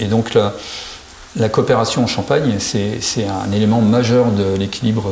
Et, 0.00 0.06
donc 0.06 0.34
la, 0.34 1.48
coopération 1.48 2.02
en 2.02 2.06
Champagne, 2.06 2.56
c'est 2.58 3.26
un 3.26 3.52
élément 3.52 3.80
majeur 3.80 4.30
de 4.32 4.56
l'équilibre 4.56 5.10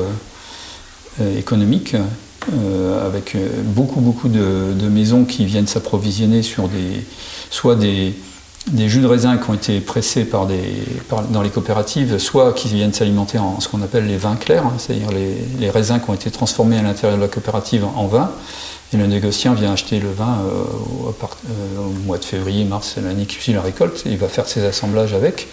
euh, 1.20 1.38
économique, 1.38 1.94
euh, 2.52 3.06
avec 3.06 3.36
beaucoup, 3.64 4.00
beaucoup 4.00 4.28
de, 4.28 4.88
maisons 4.88 5.24
qui 5.24 5.44
viennent 5.44 5.68
s'approvisionner 5.68 6.42
sur 6.42 6.68
des, 6.68 7.04
soit 7.50 7.76
des, 7.76 8.14
jus 8.88 9.00
de 9.00 9.06
raisin 9.06 9.36
qui 9.36 9.48
ont 9.50 9.54
été 9.54 9.80
pressés 9.80 10.24
par 10.24 10.46
des, 10.46 10.82
dans 11.30 11.42
les 11.42 11.50
coopératives, 11.50 12.18
soit 12.18 12.52
qui 12.52 12.68
viennent 12.68 12.92
s'alimenter 12.92 13.38
en 13.38 13.60
ce 13.60 13.68
qu'on 13.68 13.82
appelle 13.82 14.06
les 14.06 14.16
vins 14.16 14.36
clairs, 14.36 14.66
hein, 14.66 14.74
c'est-à-dire 14.78 15.10
les, 15.12 15.36
les 15.60 15.70
raisins 15.70 16.00
qui 16.00 16.10
ont 16.10 16.14
été 16.14 16.30
transformés 16.30 16.78
à 16.78 16.82
l'intérieur 16.82 17.16
de 17.16 17.22
la 17.22 17.28
coopérative 17.28 17.84
en 17.84 18.06
vin, 18.06 18.32
et 18.92 18.96
le 18.98 19.06
négociant 19.06 19.54
vient 19.54 19.72
acheter 19.72 19.98
le 20.00 20.12
vin 20.12 20.40
euh, 20.42 20.64
euh, 21.08 21.78
au 21.78 21.90
mois 22.04 22.18
de 22.18 22.24
février, 22.24 22.64
mars, 22.64 22.96
l'année 23.02 23.24
qui 23.24 23.36
suit 23.36 23.52
la 23.52 23.62
récolte, 23.62 24.02
et 24.06 24.10
il 24.10 24.18
va 24.18 24.28
faire 24.28 24.46
ses 24.46 24.64
assemblages 24.64 25.14
avec. 25.14 25.48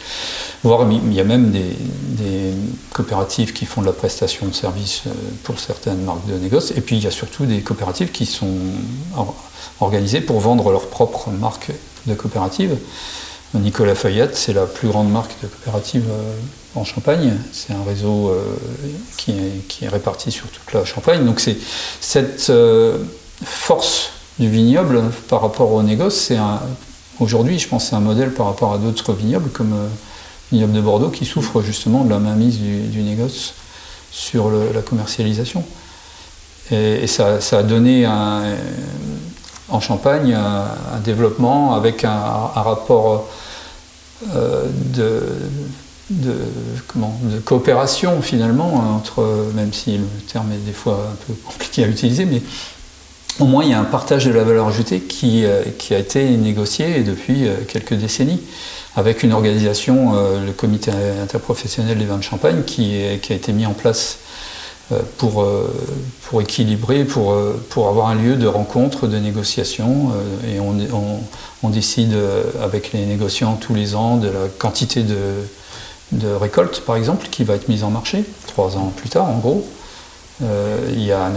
Voire 0.64 0.86
il 0.92 1.14
y 1.14 1.22
a 1.22 1.24
même 1.24 1.52
des, 1.52 1.64
coopératives 2.94 3.54
qui 3.54 3.66
font 3.66 3.82
de 3.82 3.86
la 3.86 3.94
prestation 3.94 4.48
de 4.48 4.54
service 4.54 5.04
euh, 5.08 5.12
pour 5.44 5.60
certaines 5.60 6.02
marques 6.02 6.26
de 6.28 6.34
négoce, 6.34 6.72
et 6.72 6.82
puis 6.82 6.98
il 6.98 7.04
y 7.04 7.08
a 7.08 7.12
surtout 7.12 7.46
des 7.46 7.62
coopératives 7.62 8.12
qui 8.12 8.26
sont 8.26 8.58
or- 9.16 9.36
organisées 9.80 10.22
pour 10.22 10.40
vendre 10.42 10.70
leur 10.72 10.88
propre 10.88 11.30
marque 11.30 11.72
de 12.08 12.14
coopérative. 12.14 12.78
Nicolas 13.54 13.96
Feuillette, 13.96 14.36
c'est 14.36 14.54
la 14.54 14.66
plus 14.66 14.90
grande 14.90 15.10
marque 15.12 15.32
de 15.42 15.48
coopérative 15.48 16.06
en 16.76 16.84
Champagne. 16.84 17.34
C'est 17.52 17.74
un 17.74 17.84
réseau 17.84 18.32
qui, 19.18 19.32
est, 19.32 19.68
qui 19.68 19.86
est 19.86 19.88
réparti 19.88 20.32
sur 20.32 20.46
toute 20.50 20.72
la 20.72 20.86
Champagne. 20.86 21.26
Donc 21.26 21.40
c'est 21.40 21.58
cette 22.00 22.52
force 23.44 24.12
du 24.40 24.50
vignoble 24.50 25.02
par 25.28 25.42
rapport 25.42 25.72
au 25.72 25.84
négoce, 25.84 26.16
c'est 26.16 26.38
aujourd'hui, 27.20 27.60
je 27.60 27.68
pense, 27.68 27.90
c'est 27.90 27.96
un 27.96 28.00
modèle 28.00 28.34
par 28.34 28.48
rapport 28.48 28.74
à 28.74 28.78
d'autres 28.78 29.14
vignobles 29.14 29.50
comme 29.50 29.74
euh, 29.74 29.88
le 30.52 30.58
vignoble 30.58 30.74
de 30.74 30.82
Bordeaux 30.82 31.10
qui 31.10 31.26
souffre 31.26 31.62
justement 31.62 32.04
de 32.04 32.10
la 32.10 32.20
mainmise 32.20 32.60
du, 32.60 33.02
négoce 33.02 33.54
sur 34.12 34.50
la 34.50 34.82
commercialisation. 34.82 35.64
Et, 36.72 37.08
ça, 37.08 37.40
a 37.52 37.64
donné 37.64 38.06
un, 38.06 38.44
en 39.70 39.80
Champagne 39.80 40.34
un, 40.34 41.00
développement 41.00 41.76
avec 41.76 42.04
un, 42.04 42.10
un 42.56 42.62
rapport 42.62 43.28
euh, 44.36 44.66
de, 44.94 45.24
de, 46.10 46.36
comment, 46.88 47.18
de 47.24 47.40
coopération 47.40 48.22
finalement 48.22 48.96
entre, 48.96 49.52
même 49.56 49.74
si 49.74 49.98
le 49.98 50.06
terme 50.32 50.52
est 50.52 50.66
des 50.66 50.74
fois 50.74 51.08
un 51.12 51.26
peu 51.26 51.34
compliqué 51.46 51.84
à 51.84 51.88
utiliser, 51.88 52.26
mais 52.26 52.42
au 53.40 53.46
moins 53.46 53.64
il 53.64 53.72
y 53.72 53.74
a 53.74 53.80
un 53.80 53.86
partage 53.86 54.26
de 54.26 54.32
la 54.32 54.44
valeur 54.44 54.68
ajoutée 54.68 55.00
qui, 55.00 55.46
euh, 55.46 55.64
a 55.92 55.96
été 55.96 56.30
négocié 56.38 57.02
depuis 57.04 57.48
euh, 57.48 57.56
quelques 57.68 57.94
décennies 57.94 58.42
avec 58.96 59.24
une 59.24 59.34
organisation, 59.34 60.14
euh, 60.16 60.46
le 60.46 60.52
comité 60.52 60.92
interprofessionnel 61.22 61.98
des 61.98 62.06
vins 62.06 62.18
de 62.18 62.24
Champagne, 62.24 62.64
qui, 62.66 63.02
a 63.04 63.14
été 63.14 63.54
mis 63.54 63.66
en 63.66 63.74
place 63.74 64.18
pour, 65.20 65.48
pour 66.24 66.42
équilibrer, 66.42 67.06
pour, 67.06 67.38
pour 67.70 67.88
avoir 67.88 68.08
un 68.08 68.16
lieu 68.16 68.36
de 68.36 68.48
rencontre, 68.48 69.06
de 69.06 69.18
négociation. 69.18 70.12
Et 70.48 70.60
on, 70.60 71.70
décide 71.70 72.16
avec 72.64 72.92
les 72.92 73.06
négociants 73.06 73.56
tous 73.56 73.76
les 73.76 73.94
ans 73.94 74.18
de 74.18 74.28
la 74.28 74.48
quantité 74.58 75.04
de, 75.04 75.18
de 76.12 76.28
récolte, 76.30 76.82
par 76.82 76.96
exemple, 76.96 77.28
qui 77.30 77.44
va 77.44 77.54
être 77.54 77.70
mise 77.70 77.84
en 77.84 77.92
marché, 77.92 78.24
trois 78.48 78.76
ans 78.78 78.92
plus 78.98 79.10
tard, 79.10 79.30
en 79.30 79.38
gros. 79.38 79.70
Euh, 80.42 80.90
il, 80.94 81.04
y 81.04 81.12
a, 81.12 81.30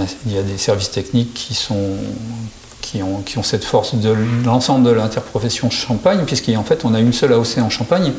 des 0.43 0.59
services 0.59 0.91
techniques 0.91 1.35
qui, 1.35 3.03
ont, 3.03 3.43
cette 3.43 3.65
force 3.65 3.95
de 3.95 4.15
l'ensemble 4.45 4.85
de 4.89 4.93
l'interprofession 4.95 5.71
Champagne, 5.71 6.21
puisqu'en 6.27 6.63
fait, 6.63 6.85
on 6.85 6.95
a 6.95 7.01
une 7.01 7.13
seule 7.13 7.33
AOC 7.33 7.59
en 7.59 7.71
Champagne. 7.71 8.13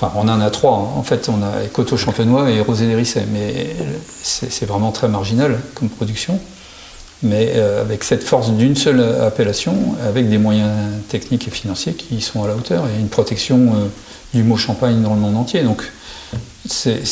Enfin, 0.00 0.12
on 0.16 0.28
en 0.28 0.40
a 0.40 0.50
trois. 0.50 0.76
hein. 0.76 0.98
En 0.98 1.02
fait, 1.02 1.28
on 1.28 1.42
a 1.42 1.66
Coteau 1.72 1.96
Champenois 1.96 2.50
et 2.50 2.60
Rosé 2.60 2.86
des 2.86 2.94
Rissets, 2.94 3.26
mais 3.32 3.76
c'est 4.22 4.66
vraiment 4.66 4.92
très 4.92 5.08
marginal 5.08 5.60
comme 5.74 5.88
production. 5.88 6.40
Mais 7.22 7.52
euh, 7.56 7.82
avec 7.82 8.02
cette 8.02 8.24
force 8.24 8.50
d'une 8.50 8.74
seule 8.76 9.00
appellation, 9.22 9.74
avec 10.08 10.30
des 10.30 10.38
moyens 10.38 10.70
techniques 11.10 11.46
et 11.48 11.50
financiers 11.50 11.92
qui 11.92 12.22
sont 12.22 12.42
à 12.42 12.48
la 12.48 12.54
hauteur 12.54 12.86
et 12.86 12.98
une 12.98 13.10
protection 13.10 13.74
euh, 13.74 13.86
du 14.32 14.42
mot 14.42 14.56
Champagne 14.56 15.02
dans 15.02 15.12
le 15.12 15.20
monde 15.20 15.36
entier. 15.36 15.62
Donc, 15.62 15.92
c'est- 16.66 17.04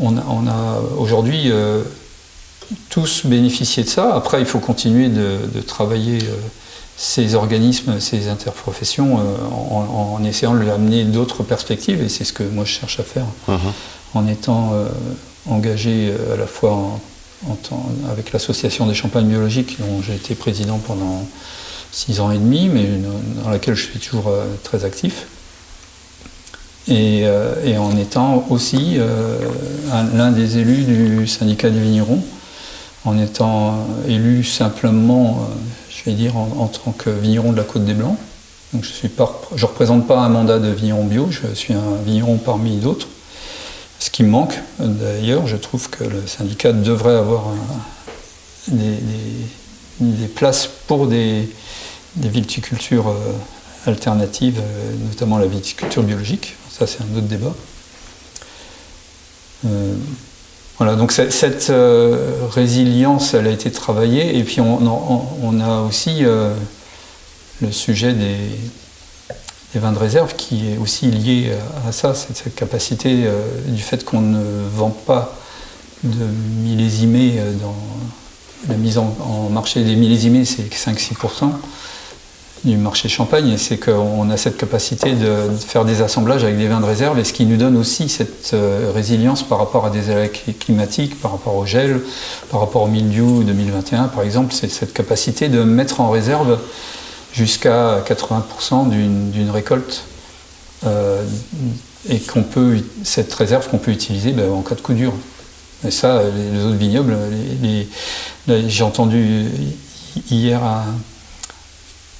on 0.00 0.16
a, 0.16 0.22
on 0.28 0.46
a 0.46 0.80
aujourd'hui 0.98 1.50
euh, 1.50 1.82
tous 2.90 3.24
bénéficié 3.26 3.82
de 3.82 3.88
ça. 3.88 4.14
Après, 4.14 4.40
il 4.40 4.46
faut 4.46 4.58
continuer 4.60 5.08
de, 5.08 5.38
de 5.54 5.60
travailler 5.60 6.18
euh, 6.22 6.34
ces 6.96 7.34
organismes, 7.34 8.00
ces 8.00 8.28
interprofessions, 8.28 9.18
euh, 9.18 9.22
en, 9.50 10.16
en 10.20 10.24
essayant 10.24 10.54
de 10.54 10.60
leur 10.60 10.74
amener 10.74 11.04
d'autres 11.04 11.42
perspectives. 11.42 12.02
Et 12.02 12.08
c'est 12.08 12.24
ce 12.24 12.32
que 12.32 12.42
moi 12.42 12.64
je 12.64 12.72
cherche 12.72 13.00
à 13.00 13.04
faire 13.04 13.26
en 14.14 14.26
étant 14.26 14.72
engagé 15.48 16.12
à 16.32 16.36
la 16.36 16.46
fois 16.46 16.72
en- 16.72 17.00
en 17.48 17.54
tant- 17.54 17.86
avec 18.10 18.32
l'association 18.32 18.86
des 18.86 18.94
champagnes 18.94 19.26
biologiques, 19.28 19.78
dont 19.80 20.02
j'ai 20.02 20.14
été 20.14 20.34
président 20.34 20.78
pendant 20.78 21.24
six 21.92 22.20
ans 22.20 22.30
et 22.30 22.38
demi, 22.38 22.68
mais 22.68 22.86
dans 23.44 23.50
laquelle 23.50 23.74
je 23.74 23.84
suis 23.84 23.98
toujours 24.00 24.32
très 24.64 24.84
actif. 24.84 25.26
Et, 26.88 27.22
euh, 27.24 27.54
et 27.64 27.76
en 27.76 27.96
étant 27.96 28.46
aussi 28.48 28.94
euh, 28.96 29.38
un- 29.92 30.16
l'un 30.16 30.30
des 30.30 30.58
élus 30.58 30.84
du 30.84 31.26
syndicat 31.26 31.68
des 31.70 31.80
vignerons, 31.80 32.22
en 33.04 33.18
étant 33.18 33.86
élu 34.06 34.42
simplement, 34.42 35.40
euh, 35.42 35.54
je 35.90 36.04
vais 36.04 36.16
dire, 36.16 36.36
en, 36.36 36.66
tant 36.66 36.92
que 36.92 37.10
vigneron 37.10 37.52
de 37.52 37.58
la 37.58 37.64
Côte 37.64 37.84
des 37.84 37.94
Blancs. 37.94 38.16
Donc 38.72 38.84
je 38.84 39.06
ne 39.06 39.66
représente 39.66 40.06
pas 40.06 40.18
un 40.20 40.28
mandat 40.28 40.58
de 40.58 40.68
vigneron 40.68 41.04
bio, 41.04 41.28
je 41.30 41.54
suis 41.54 41.74
un 41.74 41.96
vigneron 42.04 42.36
parmi 42.36 42.76
d'autres. 42.76 43.08
Ce 43.98 44.10
qui 44.10 44.22
me 44.22 44.28
manque, 44.28 44.58
d'ailleurs, 44.78 45.46
je 45.46 45.56
trouve 45.56 45.90
que 45.90 46.04
le 46.04 46.26
syndicat 46.26 46.72
devrait 46.72 47.16
avoir 47.16 47.46
des, 48.68 50.26
places 50.34 50.68
pour 50.86 51.06
des, 51.06 51.48
viticultures 52.16 53.08
euh, 53.08 53.32
alternatives, 53.86 54.60
euh, 54.60 54.94
notamment 55.08 55.38
la 55.38 55.46
viticulture 55.46 56.02
biologique. 56.02 56.54
Ça, 56.78 56.86
c'est 56.86 57.02
un 57.02 57.16
autre 57.16 57.26
débat. 57.26 57.54
Euh, 59.66 59.94
voilà, 60.78 60.94
donc 60.94 61.10
cette 61.10 61.70
euh, 61.70 62.34
résilience, 62.50 63.34
elle 63.34 63.48
a 63.48 63.50
été 63.50 63.72
travaillée, 63.72 64.38
et 64.38 64.44
puis 64.44 64.60
on, 64.60 65.60
a 65.60 65.80
aussi 65.80 66.24
euh, 66.24 66.54
le 67.60 67.72
sujet 67.72 68.12
des, 68.12 68.36
vins 69.74 69.90
de 69.90 69.98
réserve 69.98 70.36
qui 70.36 70.70
est 70.70 70.76
aussi 70.78 71.06
lié 71.06 71.52
à 71.86 71.90
ça, 71.90 72.14
cette 72.14 72.54
capacité 72.54 73.28
du 73.66 73.82
fait 73.82 74.04
qu'on 74.04 74.20
ne 74.20 74.40
vend 74.74 74.90
pas 74.90 75.36
de 76.04 76.24
millésimés 76.62 77.40
dans 77.60 77.76
la 78.68 78.74
mise 78.74 78.98
en, 78.98 79.16
en 79.20 79.50
marché 79.50 79.82
des 79.82 79.94
millésimés, 79.94 80.44
c'est 80.44 80.72
5-6% 80.72 81.52
du 82.64 82.76
marché 82.76 83.08
champagne, 83.08 83.56
c'est 83.56 83.76
qu'on 83.76 84.30
a 84.30 84.36
cette 84.36 84.56
capacité 84.56 85.12
de, 85.12 85.48
faire 85.66 85.84
des 85.84 86.02
assemblages 86.02 86.44
avec 86.44 86.58
des 86.58 86.66
vins 86.66 86.80
de 86.80 86.86
réserve, 86.86 87.18
et 87.18 87.24
ce 87.24 87.32
qui 87.32 87.46
nous 87.46 87.56
donne 87.56 87.76
aussi 87.76 88.08
cette 88.08 88.50
euh, 88.54 88.90
résilience 88.94 89.42
par 89.42 89.58
rapport 89.58 89.86
à 89.86 89.90
des 89.90 90.10
aléas 90.10 90.28
cli- 90.28 90.56
climatiques, 90.58 91.20
par 91.20 91.32
rapport 91.32 91.56
au 91.56 91.66
gel, 91.66 92.00
par 92.50 92.60
rapport 92.60 92.82
au 92.82 92.88
mildiou 92.88 93.42
2021 93.44 94.08
par 94.08 94.24
exemple, 94.24 94.52
c'est 94.54 94.70
cette 94.70 94.92
capacité 94.92 95.48
de 95.48 95.62
mettre 95.62 96.00
en 96.00 96.10
réserve 96.10 96.58
jusqu'à 97.32 98.00
80% 98.06 98.88
d'une 98.88 99.50
récolte 99.50 100.04
euh, 100.86 101.22
et 102.08 102.18
qu'on 102.20 102.42
peut 102.42 102.78
cette 103.04 103.32
réserve 103.34 103.68
qu'on 103.68 103.78
peut 103.78 103.90
utiliser 103.90 104.32
ben, 104.32 104.50
en 104.50 104.62
cas 104.62 104.74
de 104.74 104.80
coup 104.80 104.94
dur. 104.94 105.12
Et 105.86 105.90
ça, 105.90 106.22
les, 106.22 106.64
autres 106.64 106.76
vignobles, 106.76 107.16
j'ai 108.48 108.82
entendu 108.82 109.46
hier 110.30 110.64
un, 110.64 110.84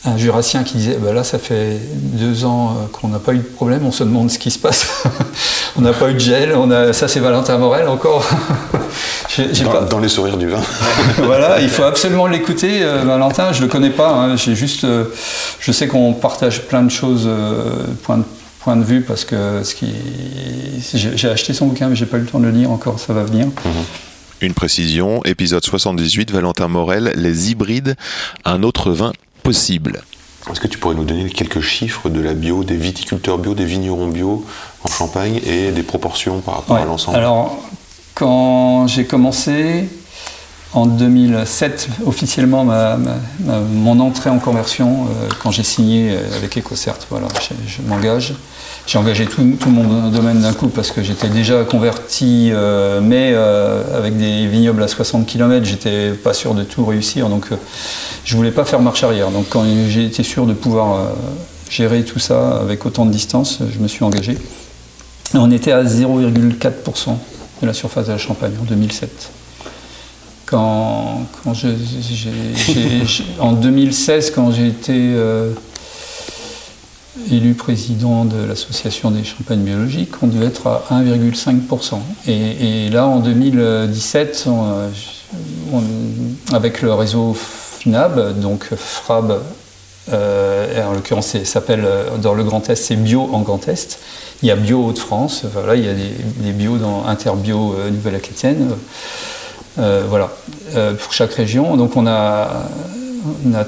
un 0.09 0.16
jurassien 0.18 0.64
qui 0.64 0.76
disait 0.78 0.98
ben 1.01 1.14
là 1.14 1.22
ça 1.24 1.39
fait 1.39 1.78
deux 1.93 2.44
ans 2.44 2.70
euh, 2.70 2.86
qu'on 2.93 3.09
n'a 3.09 3.18
pas 3.18 3.32
eu 3.35 3.39
de 3.39 3.43
problème, 3.43 3.85
on 3.85 3.93
se 3.93 4.05
demande 4.05 4.30
ce 4.30 4.39
qui 4.39 4.51
se 4.51 4.59
passe. 4.59 5.05
on 5.76 5.80
n'a 5.82 5.93
pas 5.93 6.10
eu 6.10 6.14
de 6.14 6.18
gel, 6.18 6.55
on 6.56 6.70
a, 6.70 6.93
ça 6.93 7.09
c'est 7.09 7.20
Valentin 7.20 7.59
Morel 7.59 7.89
encore. 7.89 8.28
Dans, 9.62 9.70
pas- 9.70 9.80
dans 9.85 10.01
les 10.01 10.09
sourires 10.09 10.36
du 10.36 10.48
vin. 10.48 10.59
voilà, 11.18 11.60
il 11.60 11.68
faut 11.68 11.85
absolument 11.85 12.26
l'écouter, 12.26 12.82
euh, 12.82 13.05
Valentin. 13.05 13.52
Je 13.52 13.60
le 13.60 13.68
connais 13.68 13.90
pas. 13.90 14.10
hein, 14.10 14.35
J'ai 14.36 14.56
juste, 14.56 14.82
euh, 14.82 15.05
je 15.60 15.70
sais 15.70 15.86
qu'on 15.86 16.12
partage 16.12 16.62
plein 16.62 16.82
de 16.82 16.90
choses, 16.90 17.22
euh, 17.26 17.85
point 18.02 18.18
de, 18.18 18.24
point 18.59 18.74
de 18.74 18.82
vue, 18.82 19.02
parce 19.02 19.24
que 19.24 19.62
ce 19.62 19.76
qui, 19.76 19.93
j'ai 20.94 21.28
acheté 21.28 21.52
son 21.52 21.66
bouquin, 21.66 21.86
mais 21.89 21.94
j'ai 21.94 22.06
pas 22.06 22.16
eu 22.16 22.22
le 22.22 22.26
temps 22.26 22.40
de 22.40 22.47
le 22.47 22.51
lire 22.51 22.72
encore. 22.72 22.98
Ça 22.98 23.12
va 23.12 23.22
venir. 23.22 23.47
Une 24.40 24.55
précision, 24.55 25.20
épisode 25.24 25.64
78, 25.64 26.32
Valentin 26.32 26.66
Morel, 26.66 27.12
les 27.14 27.52
hybrides, 27.52 27.94
un 28.44 28.64
autre 28.64 28.90
vin 28.90 29.12
possible. 29.52 30.02
Est-ce 30.50 30.60
que 30.60 30.66
tu 30.66 30.76
pourrais 30.78 30.94
nous 30.94 31.04
donner 31.04 31.30
quelques 31.30 31.60
chiffres 31.62 32.10
de 32.10 32.20
la 32.20 32.34
bio, 32.34 32.64
des 32.64 32.76
viticulteurs 32.76 33.38
bio, 33.38 33.54
des 33.54 33.64
vignerons 33.64 34.08
bio 34.08 34.44
en 34.84 34.88
Champagne 34.90 35.40
et 35.46 35.70
des 35.72 35.82
proportions 35.82 36.40
par 36.40 36.56
rapport 36.56 36.76
Ouais. 36.76 36.82
à 36.82 36.84
l'ensemble? 36.84 37.16
Alors, 37.16 37.56
quand 38.14 38.86
j'ai 38.88 39.04
commencé 39.06 39.88
en 40.74 40.86
2007, 40.86 41.88
officiellement 42.04 42.66
mon 43.72 44.00
entrée 44.00 44.28
en 44.28 44.38
conversion, 44.38 45.06
euh, 45.06 45.28
quand 45.42 45.50
j'ai 45.50 45.62
signé 45.62 46.10
euh, 46.10 46.36
avec 46.36 46.58
EcoCert, 46.58 46.98
voilà, 47.10 47.28
je, 47.66 47.80
m'engage. 47.88 48.34
J'ai 48.86 48.98
engagé 48.98 49.26
tout, 49.26 49.42
mon 49.66 50.10
domaine 50.10 50.40
d'un 50.40 50.52
coup 50.52 50.68
parce 50.68 50.90
que 50.90 51.02
j'étais 51.02 51.28
déjà 51.28 51.64
converti, 51.64 52.50
euh, 52.52 53.00
mais 53.02 53.34
avec 53.94 54.16
des 54.16 54.46
vignobles 54.46 54.82
à 54.82 54.88
60 54.88 55.26
km, 55.26 55.64
j'étais 55.64 56.12
pas 56.12 56.32
sûr 56.32 56.54
de 56.54 56.64
tout 56.64 56.84
réussir, 56.84 57.28
donc 57.28 57.48
je 58.24 58.36
voulais 58.36 58.50
pas 58.50 58.64
faire 58.64 58.80
marche 58.80 59.02
arrière. 59.04 59.30
Donc 59.30 59.46
quand 59.50 59.64
j'ai 59.88 60.04
été 60.04 60.22
sûr 60.22 60.46
de 60.46 60.54
pouvoir 60.54 61.10
gérer 61.70 62.02
tout 62.02 62.18
ça 62.18 62.58
avec 62.62 62.86
autant 62.86 63.04
de 63.04 63.10
distance, 63.10 63.58
je 63.70 63.78
me 63.78 63.88
suis 63.88 64.04
engagé. 64.04 64.38
On 65.34 65.50
était 65.50 65.72
à 65.72 65.84
0,4% 65.84 67.16
de 67.60 67.66
la 67.66 67.74
surface 67.74 68.06
de 68.06 68.12
la 68.12 68.18
Champagne 68.18 68.52
en 68.58 68.64
2007. 68.64 69.30
Quand, 70.48 71.26
en 73.38 73.52
2016, 73.52 74.30
quand 74.30 74.50
j'ai 74.50 74.68
été 74.68 74.94
euh, 74.94 75.50
élu 77.30 77.52
président 77.52 78.24
de 78.24 78.46
l'association 78.46 79.10
des 79.10 79.24
champagnes 79.24 79.60
biologiques, 79.60 80.22
on 80.22 80.26
devait 80.26 80.46
être 80.46 80.66
à 80.66 80.84
1,5%. 80.90 81.98
Et, 82.28 82.88
là, 82.88 83.06
en 83.06 83.18
2017, 83.18 84.44
on, 84.46 84.64
euh, 84.70 85.80
avec 86.54 86.80
le 86.80 86.94
réseau 86.94 87.34
FNAB, 87.34 88.40
donc 88.40 88.68
FRAB, 88.74 89.42
euh, 90.10 90.82
en 90.82 90.94
l'occurrence, 90.94 91.36
s'appelle 91.44 91.86
dans 92.22 92.32
le 92.32 92.42
Grand 92.42 92.70
Est, 92.70 92.76
c'est 92.76 92.96
Bio 92.96 93.28
en 93.34 93.40
Grand 93.40 93.68
Est. 93.68 93.98
Il 94.42 94.48
y 94.48 94.50
a 94.50 94.56
Bio 94.56 94.82
Hauts-de-France, 94.82 95.44
voilà, 95.52 95.74
il 95.76 95.84
y 95.84 95.88
a 95.90 95.94
des, 95.94 96.52
bio 96.52 96.78
dans 96.78 97.04
Interbio 97.06 97.74
Nouvelle-Aquitaine. 97.90 98.70
Euh, 99.78 100.02
voilà, 100.09 100.30
euh, 100.74 100.94
pour 100.94 101.12
chaque 101.12 101.32
région. 101.32 101.76
Donc 101.76 101.96
on 101.96 102.06
a, 102.06 102.48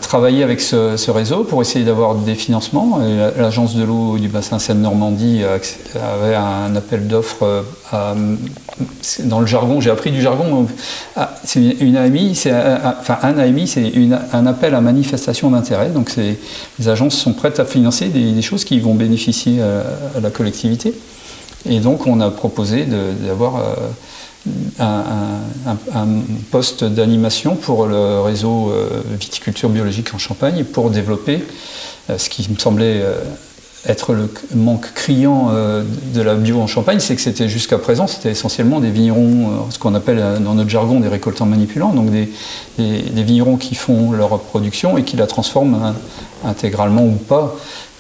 travaillé 0.01 0.43
avec 0.43 0.61
ce, 0.61 1.11
réseau 1.11 1.45
pour 1.45 1.61
essayer 1.61 1.85
d'avoir 1.85 2.15
des 2.15 2.35
financements. 2.35 2.99
L'agence 3.37 3.75
de 3.75 3.85
l'eau 3.85 4.19
du 4.19 4.29
bassin 4.29 4.59
Seine-Normandie 4.59 5.43
avait 5.45 6.35
un 6.35 6.75
appel 6.75 7.07
d'offres 7.07 7.65
euh, 7.93 8.37
dans 9.25 9.41
le 9.41 9.47
jargon, 9.47 9.81
j'ai 9.81 9.91
appris 9.91 10.11
du 10.11 10.23
jargon. 10.23 10.67
Ah, 11.17 11.35
c'est 11.45 11.61
une 11.61 11.97
un, 11.97 12.05
AMI, 12.05 12.35
c'est 12.35 13.93
un 14.33 14.47
appel 14.47 14.75
à 14.75 14.81
manifestation 14.81 15.51
d'intérêt. 15.51 15.91
Donc 15.91 16.17
les 16.17 16.89
agences 16.89 17.17
sont 17.17 17.35
prêtes 17.35 17.61
à 17.61 17.65
financer 17.65 18.09
des, 18.09 18.43
choses 18.43 18.65
qui 18.65 18.81
vont 18.81 18.95
bénéficier 18.95 19.61
à, 19.61 20.21
la 20.21 20.31
collectivité. 20.31 20.95
Et 21.69 21.81
donc 21.81 22.07
on 22.07 22.21
a 22.21 22.31
proposé 22.31 22.87
d'avoir 22.87 23.63
un, 24.79 26.07
poste 26.51 26.85
d'animation 26.85 27.57
pour 27.57 27.87
le 27.87 28.21
réseau 28.21 28.71
euh, 28.71 29.03
viticulture 29.19 29.69
biologique 29.69 30.15
en 30.15 30.19
Champagne 30.19 30.65
pour 30.65 30.91
développer 30.91 31.45
euh, 32.09 32.19
ce 32.19 32.29
qui 32.31 32.49
me 32.51 32.59
semblait 32.59 33.01
euh, 33.03 33.21
être 33.87 34.13
le 34.13 34.29
manque 34.55 34.93
criant 34.93 35.51
de 35.51 36.21
la 36.21 36.35
bio 36.35 36.61
en 36.61 36.67
Champagne, 36.67 37.01
c'est 37.01 37.17
que 37.17 37.23
c'était 37.23 37.49
jusqu'à 37.49 37.79
présent, 37.79 38.07
c'était 38.07 38.31
essentiellement 38.31 38.79
des 38.79 38.91
vignerons, 38.91 39.71
ce 39.71 39.79
qu'on 39.79 39.95
appelle 39.95 40.23
dans 40.45 40.53
notre 40.53 40.69
jargon 40.69 41.01
des 41.01 41.09
récoltants 41.09 41.47
manipulants, 41.47 41.95
donc 41.95 42.11
des, 42.11 42.31
des- 42.77 43.23
vignerons 43.23 43.57
qui 43.57 43.75
font 43.75 44.13
leur 44.13 44.39
production 44.39 44.99
et 44.99 45.03
qui 45.03 45.17
la 45.17 45.27
transforment 45.27 45.95
intégralement 46.45 47.07
ou 47.07 47.13
pas, 47.13 47.57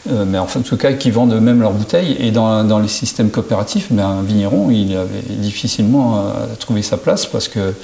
euh, 0.08 0.24
mais 0.26 0.38
enfin, 0.38 0.60
en 0.60 0.62
tout 0.62 0.76
cas 0.76 0.92
qui 0.92 1.10
vendent 1.10 1.34
eux-mêmes 1.34 1.60
leurs 1.60 1.72
bouteilles. 1.72 2.16
Et 2.18 2.30
dans, 2.30 2.64
dans 2.64 2.78
les 2.78 2.88
systèmes 2.88 3.30
coopératifs, 3.30 3.88
ben, 3.90 4.06
un 4.06 4.22
vigneron, 4.22 4.70
il 4.70 4.96
avait 4.96 5.22
difficilement 5.28 6.18
à 6.18 6.56
trouver 6.58 6.82
sa 6.82 6.96
place 6.96 7.26
parce 7.26 7.48
que 7.48 7.74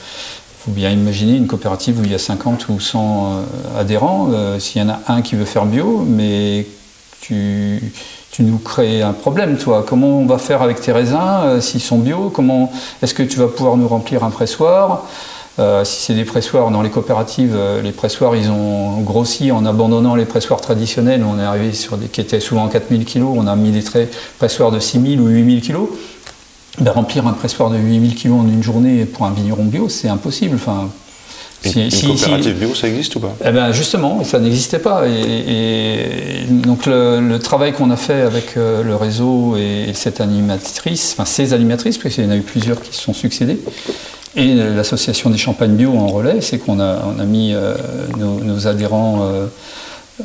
faut 0.65 0.73
bien 0.73 0.91
imaginer 0.91 1.37
une 1.37 1.47
coopérative 1.47 2.01
où 2.01 2.05
il 2.05 2.11
y 2.11 2.15
a 2.15 2.19
50 2.19 2.69
ou 2.71 2.81
100 2.81 2.99
euh, 2.99 3.81
adhérents. 3.81 4.31
euh, 4.33 4.59
S'il 4.59 4.83
y 4.83 4.85
en 4.85 4.89
a 4.89 5.01
un 5.09 5.23
qui 5.23 5.37
veut 5.37 5.45
faire 5.45 5.65
bio, 5.67 6.05
mais 6.09 6.67
tu, 7.21 7.93
tu 8.33 8.43
nous 8.43 8.59
crées 8.59 9.03
un 9.03 9.13
problème, 9.13 9.59
toi. 9.59 9.85
Comment 9.87 10.19
on 10.19 10.27
va 10.27 10.39
faire 10.39 10.63
avec 10.63 10.81
tes 10.81 10.91
raisins 10.93 11.19
euh, 11.45 11.61
s'ils 11.61 11.81
sont 11.81 11.99
bio? 11.99 12.31
Comment 12.31 12.73
Est-ce 13.03 13.15
que 13.15 13.23
tu 13.23 13.39
vas 13.39 13.47
pouvoir 13.47 13.77
nous 13.77 13.87
remplir 13.89 14.25
un 14.25 14.31
pressoir? 14.31 15.05
Euh, 15.59 15.85
Si 15.85 16.03
c'est 16.03 16.15
des 16.15 16.25
pressoirs 16.25 16.71
dans 16.71 16.83
les 16.83 16.91
coopératives, 16.91 17.55
euh, 17.57 17.81
les 17.81 17.93
pressoirs, 17.93 18.37
ils 18.37 18.51
ont 18.51 19.01
grossi 19.01 19.51
en 19.53 19.65
abandonnant 19.65 20.15
les 20.15 20.27
pressoirs 20.27 20.61
traditionnels. 20.61 21.25
On 21.25 21.39
est 21.39 21.45
arrivé 21.45 21.73
sur 21.73 21.97
des 21.97 22.07
qui 22.09 22.21
étaient 22.21 22.41
souvent 22.41 22.69
4000 22.69 23.05
kg. 23.05 23.23
On 23.23 23.47
a 23.47 23.57
mis 23.57 23.71
des 23.71 23.83
pressoirs 24.39 24.71
de 24.71 24.81
6000 24.81 25.21
ou 25.21 25.29
8000 25.29 25.63
kg. 25.63 25.77
Ben, 26.79 26.91
remplir 26.91 27.27
un 27.27 27.33
pressoir 27.33 27.71
de 27.71 27.79
8000 27.79 28.15
kg 28.17 28.33
en 28.33 28.47
une 28.47 28.63
journée 28.63 29.07
pour 29.07 29.25
un 29.25 29.31
vigneron 29.31 29.65
bio, 29.65 29.89
c'est 29.89 30.09
impossible. 30.09 30.57
Enfin, 30.57 30.91
si- 31.63 31.81
une 31.85 31.91
si- 31.91 31.99
si- 31.99 32.07
coopérative 32.07 32.55
bio, 32.59 32.75
ça 32.75 32.89
existe 32.89 33.17
ou 33.17 33.21
pas? 33.21 33.35
Eh 33.45 33.51
ben 33.51 33.73
justement, 33.73 34.23
ça 34.25 34.39
n'existait 34.39 34.79
pas. 34.79 35.05
Et, 35.09 36.43
et 36.43 36.45
donc 36.51 36.87
le, 36.87 37.21
le 37.21 37.39
travail 37.39 37.73
qu'on 37.73 37.91
a 37.91 37.97
fait 37.97 38.23
avec 38.23 38.57
euh, 38.57 38.83
le 38.83 38.95
réseau 38.97 39.57
et, 39.57 39.93
cette 39.95 40.21
animatrice, 40.21 41.15
enfin 41.15 41.25
ces 41.25 41.53
animatrices, 41.53 41.99
parce 41.99 42.15
qu'il 42.15 42.25
y 42.25 42.27
en 42.27 42.31
a 42.31 42.37
eu 42.37 42.43
plusieurs 42.43 42.81
qui 42.81 42.95
se 42.95 43.03
sont 43.03 43.15
succédées, 43.15 43.59
et 44.37 44.55
l'association 44.55 45.31
des 45.31 45.39
champagnes 45.39 45.75
bio 45.77 45.93
en 45.97 46.09
relais, 46.09 46.41
c'est 46.43 46.59
qu'on 46.59 46.79
a, 46.79 47.03
on 47.07 47.19
a 47.19 47.25
mis 47.25 47.55
euh, 47.55 47.75
nos, 48.19 48.39
nos 48.41 48.67
adhérents 48.67 49.23
euh, 49.23 49.47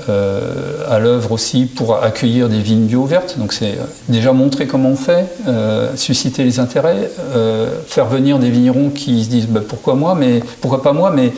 euh, 0.07 0.85
à 0.89 0.99
l'œuvre 0.99 1.34
aussi 1.34 1.65
pour 1.65 2.01
accueillir 2.01 2.47
des 2.47 2.61
vignes 2.61 2.85
bio 2.85 3.03
vertes. 3.03 3.38
Donc 3.38 3.51
c'est 3.51 3.77
déjà 4.07 4.31
montrer 4.31 4.65
comment 4.65 4.89
on 4.89 4.95
fait, 4.95 5.26
euh, 5.47 5.95
susciter 5.97 6.45
les 6.45 6.59
intérêts, 6.59 7.11
euh, 7.35 7.69
faire 7.88 8.05
venir 8.05 8.39
des 8.39 8.49
vignerons 8.49 8.89
qui 8.89 9.26
se 9.26 9.30
disent 9.30 9.47
bah, 9.47 9.59
pourquoi 9.68 9.95
moi, 9.95 10.15
mais 10.15 10.41
pourquoi 10.61 10.81
pas 10.81 10.93
moi, 10.93 11.11
mais 11.13 11.34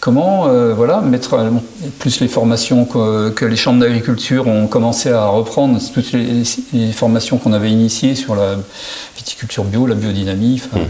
comment 0.00 0.46
euh, 0.46 0.74
voilà 0.74 1.00
mettre 1.00 1.34
euh, 1.34 1.50
plus 1.98 2.20
les 2.20 2.28
formations 2.28 2.84
que, 2.84 3.30
que 3.30 3.44
les 3.44 3.56
chambres 3.56 3.80
d'agriculture 3.80 4.46
ont 4.46 4.66
commencé 4.66 5.10
à 5.10 5.26
reprendre 5.26 5.80
toutes 5.92 6.12
les, 6.12 6.42
les 6.72 6.92
formations 6.92 7.38
qu'on 7.38 7.52
avait 7.52 7.70
initiées 7.70 8.14
sur 8.14 8.34
la 8.34 8.56
viticulture 9.16 9.64
bio, 9.64 9.86
la 9.86 9.94
biodynamie. 9.94 10.62
enfin, 10.64 10.84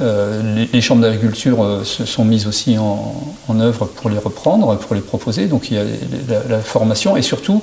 euh, 0.00 0.54
les, 0.54 0.68
les 0.72 0.80
chambres 0.80 1.02
d'agriculture 1.02 1.62
euh, 1.62 1.84
se 1.84 2.04
sont 2.04 2.24
mises 2.24 2.46
aussi 2.46 2.78
en, 2.78 3.14
en 3.48 3.60
œuvre 3.60 3.86
pour 3.86 4.10
les 4.10 4.18
reprendre, 4.18 4.76
pour 4.78 4.94
les 4.94 5.00
proposer. 5.02 5.46
Donc 5.46 5.70
il 5.70 5.76
y 5.76 5.78
a 5.80 5.84
la, 5.84 6.42
la 6.48 6.60
formation 6.60 7.16
et 7.16 7.22
surtout 7.22 7.62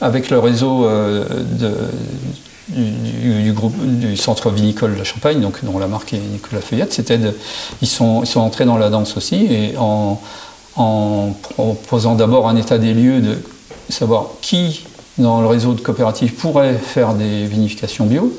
avec 0.00 0.30
le 0.30 0.38
réseau 0.38 0.84
de, 0.84 1.70
du, 2.68 3.52
groupe 3.52 3.74
du 3.76 4.16
centre 4.16 4.50
vinicole 4.50 4.94
de 4.94 4.98
la 4.98 5.04
Champagne, 5.04 5.40
donc 5.40 5.64
dont 5.64 5.78
la 5.78 5.86
marque 5.86 6.12
est 6.14 6.18
Nicolas 6.18 6.62
Feuillette, 6.62 6.92
c'était 6.92 7.18
ils 7.80 7.88
sont 7.88 8.22
ils 8.22 8.26
sont 8.26 8.40
entrés 8.40 8.64
dans 8.64 8.76
la 8.76 8.90
danse 8.90 9.16
aussi 9.16 9.46
et 9.46 9.74
en, 9.78 10.20
proposant 11.42 12.14
d'abord 12.14 12.48
un 12.48 12.56
état 12.56 12.78
des 12.78 12.94
lieux 12.94 13.20
de 13.20 13.38
savoir 13.88 14.28
qui 14.40 14.84
dans 15.18 15.42
le 15.42 15.46
réseau 15.46 15.74
de 15.74 15.80
coopératives 15.80 16.32
pourrait 16.34 16.74
faire 16.74 17.14
des 17.14 17.46
vinifications 17.46 18.06
bio 18.06 18.32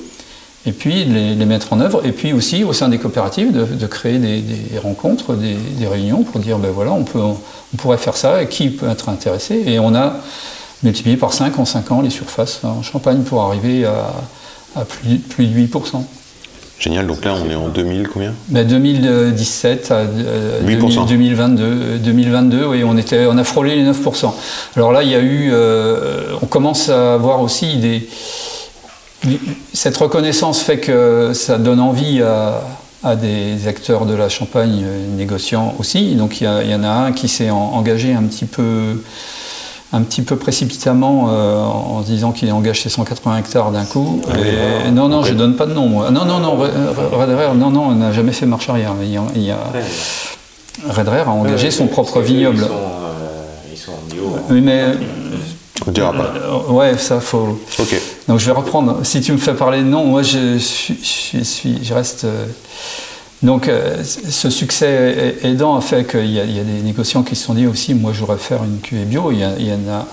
et 0.66 0.72
puis 0.72 1.04
les, 1.04 1.36
les 1.36 1.46
mettre 1.46 1.74
en 1.74 1.82
œuvre, 1.82 2.06
et 2.06 2.12
puis 2.12 2.32
aussi 2.32 2.64
au 2.64 2.74
sein 2.74 2.88
des 2.88 2.98
coopératives 2.98 3.52
de, 3.52 3.86
créer 3.88 4.18
des, 4.18 4.40
des 4.40 4.80
rencontres, 4.80 5.34
des, 5.36 5.56
des 5.56 5.88
réunions 5.88 6.24
pour 6.24 6.40
dire 6.40 6.58
ben 6.58 6.72
voilà, 6.72 6.94
on, 6.94 7.04
peut, 7.04 7.20
on 7.20 7.38
pourrait 7.78 7.98
faire 7.98 8.16
ça, 8.16 8.42
et 8.42 8.48
qui 8.48 8.70
peut 8.70 8.90
être 8.90 9.10
intéressé. 9.10 9.62
Et 9.66 9.80
on 9.80 9.94
a 9.94 10.16
multiplié 10.84 11.18
par 11.18 11.34
5 11.34 11.58
en 11.60 11.66
5 11.66 11.92
ans 11.92 12.02
les 12.02 12.10
surfaces 12.10 12.62
en 12.64 12.82
Champagne 12.84 13.22
pour 13.24 13.42
arriver 13.42 13.86
à, 13.86 14.14
à 14.76 14.86
plus, 14.86 15.18
plus 15.18 15.48
de 15.48 15.60
8%. 15.60 16.04
Génial, 16.80 17.08
donc 17.08 17.24
là 17.24 17.34
on 17.42 17.50
est 17.50 17.56
en 17.56 17.70
2000 17.70 18.10
combien? 18.10 18.34
Ben 18.50 18.68
2017 18.68 19.92
à 19.92 19.96
euh, 20.00 20.62
8%. 20.68 21.08
2022, 21.08 21.64
euh, 21.64 21.98
2022 22.00 22.66
oui, 22.66 22.84
on, 22.84 22.98
était, 22.98 23.26
on 23.26 23.38
a 23.38 23.44
frôlé 23.44 23.76
les 23.76 23.90
9%. 23.90 24.32
Alors 24.76 24.92
là, 24.92 25.04
il 25.04 25.10
y 25.10 25.16
a 25.16 25.20
eu, 25.22 25.50
euh, 25.54 26.34
on 26.42 26.46
commence 26.46 26.90
à 26.90 27.14
avoir 27.14 27.42
aussi 27.42 27.78
des. 27.78 28.08
Cette 29.72 29.96
reconnaissance 29.96 30.60
fait 30.62 30.80
que 30.80 31.32
ça 31.34 31.58
donne 31.58 31.80
envie 31.80 32.22
à, 32.22 32.62
à 33.04 33.16
des 33.16 33.68
acteurs 33.68 34.06
de 34.06 34.16
la 34.16 34.28
Champagne 34.28 34.82
euh, 34.84 35.08
négociants 35.16 35.76
aussi. 35.80 36.16
Donc 36.16 36.42
il 36.42 36.46
y, 36.46 36.76
en 36.76 36.84
a 36.84 36.90
un 36.90 37.12
qui 37.14 37.30
s'est 37.30 37.50
en- 37.50 37.74
engagé 37.76 38.14
un 38.14 38.24
petit 38.24 38.46
peu, 38.46 39.02
un 39.94 40.02
petit 40.02 40.24
peu 40.24 40.36
précipitamment 40.36 41.28
euh, 41.30 41.62
en 41.64 42.02
se 42.02 42.08
disant 42.08 42.32
qu'il 42.32 42.52
engage 42.52 42.82
ses 42.82 42.90
180 42.90 43.38
hectares 43.38 43.72
d'un 43.72 43.86
coup. 43.86 44.22
Et- 44.36 44.92
non, 44.92 45.08
non, 45.08 45.24
je 45.24 45.34
donne 45.34 45.56
pas 45.56 45.66
de 45.68 45.74
nom. 45.74 45.88
moi. 45.88 46.10
Non, 46.12 46.26
non, 46.26 46.40
non, 46.40 46.56
Red 46.56 46.72
Red 47.12 47.30
Rare, 47.38 47.56
non, 47.56 47.70
non, 47.70 47.84
on 47.90 47.96
n'a 47.96 48.12
jamais 48.12 48.32
fait 48.32 48.46
marche 48.48 48.68
arrière. 48.70 48.94
Il 49.04 49.20
il 49.36 49.52
a- 49.52 49.58
Red 50.90 51.08
Rare 51.08 51.30
a 51.30 51.32
engagé 51.32 51.70
son 51.72 51.88
propre 51.88 52.20
vignoble. 52.22 52.58
Ils 52.58 52.62
sont, 52.68 52.74
euh, 52.74 53.44
ils 53.72 53.78
sont 53.78 53.92
en 53.92 54.12
bio. 54.14 54.36
Oui, 54.50 54.62
mais 54.62 54.84
On 55.88 55.92
dira 55.92 56.12
pas. 56.12 56.34
euh, 56.36 56.72
ouais, 56.72 56.98
ça 56.98 57.20
faut. 57.20 57.60
Ok. 57.80 57.96
Donc 58.28 58.40
je 58.40 58.46
vais 58.48 58.52
reprendre. 58.52 58.98
Si 59.04 59.22
tu 59.22 59.32
me 59.32 59.38
fais 59.38 59.54
parler 59.54 59.80
de 59.80 59.88
nom, 59.88 60.06
moi 60.06 60.24
je 60.24 60.58
suis, 60.58 60.98
je, 61.04 61.44
suis- 61.44 61.80
je 61.84 61.94
reste. 61.94 62.24
euh, 62.26 62.46
Donc 63.44 63.68
euh, 63.68 64.04
ce 64.04 64.50
succès 64.50 65.36
aidant 65.44 65.76
a 65.76 65.82
fait 65.82 66.06
qu'il 66.06 66.32
y, 66.32 66.40
a- 66.40 66.46
des 66.46 66.82
négociants 66.82 67.24
qui 67.24 67.36
se 67.36 67.46
sont 67.46 67.54
dit 67.54 67.68
aussi, 67.68 67.94
moi 67.94 68.14
je 68.14 68.22
voudrais 68.22 68.38
faire 68.38 68.64
une 68.64 68.80
cuvée 68.80 69.04
bio. 69.06 69.32
Il 69.32 69.40
y, 69.40 69.74
en 69.74 69.92
a 69.92 70.08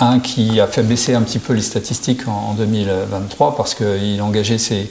un 0.00 0.18
qui 0.18 0.60
a 0.60 0.66
fait 0.66 0.82
baisser 0.82 1.14
un 1.14 1.22
petit 1.22 1.38
peu 1.38 1.52
les 1.52 1.62
statistiques 1.62 2.26
en, 2.26 2.50
en 2.50 2.54
2023 2.54 3.56
parce 3.56 3.74
qu'il 3.74 4.20
engageait 4.20 4.58
ses. 4.58 4.90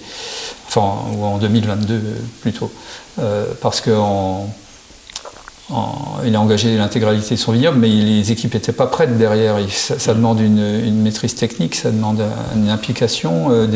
Enfin, 0.67 0.93
ou 1.15 1.25
en 1.25 1.37
2022 1.37 2.01
plutôt. 2.41 2.71
Euh, 3.19 3.45
parce 3.61 3.81
qu'en 3.81 4.47
il 6.25 6.35
a 6.35 6.41
engagé 6.41 6.77
l'intégralité 6.77 7.35
de 7.35 7.39
son 7.39 7.51
vignoble, 7.51 7.77
mais 7.79 7.89
les 7.89 8.31
équipes 8.31 8.53
n'étaient 8.53 8.71
pas 8.71 8.87
prêtes 8.87 9.17
derrière. 9.17 9.57
Ça, 9.69 10.13
demande 10.13 10.39
une, 10.39 11.01
maîtrise 11.01 11.35
technique, 11.35 11.75
ça 11.75 11.91
demande 11.91 12.21
un- 12.21 12.57
une 12.57 12.69
implication, 12.69 13.47
euh, 13.51 13.67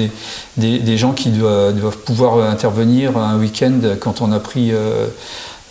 des, 0.57 0.97
gens 0.97 1.13
qui 1.13 1.29
doivent, 1.29 1.97
pouvoir 2.05 2.49
intervenir 2.49 3.17
un 3.17 3.37
week-end 3.37 3.79
quand 3.99 4.21
on 4.21 4.31
a 4.31 4.39
pris 4.39 4.71
euh, 4.71 5.07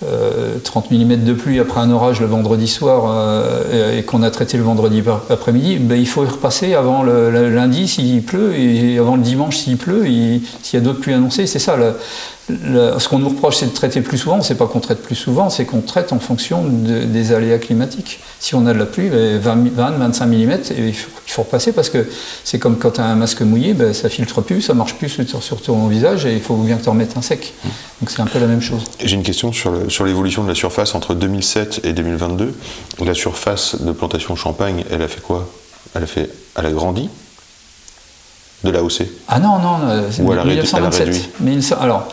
euh, 0.05 0.59
30 0.62 0.90
mm 0.90 1.24
de 1.24 1.32
pluie 1.32 1.59
après 1.59 1.81
un 1.81 1.90
orage 1.90 2.20
le 2.20 2.27
vendredi 2.27 2.69
soir 2.69 3.05
euh, 3.09 3.98
et, 3.98 4.03
qu'on 4.03 4.23
a 4.23 4.31
traité 4.31 4.59
le 4.59 4.62
vendredi 4.62 5.03
après-midi, 5.31 5.78
ben, 5.78 5.98
il 5.98 6.07
faut 6.07 6.23
y 6.24 6.28
repasser 6.28 6.74
avant 6.74 7.03
le, 7.03 7.31
lundi 7.48 7.89
s'il 7.89 8.23
pleut 8.23 8.55
et 8.55 8.98
avant 8.98 9.16
le 9.16 9.23
dimanche 9.23 9.57
s'il 9.57 9.78
pleut, 9.78 10.05
s'il 10.05 10.74
y 10.74 10.77
a 10.77 10.81
d'autres 10.81 11.01
pluies 11.01 11.15
annoncées. 11.15 11.47
C'est 11.47 11.59
ça. 11.59 11.77
Le- 12.48 12.98
ce 12.98 13.09
qu'on 13.09 13.18
nous 13.18 13.28
reproche, 13.28 13.56
c'est 13.56 13.66
de 13.66 13.73
traiter 13.74 14.01
plus 14.01 14.18
souvent. 14.18 14.40
C'est 14.40 14.55
pas 14.55 14.66
qu'on 14.66 14.81
traite 14.81 15.02
plus 15.02 15.14
souvent, 15.16 15.51
c'est 15.51 15.64
qu'on 15.64 15.81
traite 15.81 16.12
en 16.12 16.18
fonction 16.20 16.64
de- 16.64 17.05
des 17.05 17.32
aléas 17.32 17.59
climatiques. 17.59 18.20
Si 18.39 18.55
on 18.55 18.66
a 18.66 18.73
de 18.73 18.78
la 18.78 18.86
pluie, 18.86 19.09
ben, 19.09 19.39
20, 19.40 19.90
25 19.98 20.27
mm, 20.27 20.52
et 20.77 20.89
il 20.89 20.94
faut, 20.94 21.10
il 21.27 21.32
faut 21.32 21.43
repasser 21.43 21.73
parce 21.73 21.90
que 21.90 22.06
c'est 22.44 22.59
comme 22.59 22.78
quand 22.78 22.93
tu 22.93 23.01
as 23.01 23.05
un 23.05 23.16
masque 23.16 23.40
mouillé, 23.43 23.74
ben, 23.74 23.93
ça 23.93 24.09
filtre 24.09 24.40
plus, 24.43 24.62
ça 24.62 24.74
marche 24.74 24.94
plus 24.94 25.09
sur, 25.09 25.43
sur 25.43 25.60
ton 25.60 25.89
visage 25.89 26.24
et 26.27 26.35
il 26.35 26.40
faut 26.40 26.55
bien 26.56 26.77
que 26.77 26.85
tu 26.85 26.89
en 26.89 26.94
mettes 26.94 27.16
un 27.16 27.23
sec. 27.23 27.52
Donc 28.01 28.10
c'est 28.10 28.20
un 28.20 28.27
peu 28.27 28.39
la 28.39 28.47
même 28.47 28.62
chose. 28.62 28.82
J'ai 29.02 29.14
une 29.16 29.23
question 29.23 29.52
sur 29.52 30.05
l'évolution 30.05 30.44
de 30.44 30.48
la 30.48 30.55
surface 30.55 30.94
entre 30.94 31.14
2007 31.14 31.81
et 31.85 31.93
2022. 31.93 32.55
La 33.05 33.14
surface 33.14 33.82
de 33.82 33.93
plantation 33.93 34.36
champagne, 34.36 34.85
elle 34.90 35.02
a 35.02 35.09
fait 35.09 35.20
quoi? 35.23 35.48
Elle 35.94 36.02
a 36.05 36.06
fait, 36.06 36.31
elle 36.56 36.66
a 36.66 36.70
grandi? 36.70 37.09
De 38.64 38.70
la 38.70 38.82
haussée. 38.82 39.10
Ah 39.28 39.38
non, 39.38 39.58
non, 39.58 39.78
euh, 39.88 40.08
c'est 40.10 40.22
Ou 40.22 40.32
elle 40.32 40.38
a 40.38 40.42
réduit- 40.42 40.58
elle 40.58 40.60
a 40.60 40.62
1927. 40.88 41.06
réduit. 41.06 41.28
1900 41.40 41.76
alors, 41.80 42.08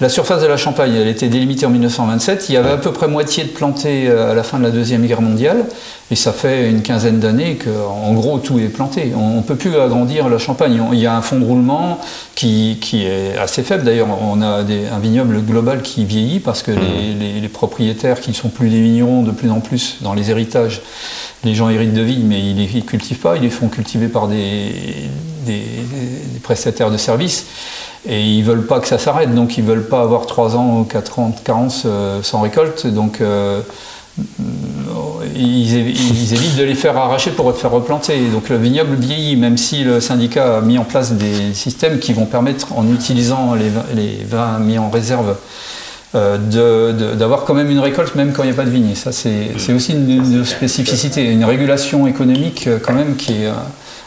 la 0.00 0.08
surface 0.08 0.40
de 0.40 0.46
la 0.46 0.56
Champagne, 0.56 0.94
elle 0.94 1.08
était 1.08 1.26
délimitée 1.26 1.66
en 1.66 1.70
1927. 1.70 2.46
Il 2.48 2.52
y 2.52 2.56
avait 2.56 2.70
à 2.70 2.76
peu 2.76 2.92
près 2.92 3.08
moitié 3.08 3.42
de 3.42 3.48
planté 3.48 4.04
euh, 4.08 4.30
à 4.30 4.34
la 4.34 4.44
fin 4.44 4.58
de 4.58 4.62
la 4.62 4.70
Deuxième 4.70 5.04
Guerre 5.04 5.20
mondiale. 5.22 5.64
Et 6.12 6.14
ça 6.14 6.32
fait 6.32 6.70
une 6.70 6.82
quinzaine 6.82 7.18
d'années 7.18 7.56
que, 7.56 7.68
en 7.68 8.14
gros, 8.14 8.38
tout 8.38 8.58
est 8.60 8.68
planté. 8.68 9.12
On 9.16 9.38
ne 9.38 9.42
peut 9.42 9.56
plus 9.56 9.76
agrandir 9.76 10.28
la 10.28 10.38
Champagne. 10.38 10.80
Il 10.92 11.00
y 11.00 11.06
a 11.06 11.16
un 11.16 11.20
fond 11.20 11.40
de 11.40 11.44
roulement 11.44 11.98
qui, 12.36 12.78
qui 12.80 13.04
est 13.04 13.36
assez 13.36 13.64
faible. 13.64 13.82
D'ailleurs, 13.84 14.06
on 14.22 14.40
a 14.40 14.62
des- 14.62 14.86
un 14.86 15.00
vignoble 15.00 15.42
global 15.42 15.82
qui 15.82 16.04
vieillit 16.04 16.38
parce 16.38 16.62
que 16.62 16.70
les, 16.70 17.12
les- 17.18 17.40
les 17.40 17.48
propriétaires 17.48 18.20
qui 18.20 18.30
ne 18.30 18.36
sont 18.36 18.48
plus 18.50 18.68
des 18.70 18.80
vignerons 18.80 19.22
de 19.24 19.32
plus 19.32 19.50
en 19.50 19.58
plus 19.60 19.96
dans 20.00 20.14
les 20.14 20.30
héritages, 20.30 20.80
les 21.44 21.54
gens 21.56 21.68
héritent 21.70 21.92
de 21.94 22.02
vignes, 22.02 22.24
mais 22.26 22.38
ils 22.40 22.54
ne 22.54 22.66
les 22.72 22.82
cultivent 22.82 23.18
pas, 23.18 23.36
ils 23.36 23.42
les 23.42 23.50
font 23.50 23.68
cultiver 23.68 24.06
par 24.08 24.28
des, 24.28 24.72
des- 25.52 26.40
prestataires 26.42 26.90
de 26.90 26.96
services. 26.96 27.46
Et 28.08 28.22
ils 28.22 28.42
veulent 28.44 28.66
pas 28.66 28.78
que 28.80 28.86
ça 28.88 28.98
s'arrête, 28.98 29.34
donc 29.34 29.58
ils 29.58 29.64
veulent 29.64 29.88
pas 29.88 30.02
avoir 30.02 30.26
3 30.26 30.56
ans 30.56 30.78
ou 30.80 30.84
4 30.84 31.18
ans 31.18 31.28
de 31.30 31.40
carence 31.44 31.82
euh, 31.84 32.22
sans 32.22 32.40
récolte. 32.40 32.86
Donc 32.86 33.20
euh, 33.20 33.60
ils, 35.36 35.74
évi- 35.76 35.96
ils 36.10 36.34
évitent 36.34 36.56
de 36.56 36.64
les 36.64 36.74
faire 36.74 36.96
arracher 36.96 37.30
pour 37.32 37.54
faire 37.56 37.70
replanter. 37.70 38.18
Donc 38.32 38.48
le 38.48 38.56
vignoble 38.56 38.94
vieillit, 38.96 39.36
même 39.36 39.56
si 39.56 39.82
le 39.84 40.00
syndicat 40.00 40.58
a 40.58 40.60
mis 40.60 40.78
en 40.78 40.84
place 40.84 41.12
des 41.12 41.54
systèmes 41.54 41.98
qui 41.98 42.12
vont 42.12 42.26
permettre, 42.26 42.72
en 42.76 42.86
utilisant 42.92 43.54
les 43.54 44.24
vins, 44.24 44.58
mis 44.58 44.78
en 44.78 44.90
réserve, 44.90 45.36
euh, 46.14 46.38
d'avoir 47.14 47.44
quand 47.44 47.54
même 47.54 47.70
une 47.70 47.80
récolte 47.80 48.14
même 48.14 48.32
quand 48.32 48.42
il 48.42 48.46
n'y 48.46 48.52
a 48.52 48.56
pas 48.56 48.64
de 48.64 48.70
vigne. 48.70 48.94
Ça, 48.94 49.12
c'est 49.12 49.72
aussi 49.74 49.92
une, 49.92 50.08
une 50.10 50.44
spécificité, 50.44 51.24
une 51.30 51.44
régulation 51.44 52.06
économique 52.06 52.66
euh, 52.66 52.78
quand 52.82 52.94
même 52.94 53.16
qui 53.16 53.32
est 53.44 53.50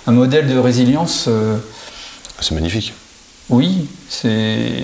un, 0.08 0.12
modèle 0.12 0.48
de 0.48 0.58
résilience. 0.58 1.26
euh, 1.28 1.58
C'est 2.40 2.54
magnifique. 2.56 2.94
oui, 3.50 3.88
c'est 4.10 4.84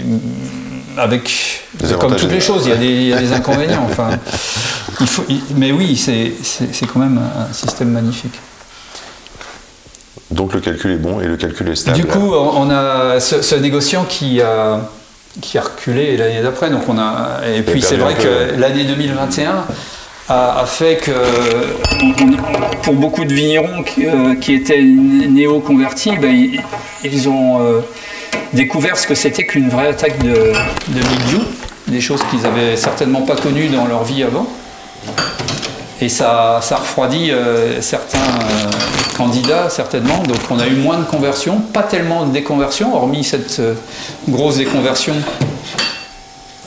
avec 0.98 1.62
Des 1.76 1.94
comme 1.96 2.16
toutes 2.16 2.32
les 2.32 2.40
choses, 2.42 2.64
il 2.66 2.70
y 2.70 2.74
a 2.74 2.78
des, 2.78 2.86
il 2.88 3.08
y 3.10 3.14
a 3.14 3.20
des 3.20 3.32
inconvénients. 3.40 3.86
Enfin, 3.90 4.10
il 5.00 5.08
faut, 5.08 5.24
il- 5.30 5.42
mais 5.56 5.72
oui, 5.72 5.96
c'est 5.98 6.34
quand 6.92 7.00
même 7.00 7.20
un 7.20 7.54
système 7.54 7.92
magnifique. 7.92 8.34
Donc 10.32 10.54
le 10.54 10.60
calcul 10.60 10.92
est 10.92 10.98
bon 10.98 11.22
et 11.22 11.28
le 11.28 11.38
calcul 11.38 11.70
est 11.70 11.76
stable. 11.76 11.98
Du 11.98 12.06
coup, 12.06 12.34
on 12.34 12.70
a 12.70 13.20
ce, 13.20 13.42
ce 13.42 13.56
négociant 13.56 14.06
qui 14.06 14.42
a 14.42 14.82
qui 15.40 15.58
a 15.58 15.62
reculé 15.62 16.18
l'année 16.18 16.42
d'après. 16.42 16.70
Donc 16.70 16.90
on 16.90 16.98
a 16.98 17.42
et 17.48 17.62
puis 17.62 17.82
c'est 17.82 17.96
vrai 17.98 18.16
que 18.16 18.60
l'année 18.60 18.84
2021 18.84 19.66
a, 20.30 20.66
fait 20.66 20.98
que 20.98 21.12
pour 22.84 22.94
beaucoup 22.96 23.26
de 23.26 23.34
vignerons 23.34 23.84
qui, 23.84 24.06
euh, 24.06 24.34
étaient 24.50 24.82
néo-convertis, 24.82 26.18
ben, 26.18 26.36
ils, 27.04 27.30
ont 27.30 27.62
euh, 27.62 27.80
découvert 28.54 28.98
ce 28.98 29.08
que 29.08 29.16
c'était 29.16 29.46
qu'une 29.46 29.70
vraie 29.70 29.90
attaque 29.90 30.18
de, 30.20 30.54
mildiou, 30.90 31.40
des 31.88 32.02
choses 32.02 32.22
qu'ils 32.30 32.46
avaient 32.46 32.76
certainement 32.76 33.22
pas 33.22 33.36
connues 33.36 33.68
dans 33.68 33.88
leur 33.88 34.04
vie 34.04 34.24
avant. 34.24 34.48
Et 36.00 36.10
ça, 36.10 36.60
ça 36.62 36.76
refroidit 36.76 37.32
euh, 37.32 37.82
certains 37.82 38.20
euh, 38.20 39.18
candidats, 39.18 39.70
certainement. 39.70 40.22
Donc 40.28 40.38
on 40.52 40.60
a 40.60 40.68
eu 40.68 40.76
moins 40.76 40.98
de 40.98 41.06
conversions, 41.06 41.60
pas 41.60 41.84
tellement 41.84 42.26
de 42.26 42.34
déconversions, 42.34 42.96
hormis 42.96 43.24
cette 43.24 43.62
grosse 44.30 44.58
déconversion. 44.58 45.16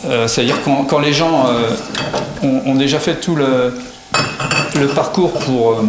Euh, 0.07 0.27
C'est-à-dire 0.29 0.57
quand, 0.65 0.85
quand 0.85 0.99
les 0.99 1.13
gens 1.13 1.47
euh, 1.49 1.71
ont, 2.43 2.63
ont 2.71 2.75
déjà 2.75 2.99
fait 2.99 3.17
tout 3.17 3.37
le, 3.37 3.75
le 4.79 4.87
parcours 4.89 5.33
pour, 5.33 5.73
euh, 5.73 5.83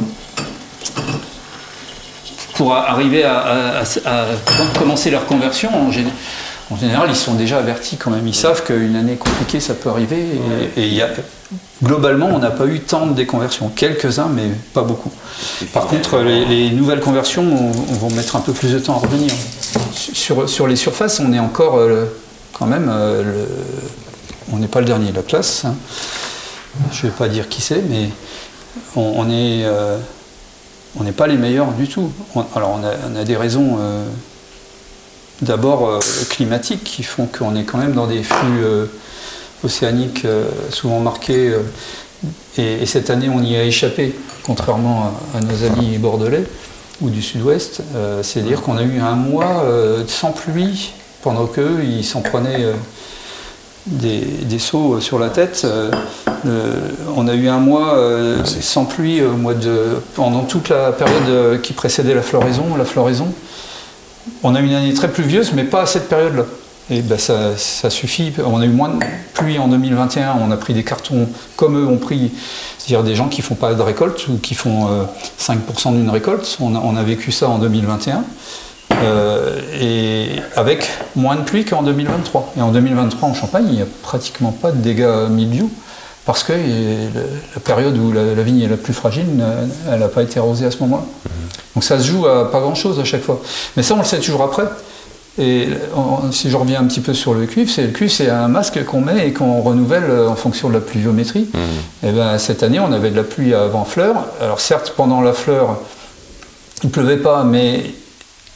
pour 2.55 2.73
arriver 2.75 3.23
à, 3.23 3.37
à- 3.39 3.79
à- 4.05 4.21
à 4.23 4.25
commencer 4.77 5.09
leur 5.11 5.25
conversion, 5.25 5.69
en, 5.73 5.89
gé- 5.91 6.03
en 6.69 6.77
général, 6.77 7.07
ils 7.09 7.15
sont 7.15 7.33
déjà 7.35 7.57
avertis 7.57 7.97
quand 7.97 8.11
même. 8.11 8.27
Ils 8.27 8.35
savent 8.35 8.63
qu'une 8.63 8.95
année 8.95 9.15
compliquée, 9.15 9.59
ça 9.59 9.73
peut 9.73 9.89
arriver. 9.89 10.17
Et, 10.75 10.81
et 10.81 10.87
il 10.87 10.93
y 10.93 11.01
a, 11.01 11.09
globalement, 11.83 12.27
on 12.31 12.39
n'a 12.39 12.51
pas 12.51 12.65
eu 12.65 12.79
tant 12.81 13.07
de 13.07 13.13
déconversions. 13.13 13.69
Quelques-uns, 13.75 14.29
mais 14.33 14.43
pas 14.73 14.83
beaucoup. 14.83 15.11
Par 15.73 15.87
contre, 15.87 16.19
les, 16.19 16.45
les 16.45 16.69
nouvelles 16.71 16.99
conversions 17.01 17.43
on, 17.43 17.71
on 17.93 17.93
vont 18.07 18.09
mettre 18.15 18.35
un 18.35 18.41
peu 18.41 18.53
plus 18.53 18.71
de 18.73 18.79
temps 18.79 18.95
à 18.95 18.99
revenir. 18.99 19.31
Sur, 19.93 20.47
sur 20.49 20.67
les 20.67 20.75
surfaces, 20.75 21.19
on 21.19 21.31
est 21.33 21.39
encore 21.39 21.77
euh, 21.77 22.05
quand 22.61 22.67
même. 22.67 22.89
euh, 22.93 23.23
le- 23.23 23.47
on 24.53 24.57
n'est 24.57 24.67
pas 24.67 24.81
le 24.81 24.85
dernier 24.85 25.09
de 25.09 25.15
la 25.15 25.23
classe. 25.23 25.65
hein. 25.65 25.73
Je 26.91 27.05
ne 27.07 27.11
vais 27.11 27.17
pas 27.17 27.27
dire 27.27 27.49
qui 27.49 27.59
c'est, 27.59 27.81
mais 27.89 28.09
on, 28.95 29.25
euh, 29.27 29.97
n'est 31.03 31.11
pas 31.11 31.25
les 31.25 31.37
meilleurs 31.37 31.71
du 31.71 31.87
tout. 31.87 32.11
On- 32.35 32.45
alors 32.55 32.77
on 32.79 32.83
a, 32.85 32.91
on 33.11 33.15
a 33.19 33.23
des 33.23 33.35
raisons 33.35 33.77
euh, 33.79 34.05
d'abord 35.41 35.99
climatiques 36.29 36.83
qui 36.83 37.01
font 37.01 37.25
qu'on 37.25 37.55
est 37.55 37.63
quand 37.63 37.79
même 37.79 37.93
dans 37.93 38.05
des 38.05 38.21
flux 38.21 38.63
océaniques 39.63 40.27
souvent 40.69 40.99
marqués. 40.99 41.55
et, 42.59 42.83
et 42.83 42.85
cette 42.85 43.09
année, 43.09 43.27
on 43.29 43.41
y 43.41 43.55
a 43.55 43.63
échappé, 43.63 44.13
contrairement 44.43 45.11
à, 45.33 45.37
à 45.39 45.41
nos 45.41 45.63
amis 45.63 45.97
bordelais 45.97 46.43
ou 47.01 47.09
du 47.09 47.23
sud-ouest. 47.23 47.81
Euh, 47.95 48.21
C'est-à-dire 48.21 48.61
qu'on 48.61 48.77
a 48.77 48.83
eu 48.83 48.99
un 48.99 49.15
mois 49.15 49.63
euh, 49.63 50.03
sans 50.07 50.31
pluie 50.31 50.91
pendant 51.21 51.45
qu'eux, 51.45 51.83
ils 51.83 52.03
s'en 52.03 52.21
prenaient 52.21 52.63
euh, 52.63 52.73
des, 53.85 54.19
des 54.19 54.59
seaux 54.59 54.99
sur 54.99 55.19
la 55.19 55.29
tête. 55.29 55.65
Euh, 55.65 55.91
on 57.15 57.27
a 57.27 57.33
eu 57.33 57.47
un 57.47 57.59
mois 57.59 57.95
euh, 57.95 58.43
sans 58.45 58.85
pluie 58.85 59.23
au 59.23 59.33
mois 59.33 59.53
de, 59.53 60.01
pendant 60.15 60.43
toute 60.43 60.69
la 60.69 60.91
période 60.91 61.29
euh, 61.29 61.57
qui 61.57 61.73
précédait 61.73 62.13
la 62.15 62.21
floraison. 62.21 62.75
La 62.77 62.85
floraison. 62.85 63.33
On 64.43 64.55
a 64.55 64.61
eu 64.61 64.65
une 64.65 64.73
année 64.73 64.93
très 64.93 65.09
pluvieuse, 65.09 65.53
mais 65.53 65.63
pas 65.63 65.81
à 65.81 65.85
cette 65.85 66.09
période-là. 66.09 66.45
Et 66.89 67.01
ben 67.01 67.17
ça, 67.17 67.55
ça 67.57 67.89
suffit. 67.89 68.33
On 68.43 68.59
a 68.59 68.65
eu 68.65 68.69
moins 68.69 68.89
de 68.89 68.99
pluie 69.33 69.57
en 69.57 69.67
2021. 69.67 70.35
On 70.41 70.51
a 70.51 70.57
pris 70.57 70.73
des 70.73 70.83
cartons 70.83 71.27
comme 71.55 71.77
eux 71.77 71.87
ont 71.87 71.97
pris, 71.97 72.31
c'est-à-dire 72.77 73.03
des 73.03 73.15
gens 73.15 73.29
qui 73.29 73.41
font 73.41 73.55
pas 73.55 73.73
de 73.73 73.81
récolte 73.81 74.27
ou 74.27 74.37
qui 74.37 74.55
font 74.55 74.87
euh, 74.87 75.03
5% 75.39 75.93
d'une 75.93 76.09
récolte. 76.09 76.57
On 76.59 76.75
a, 76.75 76.79
on 76.79 76.97
a 76.97 77.03
vécu 77.03 77.31
ça 77.31 77.49
en 77.49 77.59
2021. 77.59 78.23
Euh, 79.03 79.59
et 79.79 80.27
avec 80.55 80.89
moins 81.15 81.35
de 81.35 81.41
pluie 81.41 81.65
qu'en 81.65 81.81
2023. 81.83 82.53
Et 82.57 82.61
en 82.61 82.71
2023, 82.71 83.29
en 83.29 83.33
Champagne, 83.33 83.65
il 83.69 83.75
n'y 83.75 83.81
a 83.81 83.85
pratiquement 84.03 84.51
pas 84.51 84.71
de 84.71 84.77
dégâts 84.77 85.27
mildiou, 85.29 85.71
parce 86.25 86.43
que 86.43 86.53
la 86.53 87.59
période 87.63 87.97
où 87.97 88.11
la, 88.11 88.23
la 88.35 88.43
vigne 88.43 88.61
est 88.61 88.67
la 88.67 88.77
plus 88.77 88.93
fragile, 88.93 89.25
elle 89.91 89.99
n'a 89.99 90.07
pas 90.07 90.23
été 90.23 90.39
arrosée 90.39 90.65
à 90.65 90.71
ce 90.71 90.77
moment-là. 90.79 91.03
Donc 91.75 91.83
ça 91.83 91.99
se 91.99 92.07
joue 92.07 92.27
à 92.27 92.51
pas 92.51 92.59
grand-chose 92.59 92.99
à 92.99 93.03
chaque 93.03 93.23
fois. 93.23 93.41
Mais 93.75 93.83
ça, 93.83 93.95
on 93.95 93.99
le 93.99 94.03
sait 94.03 94.19
toujours 94.19 94.43
après. 94.43 94.63
Et 95.39 95.69
on- 95.95 96.29
si 96.33 96.49
je 96.49 96.57
reviens 96.57 96.81
un 96.81 96.83
petit 96.85 96.99
peu 96.99 97.13
sur 97.13 97.33
le 97.33 97.45
cuivre, 97.45 97.71
c'est 97.73 97.83
le 97.83 97.91
cuivre, 97.91 98.11
c'est 98.11 98.29
un 98.29 98.49
masque 98.49 98.83
qu'on 98.83 98.99
met 98.99 99.27
et 99.29 99.33
qu'on 99.33 99.61
renouvelle 99.61 100.03
euh, 100.09 100.27
en 100.27 100.35
fonction 100.35 100.67
de 100.67 100.73
la 100.73 100.81
pluviométrie. 100.81 101.47
Et 102.03 102.11
ben, 102.11 102.37
cette 102.37 102.61
année, 102.63 102.81
on 102.81 102.91
avait 102.91 103.09
de 103.11 103.15
la 103.15 103.23
pluie 103.23 103.53
avant 103.53 103.85
fleur. 103.85 104.25
Alors 104.41 104.59
certes, 104.59 104.93
pendant 104.97 105.21
la 105.21 105.31
fleur, 105.31 105.77
il 106.83 106.87
ne 106.87 106.91
pleuvait 106.91 107.17
pas, 107.17 107.45
mais 107.45 107.85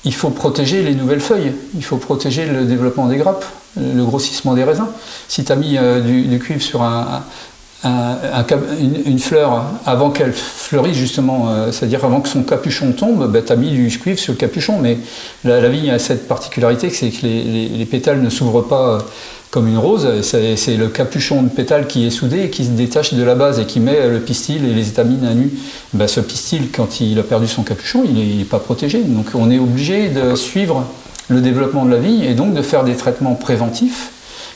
il 0.05 0.13
faut 0.13 0.29
protéger 0.29 0.83
les 0.83 0.93
nouvelles 0.93 1.19
feuilles, 1.19 1.53
il 1.75 1.83
faut 1.83 1.97
protéger 1.97 2.45
le 2.45 2.65
développement 2.65 3.07
des 3.07 3.17
grappes, 3.17 3.43
le 3.75 4.03
grossissement 4.03 4.53
des 4.53 4.63
raisins. 4.63 4.87
Si 5.27 5.43
tu 5.43 5.51
as 5.51 5.55
mis 5.55 5.77
euh, 5.77 5.99
du, 5.99 6.39
cuivre 6.39 6.61
sur 6.61 6.83
une, 7.83 9.19
fleur 9.19 9.65
avant 9.85 10.11
qu'elle 10.11 10.31
fleurisse, 10.31 10.95
justement, 10.95 11.49
euh, 11.49 11.71
c'est-à-dire 11.71 12.05
avant 12.05 12.21
que 12.21 12.29
son 12.29 12.43
capuchon 12.43 12.91
tombe, 12.93 13.43
tu 13.45 13.51
as 13.51 13.55
mis 13.55 13.71
du 13.71 13.89
cuivre 13.99 14.19
sur 14.19 14.33
le 14.33 14.37
capuchon, 14.37 14.77
mais 14.79 14.99
la, 15.43 15.67
vigne 15.67 15.89
a 15.89 15.97
cette 15.97 16.27
particularité, 16.27 16.91
c'est 16.91 17.09
que 17.09 17.25
les 17.25 17.87
pétales 17.89 18.21
ne 18.21 18.29
s'ouvrent 18.29 18.61
pas 18.61 18.89
euh, 18.89 18.99
comme 19.55 19.69
une 19.69 19.77
rose, 19.77 20.05
c'est 20.21 20.75
le 20.75 20.89
capuchon 20.89 21.41
de 21.41 21.47
pétale 21.47 21.87
qui 21.87 22.05
est 22.05 22.09
soudé 22.09 22.41
et 22.41 22.49
qui 22.49 22.65
se 22.65 22.71
détache 22.71 23.13
de 23.13 23.23
la 23.23 23.35
base 23.35 23.57
et 23.57 23.65
qui 23.65 23.79
met 23.79 24.09
le 24.09 24.19
pistil 24.19 24.65
et 24.65 24.73
les 24.73 24.89
étamines 24.89 25.25
à 25.25 25.33
nu. 25.33 25.49
Ben, 25.93 26.09
ce 26.09 26.19
pistil, 26.19 26.71
quand 26.73 26.99
il 26.99 27.17
a 27.19 27.23
perdu 27.23 27.47
son 27.47 27.63
capuchon, 27.63 28.03
il 28.03 28.37
n'est 28.37 28.43
pas 28.43 28.59
protégé. 28.59 29.01
Donc 29.01 29.27
on 29.33 29.49
est 29.49 29.57
obligé 29.57 30.09
de 30.09 30.35
suivre 30.35 30.83
le 31.29 31.39
développement 31.39 31.85
de 31.85 31.91
la 31.91 31.99
vigne 31.99 32.19
et 32.19 32.33
donc 32.33 32.53
de 32.53 32.61
faire 32.61 32.83
des 32.83 32.95
traitements 32.97 33.35
préventifs 33.35 34.09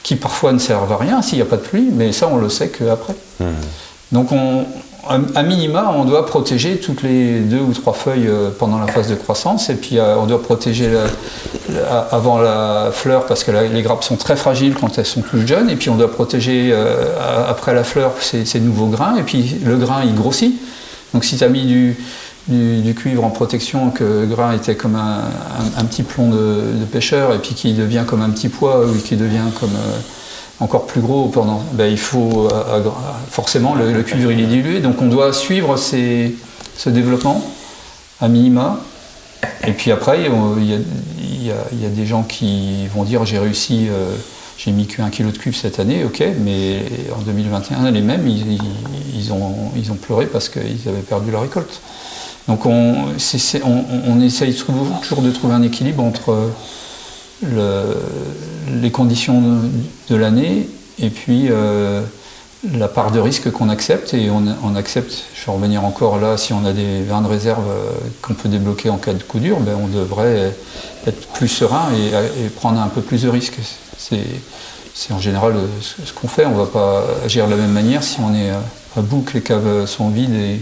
qui 0.03 0.17
parfois 0.17 0.51
ne 0.51 0.59
servent 0.59 0.91
à 0.91 0.97
rien 0.97 1.21
s'il 1.21 1.38
n'y 1.38 1.43
a 1.43 1.45
pas 1.45 1.55
de 1.55 1.61
pluie, 1.61 1.88
mais 1.93 2.11
ça 2.11 2.27
on 2.30 2.35
le 2.35 2.49
sait 2.49 2.67
qu'après. 2.67 3.15
Donc 4.11 4.34
on, 4.34 4.65
à 5.07 5.43
minima, 5.43 5.93
on 5.95 6.03
doit 6.03 6.26
protéger 6.26 6.77
toutes 6.77 7.03
les 7.03 7.39
deux 7.39 7.59
ou 7.59 7.73
trois 7.73 7.93
feuilles 7.93 8.27
euh, 8.27 8.49
pendant 8.57 8.80
la 8.80 8.88
phase 8.88 9.09
de 9.09 9.15
croissance, 9.15 9.69
et 9.69 9.76
puis 9.76 9.97
euh, 9.97 10.17
on 10.17 10.26
doit 10.26 10.41
protéger 10.41 10.89
avant 12.11 12.38
la 12.39 12.89
fleur 12.91 13.26
parce 13.26 13.43
que 13.43 13.51
les 13.51 13.81
grappes 13.81 14.03
sont 14.03 14.17
très 14.17 14.35
fragiles 14.35 14.76
quand 14.76 14.97
elles 14.97 15.05
sont 15.05 15.21
toutes 15.21 15.47
jeunes, 15.47 15.69
et 15.69 15.76
puis 15.76 15.89
on 15.89 15.95
doit 15.95 16.11
protéger 16.11 16.69
euh, 16.71 17.05
après 17.47 17.73
la 17.73 17.84
fleur 17.84 18.13
ces, 18.19 18.59
nouveaux 18.59 18.88
grains, 18.88 19.15
et 19.17 19.23
puis 19.23 19.55
le 19.63 19.77
grain 19.77 20.03
il 20.03 20.15
grossit. 20.15 20.59
Donc 21.13 21.23
si 21.23 21.38
tu 21.38 21.43
as 21.43 21.49
mis 21.49 21.65
du, 21.65 22.93
cuivre 22.95 23.23
en 23.23 23.30
protection, 23.30 23.91
que 23.91 24.03
le 24.03 24.26
grain 24.26 24.53
était 24.53 24.76
comme 24.76 24.95
un, 24.95 25.84
petit 25.85 26.03
plomb 26.03 26.30
de, 26.30 26.85
pêcheur, 26.91 27.34
et 27.34 27.39
puis 27.39 27.55
qui 27.55 27.73
devient 27.73 28.03
comme 28.05 28.21
un 28.21 28.30
petit 28.30 28.49
pois, 28.49 28.85
ou 28.85 28.93
qui 28.95 29.15
devient 29.15 29.49
comme 29.59 29.76
encore 30.60 30.86
plus 30.86 31.02
gros 31.02 31.27
pendant, 31.27 31.64
ben, 31.73 31.90
il 31.90 31.98
faut 31.98 32.48
euh, 32.52 32.84
forcément 33.30 33.76
le, 33.76 34.03
cuivre 34.03 34.31
il 34.31 34.41
est 34.41 34.48
dilué, 34.48 34.80
donc 34.80 35.02
on 35.02 35.07
doit 35.07 35.31
suivre 35.34 35.77
ce 35.77 36.90
développement 36.90 37.41
à 38.19 38.27
minima. 38.27 38.80
Et 39.65 39.72
puis 39.72 39.91
après, 39.91 40.26
il 40.26 41.45
y, 41.45 41.52
a, 41.86 41.90
des 41.90 42.06
gens 42.06 42.23
qui 42.23 42.88
vont 42.88 43.03
dire 43.03 43.26
j'ai 43.26 43.40
réussi, 43.40 43.88
euh, 43.90 44.14
j'ai 44.57 44.72
mis 44.72 44.86
qu'un 44.86 45.10
kilo 45.10 45.31
de 45.31 45.38
cuivre 45.38 45.56
cette 45.56 45.80
année, 45.80 46.03
ok, 46.03 46.22
mais 46.44 46.84
en 47.18 47.22
2021, 47.22 47.90
les 47.91 48.02
mêmes, 48.02 48.27
ils, 48.27 49.31
ont, 49.31 49.72
ils 49.77 49.91
ont 49.91 49.95
pleuré 49.95 50.26
parce 50.26 50.49
qu'ils 50.49 50.88
avaient 50.88 50.99
perdu 51.07 51.31
leur 51.31 51.41
récolte. 51.41 51.80
Donc 52.49 52.65
on, 52.65 52.95
on 54.07 54.22
essaye 54.22 54.53
toujours 54.56 55.22
de 55.22 55.31
trouver 55.31 55.53
un 55.53 55.61
équilibre 55.61 56.03
entre 56.03 56.52
les 57.41 58.91
conditions 58.91 59.61
de, 60.09 60.15
l'année 60.15 60.69
et 60.99 61.09
puis 61.09 61.47
euh, 61.49 62.01
la 62.73 62.87
part 62.87 63.11
de 63.11 63.19
risque 63.19 63.51
qu'on 63.51 63.69
accepte. 63.69 64.13
Et 64.13 64.29
on, 64.29 64.75
accepte, 64.75 65.25
je 65.33 65.45
vais 65.45 65.51
revenir 65.51 65.85
encore 65.85 66.19
là, 66.19 66.37
si 66.37 66.53
on 66.53 66.65
a 66.65 66.73
des 66.73 67.03
vins 67.03 67.21
de 67.21 67.27
réserve 67.27 67.63
euh, 67.69 67.91
qu'on 68.21 68.33
peut 68.33 68.49
débloquer 68.49 68.89
en 68.89 68.97
cas 68.97 69.13
de 69.13 69.23
coup 69.23 69.39
dur, 69.39 69.59
ben 69.59 69.75
on 69.81 69.87
devrait 69.87 70.53
être 71.07 71.27
plus 71.33 71.47
serein 71.47 71.89
et, 71.93 72.49
prendre 72.49 72.79
un 72.79 72.87
peu 72.87 73.01
plus 73.01 73.23
de 73.23 73.29
risques. 73.29 73.59
C'est 73.97 75.13
en 75.13 75.19
général 75.19 75.55
ce 75.81 76.11
qu'on 76.11 76.27
fait. 76.27 76.45
On 76.45 76.51
ne 76.51 76.57
va 76.57 76.65
pas 76.65 77.05
agir 77.23 77.45
de 77.45 77.51
la 77.51 77.57
même 77.57 77.71
manière 77.71 78.03
si 78.03 78.19
on 78.19 78.33
est 78.33 78.49
à 78.97 79.01
bout, 79.01 79.21
que 79.21 79.33
les 79.33 79.41
caves 79.41 79.85
sont 79.85 80.09
vides 80.09 80.35
et, 80.35 80.59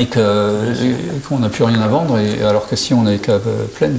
et 0.00 0.06
qu'on 0.06 1.38
n'a 1.38 1.48
plus 1.48 1.64
rien 1.64 1.80
à 1.80 1.88
vendre, 1.88 2.18
et, 2.18 2.42
alors 2.42 2.68
que 2.68 2.76
si 2.76 2.94
on 2.94 3.06
a 3.06 3.10
les 3.10 3.18
caves 3.18 3.48
pleines. 3.74 3.98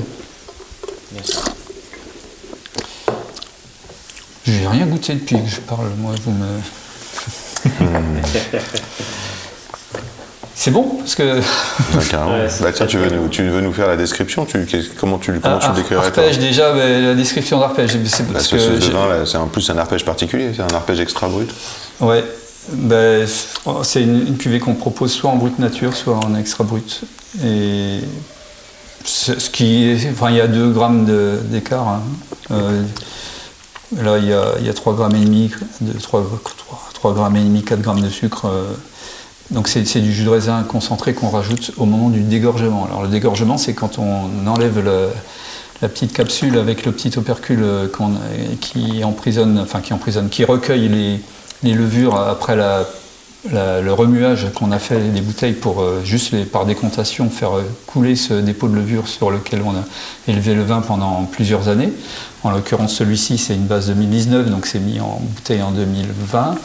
J'ai 4.46 4.68
rien 4.68 4.86
goûté 4.86 5.14
depuis 5.14 5.42
que 5.42 5.50
je 5.50 5.60
parle, 5.62 5.90
moi, 5.98 6.14
vous 6.24 6.32
me. 6.32 6.60
C'est 10.56 10.72
bon 10.72 10.84
parce 10.98 11.16
que. 11.16 11.42
bah, 12.64 12.72
tiens, 12.72 12.86
tu 12.86 12.98
veux, 12.98 13.10
nous, 13.10 13.28
tu 13.28 13.44
veux 13.44 13.62
nous 13.62 13.74
faire 13.74 13.88
la 13.88 13.98
description 13.98 14.46
tu, 14.46 14.66
Comment 14.98 15.18
tu, 15.18 15.40
comment 15.40 15.60
tu 15.60 15.68
le 15.68 15.76
décrirais 15.76 16.06
Arpège, 16.06 16.40
déjà, 16.40 16.74
la 16.74 17.14
description 17.14 17.60
d'arpège. 17.60 17.92
C'est 18.06 18.32
bah, 18.32 18.40
c'est 19.26 19.38
en 19.38 19.48
plus 19.48 19.70
un 19.70 19.78
arpège 19.78 20.06
particulier, 20.06 20.52
c'est 20.56 20.64
un 20.64 20.76
arpège 20.76 21.00
extra 21.00 21.28
brut. 21.28 21.50
Ouais, 22.00 22.24
c'est 23.84 24.02
une, 24.02 24.38
cuvée 24.38 24.60
qu'on 24.60 24.76
propose 24.76 25.12
soit 25.12 25.30
en 25.30 25.36
brut 25.36 25.60
nature, 25.60 25.96
soit 25.96 26.16
en 26.16 26.36
extra 26.36 26.64
brut. 26.64 27.02
Et 27.44 28.00
ce 29.06 29.50
qui 29.50 29.96
enfin, 30.12 30.32
il 30.32 30.38
y 30.38 30.42
a 30.42 30.48
2 30.48 30.72
grammes 30.72 31.06
d'écart. 31.50 31.88
Hein. 31.88 32.02
Euh, 32.52 32.84
là, 33.98 34.18
il 34.18 34.26
y, 34.26 34.34
a, 34.34 34.54
il 34.60 34.66
y 34.66 34.70
a 34.70 34.74
3 34.74 34.96
grammes 34.96 35.16
et 35.16 35.24
demi, 35.24 35.52
3, 36.02 36.24
3, 36.94 37.14
grammes 37.14 37.36
et 37.36 37.44
demi, 37.44 37.64
4 37.64 37.82
grammes 37.82 38.02
de 38.02 38.10
sucre. 38.10 38.46
Euh. 38.46 38.66
donc 39.52 39.68
c'est 39.68 40.02
du 40.02 40.12
jus 40.12 40.24
de 40.24 40.30
raisin 40.30 40.64
concentré 40.64 41.14
qu'on 41.14 41.30
rajoute 41.30 41.72
au 41.78 41.86
moment 41.86 42.10
du 42.10 42.22
dégorgement. 42.22 42.86
Alors 42.86 43.04
le 43.04 43.10
dégorgement, 43.10 43.58
c'est 43.58 43.74
quand 43.74 44.00
on 44.00 44.48
enlève 44.48 44.84
la 45.82 45.90
petite 45.90 46.14
capsule 46.14 46.58
avec 46.58 46.86
le 46.86 46.92
petit 46.92 47.18
opercule 47.18 47.64
qui 48.60 49.04
emprisonne, 49.04 49.60
enfin 49.60 49.82
qui 49.82 49.94
emprisonne, 49.94 50.30
qui 50.30 50.44
recueille 50.44 51.22
les 51.64 51.74
levures 51.74 52.18
après 52.18 52.56
la 52.56 52.86
le 53.52 53.92
remuage 53.92 54.48
qu'on 54.54 54.72
a 54.72 54.80
fait 54.80 55.00
des 55.00 55.22
bouteilles 55.22 55.54
pour 55.54 55.82
euh, 55.82 56.02
juste 56.04 56.46
par 56.46 56.66
décontation 56.66 57.30
faire 57.30 57.58
euh, 57.58 57.64
couler 57.86 58.16
ce 58.16 58.34
dépôt 58.34 58.68
de 58.68 58.76
levure 58.76 59.08
sur 59.08 59.30
lequel 59.30 59.62
on 59.64 59.72
a 59.72 59.84
élevé 60.28 60.56
le 60.56 60.64
vin 60.64 60.82
pendant 60.82 61.24
plusieurs 61.24 61.68
années. 61.68 61.94
En 62.44 62.52
l'occurrence, 62.52 62.94
celui-ci, 62.94 63.38
c'est 63.38 63.56
une 63.56 63.66
base 63.66 63.88
2019, 63.88 64.50
donc 64.50 64.66
c'est 64.66 64.80
mis 64.80 65.00
en 65.00 65.20
bouteille 65.22 65.62
en 65.62 65.72
2020 65.72 66.56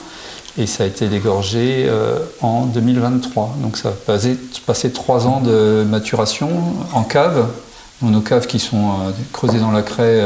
et 0.58 0.66
ça 0.66 0.84
a 0.84 0.86
été 0.86 1.08
dégorgé 1.08 1.84
euh, 1.86 2.18
en 2.40 2.66
2023. 2.66 3.56
Donc 3.62 3.76
ça 3.76 3.90
a 3.90 3.92
passé, 3.92 4.90
trois 4.92 5.26
ans 5.26 5.40
de 5.40 5.84
maturation 5.88 6.50
en 6.92 7.02
cave. 7.02 7.46
nos 8.02 8.20
caves 8.20 8.46
qui 8.46 8.58
sont 8.58 9.12
creusées 9.32 9.60
dans 9.60 9.70
la 9.70 9.82
craie 9.82 10.20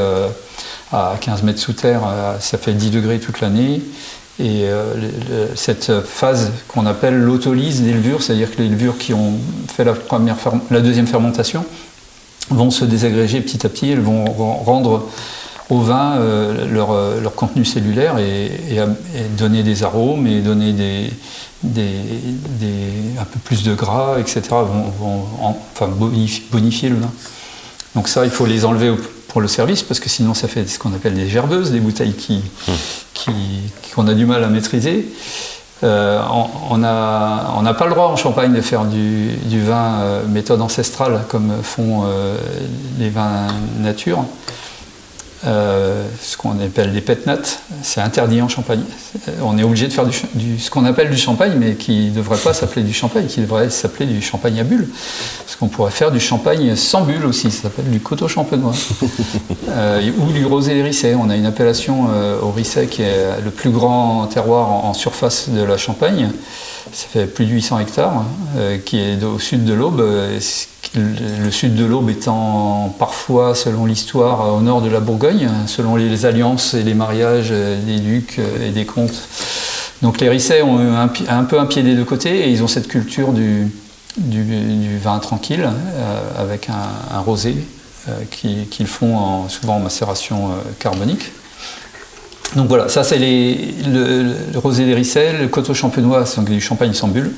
à 0.92 1.14
15 1.20 1.42
mètres 1.42 1.58
sous 1.58 1.72
terre, 1.72 2.02
ça 2.40 2.56
fait 2.56 2.72
10 2.72 2.90
degrés 2.90 3.18
toute 3.18 3.40
l'année. 3.40 3.82
Et 4.40 4.64
euh, 4.64 4.94
cette 5.54 6.00
phase 6.02 6.50
qu'on 6.66 6.86
appelle 6.86 7.20
l'autolyse 7.20 7.82
des 7.82 7.92
levures, 7.92 8.22
c'est-à-dire 8.22 8.50
que 8.50 8.60
les 8.60 8.68
levures 8.68 8.98
qui 8.98 9.14
ont 9.14 9.34
fait 9.68 9.84
la, 9.84 9.92
première 9.92 10.36
la 10.70 10.80
deuxième 10.80 11.06
fermentation 11.06 11.64
vont 12.50 12.70
se 12.70 12.84
désagréger 12.84 13.40
petit 13.40 13.64
à 13.64 13.68
petit, 13.68 13.90
elles 13.90 14.00
vont 14.00 14.24
rendre 14.24 15.08
au 15.70 15.80
vin 15.80 16.16
euh, 16.16 16.68
leur, 16.68 16.90
euh, 16.90 17.20
leur, 17.20 17.34
contenu 17.34 17.64
cellulaire 17.64 18.18
et, 18.18 18.50
donner 19.38 19.62
des 19.62 19.82
arômes 19.82 20.26
et 20.26 20.40
donner 20.40 20.72
des, 20.72 21.10
des, 21.62 21.94
un 23.18 23.24
peu 23.24 23.38
plus 23.44 23.62
de 23.62 23.74
gras, 23.74 24.18
etc., 24.18 24.42
vont, 24.50 25.24
enfin, 25.40 25.88
bonifier 25.88 26.88
le 26.88 26.96
vin. 26.96 27.10
Donc 27.94 28.08
ça, 28.08 28.24
il 28.24 28.30
faut 28.30 28.46
les 28.46 28.64
enlever 28.64 28.92
pour 29.28 29.40
le 29.40 29.48
service, 29.48 29.82
parce 29.82 30.00
que 30.00 30.08
sinon 30.08 30.34
ça 30.34 30.48
fait 30.48 30.68
ce 30.68 30.78
qu'on 30.78 30.92
appelle 30.92 31.14
des 31.14 31.28
gerbeuses, 31.28 31.70
des 31.70 31.80
bouteilles 31.80 32.14
qui, 32.14 32.42
qui, 32.64 32.72
qu'on 33.94 34.06
a 34.06 34.14
du 34.14 34.26
mal 34.26 34.44
à 34.44 34.48
maîtriser. 34.48 35.06
Euh, 35.82 36.22
on 36.70 36.78
n'a 36.78 37.74
pas 37.74 37.84
le 37.84 37.90
droit 37.90 38.06
en 38.06 38.16
Champagne 38.16 38.52
de 38.52 38.60
faire 38.60 38.84
du, 38.84 39.60
vin 39.60 40.00
euh, 40.00 40.26
méthode 40.26 40.60
ancestrale 40.60 41.24
comme 41.28 41.52
font 41.62 42.04
euh, 42.06 42.36
les 42.98 43.10
vins 43.10 43.48
nature. 43.80 44.24
Euh, 45.46 46.06
ce 46.22 46.36
qu'on 46.36 46.58
appelle 46.60 46.92
des 46.92 47.00
pétnates, 47.00 47.60
c'est 47.82 48.00
interdit 48.00 48.40
en 48.40 48.48
Champagne. 48.48 48.82
Euh, 49.28 49.32
on 49.42 49.58
est 49.58 49.62
obligé 49.62 49.86
de 49.88 49.92
faire 49.92 50.06
du, 50.06 50.58
ce 50.58 50.70
qu'on 50.70 50.84
appelle 50.84 51.10
du 51.10 51.18
champagne, 51.18 51.54
mais 51.58 51.74
qui 51.74 52.10
ne 52.10 52.16
devrait 52.16 52.38
pas 52.38 52.54
s'appeler 52.54 52.82
du 52.82 52.92
champagne, 52.92 53.26
qui 53.26 53.40
devrait 53.40 53.68
s'appeler 53.70 54.06
du 54.06 54.22
champagne 54.22 54.58
à 54.60 54.64
bulles. 54.64 54.88
Parce 55.44 55.56
qu'on 55.56 55.68
pourrait 55.68 55.90
faire 55.90 56.10
du 56.10 56.20
champagne 56.20 56.74
sans 56.76 57.02
bulles 57.02 57.26
aussi, 57.26 57.50
ça 57.50 57.62
s'appelle 57.64 57.90
du 57.90 58.00
coteau 58.00 58.28
champenois. 58.28 58.72
euh, 59.68 60.10
ou 60.18 60.32
du 60.32 60.46
rosé 60.46 60.82
rissé. 60.82 61.14
On 61.14 61.28
a 61.28 61.36
une 61.36 61.46
appellation 61.46 62.08
euh, 62.10 62.40
au 62.40 62.50
Risset 62.50 62.86
qui 62.86 63.02
est 63.02 63.40
le 63.44 63.50
plus 63.50 63.70
grand 63.70 64.26
terroir 64.26 64.70
en, 64.70 64.94
surface 64.94 65.48
de 65.48 65.62
la 65.62 65.76
Champagne. 65.76 66.30
Ça 66.94 67.06
fait 67.08 67.26
plus 67.26 67.44
de 67.44 67.50
800 67.50 67.80
hectares, 67.80 68.24
qui 68.84 69.00
est 69.00 69.22
au 69.24 69.38
sud 69.38 69.64
de 69.64 69.74
l'Aube 69.74 70.00
le 70.96 71.50
sud 71.50 71.74
de 71.74 71.84
l'Aube 71.84 72.10
étant 72.10 72.94
parfois, 72.98 73.54
selon 73.54 73.84
l'histoire, 73.86 74.54
au 74.54 74.60
nord 74.60 74.80
de 74.80 74.88
la 74.88 75.00
Bourgogne, 75.00 75.48
selon 75.66 75.96
les 75.96 76.24
alliances 76.24 76.74
et 76.74 76.82
les 76.82 76.94
mariages 76.94 77.50
des 77.50 77.98
ducs 77.98 78.40
et 78.62 78.70
des 78.70 78.84
comtes. 78.84 79.28
Donc 80.02 80.20
les 80.20 80.28
Rissets 80.28 80.62
ont 80.62 80.78
un, 80.78 81.44
peu 81.44 81.58
un 81.58 81.66
pied 81.66 81.82
des 81.82 81.94
deux 81.94 82.04
côtés 82.04 82.46
et 82.46 82.50
ils 82.50 82.62
ont 82.62 82.68
cette 82.68 82.88
culture 82.88 83.32
du, 83.32 83.70
vin 85.02 85.18
tranquille 85.18 85.66
euh, 85.66 86.20
avec 86.36 86.68
un, 86.68 87.20
rosé 87.20 87.56
euh, 88.08 88.12
qu'ils 88.30 88.86
font 88.86 89.48
souvent 89.48 89.76
en 89.76 89.80
macération 89.80 90.50
euh, 90.50 90.54
carbonique. 90.78 91.32
Donc 92.56 92.68
voilà, 92.68 92.88
ça 92.88 93.02
c'est 93.02 93.18
le, 93.18 94.34
rosé 94.56 94.84
des 94.86 94.94
Rissets, 94.94 95.32
le 95.32 95.48
coteau 95.48 95.74
champenois, 95.74 96.24
c'est 96.26 96.44
du 96.44 96.60
champagne 96.60 96.92
sans 96.92 97.08
bulle, 97.08 97.32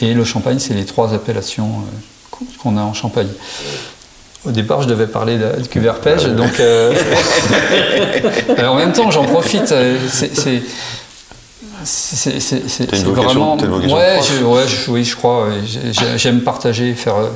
et 0.00 0.14
le 0.14 0.24
champagne, 0.24 0.58
c'est 0.58 0.74
les 0.74 0.84
trois 0.84 1.14
appellations 1.14 1.84
qu'on 2.62 2.76
a 2.76 2.82
en 2.82 2.92
Champagne. 2.92 3.28
Au 4.44 4.50
départ, 4.50 4.82
je 4.82 4.88
devais 4.88 5.06
parler 5.06 5.38
de, 5.38 5.66
cuvée 5.66 5.88
arpège, 5.88 6.24
donc 6.26 6.52
euh, 6.60 6.92
en 8.64 8.76
même 8.76 8.92
temps, 8.92 9.10
j'en 9.10 9.24
profite. 9.24 9.72
Euh, 9.72 9.96
c'est 10.08 10.62
c'est 11.84 13.04
vraiment. 13.04 13.56
Ouais, 13.56 14.18
oui, 14.88 15.04
je 15.04 15.16
crois. 15.16 15.48
J'aime 16.16 16.40
partager, 16.42 16.94
faire 16.94 17.16
euh, 17.16 17.28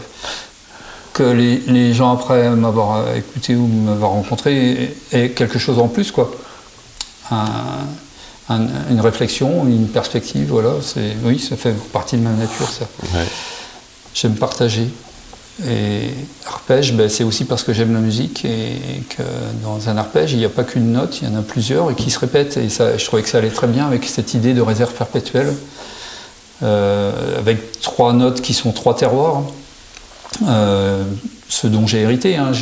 que 1.12 1.22
les, 1.22 1.94
gens 1.94 2.12
après 2.12 2.50
m'avoir 2.50 3.16
écouté 3.16 3.54
ou 3.54 3.66
m'avoir 3.66 4.12
rencontré 4.12 4.94
aient 5.12 5.30
quelque 5.30 5.58
chose 5.58 5.78
en 5.78 5.88
plus, 5.88 6.12
quoi. 6.12 6.30
Une 7.30 9.00
réflexion, 9.00 9.66
une 9.66 9.88
perspective, 9.88 10.48
voilà. 10.50 10.70
Oui, 11.24 11.38
ça 11.38 11.56
fait 11.56 11.72
partie 11.92 12.16
de 12.16 12.22
ma 12.22 12.30
nature, 12.30 12.68
ça. 12.68 12.86
J'aime 14.14 14.34
partager. 14.34 14.88
et 15.68 16.08
arpège, 16.46 16.94
ben, 16.94 17.08
c'est 17.10 17.22
aussi 17.22 17.44
parce 17.44 17.62
que 17.62 17.72
j'aime 17.74 17.92
la 17.92 18.00
musique 18.00 18.44
et 18.46 19.02
que 19.10 19.22
dans 19.62 19.88
un 19.90 19.96
arpège, 19.98 20.32
il 20.32 20.38
n'y 20.38 20.44
a 20.46 20.48
pas 20.48 20.64
qu'une 20.64 20.90
note, 20.92 21.20
il 21.20 21.28
y 21.28 21.30
en 21.30 21.38
a 21.38 21.42
plusieurs 21.42 21.90
et 21.90 21.94
qui 21.94 22.10
se 22.10 22.18
répètent. 22.18 22.56
Et 22.56 22.70
ça, 22.70 22.96
je 22.96 23.04
trouvais 23.04 23.22
que 23.22 23.28
ça 23.28 23.38
allait 23.38 23.50
très 23.50 23.66
bien 23.66 23.86
avec 23.86 24.04
cette 24.06 24.32
idée 24.34 24.54
de 24.54 24.62
réserve 24.62 24.92
perpétuelle, 24.94 25.52
euh, 26.62 27.38
avec 27.38 27.80
trois 27.82 28.12
notes 28.14 28.40
qui 28.40 28.54
sont 28.54 28.72
trois 28.72 28.96
terroirs. 28.96 29.42
Euh, 30.48 31.04
ce 31.48 31.66
dont 31.66 31.86
j'ai 31.86 32.00
hérité. 32.00 32.36
Hein. 32.36 32.52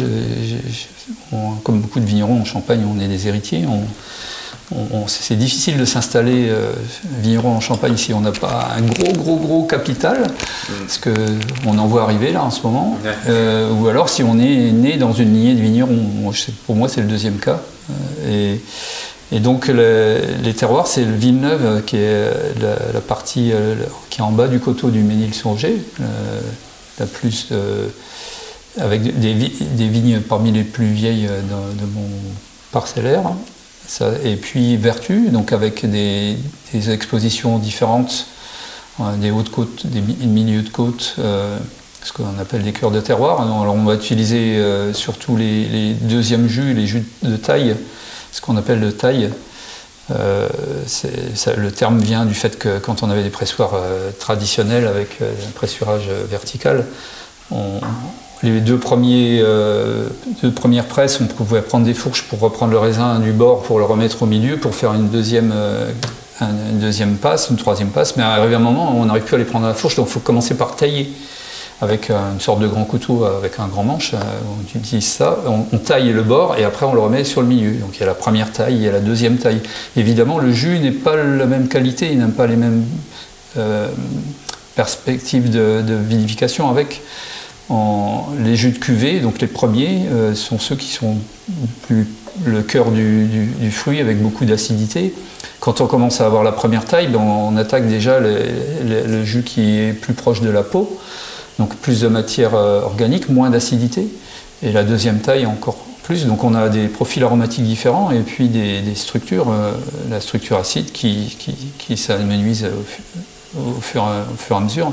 On- 1.32 1.52
comme 1.62 1.80
beaucoup 1.80 2.00
de 2.00 2.06
vignerons 2.06 2.40
en 2.40 2.44
Champagne, 2.44 2.84
on 2.84 2.98
est 3.00 3.06
des 3.08 3.28
héritiers. 3.28 3.64
On- 3.68 3.84
c'est 5.06 5.36
difficile 5.36 5.78
de 5.78 5.84
s'installer 5.84 6.48
euh, 6.50 6.72
vigneron 7.22 7.50
en 7.56 7.60
Champagne 7.60 7.96
si 7.96 8.12
on 8.12 8.20
n'a 8.20 8.32
pas 8.32 8.68
un 8.76 8.82
gros, 8.82 9.12
gros, 9.12 9.36
gros 9.36 9.62
capital, 9.64 10.26
parce 10.80 10.98
que 10.98 11.10
on 11.66 11.78
en 11.78 11.86
voit 11.86 12.02
arriver 12.02 12.32
là 12.32 12.44
en 12.44 12.50
ce 12.50 12.62
moment. 12.62 12.98
Ouais. 13.04 13.10
Euh, 13.28 13.72
ou 13.72 13.88
alors 13.88 14.08
si 14.08 14.22
on 14.22 14.38
est 14.38 14.70
né 14.72 14.96
dans 14.96 15.12
une 15.12 15.32
lignée 15.32 15.54
de 15.54 15.60
vignerons. 15.60 16.06
Pour 16.66 16.76
moi, 16.76 16.88
c'est 16.88 17.00
le 17.00 17.06
deuxième 17.06 17.36
cas. 17.38 17.60
Euh, 17.90 18.54
et, 19.32 19.36
et 19.36 19.40
donc 19.40 19.68
le- 19.68 20.20
les 20.42 20.54
terroirs, 20.54 20.86
c'est 20.86 21.04
le 21.04 21.14
Villeneuve 21.14 21.82
qui 21.84 21.96
est 21.96 22.30
la, 22.60 22.76
la 22.92 23.00
partie 23.00 23.52
euh, 23.52 23.74
qui 24.10 24.20
est 24.20 24.24
en 24.24 24.32
bas 24.32 24.48
du 24.48 24.58
coteau 24.60 24.90
du 24.90 25.00
Ménil-sur-Auger, 25.02 25.82
euh, 26.00 26.04
la 26.98 27.06
plus 27.06 27.48
avec 28.80 29.18
des, 29.18 29.34
vi- 29.34 29.52
des 29.76 29.88
vignes 29.88 30.20
parmi 30.20 30.52
les 30.52 30.62
plus 30.62 30.86
vieilles 30.92 31.26
de, 31.26 31.80
de 31.80 31.86
mon 31.94 32.08
parcellaire. 32.70 33.22
Et 34.24 34.36
puis 34.36 34.76
Vertu, 34.76 35.30
donc 35.30 35.52
avec 35.52 35.88
des, 35.88 36.36
expositions 36.90 37.58
différentes, 37.58 38.26
euh, 39.00 39.16
des 39.16 39.30
hautes 39.30 39.50
côtes, 39.50 39.86
des 39.86 40.00
mi- 40.00 40.26
milieux 40.26 40.62
de 40.62 40.68
côte, 40.68 41.14
euh, 41.18 41.56
ce 42.02 42.12
qu'on 42.12 42.38
appelle 42.38 42.62
des 42.62 42.72
cœurs 42.72 42.90
de 42.90 43.00
terroir. 43.00 43.40
Alors 43.40 43.74
on 43.74 43.84
va 43.84 43.94
utiliser 43.94 44.56
euh, 44.58 44.92
surtout 44.92 45.36
les, 45.36 45.94
deuxièmes 45.94 46.48
jus, 46.48 46.74
les 46.74 46.86
jus 46.86 47.06
de 47.22 47.36
taille, 47.36 47.76
ce 48.30 48.40
qu'on 48.40 48.56
appelle 48.56 48.80
de 48.80 48.90
taille. 48.90 49.30
Le 50.10 51.68
terme 51.70 51.98
vient 51.98 52.24
du 52.24 52.34
fait 52.34 52.58
que 52.58 52.78
quand 52.78 53.02
on 53.02 53.10
avait 53.10 53.22
des 53.22 53.30
pressoirs 53.30 53.74
traditionnels 54.18 54.86
avec 54.86 55.18
un 55.20 55.50
pressurage 55.54 56.08
vertical, 56.30 56.86
on- 57.50 57.80
les 58.42 58.60
deux, 58.60 58.78
premiers, 58.78 59.40
euh, 59.42 60.08
deux 60.42 60.52
premières 60.52 60.84
presses, 60.86 61.20
on 61.20 61.26
pouvait 61.26 61.62
prendre 61.62 61.84
des 61.84 61.94
fourches 61.94 62.22
pour 62.22 62.38
reprendre 62.40 62.72
le 62.72 62.78
raisin 62.78 63.18
du 63.18 63.32
bord, 63.32 63.62
pour 63.62 63.78
le 63.78 63.84
remettre 63.84 64.22
au 64.22 64.26
milieu, 64.26 64.56
pour 64.56 64.74
faire 64.74 64.94
une 64.94 65.08
deuxième, 65.08 65.52
euh, 65.54 65.90
un- 66.40 66.70
une 66.70 66.78
deuxième 66.78 67.16
passe, 67.16 67.48
une 67.50 67.56
troisième 67.56 67.88
passe. 67.88 68.16
Mais 68.16 68.22
arrivé 68.22 68.54
un 68.54 68.60
moment, 68.60 68.94
on 68.96 69.06
n'arrive 69.06 69.24
plus 69.24 69.34
à 69.34 69.38
les 69.38 69.44
prendre 69.44 69.64
à 69.66 69.68
la 69.68 69.74
fourche, 69.74 69.96
donc 69.96 70.06
il 70.08 70.12
faut 70.12 70.20
commencer 70.20 70.54
par 70.54 70.76
tailler 70.76 71.10
avec 71.80 72.10
euh, 72.10 72.32
une 72.32 72.40
sorte 72.40 72.60
de 72.60 72.68
grand 72.68 72.84
couteau 72.84 73.24
avec 73.24 73.58
un 73.58 73.66
grand 73.66 73.82
manche. 73.84 74.12
On 74.14 74.78
utilise 74.78 75.06
ça, 75.06 75.38
on, 75.46 75.78
taille 75.78 76.12
le 76.12 76.22
bord 76.22 76.56
et 76.56 76.64
après 76.64 76.86
on 76.86 76.92
le 76.94 77.00
remet 77.00 77.24
sur 77.24 77.40
le 77.40 77.48
milieu. 77.48 77.72
Donc 77.72 77.90
il 77.96 78.00
y 78.00 78.02
a 78.04 78.06
la 78.06 78.14
première 78.14 78.52
taille, 78.52 78.76
il 78.76 78.82
y 78.82 78.88
a 78.88 78.92
la 78.92 79.00
deuxième 79.00 79.38
taille. 79.38 79.60
Évidemment, 79.96 80.38
le 80.38 80.52
jus 80.52 80.78
n'est 80.78 80.92
pas 80.92 81.16
la 81.16 81.46
même 81.46 81.66
qualité, 81.68 82.08
il 82.12 82.18
n'a 82.18 82.26
pas 82.28 82.46
les 82.46 82.56
mêmes 82.56 82.84
perspectives 84.76 85.50
de, 85.50 85.82
de 85.82 85.94
vinification 85.94 86.70
avec. 86.70 87.02
Les 87.70 88.56
jus 88.56 88.70
de 88.70 88.78
cuvée, 88.78 89.20
donc 89.20 89.40
les 89.40 89.46
premiers, 89.46 90.06
euh, 90.10 90.34
sont 90.34 90.58
ceux 90.58 90.76
qui 90.76 90.88
sont 90.88 91.16
le 92.44 92.62
cœur 92.62 92.90
du, 92.90 93.70
fruit 93.70 94.00
avec 94.00 94.22
beaucoup 94.22 94.44
d'acidité. 94.44 95.12
Quand 95.60 95.80
on 95.80 95.86
commence 95.86 96.20
à 96.20 96.26
avoir 96.26 96.44
la 96.44 96.52
première 96.52 96.84
taille, 96.84 97.08
ben, 97.08 97.18
on 97.18 97.56
attaque 97.56 97.86
déjà 97.88 98.20
le, 98.20 99.24
jus 99.24 99.42
qui 99.42 99.78
est 99.78 99.92
plus 99.92 100.14
proche 100.14 100.40
de 100.40 100.48
la 100.48 100.62
peau, 100.62 100.98
donc 101.58 101.74
plus 101.76 102.00
de 102.00 102.08
matière 102.08 102.54
euh, 102.54 102.80
organique, 102.82 103.28
moins 103.28 103.50
d'acidité. 103.50 104.08
Et 104.62 104.72
la 104.72 104.82
deuxième 104.82 105.20
taille 105.20 105.46
encore 105.46 105.76
plus. 106.04 106.24
Donc 106.24 106.44
on 106.44 106.54
a 106.54 106.70
des 106.70 106.88
profils 106.88 107.22
aromatiques 107.22 107.64
différents 107.64 108.10
et 108.10 108.20
puis 108.20 108.48
des, 108.48 108.94
structures, 108.94 109.50
euh, 109.50 109.72
la 110.08 110.20
structure 110.20 110.56
acide 110.56 110.90
qui, 110.90 111.96
s'amenuise 111.96 112.66
au 113.56 113.80
fur 113.80 114.08
et 114.08 114.54
à 114.54 114.60
mesure. 114.60 114.92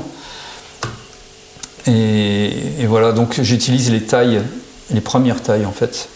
Et, 1.86 2.86
voilà, 2.86 3.12
donc 3.12 3.40
j'utilise 3.40 3.90
les 3.90 4.02
tailles, 4.02 4.42
les 4.90 5.00
premières 5.00 5.42
tailles 5.42 5.66
en 5.66 5.72
fait, 5.72 6.08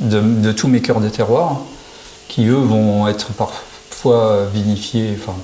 de 0.00 0.52
tous 0.52 0.68
mes 0.68 0.80
cœurs 0.80 1.00
de 1.00 1.08
terroir, 1.08 1.60
qui 2.28 2.46
eux 2.46 2.54
vont 2.54 3.06
être 3.08 3.32
parfois 3.32 4.46
vinifiés, 4.52 5.16
enfin 5.18 5.36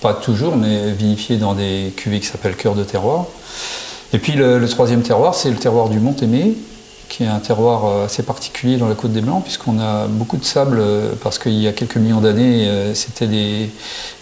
pas 0.00 0.14
toujours, 0.14 0.56
mais 0.56 0.92
vinifiés 0.92 1.38
dans 1.38 1.54
des 1.54 1.92
cuvées 1.96 2.20
qui 2.20 2.26
s'appellent 2.26 2.56
cœurs 2.56 2.74
de 2.74 2.84
terroir. 2.84 3.26
Et 4.12 4.18
puis 4.18 4.32
le, 4.32 4.58
le 4.58 4.68
troisième 4.68 5.02
terroir, 5.02 5.34
c'est 5.34 5.50
le 5.50 5.56
terroir 5.56 5.88
du 5.88 5.98
Mont-Aimé, 5.98 6.56
qui 7.08 7.24
est 7.24 7.28
un 7.28 7.38
terroir 7.38 7.86
euh, 7.86 8.04
assez 8.06 8.22
particulier 8.22 8.76
dans 8.76 8.88
la 8.88 8.94
Côte 8.94 9.12
des 9.12 9.20
Blancs, 9.20 9.42
puisqu'on 9.42 9.78
a 9.80 10.06
beaucoup 10.06 10.36
de 10.36 10.44
sable, 10.44 10.78
euh, 10.80 11.12
parce 11.22 11.38
qu'il 11.38 11.54
y 11.54 11.66
a 11.66 11.72
quelques 11.72 11.96
millions 11.96 12.20
d'années, 12.20 12.68
euh, 12.68 12.94
c'était 12.94 13.26
des 13.26 13.70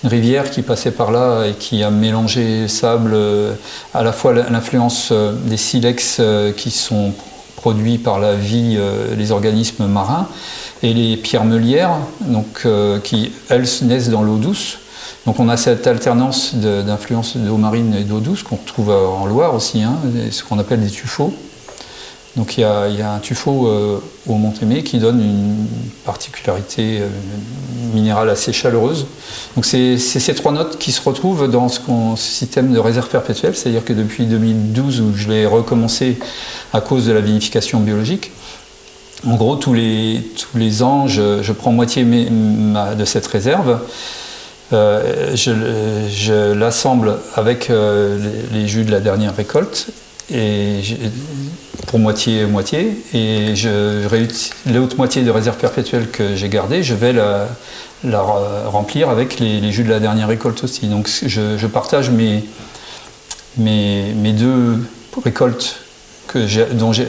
une 0.05 0.11
rivière 0.11 0.51
qui 0.51 0.63
passait 0.63 0.91
par 0.91 1.11
là 1.11 1.47
et 1.47 1.55
qui 1.55 1.83
a 1.83 1.91
mélangé 1.91 2.69
sable, 2.69 3.17
à 3.95 4.03
la 4.03 4.13
fois 4.13 4.33
l'influence 4.33 5.13
des 5.13 5.57
silex 5.57 6.21
qui 6.57 6.71
sont 6.71 7.13
produits 7.57 7.99
par 7.99 8.21
la 8.21 8.35
vie, 8.35 8.79
les 9.17 9.33
organismes 9.33 9.87
marins, 9.87 10.29
et 10.83 10.93
les 10.93 11.17
pierres 11.17 11.45
meulières, 11.45 11.97
qui, 13.03 13.33
elles, 13.49 13.67
naissent 13.83 14.11
dans 14.11 14.23
l'eau 14.23 14.37
douce. 14.37 14.79
Donc 15.27 15.41
on 15.41 15.49
a 15.49 15.57
cette 15.57 15.89
alternance 15.89 16.55
d'influence 16.55 17.37
d'eau 17.37 17.57
marine 17.57 17.95
et 17.95 18.05
d'eau 18.05 18.21
douce 18.21 18.45
qu'on 18.45 18.57
trouve 18.57 18.91
euh, 18.91 19.07
en 19.07 19.27
Loire 19.27 19.55
aussi, 19.55 19.83
hein, 19.83 19.97
ce 20.31 20.45
qu'on 20.45 20.59
appelle 20.61 20.81
des 20.81 20.91
tuffeaux. 20.91 21.35
Donc 22.37 22.59
il 22.59 22.61
y 22.61 22.65
a, 22.65 23.13
un 23.13 23.19
tuffeau 23.19 23.67
euh, 23.67 23.99
au 24.27 24.35
Mont-Aimé 24.35 24.83
qui 24.83 24.99
donne 24.99 25.21
une 25.21 25.67
particularité 26.05 27.01
euh, 27.01 27.09
minérale 27.95 28.29
assez 28.29 28.53
chaleureuse. 28.53 29.07
Donc 29.55 29.65
c'est 29.65 29.97
ces 29.97 30.35
trois 30.35 30.53
notes 30.53 30.79
qui 30.79 30.93
se 30.93 31.01
retrouvent 31.01 31.51
dans 31.51 31.69
ce, 31.69 31.81
système 32.17 32.73
de 32.73 32.79
réserve 32.79 33.09
perpétuelle, 33.09 33.57
c'est-à-dire 33.57 33.85
que 33.85 33.95
depuis 33.95 34.27
2012 34.27 35.01
où 35.01 35.17
je 35.17 35.29
l'ai 35.29 35.47
recommencé 35.47 36.19
à 36.75 36.83
cause 36.83 37.07
de 37.07 37.13
la 37.13 37.23
vinification 37.23 37.81
biologique, 37.81 38.33
en 39.27 39.37
gros 39.37 39.57
tous 39.57 39.73
les, 39.73 40.21
tous 40.37 40.59
les 40.59 40.83
ans 40.83 41.07
je, 41.07 41.43
je 41.43 41.53
prends 41.53 41.73
moitié 41.73 42.05
de 42.05 43.05
cette 43.07 43.27
réserve. 43.27 43.81
Euh, 44.73 45.37
je 45.37 45.53
je 46.11 46.53
l'assemble 46.53 47.19
avec 47.37 47.71
euh, 47.71 48.19
les, 48.53 48.61
les 48.61 48.69
jus 48.69 48.85
de 48.85 48.91
la 48.91 48.99
dernière 48.99 49.35
récolte 49.37 49.87
et 50.29 50.81
pour 51.87 51.99
moitié 51.99 52.45
moitié 52.47 53.03
et 53.15 53.55
je, 53.55 54.07
l'autre 54.73 54.97
moitié 54.97 55.23
de 55.23 55.31
réserve 55.31 55.57
perpétuelle 55.57 56.11
que 56.11 56.35
j'ai 56.37 56.49
gardée, 56.49 56.83
je 56.83 56.95
vais 56.95 57.13
la, 57.13 57.49
la 58.05 58.19
re- 58.19 58.67
remplir 58.67 59.09
avec 59.09 59.39
les, 59.39 59.71
jus 59.73 59.85
de 59.85 59.91
la 59.91 60.01
dernière 60.01 60.29
récolte 60.29 60.63
aussi. 60.65 60.87
Donc 60.87 61.09
je, 61.27 61.67
partage 61.67 62.11
mes, 62.11 62.45
mes, 63.57 64.33
deux 64.33 64.79
récoltes 65.25 65.77
que 66.29 66.73
dont 66.73 66.93
j'ai 66.93 67.07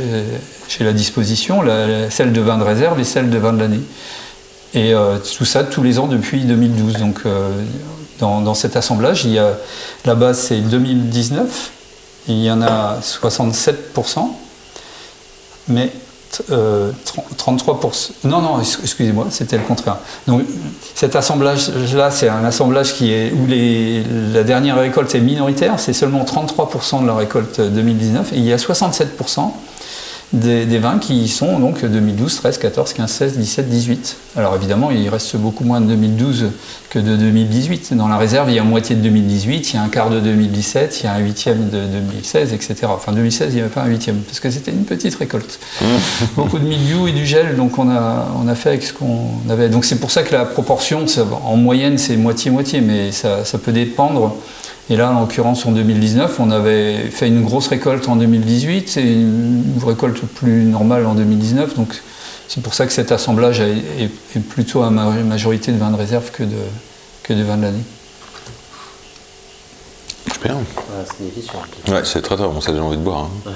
la 0.81 0.93
disposition, 0.93 1.61
la- 1.61 2.09
celle 2.09 2.31
de 2.31 2.41
vin 2.41 2.57
de 2.57 2.63
réserve 2.63 2.99
et 2.99 3.03
celle 3.03 3.29
de 3.29 3.37
vin 3.37 3.53
de 3.53 3.59
l'année. 3.59 3.81
Et 4.73 4.93
euh, 4.93 5.17
tout 5.17 5.45
ça 5.45 5.63
tous 5.63 5.81
les 5.81 5.97
ans 5.97 6.07
depuis 6.07 6.41
2012. 6.41 6.97
Donc 6.97 7.21
euh, 7.25 7.49
dans, 8.19 8.41
dans 8.41 8.53
cet 8.53 8.75
assemblage, 8.75 9.25
il 9.25 9.31
y 9.31 9.39
a, 9.39 9.53
la 10.05 10.15
base 10.15 10.39
c'est 10.39 10.59
2019, 10.59 11.71
il 12.27 12.43
y 12.43 12.51
en 12.51 12.61
a 12.61 12.99
67%, 13.01 14.27
mais 15.67 15.91
euh, 16.51 16.91
33%. 17.37 18.11
Non, 18.25 18.41
non, 18.41 18.59
ex- 18.59 18.79
excusez-moi, 18.83 19.27
c'était 19.29 19.57
le 19.57 19.63
contraire. 19.63 19.97
Donc 20.27 20.41
cet 20.93 21.15
assemblage-là, 21.15 22.11
c'est 22.11 22.27
un 22.29 22.43
assemblage 22.43 22.93
qui 22.95 23.11
est, 23.13 23.31
où 23.31 23.47
la 24.33 24.43
dernière 24.43 24.77
récolte 24.77 25.15
est 25.15 25.21
minoritaire, 25.21 25.79
c'est 25.79 25.93
seulement 25.93 26.23
33% 26.25 27.01
de 27.03 27.07
la 27.07 27.15
récolte 27.15 27.61
2019, 27.61 28.33
et 28.33 28.37
il 28.37 28.43
y 28.43 28.51
a 28.53 28.57
67% 28.57 29.51
des, 30.33 30.65
des 30.65 30.77
vins 30.77 30.99
qui 30.99 31.27
sont 31.29 31.57
donc 31.59 31.85
2012, 31.85 32.35
13, 32.35 32.57
14, 32.57 32.93
15, 32.93 33.09
16, 33.09 33.37
17, 33.37 33.69
18. 33.69 34.15
Alors 34.35 34.55
évidemment, 34.55 34.91
il 34.91 35.07
reste 35.07 35.37
beaucoup 35.37 35.63
moins 35.63 35.79
de 35.79 35.85
2012 35.87 36.47
que 36.89 36.99
de 36.99 37.15
2018. 37.15 37.93
Dans 37.93 38.09
la 38.09 38.17
réserve, 38.17 38.49
il 38.49 38.55
y 38.55 38.59
a 38.59 38.63
moitié 38.63 38.95
de 38.97 39.01
2018, 39.01 39.71
il 39.71 39.75
y 39.75 39.79
a 39.79 39.83
un 39.83 39.87
quart 39.87 40.09
de 40.09 40.19
2017, 40.19 40.99
il 40.99 41.05
y 41.05 41.07
a 41.07 41.13
un 41.13 41.19
huitième 41.19 41.69
de 41.69 41.79
2016, 41.79 42.51
etc. 42.53 42.75
Enfin, 42.89 43.13
2016, 43.13 43.47
il 43.51 43.55
n'y 43.55 43.61
avait 43.61 43.69
pas 43.69 43.83
un 43.83 43.87
huitième, 43.87 44.17
parce 44.17 44.39
que 44.41 44.49
c'était 44.51 44.71
une 44.71 44.83
petite 44.83 45.15
récolte. 45.15 45.59
beaucoup 46.35 46.59
de 46.59 46.65
milieu 46.67 47.07
et 47.07 47.13
du 47.13 47.25
gel, 47.25 47.55
donc 47.55 47.79
on 47.79 47.89
a, 47.89 48.27
on 48.43 48.47
a 48.49 48.55
fait 48.55 48.69
avec 48.69 48.83
ce 48.83 48.91
qu'on 48.93 49.29
avait. 49.49 49.69
Donc 49.69 49.85
c'est 49.85 49.99
pour 49.99 50.11
ça 50.11 50.23
que 50.23 50.33
la 50.35 50.43
proportion, 50.45 51.07
ça- 51.07 51.25
en 51.45 51.55
moyenne, 51.55 51.97
c'est 51.97 52.17
moitié-moitié, 52.17 52.81
mais 52.81 53.11
ça, 53.13 53.45
ça 53.45 53.57
peut 53.57 53.71
dépendre. 53.71 54.35
Et 54.89 54.95
là, 54.95 55.11
en 55.11 55.19
l'occurrence, 55.21 55.65
en 55.65 55.71
2019, 55.71 56.39
on 56.39 56.49
avait 56.49 57.09
fait 57.09 57.27
une 57.27 57.43
grosse 57.43 57.67
récolte 57.67 58.07
en 58.07 58.15
2018 58.15 58.97
et 58.97 59.01
une 59.01 59.63
récolte 59.85 60.21
plus 60.21 60.63
normale 60.63 61.05
en 61.05 61.13
2019. 61.13 61.75
Donc, 61.75 62.01
c'est 62.47 62.63
pour 62.63 62.73
ça 62.73 62.85
que 62.85 62.93
cet 62.93 63.11
assemblage 63.11 63.59
est, 63.59 64.39
plutôt 64.49 64.83
à 64.83 64.89
ma- 64.89 65.09
majorité 65.11 65.71
de 65.73 65.77
vins 65.77 65.91
de 65.91 65.97
réserve 65.97 66.31
que 66.31 66.43
de, 66.43 66.55
que 67.23 67.33
de 67.33 67.43
vins 67.43 67.57
de 67.57 67.63
l'année. 67.63 67.83
Super. 70.31 70.55
Ouais, 70.55 70.63
c'est 71.05 71.23
difficile. 71.25 71.51
Ouais, 71.89 72.01
c'est 72.03 72.21
très 72.21 72.35
très 72.35 72.47
bon, 72.47 72.61
ça 72.61 72.71
donne 72.71 72.81
envie 72.83 72.97
de 72.97 73.01
boire. 73.03 73.25
hein. 73.25 73.29
Ouais. 73.45 73.51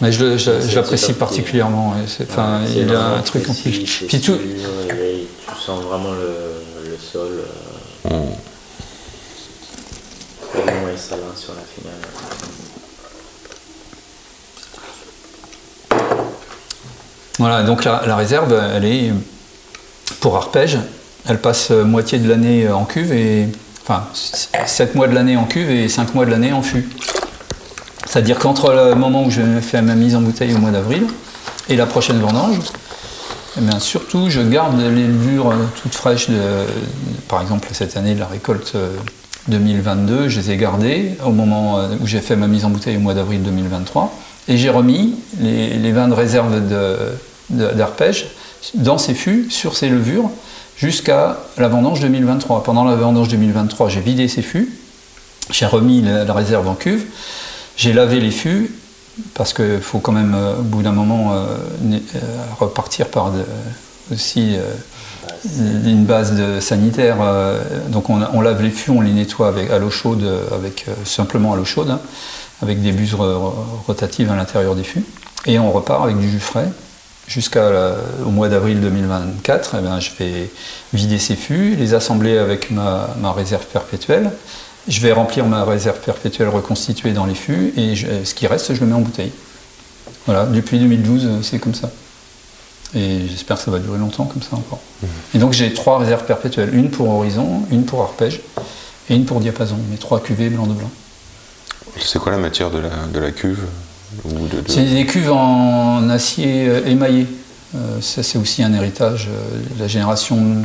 Mais 0.00 0.12
je, 0.12 0.74
l'apprécie 0.74 1.12
particulièrement. 1.14 1.90
ouais, 1.90 2.24
Enfin, 2.28 2.60
C'est 2.66 2.80
il 2.80 2.94
a 2.94 3.14
un 3.16 3.20
truc 3.22 3.48
en 3.48 3.54
plus. 3.54 3.86
c'est 3.86 4.06
Puis 4.06 4.20
tout, 4.20 4.32
sûr, 4.34 4.40
et 4.92 5.26
tu 5.48 5.60
sens 5.64 5.82
vraiment 5.82 6.10
le, 6.12 6.90
le 6.90 6.96
sol. 6.98 7.28
Euh, 7.32 7.44
Mm. 8.06 8.34
Voilà, 17.38 17.62
donc 17.64 17.84
la, 17.84 18.16
réserve, 18.16 18.54
elle 18.74 18.84
est 18.84 19.12
pour 20.20 20.36
arpège, 20.36 20.78
elle 21.28 21.40
passe 21.40 21.70
euh, 21.70 21.84
moitié 21.84 22.18
de 22.18 22.28
l'année 22.28 22.68
en 22.68 22.84
cuve 22.84 23.12
et 23.12 23.48
enfin 23.82 24.04
7 24.14 24.94
mois 24.94 25.08
de 25.08 25.14
l'année 25.14 25.36
en 25.36 25.44
cuve 25.44 25.70
et 25.70 25.88
5 25.88 26.14
mois 26.14 26.26
de 26.26 26.30
l'année 26.30 26.52
en 26.52 26.62
fût. 26.62 26.88
C'est-à-dire 28.06 28.38
qu'entre 28.38 28.72
le 28.72 28.94
moment 28.94 29.24
où 29.24 29.30
je 29.30 29.42
fais 29.60 29.82
ma 29.82 29.94
mise 29.94 30.14
en 30.14 30.20
bouteille 30.20 30.54
au 30.54 30.58
mois 30.58 30.70
d'avril 30.70 31.06
et 31.68 31.76
la 31.76 31.86
prochaine 31.86 32.20
vendange, 32.20 32.58
eh 33.56 33.80
surtout 33.80 34.30
je 34.30 34.40
garde 34.40 34.80
les 34.80 35.06
levures 35.06 35.50
euh, 35.50 35.56
toutes 35.82 35.94
fraîches 35.94 36.30
de, 36.30 36.40
par 37.28 37.42
exemple 37.42 37.68
cette 37.72 37.96
année 37.96 38.14
de 38.14 38.20
la 38.20 38.26
récolte 38.26 38.72
euh, 38.74 38.90
2022, 39.48 40.28
je 40.28 40.40
les 40.40 40.50
ai 40.52 40.56
gardées 40.56 41.12
au 41.24 41.30
moment 41.30 41.78
euh, 41.78 41.88
où 42.00 42.06
j'ai 42.06 42.20
fait 42.20 42.36
ma 42.36 42.46
mise 42.46 42.64
en 42.64 42.70
bouteille 42.70 42.96
au 42.96 43.00
mois 43.00 43.14
d'avril 43.14 43.42
2023 43.42 44.14
et 44.48 44.56
j'ai 44.56 44.70
remis 44.70 45.16
les, 45.40 45.92
vins 45.92 46.08
de 46.08 46.14
réserve 46.14 46.62
d'arpège 47.50 48.26
dans 48.74 48.98
ces 48.98 49.14
fûts, 49.14 49.50
sur 49.50 49.76
ces 49.76 49.88
levures, 49.88 50.30
jusqu'à 50.76 51.38
la 51.58 51.68
vendange 51.68 52.00
2023. 52.00 52.62
Pendant 52.62 52.84
la 52.84 52.94
vendange 52.94 53.28
2023, 53.28 53.88
j'ai 53.88 54.00
vidé 54.00 54.28
ces 54.28 54.42
fûts, 54.42 54.70
j'ai 55.50 55.66
remis 55.66 56.02
la, 56.02 56.32
réserve 56.32 56.68
en 56.68 56.74
cuve, 56.74 57.04
j'ai 57.76 57.92
lavé 57.92 58.20
les 58.20 58.30
fûts, 58.30 58.70
parce 59.34 59.52
qu'il 59.52 59.80
faut 59.80 59.98
quand 59.98 60.12
même, 60.12 60.34
euh, 60.34 60.58
au 60.58 60.62
bout 60.62 60.82
d'un 60.82 60.92
moment, 60.92 61.32
euh, 61.34 61.56
repartir 62.58 63.08
par 63.08 63.32
aussi 64.12 64.56
une 65.44 66.04
base 66.04 66.32
de 66.34 66.60
sanitaire. 66.60 67.16
euh, 67.22 67.60
donc 67.88 68.10
on, 68.10 68.40
lave 68.40 68.62
les 68.62 68.70
fûts, 68.70 68.90
on 68.90 69.00
les 69.00 69.12
nettoie 69.12 69.48
avec, 69.48 69.70
à 69.70 69.78
l'eau 69.78 69.90
chaude, 69.90 70.22
euh, 70.22 70.40
avec, 70.54 70.86
euh, 70.88 70.92
simplement 71.04 71.52
à 71.52 71.56
l'eau 71.56 71.64
chaude, 71.64 71.90
hein, 71.90 72.00
avec 72.62 72.82
des 72.82 72.92
buses 72.92 73.14
ro- 73.14 73.54
rotatives 73.86 74.30
à 74.30 74.36
l'intérieur 74.36 74.74
des 74.74 74.84
fûts. 74.84 75.04
Et 75.46 75.58
on 75.58 75.70
repart 75.72 76.02
avec 76.04 76.18
du 76.18 76.28
jus 76.30 76.40
frais. 76.40 76.68
Jusqu'au 77.26 77.58
mois 78.26 78.50
d'avril 78.50 78.80
2024, 78.82 79.76
eh 79.78 79.82
ben, 79.82 79.98
je 79.98 80.10
vais 80.18 80.50
vider 80.92 81.18
ces 81.18 81.36
fûts, 81.36 81.74
les 81.74 81.94
assembler 81.94 82.36
avec 82.36 82.70
ma, 82.70 83.08
ma 83.18 83.32
réserve 83.32 83.64
perpétuelle. 83.64 84.30
Je 84.88 85.00
vais 85.00 85.12
remplir 85.12 85.46
ma 85.46 85.64
réserve 85.64 85.98
perpétuelle 86.00 86.48
reconstituée 86.50 87.12
dans 87.12 87.24
les 87.24 87.34
fûts 87.34 87.72
et 87.78 87.94
ce 88.24 88.34
qui 88.34 88.46
reste, 88.46 88.74
je 88.74 88.80
le 88.80 88.86
mets 88.86 88.94
en 88.94 89.00
bouteille. 89.00 89.32
Voilà, 90.26 90.44
depuis 90.44 90.78
2012, 90.78 91.24
euh, 91.24 91.28
c'est 91.42 91.58
comme 91.58 91.74
ça. 91.74 91.90
Et 92.96 93.26
j'espère 93.28 93.56
que 93.56 93.62
ça 93.64 93.70
va 93.70 93.78
durer 93.80 93.98
longtemps 93.98 94.24
comme 94.24 94.42
ça 94.42 94.54
encore. 94.56 94.80
Et 95.34 95.38
donc 95.38 95.52
j'ai 95.52 95.72
trois 95.74 95.98
réserves 95.98 96.24
perpétuelles, 96.24 96.74
une 96.74 96.90
pour 96.90 97.08
horizon, 97.10 97.62
une 97.70 97.84
pour 97.84 98.02
arpège 98.02 98.40
et 99.10 99.14
une 99.16 99.24
pour 99.24 99.40
diapason, 99.40 99.76
mes 99.90 99.96
trois 99.96 100.20
cuvées 100.22 100.48
blanc 100.48 100.66
de 100.66 100.74
blanc. 100.74 100.90
C'est 102.00 102.18
quoi 102.18 102.32
la 102.32 102.38
matière 102.38 102.70
de 102.70 102.78
la, 102.78 102.90
de 103.12 103.18
la 103.18 103.30
cuve 103.32 103.60
de, 104.24 104.62
C'est 104.68 104.84
des 104.84 105.06
cuves 105.06 105.32
en 105.32 106.08
acier 106.08 106.68
euh, 106.68 106.86
émaillé. 106.86 107.26
Euh, 107.74 108.00
ça, 108.00 108.22
c'est 108.22 108.38
aussi 108.38 108.62
un 108.62 108.72
héritage 108.72 109.28
euh, 109.28 109.74
de 109.76 109.80
la 109.80 109.88
génération 109.88 110.62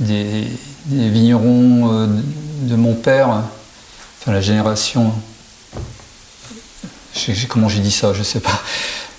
des, 0.00 0.48
des 0.86 1.08
vignerons 1.08 2.08
de 2.62 2.74
mon 2.76 2.94
père, 2.94 3.28
enfin 4.20 4.32
la 4.32 4.40
génération. 4.40 5.12
comment 7.48 7.68
j'ai 7.68 7.80
dit 7.80 7.92
ça, 7.92 8.12
je 8.12 8.22
sais 8.22 8.40
pas. 8.40 8.60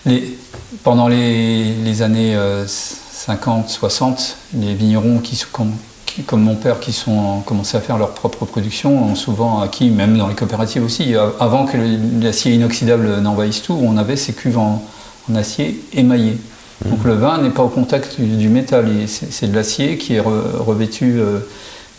Les- 0.05 0.37
pendant 0.83 1.07
les, 1.07 1.73
les 1.73 2.01
années 2.01 2.35
euh, 2.35 2.65
50, 2.67 3.69
60, 3.69 4.37
les 4.59 4.73
vignerons 4.73 5.19
qui, 5.19 5.41
comme, 5.51 5.71
qui- 6.05 6.23
comme 6.23 6.41
mon 6.43 6.55
père 6.55 6.79
qui 6.79 6.93
sont 6.93 7.41
commencé 7.45 7.75
à 7.77 7.81
faire 7.81 7.97
leur 7.97 8.11
propre 8.11 8.45
production 8.45 9.03
ont 9.11 9.15
souvent 9.15 9.61
acquis, 9.61 9.89
même 9.89 10.17
dans 10.17 10.27
les 10.27 10.35
coopératives 10.35 10.83
aussi, 10.83 11.13
avant 11.39 11.65
que 11.65 11.77
l'acier 12.21 12.53
inoxydable 12.53 13.19
n'envahisse 13.21 13.61
tout, 13.61 13.77
on 13.81 13.97
avait 13.97 14.15
ces 14.15 14.33
cuves 14.33 14.57
en, 14.57 14.83
en 15.31 15.35
acier 15.35 15.81
émaillé. 15.93 16.37
Donc 16.85 17.03
le 17.05 17.13
vin 17.13 17.41
n'est 17.41 17.49
pas 17.51 17.63
au 17.63 17.69
contact 17.69 18.19
du, 18.19 18.35
du 18.35 18.49
métal, 18.49 18.87
c'est 19.07 19.49
de 19.49 19.55
l'acier 19.55 19.97
qui 19.97 20.15
est 20.15 20.19
re- 20.21 20.57
revêtu 20.59 21.15
euh, 21.19 21.39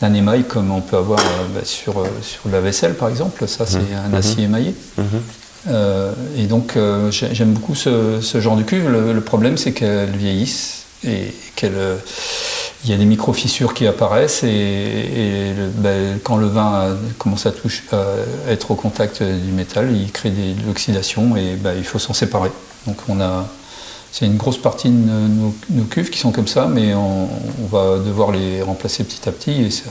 d'un 0.02 0.12
émail 0.12 0.44
comme 0.44 0.70
on 0.70 0.82
peut 0.82 0.98
avoir 0.98 1.18
euh, 1.18 1.46
bah, 1.54 1.60
sur, 1.64 1.98
euh, 2.00 2.06
sur 2.20 2.50
la 2.52 2.60
vaisselle 2.60 2.94
par 2.94 3.08
exemple, 3.08 3.48
ça 3.48 3.64
c'est 3.66 3.78
un 3.78 4.14
acier 4.14 4.44
émaillé. 4.44 4.74
Mhm. 4.98 5.04
Euh, 5.68 6.12
et 6.36 6.44
donc 6.44 6.76
euh, 6.76 7.10
j'ai- 7.10 7.34
j'aime 7.34 7.52
beaucoup 7.52 7.74
ce, 7.74 8.20
genre 8.40 8.56
de 8.56 8.62
cuve. 8.62 8.88
Le, 8.88 9.20
problème 9.20 9.56
c'est 9.56 9.72
qu'elles 9.72 10.16
vieillissent 10.16 10.84
et 11.04 11.34
qu'elles 11.56 11.74
euh, 11.74 11.96
y 12.84 12.92
a 12.92 12.96
des 12.96 13.04
micro-fissures 13.04 13.74
qui 13.74 13.86
apparaissent 13.86 14.44
et, 14.44 15.52
ben, 15.76 16.18
quand 16.22 16.36
le 16.36 16.46
vin 16.46 16.96
commence 17.18 17.46
à, 17.46 17.52
être 18.48 18.70
au 18.70 18.74
contact 18.74 19.22
du 19.22 19.52
métal, 19.52 19.90
il 19.92 20.10
crée 20.12 20.30
des- 20.30 20.54
de 20.54 20.66
l'oxydation 20.66 21.36
et 21.36 21.54
ben, 21.56 21.74
il 21.76 21.84
faut 21.84 21.98
s'en 21.98 22.12
séparer. 22.14 22.50
Donc 22.86 22.96
on 23.08 23.20
a, 23.20 23.46
c'est 24.12 24.26
une 24.26 24.36
grosse 24.36 24.58
partie 24.58 24.88
de 24.88 24.94
nos, 24.94 25.54
nos 25.70 25.84
cuves 25.84 26.10
qui 26.10 26.18
sont 26.18 26.30
comme 26.30 26.46
ça, 26.46 26.66
mais 26.68 26.94
on, 26.94 27.24
on 27.62 27.66
va 27.70 27.98
devoir 27.98 28.30
les 28.30 28.62
remplacer 28.62 29.02
petit 29.04 29.28
à 29.28 29.32
petit. 29.32 29.62
Et 29.62 29.70
ça- 29.70 29.90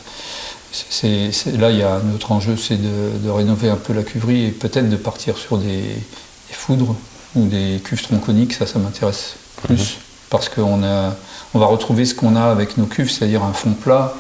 c'est, 0.90 1.32
là, 1.58 1.72
il 1.72 1.78
y 1.78 1.84
a 1.84 1.96
un 1.96 2.14
autre 2.14 2.32
enjeu, 2.32 2.58
c'est 2.58 2.78
de, 2.78 3.18
de 3.24 3.30
rénover 3.30 3.70
un 3.70 3.76
peu 3.78 3.94
la 3.94 4.04
cuverie 4.04 4.46
et 4.46 4.50
peut-être 4.52 4.90
de 4.90 4.96
partir 4.98 5.38
sur 5.38 5.58
des, 5.58 5.68
des 5.82 6.54
foudres 6.54 6.96
ou 7.36 7.46
des 7.48 7.80
cuves 7.84 8.02
tronconiques. 8.02 8.54
Ça, 8.54 8.66
ça 8.68 8.80
m'intéresse 8.80 9.36
plus 9.64 9.98
parce 10.30 10.50
qu'on 10.50 10.82
on 11.54 11.60
va 11.60 11.66
retrouver 11.68 12.06
ce 12.06 12.14
qu'on 12.16 12.36
a 12.36 12.44
avec 12.44 12.78
nos 12.78 12.86
cuves, 12.86 13.10
c'est-à-dire 13.12 13.44
un 13.44 13.54
fond 13.54 13.72
plat. 13.74 14.14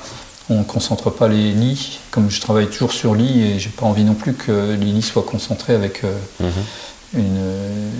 On 0.49 0.59
ne 0.59 0.63
concentre 0.63 1.09
pas 1.09 1.27
les 1.27 1.51
lits, 1.51 1.99
comme 2.11 2.29
je 2.29 2.39
travaille 2.39 2.67
toujours 2.67 2.91
sur 2.93 3.15
lit 3.15 3.41
et 3.41 3.59
j'ai 3.59 3.69
pas 3.71 3.85
envie 3.85 4.03
non 4.03 4.13
plus 4.13 4.33
que 4.33 4.75
les 4.79 4.85
lits 4.91 5.01
soient 5.01 5.23
concentrés 5.23 5.73
avec 5.73 6.03
euh, 6.03 6.13
Mhm. 6.39 6.51
une, 7.15 7.91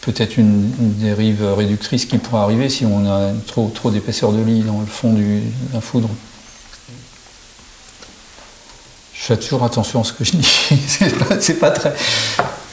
peut-être 0.00 0.36
une, 0.38 0.72
une 0.80 0.94
dérive 0.94 1.44
réductrice 1.56 2.06
qui 2.06 2.18
pourrait 2.18 2.42
arriver 2.42 2.68
si 2.68 2.84
on 2.86 3.06
a 3.08 3.30
trop, 3.46 3.70
trop 3.74 3.90
d'épaisseur 3.90 4.32
de 4.32 4.42
lit 4.42 4.60
dans 4.62 4.80
le 4.80 4.86
fond 4.86 5.12
du- 5.12 5.42
d'un 5.72 5.80
foudre. 5.80 6.08
Je 9.20 9.24
fais 9.24 9.36
toujours 9.36 9.64
attention 9.64 10.00
à 10.00 10.04
ce 10.04 10.12
que 10.12 10.24
je 10.24 10.32
dis. 10.32 10.48
c'est 10.86 11.54
pas, 11.58 11.70
pas 11.70 11.70
très. 11.70 11.92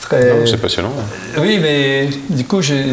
très- 0.02 0.34
Non, 0.40 0.46
c'est 0.46 0.58
passionnant. 0.62 0.94
oui, 1.40 1.58
mais 1.60 2.10
du 2.30 2.46
coup, 2.46 2.62
j'ai. 2.62 2.86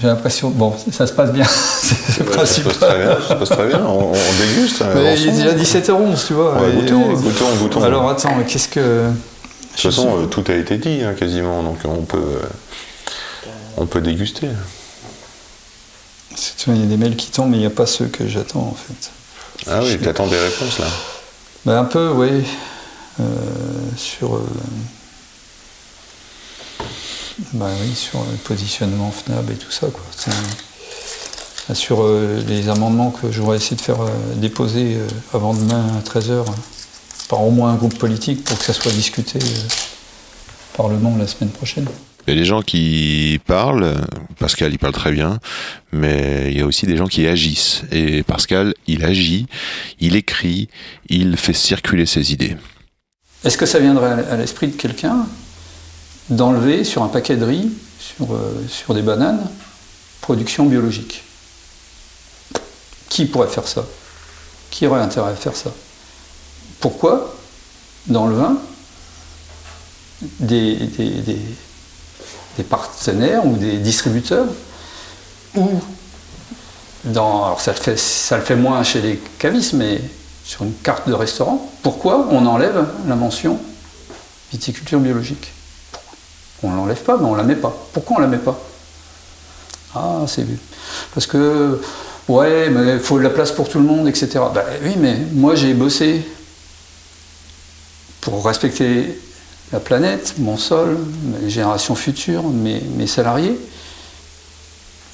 J'ai 0.00 0.06
l'impression. 0.06 0.50
Bon, 0.50 0.74
ça 0.92 1.06
se 1.06 1.12
passe 1.14 1.32
bien. 1.32 1.46
c'est 1.80 2.20
le 2.24 2.32
Ça 2.32 2.44
se 2.46 2.60
passe 2.60 2.78
très 2.78 2.98
bien, 2.98 3.16
ça 3.26 3.28
se 3.28 3.34
passe 3.34 3.48
très 3.48 3.66
bien. 3.66 3.80
On, 3.86 4.12
on 4.12 4.32
déguste. 4.38 4.82
Mais 4.94 5.18
il 5.18 5.28
est 5.28 5.32
déjà 5.32 5.54
17h11, 5.54 6.26
tu 6.26 6.34
vois. 6.34 6.52
Va 6.52 6.68
et- 6.68 6.72
goûtons, 6.72 7.56
goûtons. 7.56 7.82
Alors 7.82 8.08
attends, 8.10 8.36
qu'est-ce 8.46 8.68
que. 8.68 8.80
De 9.08 9.12
toute 9.82 9.92
façon, 9.94 10.22
euh, 10.22 10.26
tout 10.26 10.44
a 10.48 10.54
été 10.54 10.76
dit 10.76 11.02
hein, 11.04 11.14
quasiment, 11.14 11.62
donc 11.62 11.78
on 11.84 12.02
peut, 12.02 12.18
euh, 12.18 13.48
on 13.76 13.86
peut 13.86 14.00
déguster. 14.00 14.48
Tu 16.36 16.70
Il 16.70 16.80
y 16.80 16.82
a 16.82 16.86
des 16.86 16.96
mails 16.96 17.16
qui 17.16 17.30
tombent, 17.30 17.50
mais 17.50 17.56
il 17.56 17.60
n'y 17.60 17.66
a 17.66 17.70
pas 17.70 17.86
ceux 17.86 18.06
que 18.06 18.26
j'attends 18.28 18.60
en 18.60 18.74
fait. 18.76 19.10
Ah 19.70 19.80
oui, 19.82 19.96
t'attends 19.98 20.26
des 20.26 20.38
réponses 20.38 20.78
là. 20.80 20.86
Ben, 21.68 21.80
un 21.80 21.84
peu, 21.84 22.12
oui. 22.12 22.46
Euh, 23.20 23.24
sur. 23.94 24.36
euh, 24.36 24.46
ben 27.52 27.68
oui, 27.82 27.94
sur 27.94 28.20
le 28.20 28.38
positionnement 28.38 29.10
FNAB 29.10 29.50
et 29.50 29.56
tout 29.56 29.70
ça, 29.70 29.88
quoi. 29.88 30.02
Euh, 30.28 31.74
Sur 31.74 32.04
euh, 32.04 32.42
les 32.48 32.70
amendements 32.70 33.10
que 33.10 33.30
j'aurais 33.30 33.58
essayé 33.58 33.76
de 33.76 33.82
faire 33.82 33.98
déposer 34.36 34.96
avant 35.34 35.52
demain 35.52 35.84
à 35.98 36.00
13h 36.00 36.46
par 37.28 37.42
au 37.42 37.50
moins 37.50 37.72
un 37.72 37.76
groupe 37.76 37.98
politique 37.98 38.44
pour 38.44 38.58
que 38.58 38.64
ça 38.64 38.72
soit 38.72 38.92
discuté 38.92 39.38
au 39.38 40.74
Parlement 40.74 41.18
la 41.18 41.26
semaine 41.26 41.50
prochaine. 41.50 41.86
Il 42.28 42.32
y 42.32 42.36
a 42.36 42.40
des 42.40 42.44
gens 42.44 42.60
qui 42.60 43.40
parlent, 43.46 44.04
Pascal 44.38 44.70
il 44.70 44.78
parle 44.78 44.92
très 44.92 45.12
bien, 45.12 45.40
mais 45.92 46.48
il 46.50 46.58
y 46.58 46.60
a 46.60 46.66
aussi 46.66 46.84
des 46.84 46.94
gens 46.94 47.06
qui 47.06 47.26
agissent. 47.26 47.84
Et 47.90 48.22
Pascal, 48.22 48.74
il 48.86 49.02
agit, 49.02 49.46
il 49.98 50.14
écrit, 50.14 50.68
il 51.08 51.38
fait 51.38 51.54
circuler 51.54 52.04
ses 52.04 52.34
idées. 52.34 52.54
Est-ce 53.44 53.56
que 53.56 53.64
ça 53.64 53.78
viendrait 53.78 54.26
à 54.30 54.36
l'esprit 54.36 54.68
de 54.68 54.76
quelqu'un 54.76 55.26
d'enlever 56.28 56.84
sur 56.84 57.02
un 57.02 57.08
paquet 57.08 57.38
de 57.38 57.46
riz, 57.46 57.70
sur, 57.98 58.34
euh, 58.34 58.94
des 58.94 59.00
bananes, 59.00 59.48
production 60.20 60.66
biologique? 60.66 61.22
Qui 63.08 63.24
pourrait 63.24 63.48
faire 63.48 63.66
ça? 63.66 63.86
Qui 64.70 64.86
aurait 64.86 65.00
intérêt 65.00 65.30
à 65.30 65.34
faire 65.34 65.56
ça? 65.56 65.72
Pourquoi, 66.78 67.34
dans 68.06 68.26
le 68.26 68.34
vin, 68.36 68.58
des- 70.40 70.76
des 72.58 72.64
partenaires 72.64 73.46
ou 73.46 73.56
des 73.56 73.78
distributeurs, 73.78 74.46
ou 75.54 75.80
dans, 77.04 77.44
alors 77.44 77.60
ça 77.60 77.72
le, 77.72 77.78
fait, 77.78 77.96
ça 77.96 78.36
le 78.36 78.42
fait 78.42 78.56
moins 78.56 78.82
chez 78.82 79.00
les 79.00 79.16
cavistes, 79.38 79.72
mais 79.72 80.02
sur 80.44 80.64
une 80.64 80.74
carte 80.74 81.08
de 81.08 81.14
restaurant, 81.14 81.70
pourquoi 81.82 82.28
on 82.30 82.44
enlève 82.46 82.84
la 83.06 83.14
mention 83.14 83.58
viticulture 84.50 84.98
biologique? 84.98 85.52
On 86.62 86.70
ne 86.70 86.76
l'enlève 86.76 87.02
pas, 87.02 87.16
mais 87.16 87.26
on 87.26 87.32
ne 87.32 87.36
la 87.36 87.44
met 87.44 87.54
pas. 87.54 87.74
Pourquoi 87.92 88.16
on 88.16 88.20
ne 88.20 88.24
la 88.24 88.30
met 88.30 88.42
pas? 88.42 88.58
Ah, 89.94 90.24
c'est 90.26 90.44
parce 91.14 91.26
que 91.26 91.80
ouais, 92.26 92.68
mais 92.70 92.94
il 92.94 93.00
faut 93.00 93.18
de 93.18 93.22
la 93.22 93.30
place 93.30 93.52
pour 93.52 93.68
tout 93.68 93.78
le 93.78 93.84
monde, 93.84 94.08
etc. 94.08 94.40
Ben 94.52 94.64
oui, 94.82 94.94
mais 94.98 95.16
moi 95.32 95.54
j'ai 95.54 95.74
bossé 95.74 96.26
pour 98.20 98.44
respecter 98.44 99.20
la 99.72 99.80
planète, 99.80 100.34
mon 100.38 100.56
sol, 100.56 100.96
mes 101.42 101.50
générations 101.50 101.94
futures, 101.94 102.44
mes, 102.44 102.80
mes 102.96 103.06
salariés. 103.06 103.58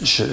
Je, 0.03 0.25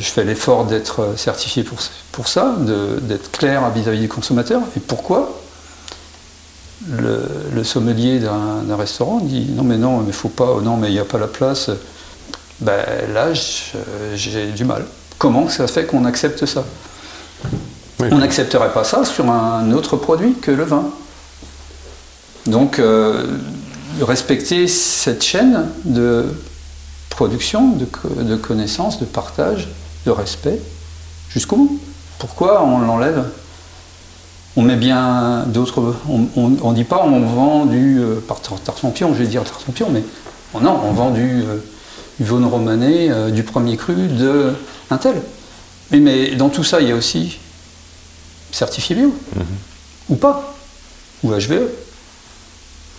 fais 0.00 0.24
l'effort 0.24 0.66
d'être 0.66 1.14
certifié 1.16 1.62
pour, 1.62 1.78
pour 2.12 2.28
ça, 2.28 2.56
d'être 3.02 3.30
clair 3.30 3.68
vis-à-vis 3.70 4.00
du 4.00 4.08
consommateur. 4.08 4.62
Et 4.76 4.80
pourquoi? 4.80 5.40
Le, 6.88 7.62
sommelier 7.62 8.20
d'un 8.20 8.76
restaurant 8.76 9.18
dit 9.18 9.50
non 9.54 9.64
mais 9.64 9.76
non 9.76 9.98
mais 9.98 10.08
il 10.08 10.12
faut 10.14 10.30
pas 10.30 10.60
non 10.62 10.78
mais 10.78 10.88
il 10.88 10.94
n'y 10.94 10.98
a 10.98 11.04
pas 11.04 11.18
la 11.18 11.26
place. 11.26 11.70
Ben 12.60 12.84
là 13.12 13.32
j'ai 14.14 14.46
du 14.46 14.64
mal. 14.64 14.86
Comment 15.18 15.48
ça 15.50 15.66
fait 15.66 15.84
qu'on 15.84 16.06
accepte 16.06 16.46
ça? 16.46 16.64
On 18.00 18.18
n'accepterait 18.18 18.72
pas 18.72 18.84
ça 18.84 19.04
sur 19.04 19.30
un 19.30 19.70
autre 19.72 19.96
produit 19.96 20.34
que 20.40 20.50
le 20.50 20.64
vin 20.64 20.90
donc 22.46 22.78
euh, 22.78 23.26
respecter 24.00 24.66
cette 24.66 25.22
chaîne 25.22 25.66
de 25.84 26.26
production 27.10 27.72
de, 27.72 27.86
de 28.22 28.36
connaissances 28.36 29.00
de 29.00 29.04
partage 29.04 29.68
de 30.06 30.10
respect 30.10 30.60
jusqu'au 31.28 31.56
bout 31.56 31.80
pourquoi 32.20 32.62
on 32.62 32.78
l'enlève? 32.78 33.24
On 34.54 34.62
met 34.62 34.76
bien 34.76 35.44
d'autres. 35.46 35.96
On 36.36 36.48
ne 36.48 36.74
dit 36.74 36.84
pas 36.84 37.02
on 37.02 37.20
vend 37.20 37.64
du. 37.64 37.98
Euh, 37.98 38.20
par 38.20 38.40
je 38.44 39.06
vais 39.14 39.26
dire 39.26 39.42
tartampion, 39.42 39.88
mais 39.90 40.04
non, 40.60 40.78
on 40.84 40.92
vend 40.92 41.10
du, 41.10 41.42
euh, 41.42 41.56
du 42.18 42.26
Vaune 42.26 42.44
romanée, 42.44 43.10
euh, 43.10 43.30
du 43.30 43.42
premier 43.42 43.76
cru, 43.76 43.94
de 43.94 44.52
un 44.90 44.98
tel. 44.98 45.22
Mais, 45.90 46.00
mais, 46.00 46.34
dans 46.36 46.50
tout 46.50 46.64
ça, 46.64 46.80
il 46.80 46.88
y 46.88 46.92
a 46.92 46.94
aussi 46.94 47.38
certifié 48.52 48.96
bio. 48.96 49.14
Mhm. 49.34 49.44
Ou 50.10 50.16
pas. 50.16 50.54
Ou 51.24 51.30
HVE. 51.32 51.68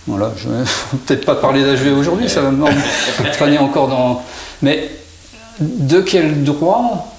Voilà, 0.06 0.32
je 0.36 0.48
vais 0.48 0.64
peut-être 1.06 1.24
pas 1.24 1.36
parler 1.36 1.62
d'HVE 1.62 1.98
aujourd'hui, 1.98 2.28
ça 2.28 2.42
va 2.42 2.50
me 2.50 3.32
traîner 3.32 3.58
encore 3.58 3.88
dans. 3.88 4.22
Mais 4.62 4.90
de 5.60 6.00
quel 6.00 6.44
droit 6.44 7.12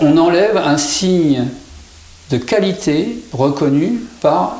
on 0.00 0.16
enlève 0.16 0.56
un 0.56 0.78
signe 0.78 1.46
de 2.30 2.36
qualité 2.36 3.22
reconnue 3.32 4.00
par 4.20 4.56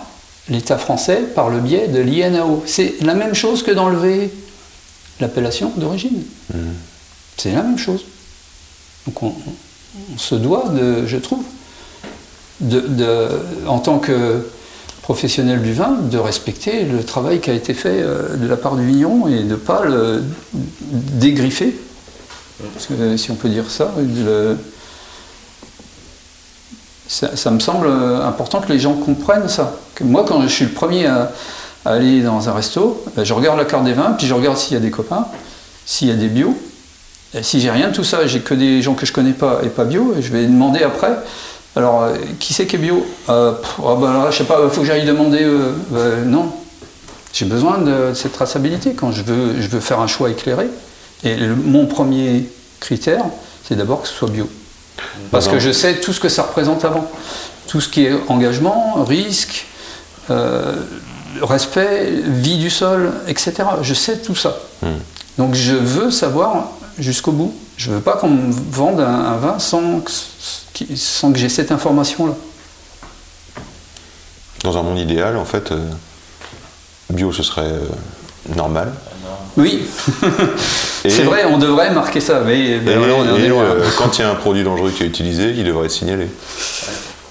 l'État 0.48 0.78
français 0.78 1.24
par 1.34 1.50
le 1.50 1.60
biais 1.60 1.88
de 1.88 2.00
l'INAO. 2.00 2.62
C'est 2.66 2.94
la 3.02 3.14
même 3.14 3.34
chose 3.34 3.62
que 3.62 3.70
d'enlever 3.70 4.30
l'appellation 5.20 5.72
d'origine. 5.76 6.22
Mmh. 6.52 6.58
C'est 7.36 7.52
la 7.52 7.62
même 7.62 7.78
chose. 7.78 8.04
Donc 9.06 9.22
on, 9.22 9.34
se 10.16 10.34
doit, 10.34 10.68
de, 10.68 11.06
je 11.06 11.16
trouve, 11.16 11.44
de, 12.60 13.28
en 13.66 13.78
tant 13.78 13.98
que 13.98 14.48
professionnel 15.08 15.62
du 15.62 15.72
vin, 15.72 15.96
de 16.02 16.18
respecter 16.18 16.84
le 16.84 17.02
travail 17.02 17.40
qui 17.40 17.48
a 17.48 17.54
été 17.54 17.72
fait 17.72 18.02
euh, 18.02 18.36
de 18.36 18.46
la 18.46 18.58
part 18.58 18.76
du 18.76 18.84
vigneron 18.84 19.26
et 19.26 19.38
de 19.38 19.44
ne 19.44 19.56
pas 19.56 19.86
le 19.86 20.22
dégriffer. 20.82 21.74
Parce 22.74 22.84
que, 22.84 23.16
si 23.16 23.30
on 23.30 23.34
peut 23.34 23.48
dire 23.48 23.70
ça, 23.70 23.90
ça, 27.08 27.50
me 27.50 27.58
semble 27.58 27.88
important 27.88 28.60
que 28.60 28.70
les 28.70 28.78
gens 28.78 28.92
comprennent 28.96 29.48
ça. 29.48 29.76
Que 29.94 30.04
moi, 30.04 30.26
quand 30.28 30.42
je 30.42 30.48
suis 30.48 30.66
le 30.66 30.72
premier 30.72 31.06
à, 31.06 31.32
aller 31.86 32.20
dans 32.20 32.50
un 32.50 32.52
resto, 32.52 33.02
ben, 33.16 33.24
je 33.24 33.32
regarde 33.32 33.56
la 33.56 33.64
carte 33.64 33.84
des 33.84 33.94
vins, 33.94 34.12
puis 34.12 34.26
je 34.26 34.34
regarde 34.34 34.58
s'il 34.58 34.74
y 34.74 34.76
a 34.76 34.80
des 34.80 34.90
copains, 34.90 35.26
s'il 35.86 36.08
y 36.08 36.10
a 36.10 36.16
des 36.16 36.28
bio. 36.28 36.54
Si 37.40 37.60
j'ai 37.60 37.70
rien 37.70 37.88
de 37.88 37.94
tout 37.94 38.04
ça, 38.04 38.26
j'ai 38.26 38.40
que 38.40 38.52
des 38.52 38.82
gens 38.82 38.92
que 38.92 39.06
je 39.06 39.12
connais 39.14 39.32
pas 39.32 39.60
et 39.62 39.68
pas 39.68 39.84
bio, 39.84 40.14
et 40.18 40.20
je 40.20 40.30
vais 40.30 40.44
demander 40.44 40.82
après. 40.82 41.16
Alors, 41.76 42.02
euh, 42.02 42.16
qui 42.40 42.54
c'est 42.54 42.66
qui 42.66 42.76
est 42.76 42.78
bio 42.78 43.06
euh, 43.28 43.52
oh, 43.82 43.96
ben 43.96 44.30
Je 44.30 44.36
sais 44.36 44.44
pas, 44.44 44.58
il 44.64 44.70
faut 44.70 44.80
que 44.80 44.86
j'aille 44.86 45.06
demander. 45.06 45.42
Euh, 45.42 46.24
non. 46.24 46.52
J'ai 47.32 47.44
besoin 47.44 47.78
de, 47.78 48.14
cette 48.14 48.32
traçabilité 48.32 48.94
quand 48.94 49.12
je 49.12 49.22
veux, 49.22 49.60
je 49.60 49.68
veux 49.68 49.80
faire 49.80 50.00
un 50.00 50.06
choix 50.06 50.30
éclairé. 50.30 50.66
Et 51.24 51.36
mon 51.46 51.86
premier 51.86 52.48
critère, 52.80 53.24
c'est 53.64 53.76
d'abord 53.76 54.02
que 54.02 54.08
ce 54.08 54.14
soit 54.14 54.30
bio. 54.30 54.48
Parce 55.30 55.48
que 55.48 55.58
je 55.58 55.70
sais 55.70 55.96
tout 55.96 56.12
ce 56.12 56.20
que 56.20 56.28
ça 56.28 56.42
représente 56.42 56.84
avant. 56.84 57.10
Tout 57.66 57.80
ce 57.80 57.88
qui 57.88 58.06
est 58.06 58.12
engagement, 58.28 59.04
risque, 59.04 59.66
euh, 60.30 60.74
respect, 61.42 62.12
vie 62.24 62.58
du 62.58 62.70
sol, 62.70 63.12
etc. 63.28 63.52
Je 63.82 63.94
sais 63.94 64.18
tout 64.18 64.34
ça. 64.34 64.58
Hmm. 64.82 64.96
Donc 65.36 65.54
je 65.54 65.74
veux 65.74 66.10
savoir 66.10 66.70
jusqu'au 66.98 67.32
bout. 67.32 67.54
Je 67.78 67.90
ne 67.90 67.94
veux 67.94 68.02
pas 68.02 68.16
qu'on 68.16 68.28
me 68.28 68.52
vende 68.52 69.00
un, 69.00 69.36
vin 69.36 69.58
sans 69.58 70.00
que, 70.00 70.10
sans 70.96 71.32
que 71.32 71.38
j'ai 71.38 71.48
cette 71.48 71.72
information-là. 71.72 72.34
Dans 74.64 74.76
un 74.76 74.82
monde 74.82 74.98
idéal, 74.98 75.36
en 75.36 75.46
fait, 75.46 75.72
euh, 75.72 75.88
bio, 77.08 77.32
ce 77.32 77.42
serait 77.42 77.62
euh, 77.62 77.86
normal. 78.54 78.92
Oui, 79.56 79.88
c'est 81.02 81.22
vrai, 81.22 81.44
on 81.46 81.58
devrait 81.58 81.90
marquer 81.92 82.20
ça, 82.20 82.40
mais, 82.40 82.78
on 82.86 83.36
est 83.36 83.48
loin. 83.48 83.64
Euh, 83.64 83.88
quand 83.96 84.18
il 84.18 84.22
y 84.22 84.24
a 84.24 84.30
un 84.30 84.34
produit 84.36 84.62
dangereux 84.62 84.90
qui 84.90 85.02
est 85.02 85.06
utilisé, 85.06 85.50
il 85.56 85.64
devrait 85.64 85.86
être 85.86 85.92
signalé. 85.92 86.28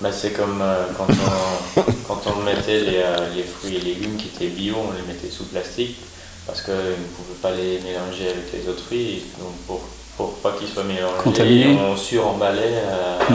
Bah, 0.01 0.09
c'est 0.11 0.31
comme 0.31 0.61
euh, 0.61 0.85
quand, 0.97 1.07
on, 1.09 1.81
quand, 2.07 2.21
on, 2.27 2.43
mettait 2.43 2.81
les, 2.81 2.97
euh, 2.97 3.33
les, 3.35 3.43
fruits 3.43 3.77
et 3.77 3.79
légumes 3.81 4.15
qui 4.15 4.27
étaient 4.27 4.53
bio, 4.53 4.75
on 4.77 4.91
les 4.91 5.01
mettait 5.11 5.31
sous 5.31 5.45
plastique 5.45 5.97
parce 6.45 6.61
qu'on 6.61 6.71
ne 6.71 7.07
pouvait 7.15 7.39
pas 7.41 7.51
les 7.51 7.79
mélanger 7.79 8.29
avec 8.29 8.53
les 8.53 8.69
autres 8.69 8.83
fruits. 8.83 9.23
Donc 9.39 9.53
pour, 9.65 9.81
pour 10.17 10.33
pas 10.35 10.53
qu'ils 10.57 10.67
soient 10.67 10.83
mélangés, 10.83 11.77
on 11.79 11.95
suremballait 11.95 12.81
mmh. 13.29 13.33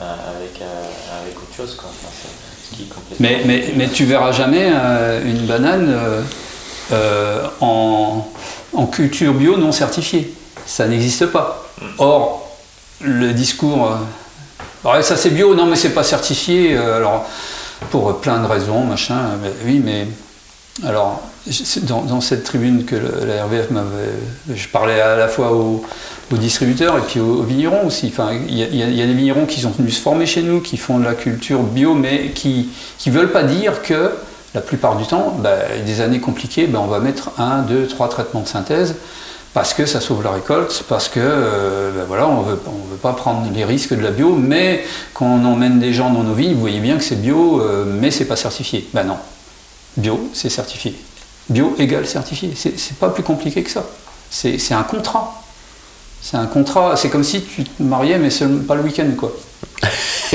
avec, 0.00 0.60
avec 1.22 1.36
autre 1.36 1.56
chose. 1.56 1.76
Quoi. 1.76 1.88
mais, 3.20 3.42
mais, 3.44 3.72
mais, 3.76 3.88
tu 3.88 4.04
verras 4.04 4.32
jamais 4.32 4.68
une 5.24 5.46
banane 5.46 6.24
euh, 6.92 7.46
en, 7.60 8.26
culture 8.92 9.32
bio 9.32 9.56
non 9.56 9.72
certifiée. 9.72 10.34
Ça 10.66 10.86
n'existe 10.86 11.26
pas. 11.26 11.66
Or, 11.98 12.48
le 13.00 13.32
discours, 13.32 13.90
euh, 14.84 15.02
ça 15.02 15.16
c'est 15.16 15.30
bio, 15.30 15.54
non 15.54 15.66
mais 15.66 15.76
c'est 15.76 15.94
pas 15.94 16.04
certifié, 16.04 16.76
euh, 16.76 16.96
alors 16.96 17.26
pour 17.90 18.20
plein 18.20 18.40
de 18.40 18.46
raisons, 18.46 18.80
machin, 18.80 19.16
oui, 19.64 19.80
mais 19.84 20.06
alors 20.82 21.22
dans, 21.82 22.20
cette 22.20 22.42
tribune 22.42 22.84
que 22.84 22.96
la 22.96 23.44
RVF 23.44 23.70
m'avait, 23.70 24.56
je 24.56 24.68
parlais 24.68 25.00
à 25.00 25.16
la 25.16 25.28
fois 25.28 25.52
aux, 25.52 25.84
distributeurs 26.32 26.98
et 26.98 27.02
puis 27.02 27.20
aux, 27.20 27.42
vignerons 27.42 27.86
aussi. 27.86 28.08
Enfin, 28.08 28.30
il 28.48 28.58
y, 28.58 29.02
a 29.02 29.06
des 29.06 29.14
vignerons 29.14 29.46
qui 29.46 29.60
sont 29.60 29.70
venus 29.70 29.96
se 29.96 30.00
former 30.00 30.26
chez 30.26 30.42
nous, 30.42 30.60
qui 30.60 30.76
font 30.76 30.98
de 30.98 31.04
la 31.04 31.14
culture 31.14 31.62
bio, 31.62 31.94
mais 31.94 32.30
qui 32.30 32.70
ne 33.06 33.12
veulent 33.12 33.30
pas 33.30 33.44
dire 33.44 33.82
que 33.82 34.10
la 34.52 34.60
plupart 34.60 34.96
du 34.96 35.04
temps, 35.04 35.36
bah, 35.38 35.58
des 35.86 36.00
années 36.00 36.18
compliquées, 36.18 36.66
bah, 36.66 36.80
on 36.82 36.88
va 36.88 36.98
mettre 36.98 37.30
un, 37.38 37.62
deux, 37.62 37.86
trois 37.86 38.08
traitements 38.08 38.40
de 38.40 38.48
synthèse 38.48 38.96
parce 39.52 39.72
que 39.72 39.86
ça 39.86 40.00
sauve 40.00 40.24
la 40.24 40.32
récolte, 40.32 40.84
parce 40.88 41.08
que 41.08 41.20
euh, 41.22 41.92
bah, 41.96 42.04
voilà, 42.08 42.26
on 42.26 42.42
ne 42.42 42.50
veut 42.50 42.96
pas 43.00 43.12
prendre 43.12 43.46
les 43.54 43.64
risques 43.64 43.94
de 43.94 44.02
la 44.02 44.10
bio, 44.10 44.34
mais 44.34 44.84
quand 45.12 45.26
on 45.26 45.44
emmène 45.44 45.78
des 45.78 45.92
gens 45.92 46.10
dans 46.10 46.24
nos 46.24 46.34
vignes, 46.34 46.54
vous 46.54 46.60
voyez 46.60 46.80
bien 46.80 46.96
que 46.96 47.04
c'est 47.04 47.20
bio, 47.20 47.60
euh, 47.60 47.84
mais 47.86 48.10
c'est 48.10 48.24
pas 48.24 48.34
certifié. 48.34 48.88
Ben 48.92 49.04
non, 49.04 49.16
bio, 49.96 50.30
c'est 50.32 50.50
certifié. 50.50 50.94
Bio 51.48 51.74
égale 51.78 52.06
certifié. 52.06 52.52
C'est 52.56 52.96
pas 52.96 53.10
plus 53.10 53.22
compliqué 53.22 53.62
que 53.62 53.70
ça. 53.70 53.84
C'est 54.30 54.72
un 54.72 54.82
contrat. 54.82 55.42
C'est 56.22 56.38
un 56.38 56.46
contrat, 56.46 56.96
c'est 56.96 57.10
comme 57.10 57.22
si 57.22 57.42
tu 57.42 57.64
te 57.64 57.82
mariais, 57.82 58.18
mais 58.18 58.30
pas 58.66 58.74
le 58.74 58.82
week-end, 58.82 59.10
quoi. 59.16 59.30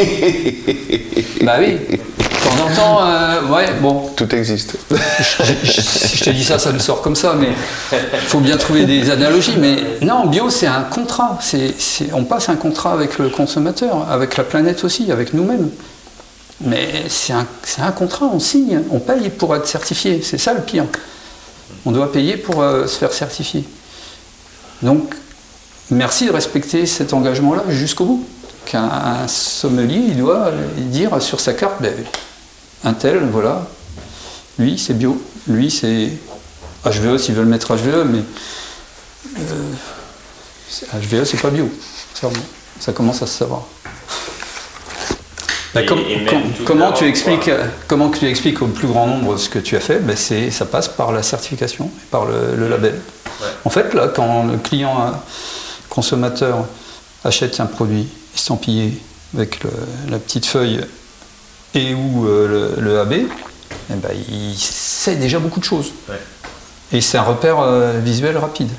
bah 1.41 1.55
oui, 1.59 1.77
de 1.89 1.97
temps 2.43 2.63
en 2.63 2.75
temps, 2.75 3.03
euh, 3.03 3.47
ouais, 3.47 3.73
bon. 3.81 4.09
Tout 4.15 4.33
existe. 4.35 4.77
Je, 4.91 6.23
te 6.23 6.29
dis 6.29 6.43
ça, 6.43 6.59
ça 6.59 6.71
me 6.71 6.79
sort 6.79 7.01
comme 7.01 7.15
ça, 7.15 7.35
mais 7.37 7.49
il 7.91 8.27
faut 8.27 8.39
bien 8.39 8.57
trouver 8.57 8.85
des 8.85 9.09
analogies. 9.09 9.55
Mais 9.57 9.77
non, 10.01 10.27
bio, 10.27 10.51
c'est 10.51 10.67
un 10.67 10.83
contrat. 10.83 11.39
C'est, 11.41 11.73
on 12.13 12.23
passe 12.23 12.49
un 12.49 12.55
contrat 12.55 12.93
avec 12.93 13.17
le 13.17 13.29
consommateur, 13.29 14.07
avec 14.11 14.37
la 14.37 14.43
planète 14.43 14.83
aussi, 14.83 15.11
avec 15.11 15.33
nous-mêmes. 15.33 15.69
Mais 16.61 17.05
c'est 17.07 17.33
un, 17.33 17.91
contrat, 17.91 18.29
on 18.33 18.39
signe, 18.39 18.81
on 18.91 18.99
paye 18.99 19.29
pour 19.29 19.55
être 19.55 19.67
certifié. 19.67 20.21
C'est 20.21 20.37
ça 20.37 20.53
le 20.53 20.61
pire. 20.61 20.85
On 21.85 21.91
doit 21.91 22.11
payer 22.11 22.35
pour 22.35 22.61
euh, 22.61 22.85
se 22.87 22.97
faire 22.97 23.13
certifier. 23.13 23.63
Donc, 24.81 25.15
merci 25.89 26.25
de 26.25 26.31
respecter 26.31 26.85
cet 26.85 27.13
engagement-là 27.13 27.63
jusqu'au 27.69 28.05
bout 28.05 28.25
qu'un 28.65 29.27
sommelier, 29.27 30.03
il 30.09 30.17
doit 30.17 30.51
dire 30.77 31.21
sur 31.21 31.39
sa 31.39 31.53
carte, 31.53 31.81
ben, 31.81 31.93
un 32.83 32.93
tel, 32.93 33.27
voilà, 33.31 33.67
lui 34.59 34.77
c'est 34.77 34.93
bio, 34.93 35.19
lui 35.47 35.71
c'est 35.71 36.11
HVE 36.85 37.17
s'ils 37.17 37.33
veulent 37.33 37.47
mettre 37.47 37.75
HVE, 37.75 38.05
mais 38.05 38.21
euh, 39.39 40.99
HVE 40.99 41.23
c'est 41.23 41.41
pas 41.41 41.49
bio, 41.49 41.67
ça 42.79 42.93
commence 42.93 43.23
à 43.23 43.27
se 43.27 43.39
savoir. 43.39 43.65
Bah, 45.73 45.81
Et- 45.81 45.85
et 45.85 46.25
com- 46.25 46.41
comment, 46.65 46.91
tu 46.91 47.05
expliques, 47.07 47.45
quoi. 47.45 47.53
comment 47.87 48.09
tu 48.09 48.27
expliques 48.27 48.61
au 48.61 48.67
plus 48.67 48.87
grand 48.87 49.05
nombre 49.07 49.37
ce 49.37 49.49
que 49.49 49.59
tu 49.59 49.75
as 49.75 49.79
fait 49.79 50.01
c'est, 50.15 50.49
Ça 50.51 50.65
passe 50.65 50.87
par 50.87 51.11
la 51.11 51.21
certification, 51.23 51.85
et 51.85 52.05
par 52.09 52.25
le, 52.25 52.55
le 52.55 52.67
label. 52.67 52.93
Ouais. 53.41 53.47
En 53.65 53.69
fait, 53.69 53.93
là, 53.93 54.07
quand 54.07 54.45
le 54.45 54.57
client 54.57 54.99
euh, 55.01 55.11
consommateur 55.89 56.65
achète 57.23 57.59
un 57.59 57.65
produit 57.65 58.07
estampillé 58.35 58.97
avec 59.35 59.63
le- 59.63 59.69
la 60.09 60.17
petite 60.19 60.45
feuille 60.45 60.81
et 61.75 61.93
ou 61.93 62.25
euh, 62.27 62.73
le, 62.77 62.81
le 62.81 62.99
AB, 62.99 63.13
eh 63.13 63.93
ben, 63.93 64.09
il 64.29 64.57
sait 64.57 65.15
déjà 65.15 65.39
beaucoup 65.39 65.59
de 65.59 65.65
choses. 65.65 65.91
Ouais. 66.09 66.19
Et 66.91 67.01
c'est 67.01 67.17
un 67.19 67.23
repère 67.23 67.59
euh, 67.59 67.99
visuel 68.03 68.37
rapide. 68.37 68.69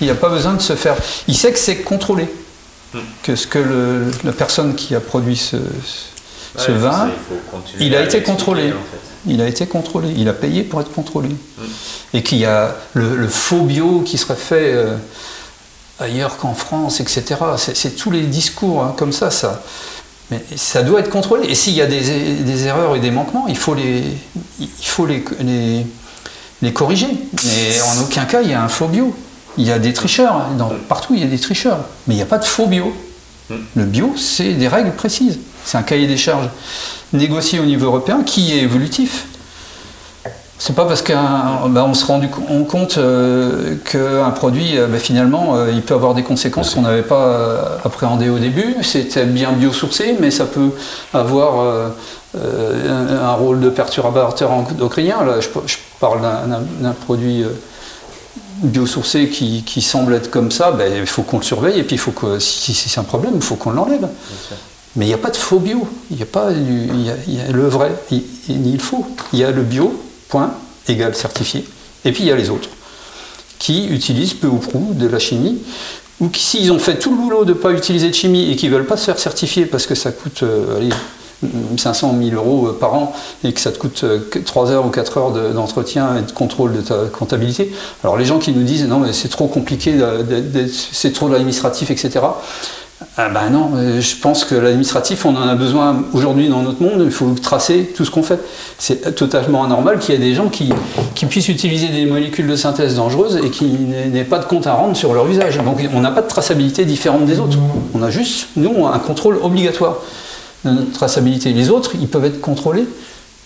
Il 0.00 0.08
n'a 0.08 0.14
pas 0.14 0.28
besoin 0.28 0.52
de 0.54 0.60
se 0.60 0.74
faire. 0.74 0.96
Il 1.28 1.34
sait 1.36 1.52
que 1.52 1.58
c'est 1.58 1.76
contrôlé. 1.78 2.28
Que 3.22 3.36
ce 3.36 3.46
que 3.46 3.58
le- 3.58 4.10
la 4.24 4.32
personne 4.32 4.74
qui 4.74 4.94
a 4.94 5.00
produit 5.00 5.36
ce, 5.36 5.56
ce 6.56 6.70
Ouais, 6.72 6.78
vin, 6.78 6.92
ça, 6.92 7.08
il 7.80 7.94
a 7.96 8.02
été 8.02 8.22
contrôlé. 8.22 8.68
en 8.68 8.74
fait. 8.74 9.00
il 9.26 9.40
a 9.40 9.46
été 9.48 9.66
contrôlé. 9.66 10.12
Il 10.16 10.28
a 10.28 10.32
payé 10.34 10.62
pour 10.62 10.80
être 10.80 10.92
contrôlé. 10.92 11.28
Hmm. 11.30 11.62
Et 12.14 12.22
qu'il 12.22 12.38
y 12.38 12.44
a 12.44 12.76
le, 12.94 13.16
le 13.16 13.28
faux 13.28 13.62
bio 13.62 14.00
qui 14.04 14.18
serait 14.18 14.36
fait 14.36 14.72
euh, 14.74 14.96
ailleurs 16.00 16.36
qu'en 16.36 16.54
France, 16.54 17.00
etc. 17.00 17.36
C'est, 17.56 17.76
c'est 17.76 17.92
tous 17.96 18.10
les 18.10 18.22
discours 18.22 18.82
hein, 18.82 18.94
comme 18.96 19.12
ça, 19.12 19.30
ça. 19.30 19.62
Mais 20.30 20.42
ça 20.56 20.82
doit 20.82 21.00
être 21.00 21.10
contrôlé. 21.10 21.46
Et 21.48 21.54
s'il 21.54 21.74
y 21.74 21.80
a 21.82 21.86
des, 21.86 22.00
des 22.00 22.66
erreurs 22.66 22.96
et 22.96 23.00
des 23.00 23.10
manquements, 23.10 23.46
il 23.48 23.56
faut 23.56 23.74
les, 23.74 24.02
il 24.60 24.68
faut 24.86 25.06
les, 25.06 25.24
les, 25.40 25.86
les 26.62 26.72
corriger. 26.72 27.08
Mais 27.44 27.80
en 27.82 28.02
aucun 28.02 28.24
cas, 28.24 28.42
il 28.42 28.50
y 28.50 28.54
a 28.54 28.62
un 28.62 28.68
faux 28.68 28.88
bio. 28.88 29.14
Il 29.58 29.64
y 29.66 29.72
a 29.72 29.78
des 29.78 29.92
tricheurs. 29.92 30.34
hein. 30.34 30.46
Dans- 30.58 30.72
partout, 30.88 31.14
il 31.14 31.20
y 31.20 31.24
a 31.24 31.28
des 31.28 31.38
tricheurs. 31.38 31.78
Mais 32.06 32.14
il 32.14 32.16
n'y 32.16 32.22
a 32.22 32.26
pas 32.26 32.38
de 32.38 32.44
faux 32.44 32.66
bio. 32.66 32.92
Hmm. 33.50 33.54
Le 33.76 33.84
bio, 33.84 34.12
c'est 34.16 34.52
des 34.54 34.68
règles 34.68 34.92
précises. 34.92 35.38
C'est 35.64 35.76
un 35.78 35.82
cahier 35.82 36.06
des 36.06 36.16
charges 36.16 36.48
négocié 37.12 37.60
au 37.60 37.64
niveau 37.64 37.86
européen 37.86 38.22
qui 38.24 38.52
est 38.52 38.62
évolutif. 38.62 39.26
C'est 40.58 40.76
pas 40.76 40.84
parce 40.84 41.02
qu'on 41.02 41.14
on 41.74 41.94
se 41.94 42.04
rend 42.06 42.20
compte 42.68 42.96
euh, 42.96 43.74
qu'un 43.84 44.30
produit, 44.30 44.78
euh, 44.78 44.86
bah, 44.86 44.98
finalement, 44.98 45.56
euh, 45.56 45.72
il 45.72 45.82
peut 45.82 45.94
avoir 45.94 46.14
des 46.14 46.22
conséquences 46.22 46.70
qu'on 46.74 46.82
n'avait 46.82 47.02
pas 47.02 47.24
euh, 47.26 47.62
appréhendées 47.84 48.28
au 48.28 48.38
début. 48.38 48.76
C'était 48.82 49.24
bien 49.24 49.50
biosourcé, 49.52 50.16
mais 50.20 50.30
ça 50.30 50.44
peut 50.44 50.70
avoir 51.12 51.90
un, 52.36 53.16
un 53.22 53.32
rôle 53.32 53.58
de 53.60 53.70
perturbateur 53.70 54.52
endocrinien. 54.52 55.24
Là, 55.24 55.40
je, 55.40 55.48
je 55.66 55.76
parle 55.98 56.20
d'un- 56.22 56.92
produit 56.92 57.44
biosourcé 58.62 59.28
qui, 59.28 59.62
qui 59.64 59.82
semble 59.82 60.14
être 60.14 60.30
comme 60.30 60.50
ça. 60.50 60.72
Ben, 60.72 60.92
il 60.94 61.06
faut 61.06 61.22
qu'on 61.22 61.38
le 61.38 61.44
surveille 61.44 61.78
et 61.78 61.82
puis 61.84 61.96
il 61.96 61.98
faut 61.98 62.12
que, 62.12 62.38
si, 62.38 62.74
si 62.74 62.88
c'est 62.88 63.00
un 63.00 63.04
problème, 63.04 63.32
il 63.36 63.42
faut 63.42 63.56
qu'on 63.56 63.70
l'enlève. 63.70 64.08
Mais 64.96 65.06
il 65.06 65.08
n'y 65.08 65.14
a 65.14 65.18
pas 65.18 65.30
de 65.30 65.36
faux 65.36 65.58
bio. 65.58 65.86
Il 66.10 66.18
y 66.18 66.22
a 66.22 66.26
pas 66.26 66.50
y 66.50 67.10
a, 67.10 67.14
il 67.26 67.34
y 67.34 67.40
a 67.40 67.50
le 67.50 67.68
vrai 67.68 67.92
ni 68.48 68.72
le 68.72 68.78
faux. 68.78 69.06
Il 69.32 69.38
y 69.38 69.44
a 69.44 69.50
le 69.50 69.62
bio, 69.62 70.00
point, 70.28 70.54
égal 70.88 71.14
certifié. 71.14 71.66
Et 72.04 72.12
puis 72.12 72.24
il 72.24 72.26
y 72.26 72.32
a 72.32 72.36
les 72.36 72.50
autres 72.50 72.68
qui 73.58 73.86
utilisent 73.86 74.34
peu 74.34 74.48
ou 74.48 74.56
prou 74.56 74.92
de 74.92 75.06
la 75.06 75.20
chimie 75.20 75.58
ou 76.20 76.28
qui, 76.28 76.42
s'ils 76.42 76.72
ont 76.72 76.78
fait 76.78 76.98
tout 76.98 77.10
le 77.10 77.16
boulot 77.16 77.44
de 77.44 77.52
ne 77.52 77.58
pas 77.58 77.72
utiliser 77.72 78.08
de 78.08 78.14
chimie 78.14 78.50
et 78.50 78.56
qui 78.56 78.66
ne 78.66 78.72
veulent 78.72 78.86
pas 78.86 78.96
se 78.96 79.04
faire 79.04 79.18
certifier 79.18 79.66
parce 79.66 79.86
que 79.86 79.94
ça 79.94 80.10
coûte 80.10 80.42
euh, 80.42 80.78
allez, 80.78 80.90
500 81.76 82.14
000 82.22 82.36
euros 82.36 82.68
euh, 82.68 82.78
par 82.78 82.94
an 82.94 83.12
et 83.44 83.52
que 83.52 83.60
ça 83.60 83.72
te 83.72 83.78
coûte 83.78 84.02
euh, 84.04 84.20
que 84.30 84.38
3 84.38 84.70
heures 84.70 84.86
ou 84.86 84.90
4 84.90 85.18
heures 85.18 85.32
de- 85.32 85.52
d'entretien 85.52 86.16
et 86.16 86.22
de 86.22 86.32
contrôle 86.32 86.72
de 86.72 86.80
ta 86.82 86.94
comptabilité. 87.12 87.72
Alors 88.04 88.16
les 88.16 88.24
gens 88.24 88.38
qui 88.38 88.52
nous 88.52 88.62
disent 88.64 88.86
non 88.86 88.98
mais 89.00 89.12
c'est 89.12 89.28
trop 89.28 89.46
compliqué, 89.48 89.94
c'est 90.92 91.12
trop 91.12 91.28
de 91.28 91.32
l'administratif, 91.32 91.90
etc. 91.90 92.20
Ah 93.18 93.28
ben 93.30 93.50
non, 93.50 93.70
euh, 93.74 94.00
je 94.00 94.14
pense 94.16 94.44
que 94.44 94.54
l'administratif, 94.54 95.26
on 95.26 95.34
en 95.34 95.48
a 95.48 95.56
besoin 95.56 96.04
aujourd'hui 96.12 96.48
dans 96.48 96.62
notre 96.62 96.80
monde, 96.80 97.02
il 97.04 97.10
faut 97.10 97.34
tracer 97.42 97.92
tout 97.96 98.04
ce 98.04 98.12
qu'on 98.12 98.22
fait. 98.22 98.38
C'est 98.78 99.16
totalement 99.16 99.64
anormal 99.64 99.98
qu'il 99.98 100.14
y 100.14 100.16
ait 100.16 100.20
des 100.20 100.34
gens 100.34 100.48
qui, 100.48 100.72
qui 101.16 101.26
puissent 101.26 101.48
utiliser 101.48 101.88
des 101.88 102.06
molécules 102.06 102.46
de 102.46 102.54
synthèse 102.54 102.94
dangereuses 102.94 103.40
et 103.44 103.50
qui 103.50 103.64
n'aient 103.66 104.22
pas 104.22 104.38
de 104.38 104.44
compte 104.44 104.68
à 104.68 104.74
rendre 104.74 104.96
sur 104.96 105.14
leur 105.14 105.26
usage. 105.28 105.56
Donc 105.58 105.78
on 105.92 106.00
n'a 106.00 106.12
pas 106.12 106.22
de 106.22 106.28
traçabilité 106.28 106.84
différente 106.84 107.24
des 107.26 107.40
autres. 107.40 107.58
On 107.92 108.02
a 108.04 108.10
juste, 108.10 108.46
nous, 108.54 108.86
un 108.86 108.98
contrôle 109.00 109.36
obligatoire 109.42 109.96
traçabilité. 110.92 111.52
Les 111.52 111.70
autres, 111.70 111.92
ils 112.00 112.08
peuvent 112.08 112.24
être 112.24 112.40
contrôlés 112.40 112.86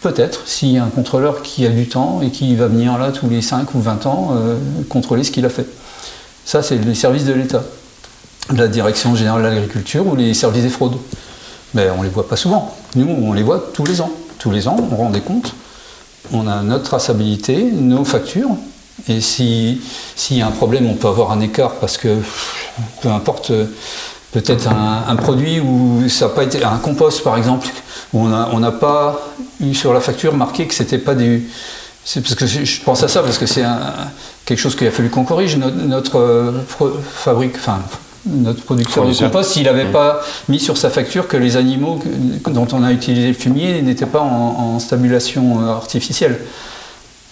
Peut-être, 0.03 0.43
s'il 0.47 0.69
y 0.73 0.79
a 0.79 0.85
un 0.85 0.89
contrôleur 0.91 1.43
qui 1.43 1.65
a 1.67 1.71
du 1.71 1.89
temps 1.89 2.21
et 2.23 2.31
qui 2.31 2.55
va 2.55 2.69
venir 2.69 2.99
là 2.99 3.11
tous 3.13 3.29
les 3.31 3.41
5 3.41 3.75
ou 3.75 3.81
20 3.81 4.05
ans 4.07 4.33
euh, 4.37 4.57
contrôler 4.91 5.25
ce 5.25 5.31
qu'il 5.31 5.45
a 5.47 5.49
fait. 5.49 5.67
Ça, 6.45 6.63
c'est 6.63 6.77
les 6.77 6.95
services 6.95 7.25
de 7.25 7.33
l'État 7.33 7.65
la 8.55 8.69
Direction 8.69 9.17
générale 9.17 9.43
de 9.43 9.49
l'agriculture 9.49 10.07
ou 10.07 10.15
les 10.15 10.35
services 10.35 10.63
des 10.63 10.69
fraudes. 10.69 10.99
Mais 11.75 11.89
on 11.91 11.99
ne 11.99 12.05
les 12.05 12.11
voit 12.11 12.29
pas 12.29 12.37
souvent. 12.37 12.77
Nous, 12.95 13.09
on 13.09 13.33
les 13.33 13.43
voit 13.43 13.71
tous 13.73 13.85
les 13.87 14.01
ans. 14.01 14.11
Tous 14.39 14.51
les 14.53 14.69
ans, 14.69 14.77
on 14.93 14.95
rend 14.97 15.11
des 15.11 15.23
comptes. 15.23 15.55
On 16.33 16.47
a 16.47 16.63
notre 16.63 16.85
traçabilité, 16.85 17.63
nos 17.65 18.05
factures. 18.05 18.51
Et 19.09 19.21
si- 19.21 19.81
s'il 20.15 20.37
y 20.37 20.43
a 20.43 20.47
un 20.47 20.51
problème, 20.53 20.87
on 20.89 20.95
peut 20.95 21.09
avoir 21.09 21.33
un 21.33 21.41
écart 21.41 21.75
parce 21.77 21.97
que, 21.97 22.19
peu 23.01 23.09
importe, 23.09 23.51
euh, 23.51 23.65
peut-être 24.41 24.69
un, 24.69 25.05
un 25.09 25.17
produit 25.17 25.61
où 25.61 26.07
ça 26.09 26.27
n'a 26.27 26.33
pas 26.35 26.45
été. 26.45 26.63
Un 26.63 26.77
compost, 26.79 27.23
par 27.23 27.37
exemple, 27.39 27.69
où 28.13 28.21
on 28.21 28.29
n'a 28.29 28.49
on 28.53 28.61
pas 28.73 29.21
eu 29.61 29.75
sur 29.75 29.95
la 29.95 30.01
facture 30.01 30.35
marqué 30.35 30.67
que 30.67 30.75
c'était 30.75 30.99
pas 30.99 31.15
du. 31.15 31.49
C'est 32.05 32.21
parce 32.21 32.35
que 32.35 32.47
je 32.47 32.81
pense 32.83 33.03
à 33.03 33.09
ça 33.09 33.23
parce 33.23 33.39
que 33.39 33.47
c'est 33.47 33.65
quelque 34.45 34.59
chose 34.59 34.77
qu'il 34.77 34.87
a 34.87 34.91
fallu 34.91 35.09
qu'on 35.11 35.25
corrige. 35.25 35.57
Notre, 35.57 35.77
notre, 35.77 36.19
euh, 36.21 36.53
pro- 36.69 36.93
fabrique, 37.15 37.55
enfin 37.57 37.81
notre 38.29 38.63
producteur 38.63 39.05
de 39.05 39.13
compost, 39.27 39.53
s'il 39.53 39.65
n'avait 39.65 39.85
pas 39.93 40.21
mis 40.49 40.59
sur 40.59 40.77
sa 40.77 40.91
facture 40.91 41.29
que 41.29 41.37
les 41.37 41.57
animaux 41.57 42.01
dont 42.51 42.67
on 42.73 42.83
a 42.83 42.93
utilisé 42.93 43.29
le 43.29 43.35
fumier 43.35 43.81
n'étaient 43.83 44.05
pas 44.07 44.21
en, 44.21 44.75
en 44.75 44.79
stabulation 44.81 45.63
euh, 45.63 45.71
artificielle. 45.73 46.41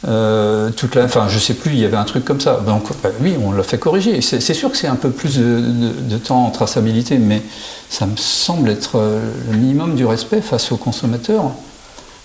Euh, 0.07 0.71
toute 0.71 0.95
la, 0.97 1.05
enfin, 1.05 1.29
je 1.29 1.39
sais 1.39 1.55
plus, 1.55 1.73
il 1.73 1.79
y 1.79 1.85
avait 1.85 1.97
un 1.97 2.05
truc 2.05 2.25
comme 2.25 2.41
ça. 2.41 2.61
Donc, 2.67 2.89
bah 3.03 3.09
oui, 3.21 3.37
on 3.43 3.53
l'a 3.53 3.63
fait 3.63 3.79
corriger. 3.79 4.21
C'est 4.21 4.55
sûr 4.55 4.71
que 4.71 4.77
c'est 4.77 4.87
un 4.89 4.97
peu 4.97 5.11
plus 5.11 5.39
de, 5.39 5.61
de- 5.61 6.01
de 6.11 6.19
temps 6.19 6.45
en 6.45 6.51
traçabilité, 6.51 7.17
mais 7.19 7.41
ça 7.89 8.05
me 8.07 8.17
semble 8.17 8.69
être 8.71 8.97
euh, 8.99 9.21
le 9.51 9.57
minimum 9.57 9.95
du 9.95 10.05
respect 10.05 10.43
face 10.43 10.73
aux 10.73 10.77
consommateurs. 10.77 11.45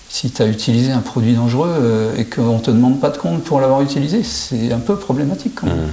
Si 0.10 0.32
tu 0.32 0.42
as 0.42 0.48
utilisé 0.48 0.92
un 0.92 1.00
produit 1.00 1.36
dangereux 1.36 1.72
euh, 1.72 2.16
et 2.18 2.26
qu'on 2.26 2.56
ne 2.58 2.60
te 2.64 2.72
demande 2.72 3.00
pas 3.00 3.12
de 3.12 3.18
compte 3.18 3.44
pour 3.44 3.62
l'avoir 3.62 3.82
utilisé, 3.82 4.24
c'est 4.24 4.74
un 4.74 4.80
peu 4.80 4.98
problématique 4.98 5.54
quand 5.56 5.68
même. 5.68 5.88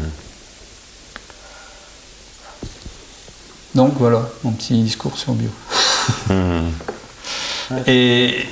Donc 3.74 3.92
voilà, 3.98 4.22
mon 4.42 4.52
petit 4.52 4.74
discours 4.82 5.16
sur 5.18 5.34
bio. 5.34 5.50
Et, 7.86 8.46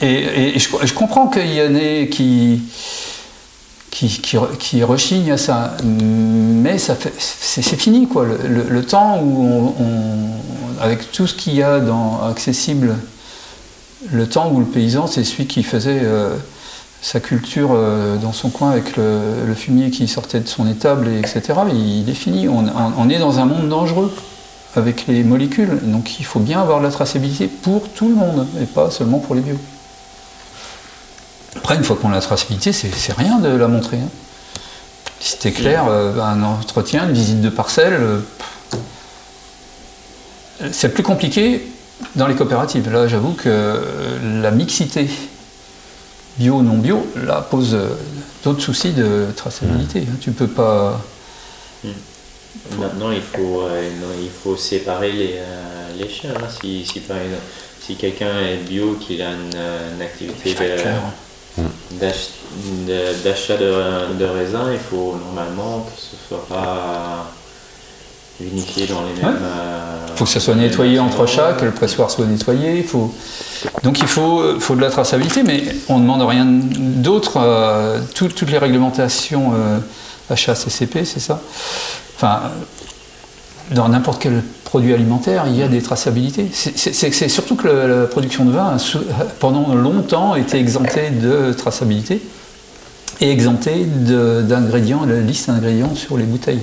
et, 0.00 0.58
je, 0.58 0.94
comprends 0.94 1.28
qu'il 1.28 1.52
y 1.52 1.62
en 1.62 1.74
ait 1.74 2.08
qui, 2.10 2.62
qui, 3.90 4.08
qui, 4.20 4.36
qui 4.58 4.82
rechignent 4.82 5.32
à 5.32 5.36
ça, 5.38 5.76
mais 5.84 6.78
ça 6.78 6.96
c'est, 7.18 7.62
fini 7.76 8.08
quoi. 8.08 8.26
Le, 8.44 8.82
temps 8.84 9.20
où, 9.22 9.74
on, 9.78 10.82
avec 10.82 11.12
tout 11.12 11.26
ce 11.26 11.34
qu'il 11.34 11.54
y 11.54 11.62
a 11.62 11.80
dans, 11.80 12.22
accessible, 12.22 12.96
le 14.10 14.26
temps 14.26 14.50
où 14.50 14.60
le 14.60 14.66
paysan, 14.66 15.06
c'est 15.06 15.24
celui 15.24 15.46
qui 15.46 15.62
faisait 15.62 16.00
euh, 16.02 16.34
sa 17.02 17.20
culture 17.20 17.70
euh, 17.72 18.16
dans 18.16 18.32
son 18.32 18.50
coin 18.50 18.70
avec 18.70 18.96
le, 18.96 19.54
fumier 19.54 19.90
qui 19.90 20.08
sortait 20.08 20.40
de 20.40 20.48
son 20.48 20.68
étable, 20.68 21.08
et 21.08 21.18
etc. 21.18 21.42
Il, 21.72 22.08
est 22.08 22.14
fini. 22.14 22.48
On, 22.48 22.64
on- 22.98 23.10
est 23.10 23.18
dans 23.18 23.38
un 23.38 23.44
monde 23.44 23.68
dangereux 23.68 24.12
avec 24.76 25.06
les 25.06 25.24
molécules. 25.24 25.80
Donc 25.82 26.20
il 26.20 26.24
faut 26.24 26.40
bien 26.40 26.60
avoir 26.60 26.80
la 26.80 26.90
traçabilité 26.90 27.48
pour 27.48 27.88
tout 27.88 28.08
le 28.08 28.14
monde 28.14 28.46
et 28.60 28.66
pas 28.66 28.90
seulement 28.90 29.18
pour 29.18 29.34
les 29.34 29.40
bio. 29.40 29.56
Après, 31.56 31.74
une 31.76 31.84
fois 31.84 31.96
qu'on 32.00 32.10
a 32.10 32.14
la 32.14 32.20
traçabilité, 32.20 32.72
c'est 32.72 33.12
rien 33.16 33.38
de 33.38 33.48
la 33.48 33.68
montrer. 33.68 33.96
hein. 33.98 34.08
Si 35.20 35.32
c'était 35.32 35.52
clair, 35.52 35.86
euh, 35.88 36.18
un 36.20 36.42
entretien, 36.42 37.06
une 37.06 37.12
visite 37.12 37.40
de 37.42 37.50
parcelle, 37.50 37.92
euh, 37.92 38.20
c'est 40.72 40.90
plus 40.94 41.02
compliqué 41.02 41.66
dans 42.16 42.26
les 42.26 42.34
coopératives. 42.34 42.90
Là, 42.90 43.06
j'avoue 43.08 43.32
que 43.32 43.48
euh, 43.48 44.40
la 44.42 44.50
mixité 44.50 45.08
bio-non 46.38 46.78
bio, 46.78 47.06
là, 47.26 47.46
pose 47.50 47.76
d'autres 48.44 48.62
soucis 48.62 48.92
de 48.92 49.26
traçabilité. 49.36 50.00
hein. 50.00 50.16
Tu 50.20 50.30
peux 50.32 50.46
pas. 50.48 51.00
Maintenant, 52.78 53.10
il 53.10 53.22
faut, 53.22 53.62
euh, 53.62 53.90
non, 54.00 54.08
il 54.22 54.30
faut 54.30 54.56
séparer 54.56 55.12
les, 55.12 55.34
euh, 55.36 55.88
les 55.98 56.08
chiens. 56.08 56.30
hein. 56.36 56.48
Si, 56.62 56.84
si, 56.86 57.96
quelqu'un 57.96 58.38
est 58.40 58.56
bio, 58.56 58.94
qu'il 58.94 59.20
a 59.22 59.30
une, 59.30 59.50
une 59.96 60.02
activité 60.02 60.54
d'achat 62.00 63.56
de, 63.56 64.14
de 64.18 64.24
raisins, 64.24 64.70
il 64.72 64.78
faut 64.78 65.16
normalement 65.26 65.80
que 65.80 66.00
ce 66.00 66.16
soit 66.28 66.46
pas 66.48 67.30
unifié 68.40 68.86
dans 68.86 69.02
les 69.02 69.22
mêmes. 69.22 69.38
euh, 69.42 70.06
Il 70.08 70.16
faut 70.16 70.24
que 70.24 70.30
ça 70.30 70.40
soit 70.40 70.54
nettoyé 70.54 70.98
entre 70.98 71.26
chaque, 71.26 71.58
que 71.58 71.64
le 71.66 71.70
pressoir 71.72 72.10
soit 72.10 72.26
nettoyé. 72.26 72.78
il 72.78 72.84
Faut... 72.84 73.14
Donc 73.82 74.00
il 74.00 74.06
faut, 74.06 74.58
faut 74.58 74.74
de 74.74 74.80
la 74.80 74.90
traçabilité, 74.90 75.42
mais 75.42 75.62
on 75.88 75.96
ne 75.98 76.02
demande 76.02 76.22
rien 76.22 76.46
d'autre. 76.46 77.34
euh, 77.36 78.00
tout- 78.14 78.28
toutes 78.28 78.50
les 78.50 78.58
réglementations 78.58 79.52
euh, 79.54 79.78
HACCP, 80.30 81.04
c'est 81.04 81.20
ça? 81.20 81.40
Enfin, 82.16 82.42
dans 83.72 83.88
n'importe 83.88 84.20
quel 84.22 84.42
produits 84.70 84.94
alimentaires, 84.94 85.46
il 85.48 85.56
y 85.56 85.64
a 85.64 85.68
des 85.68 85.82
traçabilités. 85.82 86.46
C'est 86.52 87.28
surtout 87.28 87.56
que 87.56 87.66
la 87.66 88.06
production 88.06 88.44
de 88.44 88.52
vin, 88.52 88.76
pendant 89.40 89.74
longtemps, 89.74 90.36
été 90.36 90.58
exemptée 90.58 91.10
de 91.10 91.52
traçabilité 91.52 92.22
et 93.20 93.32
exemptée 93.32 93.84
d'ingrédients, 93.84 95.04
la 95.06 95.20
liste 95.20 95.48
d'ingrédients 95.48 95.96
sur 95.96 96.16
les 96.16 96.24
bouteilles. 96.24 96.62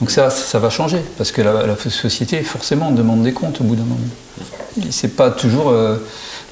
Donc 0.00 0.10
ça, 0.10 0.30
ça 0.30 0.58
va 0.58 0.68
changer, 0.68 1.00
parce 1.16 1.30
que 1.30 1.40
la, 1.42 1.76
société, 1.76 2.42
forcément, 2.42 2.90
demande 2.90 3.22
des 3.22 3.32
comptes 3.32 3.60
au 3.60 3.64
bout 3.64 3.76
d'un 3.76 3.84
moment. 3.84 4.00
C'est 4.90 5.14
pas 5.14 5.30
toujours 5.30 5.70
euh, 5.70 5.96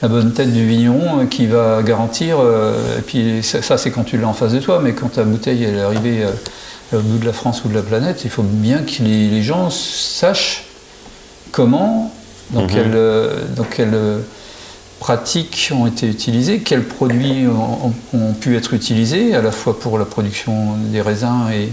la 0.03 0.09
bonne 0.09 0.33
tête 0.35 0.53
du 0.53 0.65
vigneron 0.67 1.27
qui 1.27 1.47
va 1.47 1.83
garantir, 1.83 2.39
euh, 2.39 2.99
et 2.99 3.03
puis 3.03 3.43
ça, 3.43 3.77
c'est 3.77 3.91
quand 3.91 4.05
tu 4.05 4.19
l'as 4.19 4.29
en 4.29 4.35
face 4.35 4.53
de 4.53 4.61
toi, 4.61 4.81
mais 4.81 4.93
quand 4.93 5.09
ta 5.09 5.25
bouteille 5.25 5.65
est 5.65 5.81
arrivée 5.81 6.23
euh, 6.23 6.99
au 6.99 7.03
bout 7.03 7.19
de 7.19 7.27
la 7.27 7.33
France 7.33 7.65
ou 7.65 7.69
de 7.69 7.75
la 7.75 7.83
planète, 7.83 8.23
il 8.25 8.31
faut 8.31 8.45
bien 8.45 8.83
que 8.83 9.03
les, 9.03 9.43
gens 9.43 9.71
sachent 9.71 10.66
comment, 11.57 12.13
dans 12.51 12.63
mhm. 12.63 12.67
quelles 12.67 13.67
quelle 13.71 13.99
pratiques 15.01 15.71
ont 15.73 15.87
été 15.87 16.07
utilisées, 16.07 16.61
quels 16.61 16.85
produits 16.85 17.47
ont, 17.47 18.33
pu 18.35 18.57
être 18.57 18.75
utilisés, 18.75 19.35
à 19.35 19.41
la 19.41 19.53
fois 19.53 19.79
pour 19.79 19.99
la 19.99 20.05
production 20.05 20.75
des 20.93 21.01
raisins 21.01 21.49
et, 21.53 21.71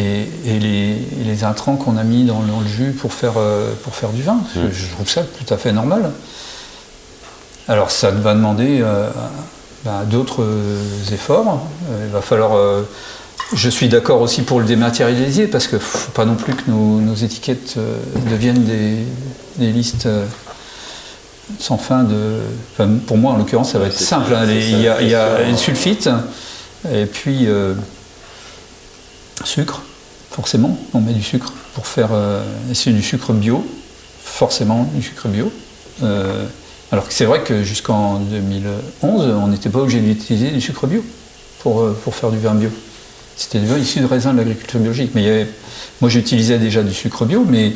et, 0.00 0.58
les, 0.58 1.44
intrants 1.44 1.76
qu'on 1.76 1.98
a 1.98 2.04
mis 2.04 2.24
dans, 2.24 2.40
le 2.40 2.68
jus 2.68 2.92
pour 2.92 3.12
faire, 3.12 3.34
euh, 3.36 3.74
pour 3.82 3.94
faire 3.94 4.10
du 4.10 4.22
vin. 4.22 4.40
Mm. 4.54 4.70
Je, 4.72 4.86
trouve 4.86 5.08
ça 5.08 5.22
tout 5.22 5.52
à 5.52 5.58
fait 5.58 5.72
normal. 5.72 6.10
Alors 7.68 7.90
ça 7.90 8.10
va 8.10 8.32
demander 8.32 8.80
euh, 8.80 9.10
ben, 9.84 10.04
d'autres 10.04 10.46
efforts. 11.12 11.66
Euh, 11.90 12.06
il 12.06 12.12
va 12.12 12.22
falloir. 12.22 12.52
Je 13.54 13.68
suis 13.68 13.88
d'accord 13.88 14.20
aussi 14.20 14.42
pour 14.42 14.60
le 14.60 14.66
dématérialiser 14.66 15.46
parce 15.46 15.66
qu'il 15.66 15.78
ne 15.78 15.82
faut 15.82 16.10
pas 16.12 16.24
non 16.24 16.34
plus 16.34 16.54
que 16.54 16.70
nos, 16.70 17.14
étiquettes 17.14 17.76
deviennent 18.30 18.64
des, 18.64 19.72
listes 19.72 20.08
sans 21.58 21.78
fin 21.78 22.02
de. 22.02 22.40
pour 23.06 23.16
moi, 23.16 23.32
en 23.32 23.36
l'occurrence, 23.36 23.72
ça 23.72 23.78
va 23.78 23.86
être 23.86 23.98
simple. 23.98 24.34
Hein. 24.34 24.46
il, 24.50 24.80
y 24.80 25.14
a, 25.14 25.42
une 25.48 25.56
sulfite 25.56 26.10
et 26.92 27.06
puis 27.06 27.46
sucre, 29.44 29.82
forcément, 30.30 30.78
on 30.94 31.00
met 31.00 31.12
du 31.12 31.22
sucre 31.22 31.52
pour 31.74 31.86
faire. 31.86 32.10
Euh, 32.12 32.42
c'est 32.72 32.90
du 32.90 33.02
sucre 33.02 33.32
bio, 33.32 33.66
forcément 34.22 34.88
du 34.94 35.02
sucre 35.02 35.28
bio. 35.28 35.52
Euh, 36.02 36.44
alors 36.92 37.08
que 37.08 37.14
c'est 37.14 37.24
vrai 37.24 37.42
que 37.42 37.62
jusqu'en 37.62 38.18
2011, 38.20 39.34
on 39.42 39.48
n'était 39.48 39.70
pas 39.70 39.80
obligé 39.80 40.00
d'utiliser 40.00 40.50
du 40.50 40.60
sucre 40.60 40.86
bio 40.86 41.04
pour, 41.60 41.80
euh, 41.80 41.98
pour 42.04 42.14
faire 42.14 42.30
du 42.30 42.38
vin 42.38 42.54
bio. 42.54 42.70
C'était 43.36 43.58
du 43.58 43.66
vin 43.66 43.78
issu 43.78 44.00
de 44.00 44.06
raisins 44.06 44.32
de 44.32 44.38
l'agriculture 44.38 44.80
biologique. 44.80 45.10
Mais 45.14 45.46
moi, 46.00 46.08
j'utilisais 46.10 46.58
déjà 46.58 46.82
du 46.82 46.94
sucre 46.94 47.26
bio, 47.26 47.44
mais 47.48 47.68
il 47.68 47.74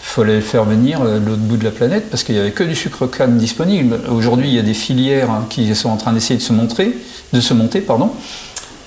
fallait 0.00 0.40
faire 0.40 0.64
venir 0.64 1.00
de 1.00 1.18
l'autre 1.18 1.42
bout 1.42 1.56
de 1.56 1.64
la 1.64 1.70
planète 1.70 2.10
parce 2.10 2.24
qu'il 2.24 2.34
n'y 2.34 2.40
avait 2.40 2.52
que 2.52 2.64
du 2.64 2.74
sucre 2.74 3.06
canne 3.06 3.36
disponible. 3.36 4.00
Aujourd'hui, 4.10 4.48
il 4.48 4.54
y 4.54 4.58
a 4.58 4.62
des 4.62 4.74
filières 4.74 5.28
qui 5.50 5.74
sont 5.74 5.90
en 5.90 5.96
train 5.96 6.12
d'essayer 6.12 6.36
de 6.36 6.42
se 6.42 6.52
montrer, 6.52 6.96
de 7.32 7.40
se 7.40 7.54
monter, 7.54 7.80
pardon. 7.80 8.10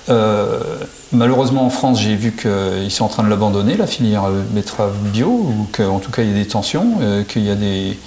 Euh, 0.08 0.58
malheureusement, 1.12 1.66
en 1.66 1.70
France, 1.70 2.00
j'ai 2.00 2.14
vu 2.14 2.32
qu'ils 2.32 2.90
sont 2.90 3.04
en 3.04 3.08
train 3.08 3.24
de 3.24 3.28
l'abandonner, 3.28 3.76
la 3.76 3.86
filière 3.86 4.28
betterave 4.50 4.94
bio, 5.12 5.28
ou 5.28 5.66
qu'en 5.72 5.98
tout 5.98 6.10
cas 6.10 6.22
il 6.22 6.28
y 6.28 6.32
a 6.32 6.34
des 6.34 6.46
tensions, 6.46 6.98
euh, 7.00 7.22
qu'il 7.24 7.44
y 7.44 7.50
a 7.50 7.54
des, 7.54 7.98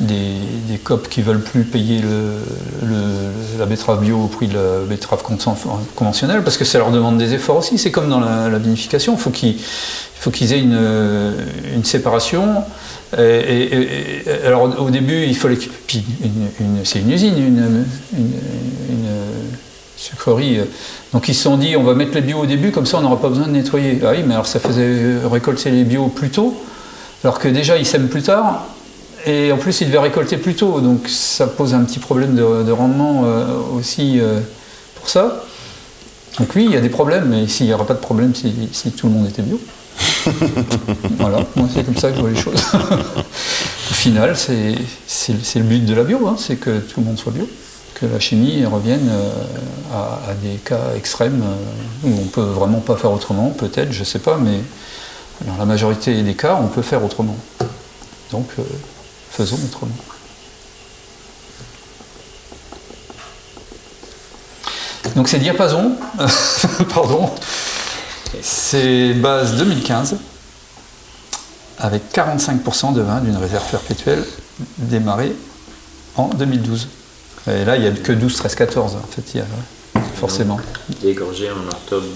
des, 0.00 0.78
COP 0.82 1.08
qui 1.08 1.22
veulent 1.22 1.42
plus 1.42 1.64
payer 1.64 2.02
la 3.58 3.66
betterave 3.66 4.00
bio 4.00 4.18
au 4.18 4.26
prix 4.26 4.48
de 4.48 4.54
la 4.54 4.84
betterave 4.88 5.22
conventionnelle, 5.94 6.42
parce 6.42 6.56
que 6.56 6.64
ça 6.64 6.78
leur 6.78 6.90
demande 6.90 7.18
des 7.18 7.34
efforts 7.34 7.58
aussi. 7.58 7.78
C'est 7.78 7.90
comme 7.90 8.08
dans 8.08 8.20
la, 8.20 8.58
vinification, 8.58 9.14
il 9.14 9.20
faut 9.20 10.30
qu'ils 10.30 10.52
aient 10.52 10.60
une, 10.60 11.34
une 11.74 11.84
séparation. 11.84 12.64
Alors 13.16 14.80
au 14.80 14.90
début, 14.90 15.24
il 15.24 15.36
fallait 15.36 15.58
c'est 16.84 17.00
une 17.00 17.12
usine, 17.12 17.38
une. 17.38 17.84
Euh, 20.28 20.64
donc 21.12 21.28
ils 21.28 21.34
se 21.34 21.42
sont 21.42 21.56
dit, 21.56 21.76
on 21.76 21.82
va 21.82 21.94
mettre 21.94 22.14
les 22.14 22.20
bio 22.20 22.38
au 22.38 22.46
début, 22.46 22.70
comme 22.70 22.86
ça 22.86 22.98
on 22.98 23.02
n'aura 23.02 23.20
pas 23.20 23.28
besoin 23.28 23.46
de 23.46 23.52
nettoyer. 23.52 24.00
Ah 24.04 24.10
oui, 24.12 24.22
mais 24.26 24.34
alors 24.34 24.46
ça 24.46 24.60
faisait 24.60 25.16
récolter 25.30 25.70
les 25.70 25.84
bio 25.84 26.08
plus 26.08 26.30
tôt, 26.30 26.56
alors 27.24 27.38
que 27.38 27.48
déjà 27.48 27.76
ils 27.78 27.86
sèment 27.86 28.08
plus 28.08 28.22
tard, 28.22 28.66
et 29.24 29.52
en 29.52 29.56
plus 29.56 29.80
ils 29.80 29.86
devaient 29.86 29.98
récolter 29.98 30.36
plus 30.36 30.54
tôt, 30.54 30.80
donc 30.80 31.08
ça 31.08 31.46
pose 31.46 31.74
un 31.74 31.84
petit 31.84 31.98
problème 31.98 32.34
de, 32.34 32.72
rendement 32.72 33.22
euh, 33.24 33.46
aussi 33.76 34.20
euh, 34.20 34.40
pour 34.96 35.08
ça. 35.08 35.44
Donc 36.38 36.48
oui, 36.54 36.66
il 36.66 36.72
y 36.72 36.76
a 36.76 36.82
des 36.82 36.90
problèmes, 36.90 37.28
mais 37.30 37.46
s'il 37.46 37.66
n'y 37.66 37.72
aura 37.72 37.86
pas 37.86 37.94
de 37.94 38.00
problème 38.00 38.34
si, 38.34 38.90
tout 38.92 39.06
le 39.06 39.12
monde 39.12 39.26
était 39.26 39.42
bio. 39.42 39.58
voilà, 41.18 41.38
moi 41.56 41.66
c'est 41.72 41.82
comme 41.84 41.96
ça 41.96 42.10
que 42.10 42.16
je 42.16 42.20
vois 42.20 42.30
les 42.30 42.36
choses. 42.36 42.62
Au 43.90 43.94
final, 43.94 44.36
c'est 44.36 44.74
le 45.54 45.62
but 45.62 45.86
de 45.86 45.94
la 45.94 46.04
bio, 46.04 46.26
hein, 46.26 46.36
c'est 46.38 46.56
que 46.56 46.80
tout 46.80 47.00
le 47.00 47.06
monde 47.06 47.18
soit 47.18 47.32
bio 47.32 47.48
que 47.98 48.04
la 48.04 48.20
chimie 48.20 48.64
revienne 48.66 49.08
euh, 49.10 49.30
à, 50.30 50.34
des 50.34 50.56
cas 50.56 50.94
extrêmes 50.94 51.42
euh, 51.42 52.08
où 52.08 52.20
on 52.20 52.26
peut 52.26 52.42
vraiment 52.42 52.80
pas 52.80 52.96
faire 52.96 53.10
autrement, 53.10 53.50
peut-être, 53.50 53.90
je 53.90 54.00
ne 54.00 54.04
sais 54.04 54.18
pas, 54.18 54.36
mais 54.36 54.60
dans 55.46 55.56
la 55.56 55.64
majorité 55.64 56.22
des 56.22 56.34
cas, 56.34 56.58
on 56.60 56.68
peut 56.68 56.82
faire 56.82 57.02
autrement. 57.02 57.36
Donc, 58.30 58.48
euh, 58.58 58.62
faisons 59.30 59.58
autrement. 59.64 59.94
Donc 65.14 65.28
ces 65.28 65.38
diapasons, 65.38 65.92
pardon, 66.94 67.30
c'est 68.42 69.14
base 69.14 69.56
2015, 69.56 70.16
avec 71.78 72.02
45% 72.12 72.92
de 72.92 73.00
vin 73.00 73.20
d'une 73.20 73.38
réserve 73.38 73.66
perpétuelle 73.70 74.22
démarrée 74.76 75.34
en 76.16 76.28
2012. 76.28 76.88
Et 77.48 77.64
là, 77.64 77.76
il 77.76 77.82
n'y 77.82 77.88
a 77.88 77.92
que 77.92 78.12
12, 78.12 78.34
13, 78.34 78.54
14, 78.54 78.96
en 78.96 79.00
fait, 79.00 79.22
il 79.34 79.38
y 79.38 79.40
a, 79.40 79.46
forcément. 80.14 80.58
Dégorgé 81.00 81.50
en 81.50 81.66
octobre 81.68 82.06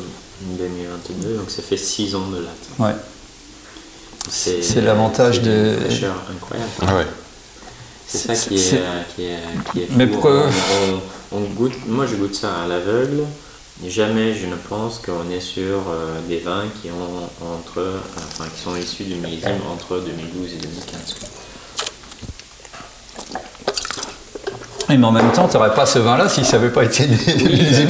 2022, 0.43 1.37
donc 1.37 1.51
ça 1.51 1.63
fait 1.63 1.77
6 1.77 2.15
ans 2.15 2.29
de 2.29 2.39
là. 2.39 2.51
Ouais. 2.79 2.95
C'est 4.29 4.81
l'avantage 4.81 5.43
de. 5.43 5.77
incroyable. 6.31 6.71
Ah 6.83 6.97
ouais. 6.97 7.07
C'est 8.07 8.35
ça 8.35 8.49
qui 8.49 8.57
est, 8.57 8.83
qui 9.15 9.25
est, 9.25 9.39
qui 9.73 9.83
est 9.83 9.87
fou. 9.87 9.93
Mais 9.97 10.07
pourquoi 10.07 10.47
on, 11.33 11.41
goûte, 11.41 11.75
Moi, 11.87 12.07
je 12.07 12.17
goûte 12.17 12.35
ça 12.35 12.63
à 12.65 12.67
l'aveugle. 12.67 13.23
Jamais 13.87 14.35
je 14.35 14.47
ne 14.47 14.57
pense 14.57 14.99
qu'on 14.99 15.31
est 15.31 15.41
sur 15.41 15.89
euh, 15.89 16.19
des 16.29 16.39
vins 16.39 16.65
qui, 16.83 16.91
ont 16.91 17.47
entre, 17.55 17.83
enfin, 18.29 18.45
qui 18.55 18.61
sont 18.61 18.77
issus 18.77 19.05
du 19.05 19.15
millésime 19.15 19.61
entre 19.73 20.01
2012 20.01 20.53
et 20.53 20.57
2015. 20.57 21.17
Mais 24.99 25.07
en 25.07 25.13
même 25.13 25.33
temps, 25.33 25.49
tu 25.49 25.57
n'aurais 25.57 25.75
pas 25.75 25.87
ce 25.87 25.99
vin-là 25.99 26.29
si 26.29 26.45
ça 26.45 26.59
n'avait 26.59 26.71
pas 26.71 26.85
été 26.85 27.07
des 27.07 27.17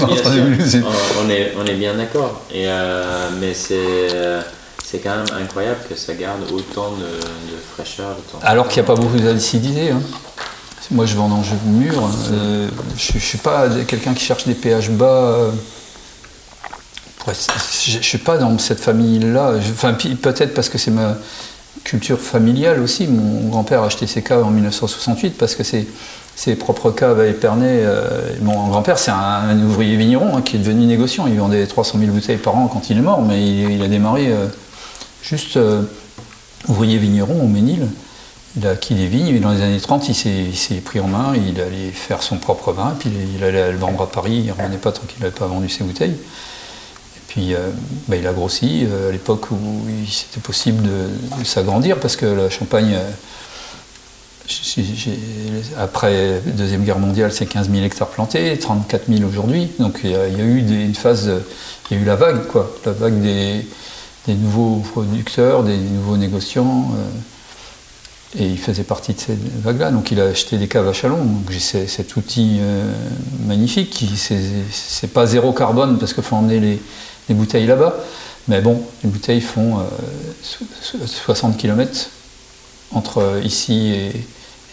on, 0.02 1.30
est, 1.30 1.52
on 1.58 1.66
est 1.66 1.74
bien 1.74 1.94
d'accord. 1.94 2.42
Euh, 2.54 3.28
mais 3.40 3.54
c'est. 3.54 4.08
c'est 4.84 4.98
quand 4.98 5.16
même 5.16 5.42
incroyable 5.42 5.80
que 5.88 5.94
ça 5.94 6.14
garde 6.14 6.42
autant 6.52 6.92
de, 6.92 7.06
fraîcheur. 7.74 8.16
Alors 8.42 8.68
qu'il 8.68 8.82
n'y 8.82 8.88
a 8.88 8.94
pas 8.94 9.00
beaucoup 9.00 9.18
d'acidité. 9.18 9.90
Hein. 9.90 10.00
Moi, 10.90 11.06
je 11.06 11.14
vends 11.14 11.42
jeu 11.42 11.54
mûr. 11.66 12.10
Euh, 12.32 12.68
je 12.96 13.14
ne 13.14 13.20
suis 13.20 13.38
pas 13.38 13.68
quelqu'un 13.86 14.12
qui 14.12 14.24
cherche 14.24 14.44
des 14.44 14.54
pH 14.54 14.90
bas. 14.90 15.06
Euh, 15.06 15.50
je 17.28 17.98
ne 17.98 18.02
suis 18.02 18.18
pas 18.18 18.38
dans 18.38 18.58
cette 18.58 18.80
famille-là. 18.80 19.52
Enfin, 19.72 19.92
peut-être 19.92 20.52
parce 20.52 20.68
que 20.68 20.78
c'est 20.78 20.90
ma 20.90 21.16
culture 21.84 22.18
familiale 22.18 22.80
aussi. 22.80 23.06
Mon 23.06 23.48
grand-père 23.50 23.82
a 23.82 23.86
acheté 23.86 24.08
ses 24.08 24.22
caves 24.22 24.44
en 24.44 24.50
1968 24.50 25.38
parce 25.38 25.54
que 25.54 25.62
c'est 25.62 25.86
ses 26.40 26.56
propres 26.56 26.90
caves 26.90 27.20
à 27.20 27.26
Épernay. 27.26 27.82
Euh, 27.84 28.30
mon 28.40 28.68
grand-père, 28.68 28.98
c'est 28.98 29.10
un, 29.10 29.60
ouvrier 29.60 29.96
vigneron 29.96 30.38
hein, 30.38 30.40
qui 30.40 30.56
est 30.56 30.58
devenu 30.58 30.86
négociant. 30.86 31.26
Il 31.26 31.38
vendait 31.38 31.66
300 31.66 31.98
000 31.98 32.12
bouteilles 32.12 32.38
par 32.38 32.56
an 32.56 32.66
quand 32.66 32.88
il 32.88 32.96
est 32.96 33.02
mort, 33.02 33.20
mais 33.20 33.46
il, 33.46 33.82
a 33.82 33.88
démarré 33.88 34.28
euh, 34.28 34.46
juste 35.22 35.58
euh, 35.58 35.82
ouvrier 36.66 36.96
vigneron 36.96 37.42
au 37.42 37.46
Ménil. 37.46 37.86
Il 38.56 38.66
a 38.66 38.70
acquis 38.70 38.94
des 38.94 39.06
vignes, 39.06 39.36
et 39.36 39.38
dans 39.38 39.50
les 39.50 39.60
années 39.60 39.80
30, 39.80 40.08
il 40.08 40.56
s'est 40.56 40.80
pris 40.82 40.98
en 40.98 41.08
main, 41.08 41.34
il 41.36 41.60
allait 41.60 41.90
faire 41.92 42.22
son 42.22 42.38
propre 42.38 42.72
vin, 42.72 42.96
puis 42.98 43.10
il 43.36 43.44
allait 43.44 43.70
le 43.70 43.76
vendre 43.76 44.02
à 44.02 44.10
Paris, 44.10 44.36
il 44.38 44.46
ne 44.46 44.52
revenait 44.52 44.78
pas 44.78 44.92
tant 44.92 45.02
qu'il 45.06 45.20
n'avait 45.20 45.34
pas 45.34 45.46
vendu 45.46 45.68
ses 45.68 45.84
bouteilles. 45.84 46.16
Et 46.16 47.20
puis 47.28 47.54
bah, 48.08 48.16
il 48.16 48.26
a 48.26 48.32
grossi 48.32 48.88
à 49.08 49.12
l'époque 49.12 49.52
où 49.52 49.56
c'était 50.10 50.40
possible 50.40 50.82
de, 50.82 51.38
de 51.38 51.44
s'agrandir, 51.44 52.00
parce 52.00 52.16
que 52.16 52.26
la 52.26 52.50
Champagne 52.50 52.98
après 55.78 56.40
la 56.44 56.52
Deuxième 56.52 56.84
Guerre 56.84 56.98
mondiale, 56.98 57.32
c'est 57.32 57.46
15 57.46 57.70
000 57.70 57.84
hectares 57.84 58.08
plantés, 58.08 58.58
34 58.58 59.04
000 59.08 59.28
aujourd'hui. 59.28 59.70
Donc 59.78 60.00
il 60.04 60.10
y, 60.10 60.14
a, 60.14 60.28
eu 60.28 60.58
une 60.58 60.94
phase, 60.94 61.30
il 61.90 61.96
y 61.96 62.00
a 62.00 62.02
eu 62.02 62.06
la 62.06 62.16
vague, 62.16 62.46
quoi, 62.46 62.74
la 62.84 62.92
vague 62.92 63.20
des, 63.20 63.64
nouveaux 64.28 64.82
producteurs, 64.92 65.64
des 65.64 65.76
nouveaux 65.76 66.16
négociants. 66.16 66.92
Euh, 66.94 68.38
et 68.38 68.46
il 68.46 68.58
faisait 68.58 68.84
partie 68.84 69.12
de 69.12 69.20
cette 69.20 69.62
vague-là. 69.62 69.90
Donc 69.90 70.12
il 70.12 70.20
a 70.20 70.26
acheté 70.26 70.56
des 70.56 70.68
caves 70.68 70.86
à 70.86 70.92
Chalon. 70.92 71.24
Donc 71.24 71.50
j'ai 71.50 71.58
cet 71.58 72.14
outil 72.16 72.58
euh, 72.60 72.84
magnifique 73.46 73.90
qui 73.90 74.08
c'est 74.16 75.08
pas 75.08 75.26
zéro 75.26 75.52
carbone 75.52 75.98
parce 75.98 76.14
qu'il 76.14 76.22
faut 76.22 76.36
emmener 76.36 76.60
les, 77.28 77.34
bouteilles 77.34 77.66
là-bas. 77.66 77.96
Mais 78.48 78.60
bon, 78.60 78.82
les 79.02 79.10
bouteilles 79.10 79.40
font 79.40 79.78
60 80.42 81.54
euh, 81.54 81.58
km 81.58 82.10
entre 82.92 83.40
ici 83.44 83.92
et, 83.92 84.12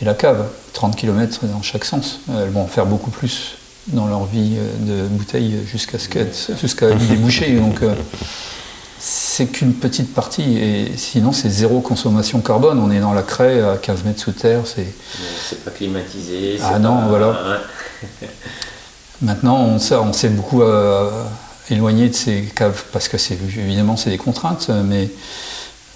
et 0.02 0.06
la 0.06 0.14
cave. 0.14 0.46
30 0.74 0.96
km 0.96 1.40
dans 1.48 1.62
chaque 1.62 1.86
sens. 1.86 2.20
Elles 2.30 2.50
vont 2.50 2.62
en 2.64 2.68
faire 2.68 2.86
beaucoup 2.86 3.10
plus 3.10 3.56
dans 3.88 4.06
leur 4.08 4.26
vie 4.26 4.58
euh, 4.58 5.04
de 5.04 5.08
bouteille 5.08 5.58
jusqu'à 5.66 5.98
ce 5.98 6.08
qu'elles 6.10 6.32
jusqu'à 6.62 6.92
déboucher. 6.94 7.54
Donc 7.56 7.82
euh, 7.82 7.94
c'est 9.00 9.46
qu'une 9.48 9.74
petite 9.74 10.14
partie. 10.14 10.58
Et 10.58 10.92
sinon, 10.98 11.32
c'est 11.32 11.50
zéro 11.50 11.80
consommation 11.82 12.42
carbone. 12.42 12.80
On 12.80 12.92
est 12.92 13.00
dans 13.00 13.14
la 13.14 13.22
craie 13.24 13.62
à 13.62 13.78
15 13.78 14.04
mètres 14.04 14.20
sous 14.22 14.32
terre. 14.34 14.62
C'est 14.66 14.88
C'est 15.50 15.64
pas 15.64 15.72
climatisé. 15.72 16.60
Ah 16.64 16.80
non, 16.80 16.98
pas- 16.98 17.08
voilà. 17.08 17.40
Maintenant, 19.22 19.58
on 19.62 19.80
s'est, 19.80 19.96
on 19.96 20.14
s'est 20.14 20.30
beaucoup 20.30 20.62
euh, 20.62 21.10
éloigné 21.72 22.10
de 22.10 22.14
ces 22.14 22.44
caves 22.56 22.84
parce 22.92 23.08
que 23.08 23.18
c'est 23.18 23.34
évidemment 23.34 23.98
c'est 23.98 24.12
des 24.12 24.18
contraintes, 24.20 24.70
mais 24.86 25.10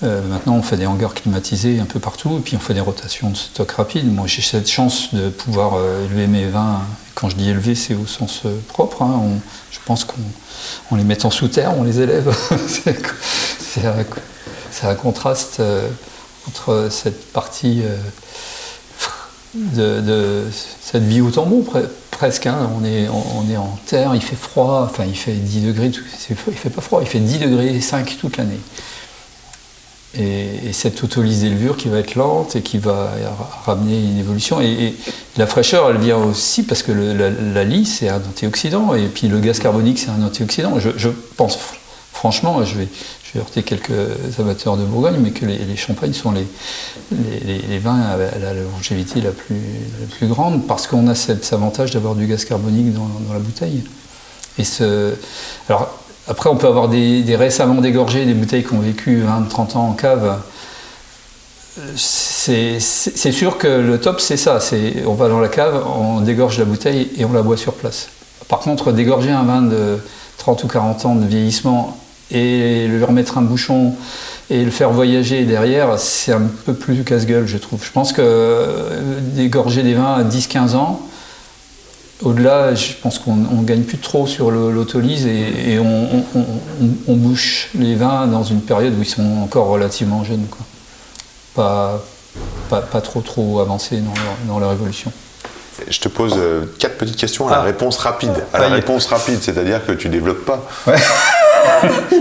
euh, 0.03 0.21
maintenant 0.27 0.55
on 0.55 0.61
fait 0.63 0.77
des 0.77 0.85
hangars 0.87 1.13
climatisés 1.13 1.79
un 1.79 1.85
peu 1.85 1.99
partout 1.99 2.37
et 2.37 2.41
puis 2.41 2.55
on 2.55 2.59
fait 2.59 2.73
des 2.73 2.79
rotations 2.81 3.29
de 3.29 3.37
stock 3.37 3.71
rapide. 3.71 4.11
Moi, 4.11 4.25
j'ai 4.27 4.41
cette 4.41 4.69
chance 4.69 5.13
de 5.13 5.29
pouvoir 5.29 5.75
euh, 5.75 6.05
élever 6.05 6.27
mes 6.27 6.45
vins. 6.47 6.81
Quand 7.15 7.29
je 7.29 7.35
dis 7.35 7.49
élever, 7.49 7.75
c'est 7.75 7.93
au 7.93 8.07
sens 8.07 8.41
euh, 8.45 8.57
propre. 8.67 9.01
hein. 9.03 9.21
Je 9.71 9.79
pense 9.85 10.03
qu'on 10.05 10.15
en 10.91 10.95
les 10.95 11.03
mettant 11.03 11.29
sous 11.31 11.47
terre, 11.47 11.73
on 11.77 11.83
les 11.83 11.99
élève. 12.01 12.33
c'est, 12.67 13.85
un, 14.87 14.95
contraste 14.95 15.61
entre 16.47 16.87
cette 16.89 17.31
partie 17.31 17.81
de, 19.55 20.47
cette 20.81 21.03
vie 21.03 21.21
au 21.21 21.29
tambour 21.31 21.63
pre- 21.73 21.87
presque. 22.09 22.45
hein. 22.47 22.69
On, 22.79 22.85
est, 22.85 23.07
on, 23.09 23.49
est 23.51 23.57
en 23.57 23.77
terre, 23.85 24.11
il 24.15 24.21
fait 24.21 24.35
froid, 24.35 24.87
enfin 24.89 25.03
il 25.05 25.15
fait 25.15 25.33
10 25.33 25.61
degrés, 25.61 25.91
tout- 25.91 26.01
c'est- 26.17 26.35
il 26.47 26.53
fait 26.57 26.69
pas 26.69 26.81
froid, 26.81 26.99
il 27.01 27.07
fait 27.07 27.19
10 27.19 27.39
degrés 27.39 27.79
5 27.81 28.17
toute 28.19 28.37
l'année. 28.37 28.59
Et, 30.17 30.67
et 30.67 30.73
cette 30.73 31.01
autolyse 31.05 31.39
des 31.39 31.49
levures 31.49 31.77
qui 31.77 31.87
va 31.87 31.99
être 31.99 32.15
lente 32.15 32.57
et 32.57 32.61
qui 32.61 32.79
va 32.79 33.11
ra- 33.39 33.61
ramener 33.65 33.97
une 33.97 34.19
évolution. 34.19 34.59
Et, 34.59 34.93
la 35.37 35.47
fraîcheur, 35.47 35.89
elle 35.89 35.99
vient 35.99 36.17
aussi 36.17 36.63
parce 36.63 36.83
que 36.83 36.91
la, 36.91 37.29
la 37.29 37.85
c'est 37.85 38.09
un 38.09 38.17
antioxydant, 38.17 38.93
et 38.93 39.07
puis 39.07 39.29
le 39.29 39.39
gaz 39.39 39.59
carbonique, 39.59 39.99
c'est 39.99 40.09
un 40.09 40.21
antioxydant. 40.21 40.77
Je, 40.79 41.09
pense 41.37 41.55
fr- 41.55 41.77
franchement, 42.11 42.65
je 42.65 42.79
vais, 42.79 42.87
je 43.23 43.33
vais 43.33 43.39
heurter 43.39 43.63
quelques 43.63 43.91
amateurs 44.37 44.75
de 44.75 44.83
Bourgogne, 44.83 45.15
mais 45.21 45.31
que 45.31 45.45
les, 45.45 45.59
les 45.59 45.77
champagnes 45.77 46.11
sont 46.11 46.33
les, 46.33 46.45
les, 47.45 47.79
vins 47.79 48.01
à 48.01 48.17
la 48.17 48.53
longévité 48.53 49.21
la 49.21 49.31
plus, 49.31 49.55
la 50.01 50.07
plus 50.13 50.27
grande 50.27 50.67
parce 50.67 50.87
qu'on 50.87 51.07
a 51.07 51.15
cet 51.15 51.53
avantage 51.53 51.91
d'avoir 51.91 52.15
du 52.15 52.27
gaz 52.27 52.43
carbonique 52.43 52.93
dans, 52.93 53.07
dans 53.27 53.33
la 53.33 53.39
bouteille. 53.39 53.83
Et 54.57 54.65
ce, 54.65 55.13
alors, 55.69 55.97
après, 56.27 56.49
on 56.49 56.55
peut 56.55 56.67
avoir 56.67 56.87
des, 56.87 57.23
récemment 57.35 57.81
dégorgés, 57.81 58.25
des 58.25 58.33
bouteilles 58.33 58.63
qui 58.63 58.73
ont 58.73 58.79
vécu 58.79 59.23
20-30 59.23 59.77
ans 59.77 59.87
en 59.87 59.93
cave. 59.93 60.37
C'est 61.95 62.79
c'est- 62.79 63.31
sûr 63.31 63.57
que 63.57 63.67
le 63.67 63.99
top, 63.99 64.19
c'est 64.19 64.37
ça. 64.37 64.59
On 65.05 65.13
va 65.13 65.29
dans 65.29 65.39
la 65.39 65.47
cave, 65.47 65.83
on 65.97 66.21
dégorge 66.21 66.59
la 66.59 66.65
bouteille 66.65 67.09
et 67.17 67.25
on 67.25 67.31
la 67.31 67.41
boit 67.41 67.57
sur 67.57 67.73
place. 67.73 68.09
Par 68.49 68.59
contre, 68.59 68.91
dégorger 68.91 69.31
un 69.31 69.43
vin 69.43 69.61
de 69.61 69.97
30 70.37 70.63
ou 70.63 70.67
40 70.67 71.05
ans 71.05 71.15
de 71.15 71.25
vieillissement 71.25 71.97
et 72.29 72.87
lui 72.87 73.03
remettre 73.03 73.37
un 73.37 73.41
bouchon 73.41 73.95
et 74.49 74.65
le 74.65 74.71
faire 74.71 74.91
voyager 74.91 75.45
derrière, 75.45 75.97
c'est 75.97 76.33
un 76.33 76.41
peu 76.65 76.73
plus 76.73 77.03
casse-gueule, 77.03 77.47
je 77.47 77.57
trouve. 77.57 77.83
Je 77.85 77.91
pense 77.91 78.11
que 78.11 78.21
euh, 78.21 78.99
dégorger 79.33 79.81
des 79.81 79.93
vins 79.93 80.13
à 80.15 80.23
10-15 80.23 80.75
ans, 80.75 81.01
au-delà, 82.23 82.75
je 82.75 82.93
pense 83.01 83.19
qu'on 83.19 83.35
ne 83.35 83.63
gagne 83.63 83.83
plus 83.83 83.97
trop 83.97 84.27
sur 84.27 84.51
l'autolyse 84.51 85.25
et, 85.25 85.73
et 85.73 85.79
on, 85.79 85.85
on- 85.85 86.25
on- 86.35 86.39
on- 86.39 86.89
on 87.07 87.15
bouche 87.15 87.69
les 87.75 87.95
vins 87.95 88.27
dans 88.27 88.43
une 88.43 88.61
période 88.61 88.93
où 88.97 89.01
ils 89.01 89.05
sont 89.09 89.39
encore 89.43 89.67
relativement 89.67 90.23
jeunes. 90.23 90.45
Quoi. 90.49 90.65
Pas, 91.55 92.03
pas, 92.69 92.81
pas 92.81 93.01
trop 93.01 93.21
trop 93.21 93.59
avancés 93.59 93.97
dans 93.97 94.13
leur, 94.13 94.35
dans 94.47 94.59
leur 94.59 94.71
évolution. 94.71 95.11
Je 95.89 95.99
te 95.99 96.09
pose 96.09 96.33
euh, 96.37 96.65
quatre 96.79 96.97
petites 96.97 97.15
questions 97.17 97.47
à 97.47 97.51
la 97.51 97.57
Ah. 97.57 97.61
réponse 97.63 97.97
rapide. 97.97 98.33
À 98.53 98.59
la 98.59 98.67
réponse 98.67 99.07
rapide, 99.07 99.39
c'est-à-dire 99.41 99.83
que 99.85 99.93
tu 99.93 100.09
développes 100.09 100.45
pas. 100.45 100.67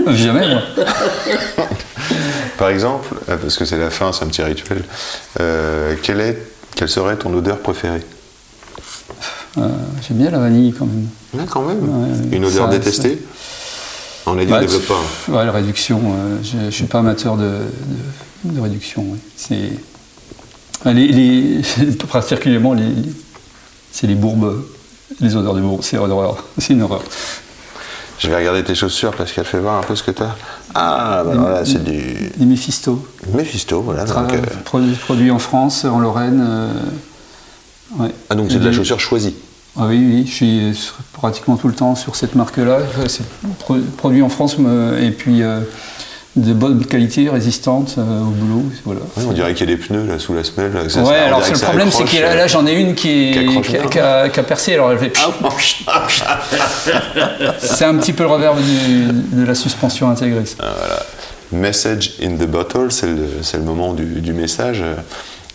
Jamais, 0.07 0.47
moi. 0.49 0.61
Par 2.57 2.69
exemple, 2.69 3.09
euh, 3.29 3.37
parce 3.37 3.57
que 3.57 3.65
c'est 3.65 3.77
la 3.77 3.89
fin, 3.89 4.11
c'est 4.13 4.23
un 4.23 4.27
petit 4.27 4.43
rituel, 4.43 4.83
euh, 5.39 5.95
quelle, 6.03 6.21
est, 6.21 6.37
quelle 6.75 6.89
serait 6.89 7.15
ton 7.15 7.33
odeur 7.33 7.59
préférée? 7.59 8.01
J'aime 9.55 10.17
bien 10.17 10.29
la 10.31 10.39
vanille 10.39 10.73
quand 10.77 10.85
même. 10.85 11.07
Ouais, 11.33 11.45
quand 11.49 11.61
même. 11.63 11.79
Ouais, 11.83 12.37
Une 12.37 12.45
odeur 12.45 12.65
ça- 12.71 12.77
détestée 12.77 13.21
On 14.25 14.37
a 14.37 14.45
dit 14.45 14.51
Bah, 14.51 14.59
développe 14.61 14.85
pas. 14.87 14.93
hein. 14.95 15.31
Ouais, 15.33 15.45
la 15.45 15.51
réduction, 15.51 15.99
euh, 16.05 16.37
je 16.43 16.57
ne 16.65 16.71
suis 16.71 16.85
pas 16.85 16.99
amateur 16.99 17.35
de, 17.37 17.49
de- 18.45 18.55
de 18.55 18.59
réduction. 18.61 19.01
ouais. 19.03 19.17
C'est, 19.35 19.71
les, 20.85 21.07
les- 21.07 21.61
particulièrement, 22.11 22.73
les, 22.73 22.83
les- 22.85 23.11
c'est 23.91 24.07
les 24.07 24.15
bourbes, 24.15 24.63
les 25.19 25.35
odeurs 25.35 25.53
de 25.55 25.61
bourbe, 25.61 25.81
c'est 25.83 25.97
une 25.97 26.11
horreur. 26.11 26.43
C'est 26.57 26.73
une 26.73 26.81
horreur. 26.83 27.03
Je 28.19 28.29
vais 28.29 28.37
regarder 28.37 28.63
tes 28.63 28.75
chaussures 28.75 29.13
parce 29.15 29.31
qu'elle 29.31 29.45
fait 29.45 29.59
voir 29.59 29.79
un 29.79 29.83
peu 29.83 29.95
ce 29.95 30.03
que 30.03 30.11
tu 30.11 30.21
as. 30.21 30.35
Ah, 30.75 31.23
bah 31.25 31.33
voilà, 31.35 31.65
c'est 31.65 31.83
du 31.83 32.31
Les 32.39 32.45
Méphisto, 32.45 33.03
Mephisto, 33.33 33.81
voilà. 33.81 34.05
Donc, 34.05 34.31
euh, 34.33 34.37
produit, 34.63 34.93
produit 34.93 35.31
en 35.31 35.39
France, 35.39 35.85
en 35.85 35.99
Lorraine. 35.99 36.39
euh, 36.39 36.71
ouais. 37.99 38.09
Ah, 38.29 38.35
donc 38.35 38.47
c'est 38.51 38.59
de 38.59 38.65
la 38.65 38.71
chaussure 38.73 38.99
choisie. 38.99 39.35
Ah 39.77 39.83
oui, 39.87 39.97
oui, 39.97 40.25
je 40.27 40.31
suis 40.33 40.73
pratiquement 41.13 41.55
tout 41.55 41.67
le 41.69 41.73
temps 41.73 41.95
sur 41.95 42.15
cette 42.17 42.35
marque-là. 42.35 42.79
C'est 43.07 43.23
pro- 43.59 43.77
produit 43.97 44.21
en 44.21 44.27
France 44.29 44.57
et 45.01 45.11
puis 45.11 45.41
euh, 45.43 45.61
de 46.35 46.51
bonne 46.53 46.85
qualité, 46.85 47.29
résistante 47.29 47.95
euh, 47.97 48.21
au 48.21 48.25
boulot. 48.31 48.63
Voilà. 48.85 48.99
On 49.17 49.31
dirait 49.31 49.53
qu'il 49.53 49.69
y 49.69 49.73
a 49.73 49.75
des 49.75 49.81
pneus 49.81 50.05
là 50.07 50.19
sous 50.19 50.33
la 50.33 50.43
semelle. 50.43 50.73
là, 50.73 50.83
que 50.83 50.89
ça- 50.89 51.03
ouais, 51.03 51.15
alors 51.15 51.39
le 51.39 51.57
problème, 51.59 51.89
c'est 51.89 52.03
que 52.03 52.21
là, 52.21 52.35
là, 52.35 52.47
j'en 52.47 52.65
ai 52.67 52.73
une 52.73 52.95
qui, 52.95 53.09
est- 53.31 53.37
a, 53.37 53.41
bien. 53.61 53.61
qui 53.89 53.99
a- 53.99 54.27
qui 54.29 54.39
a 54.41 54.43
percé, 54.43 54.73
alors 54.73 54.91
elle 54.91 54.99
fait. 54.99 55.13
c'est 57.59 57.85
un 57.85 57.95
petit 57.97 58.13
peu 58.13 58.23
le 58.23 58.29
revers 58.29 58.55
du- 58.55 59.11
de 59.37 59.45
la 59.45 59.55
suspension 59.55 60.09
intégrée. 60.09 60.45
ça. 60.45 60.55
Message 61.51 62.13
in 62.23 62.35
the 62.35 62.45
bottle, 62.47 62.87
c'est 62.91 63.07
le, 63.57 63.63
moment 63.63 63.93
du, 63.93 64.05
du 64.21 64.33
message. 64.33 64.83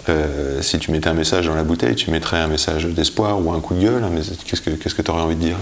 Euh, 0.08 0.62
si 0.62 0.78
tu 0.78 0.90
mettais 0.90 1.08
un 1.08 1.14
message 1.14 1.46
dans 1.46 1.54
la 1.54 1.64
bouteille, 1.64 1.94
tu 1.96 2.10
mettrais 2.10 2.38
un 2.38 2.46
message 2.48 2.84
d'espoir 2.86 3.44
ou 3.44 3.50
un 3.52 3.60
coup 3.60 3.74
de 3.74 3.80
gueule. 3.80 4.04
hein, 4.04 4.10
mais 4.12 4.20
Qu'est-ce 4.44 4.60
que 4.60 4.70
qu'est-ce 4.70 4.94
que 4.94 5.02
tu 5.02 5.10
aurais 5.10 5.22
envie 5.22 5.34
de 5.36 5.40
dire? 5.40 5.56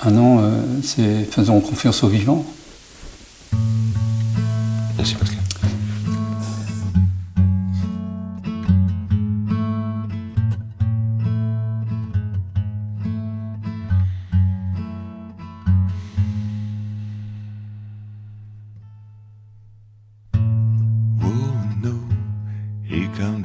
Ah 0.00 0.10
non, 0.10 0.40
euh, 0.40 0.50
c'est 0.82 1.24
faisons 1.30 1.60
confiance 1.60 2.02
aux 2.02 2.08
vivants. 2.08 2.44
Merci 4.96 5.14
Pascal. 5.14 5.39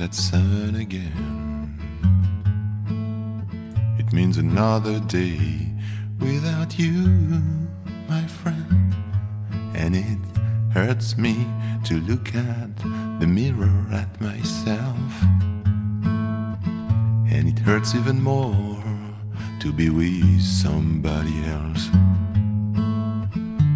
That 0.06 0.14
sun 0.14 0.76
again. 0.76 1.74
It 3.98 4.14
means 4.14 4.38
another 4.38 5.00
day 5.00 5.40
without 6.20 6.78
you, 6.78 7.08
my 8.08 8.22
friend. 8.28 8.96
And 9.74 9.96
it 9.96 10.20
hurts 10.72 11.18
me 11.18 11.48
to 11.86 11.96
look 12.02 12.36
at 12.36 12.78
the 13.20 13.26
mirror 13.26 13.88
at 13.92 14.22
myself. 14.22 15.12
And 17.34 17.50
it 17.50 17.58
hurts 17.58 17.96
even 17.96 18.22
more 18.22 18.84
to 19.62 19.74
be 19.74 19.90
with 19.90 20.40
somebody 20.44 21.36
else. 21.46 21.90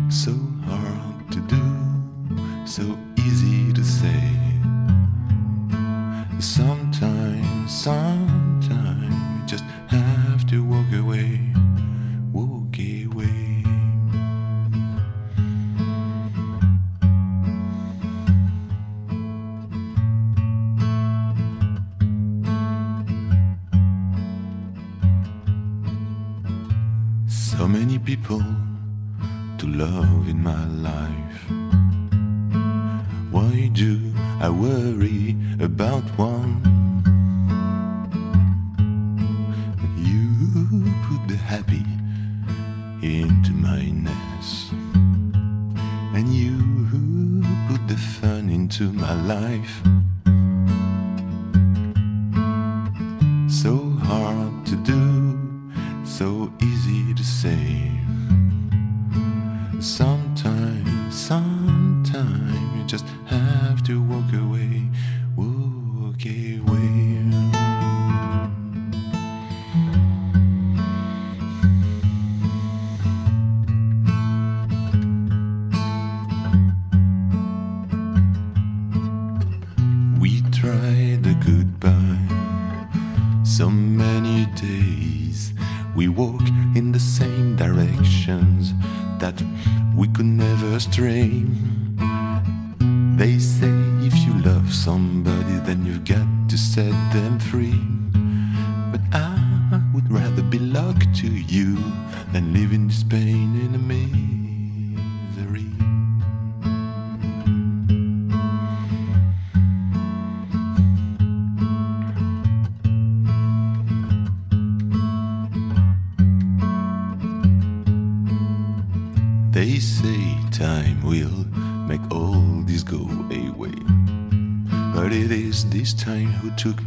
So 0.10 0.39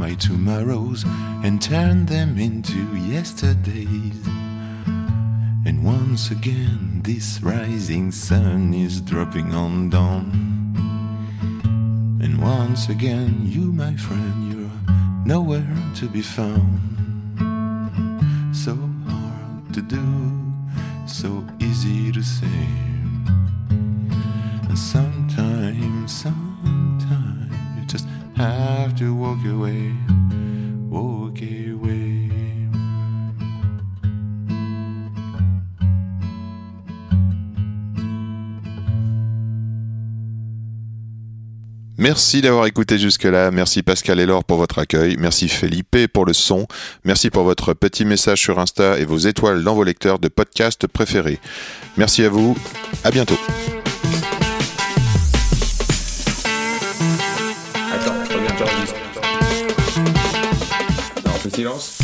my 0.03 0.15
tomorrows 0.15 1.05
and 1.45 1.63
turn 1.63 2.07
them 2.07 2.37
into 2.37 2.81
yesterdays. 2.97 4.27
And 5.65 5.85
once 5.85 6.33
again, 6.33 7.03
this 7.05 7.41
rising 7.41 8.11
sun 8.11 8.75
is 8.75 9.01
dropping 9.01 9.55
on 9.55 9.91
dawn. 9.91 10.27
And 12.21 12.43
once 12.43 12.89
again, 12.89 13.43
you, 13.45 13.73
my 13.73 13.95
friend, 13.95 14.53
you're 14.53 15.25
nowhere 15.25 15.77
to 15.95 16.09
be 16.09 16.21
found. 16.21 16.92
Merci 42.13 42.43
d'avoir 42.43 42.67
écouté 42.67 42.99
jusque-là. 42.99 43.51
Merci 43.51 43.83
Pascal 43.83 44.21
et 44.21 44.27
Laure 44.27 44.45
pour 44.45 44.59
votre 44.59 44.79
accueil. 44.79 45.17
Merci 45.19 45.49
Felipe 45.49 45.97
pour 46.13 46.27
le 46.27 46.35
son. 46.35 46.67
Merci 47.05 47.31
pour 47.31 47.43
votre 47.43 47.73
petit 47.73 48.05
message 48.05 48.39
sur 48.39 48.59
Insta 48.59 48.99
et 48.99 49.07
vos 49.07 49.17
étoiles 49.17 49.65
dans 49.65 49.75
vos 49.75 49.83
lecteurs 49.83 50.19
de 50.19 50.29
podcasts 50.29 50.87
préférés. 50.87 51.39
Merci 51.97 52.23
à 52.23 52.29
vous. 52.29 52.55
À 53.03 53.11
bientôt. 53.11 53.39
Silence. 61.51 61.99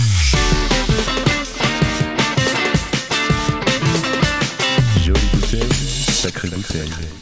Jolie 5.04 5.20
bouteille. 6.54 7.17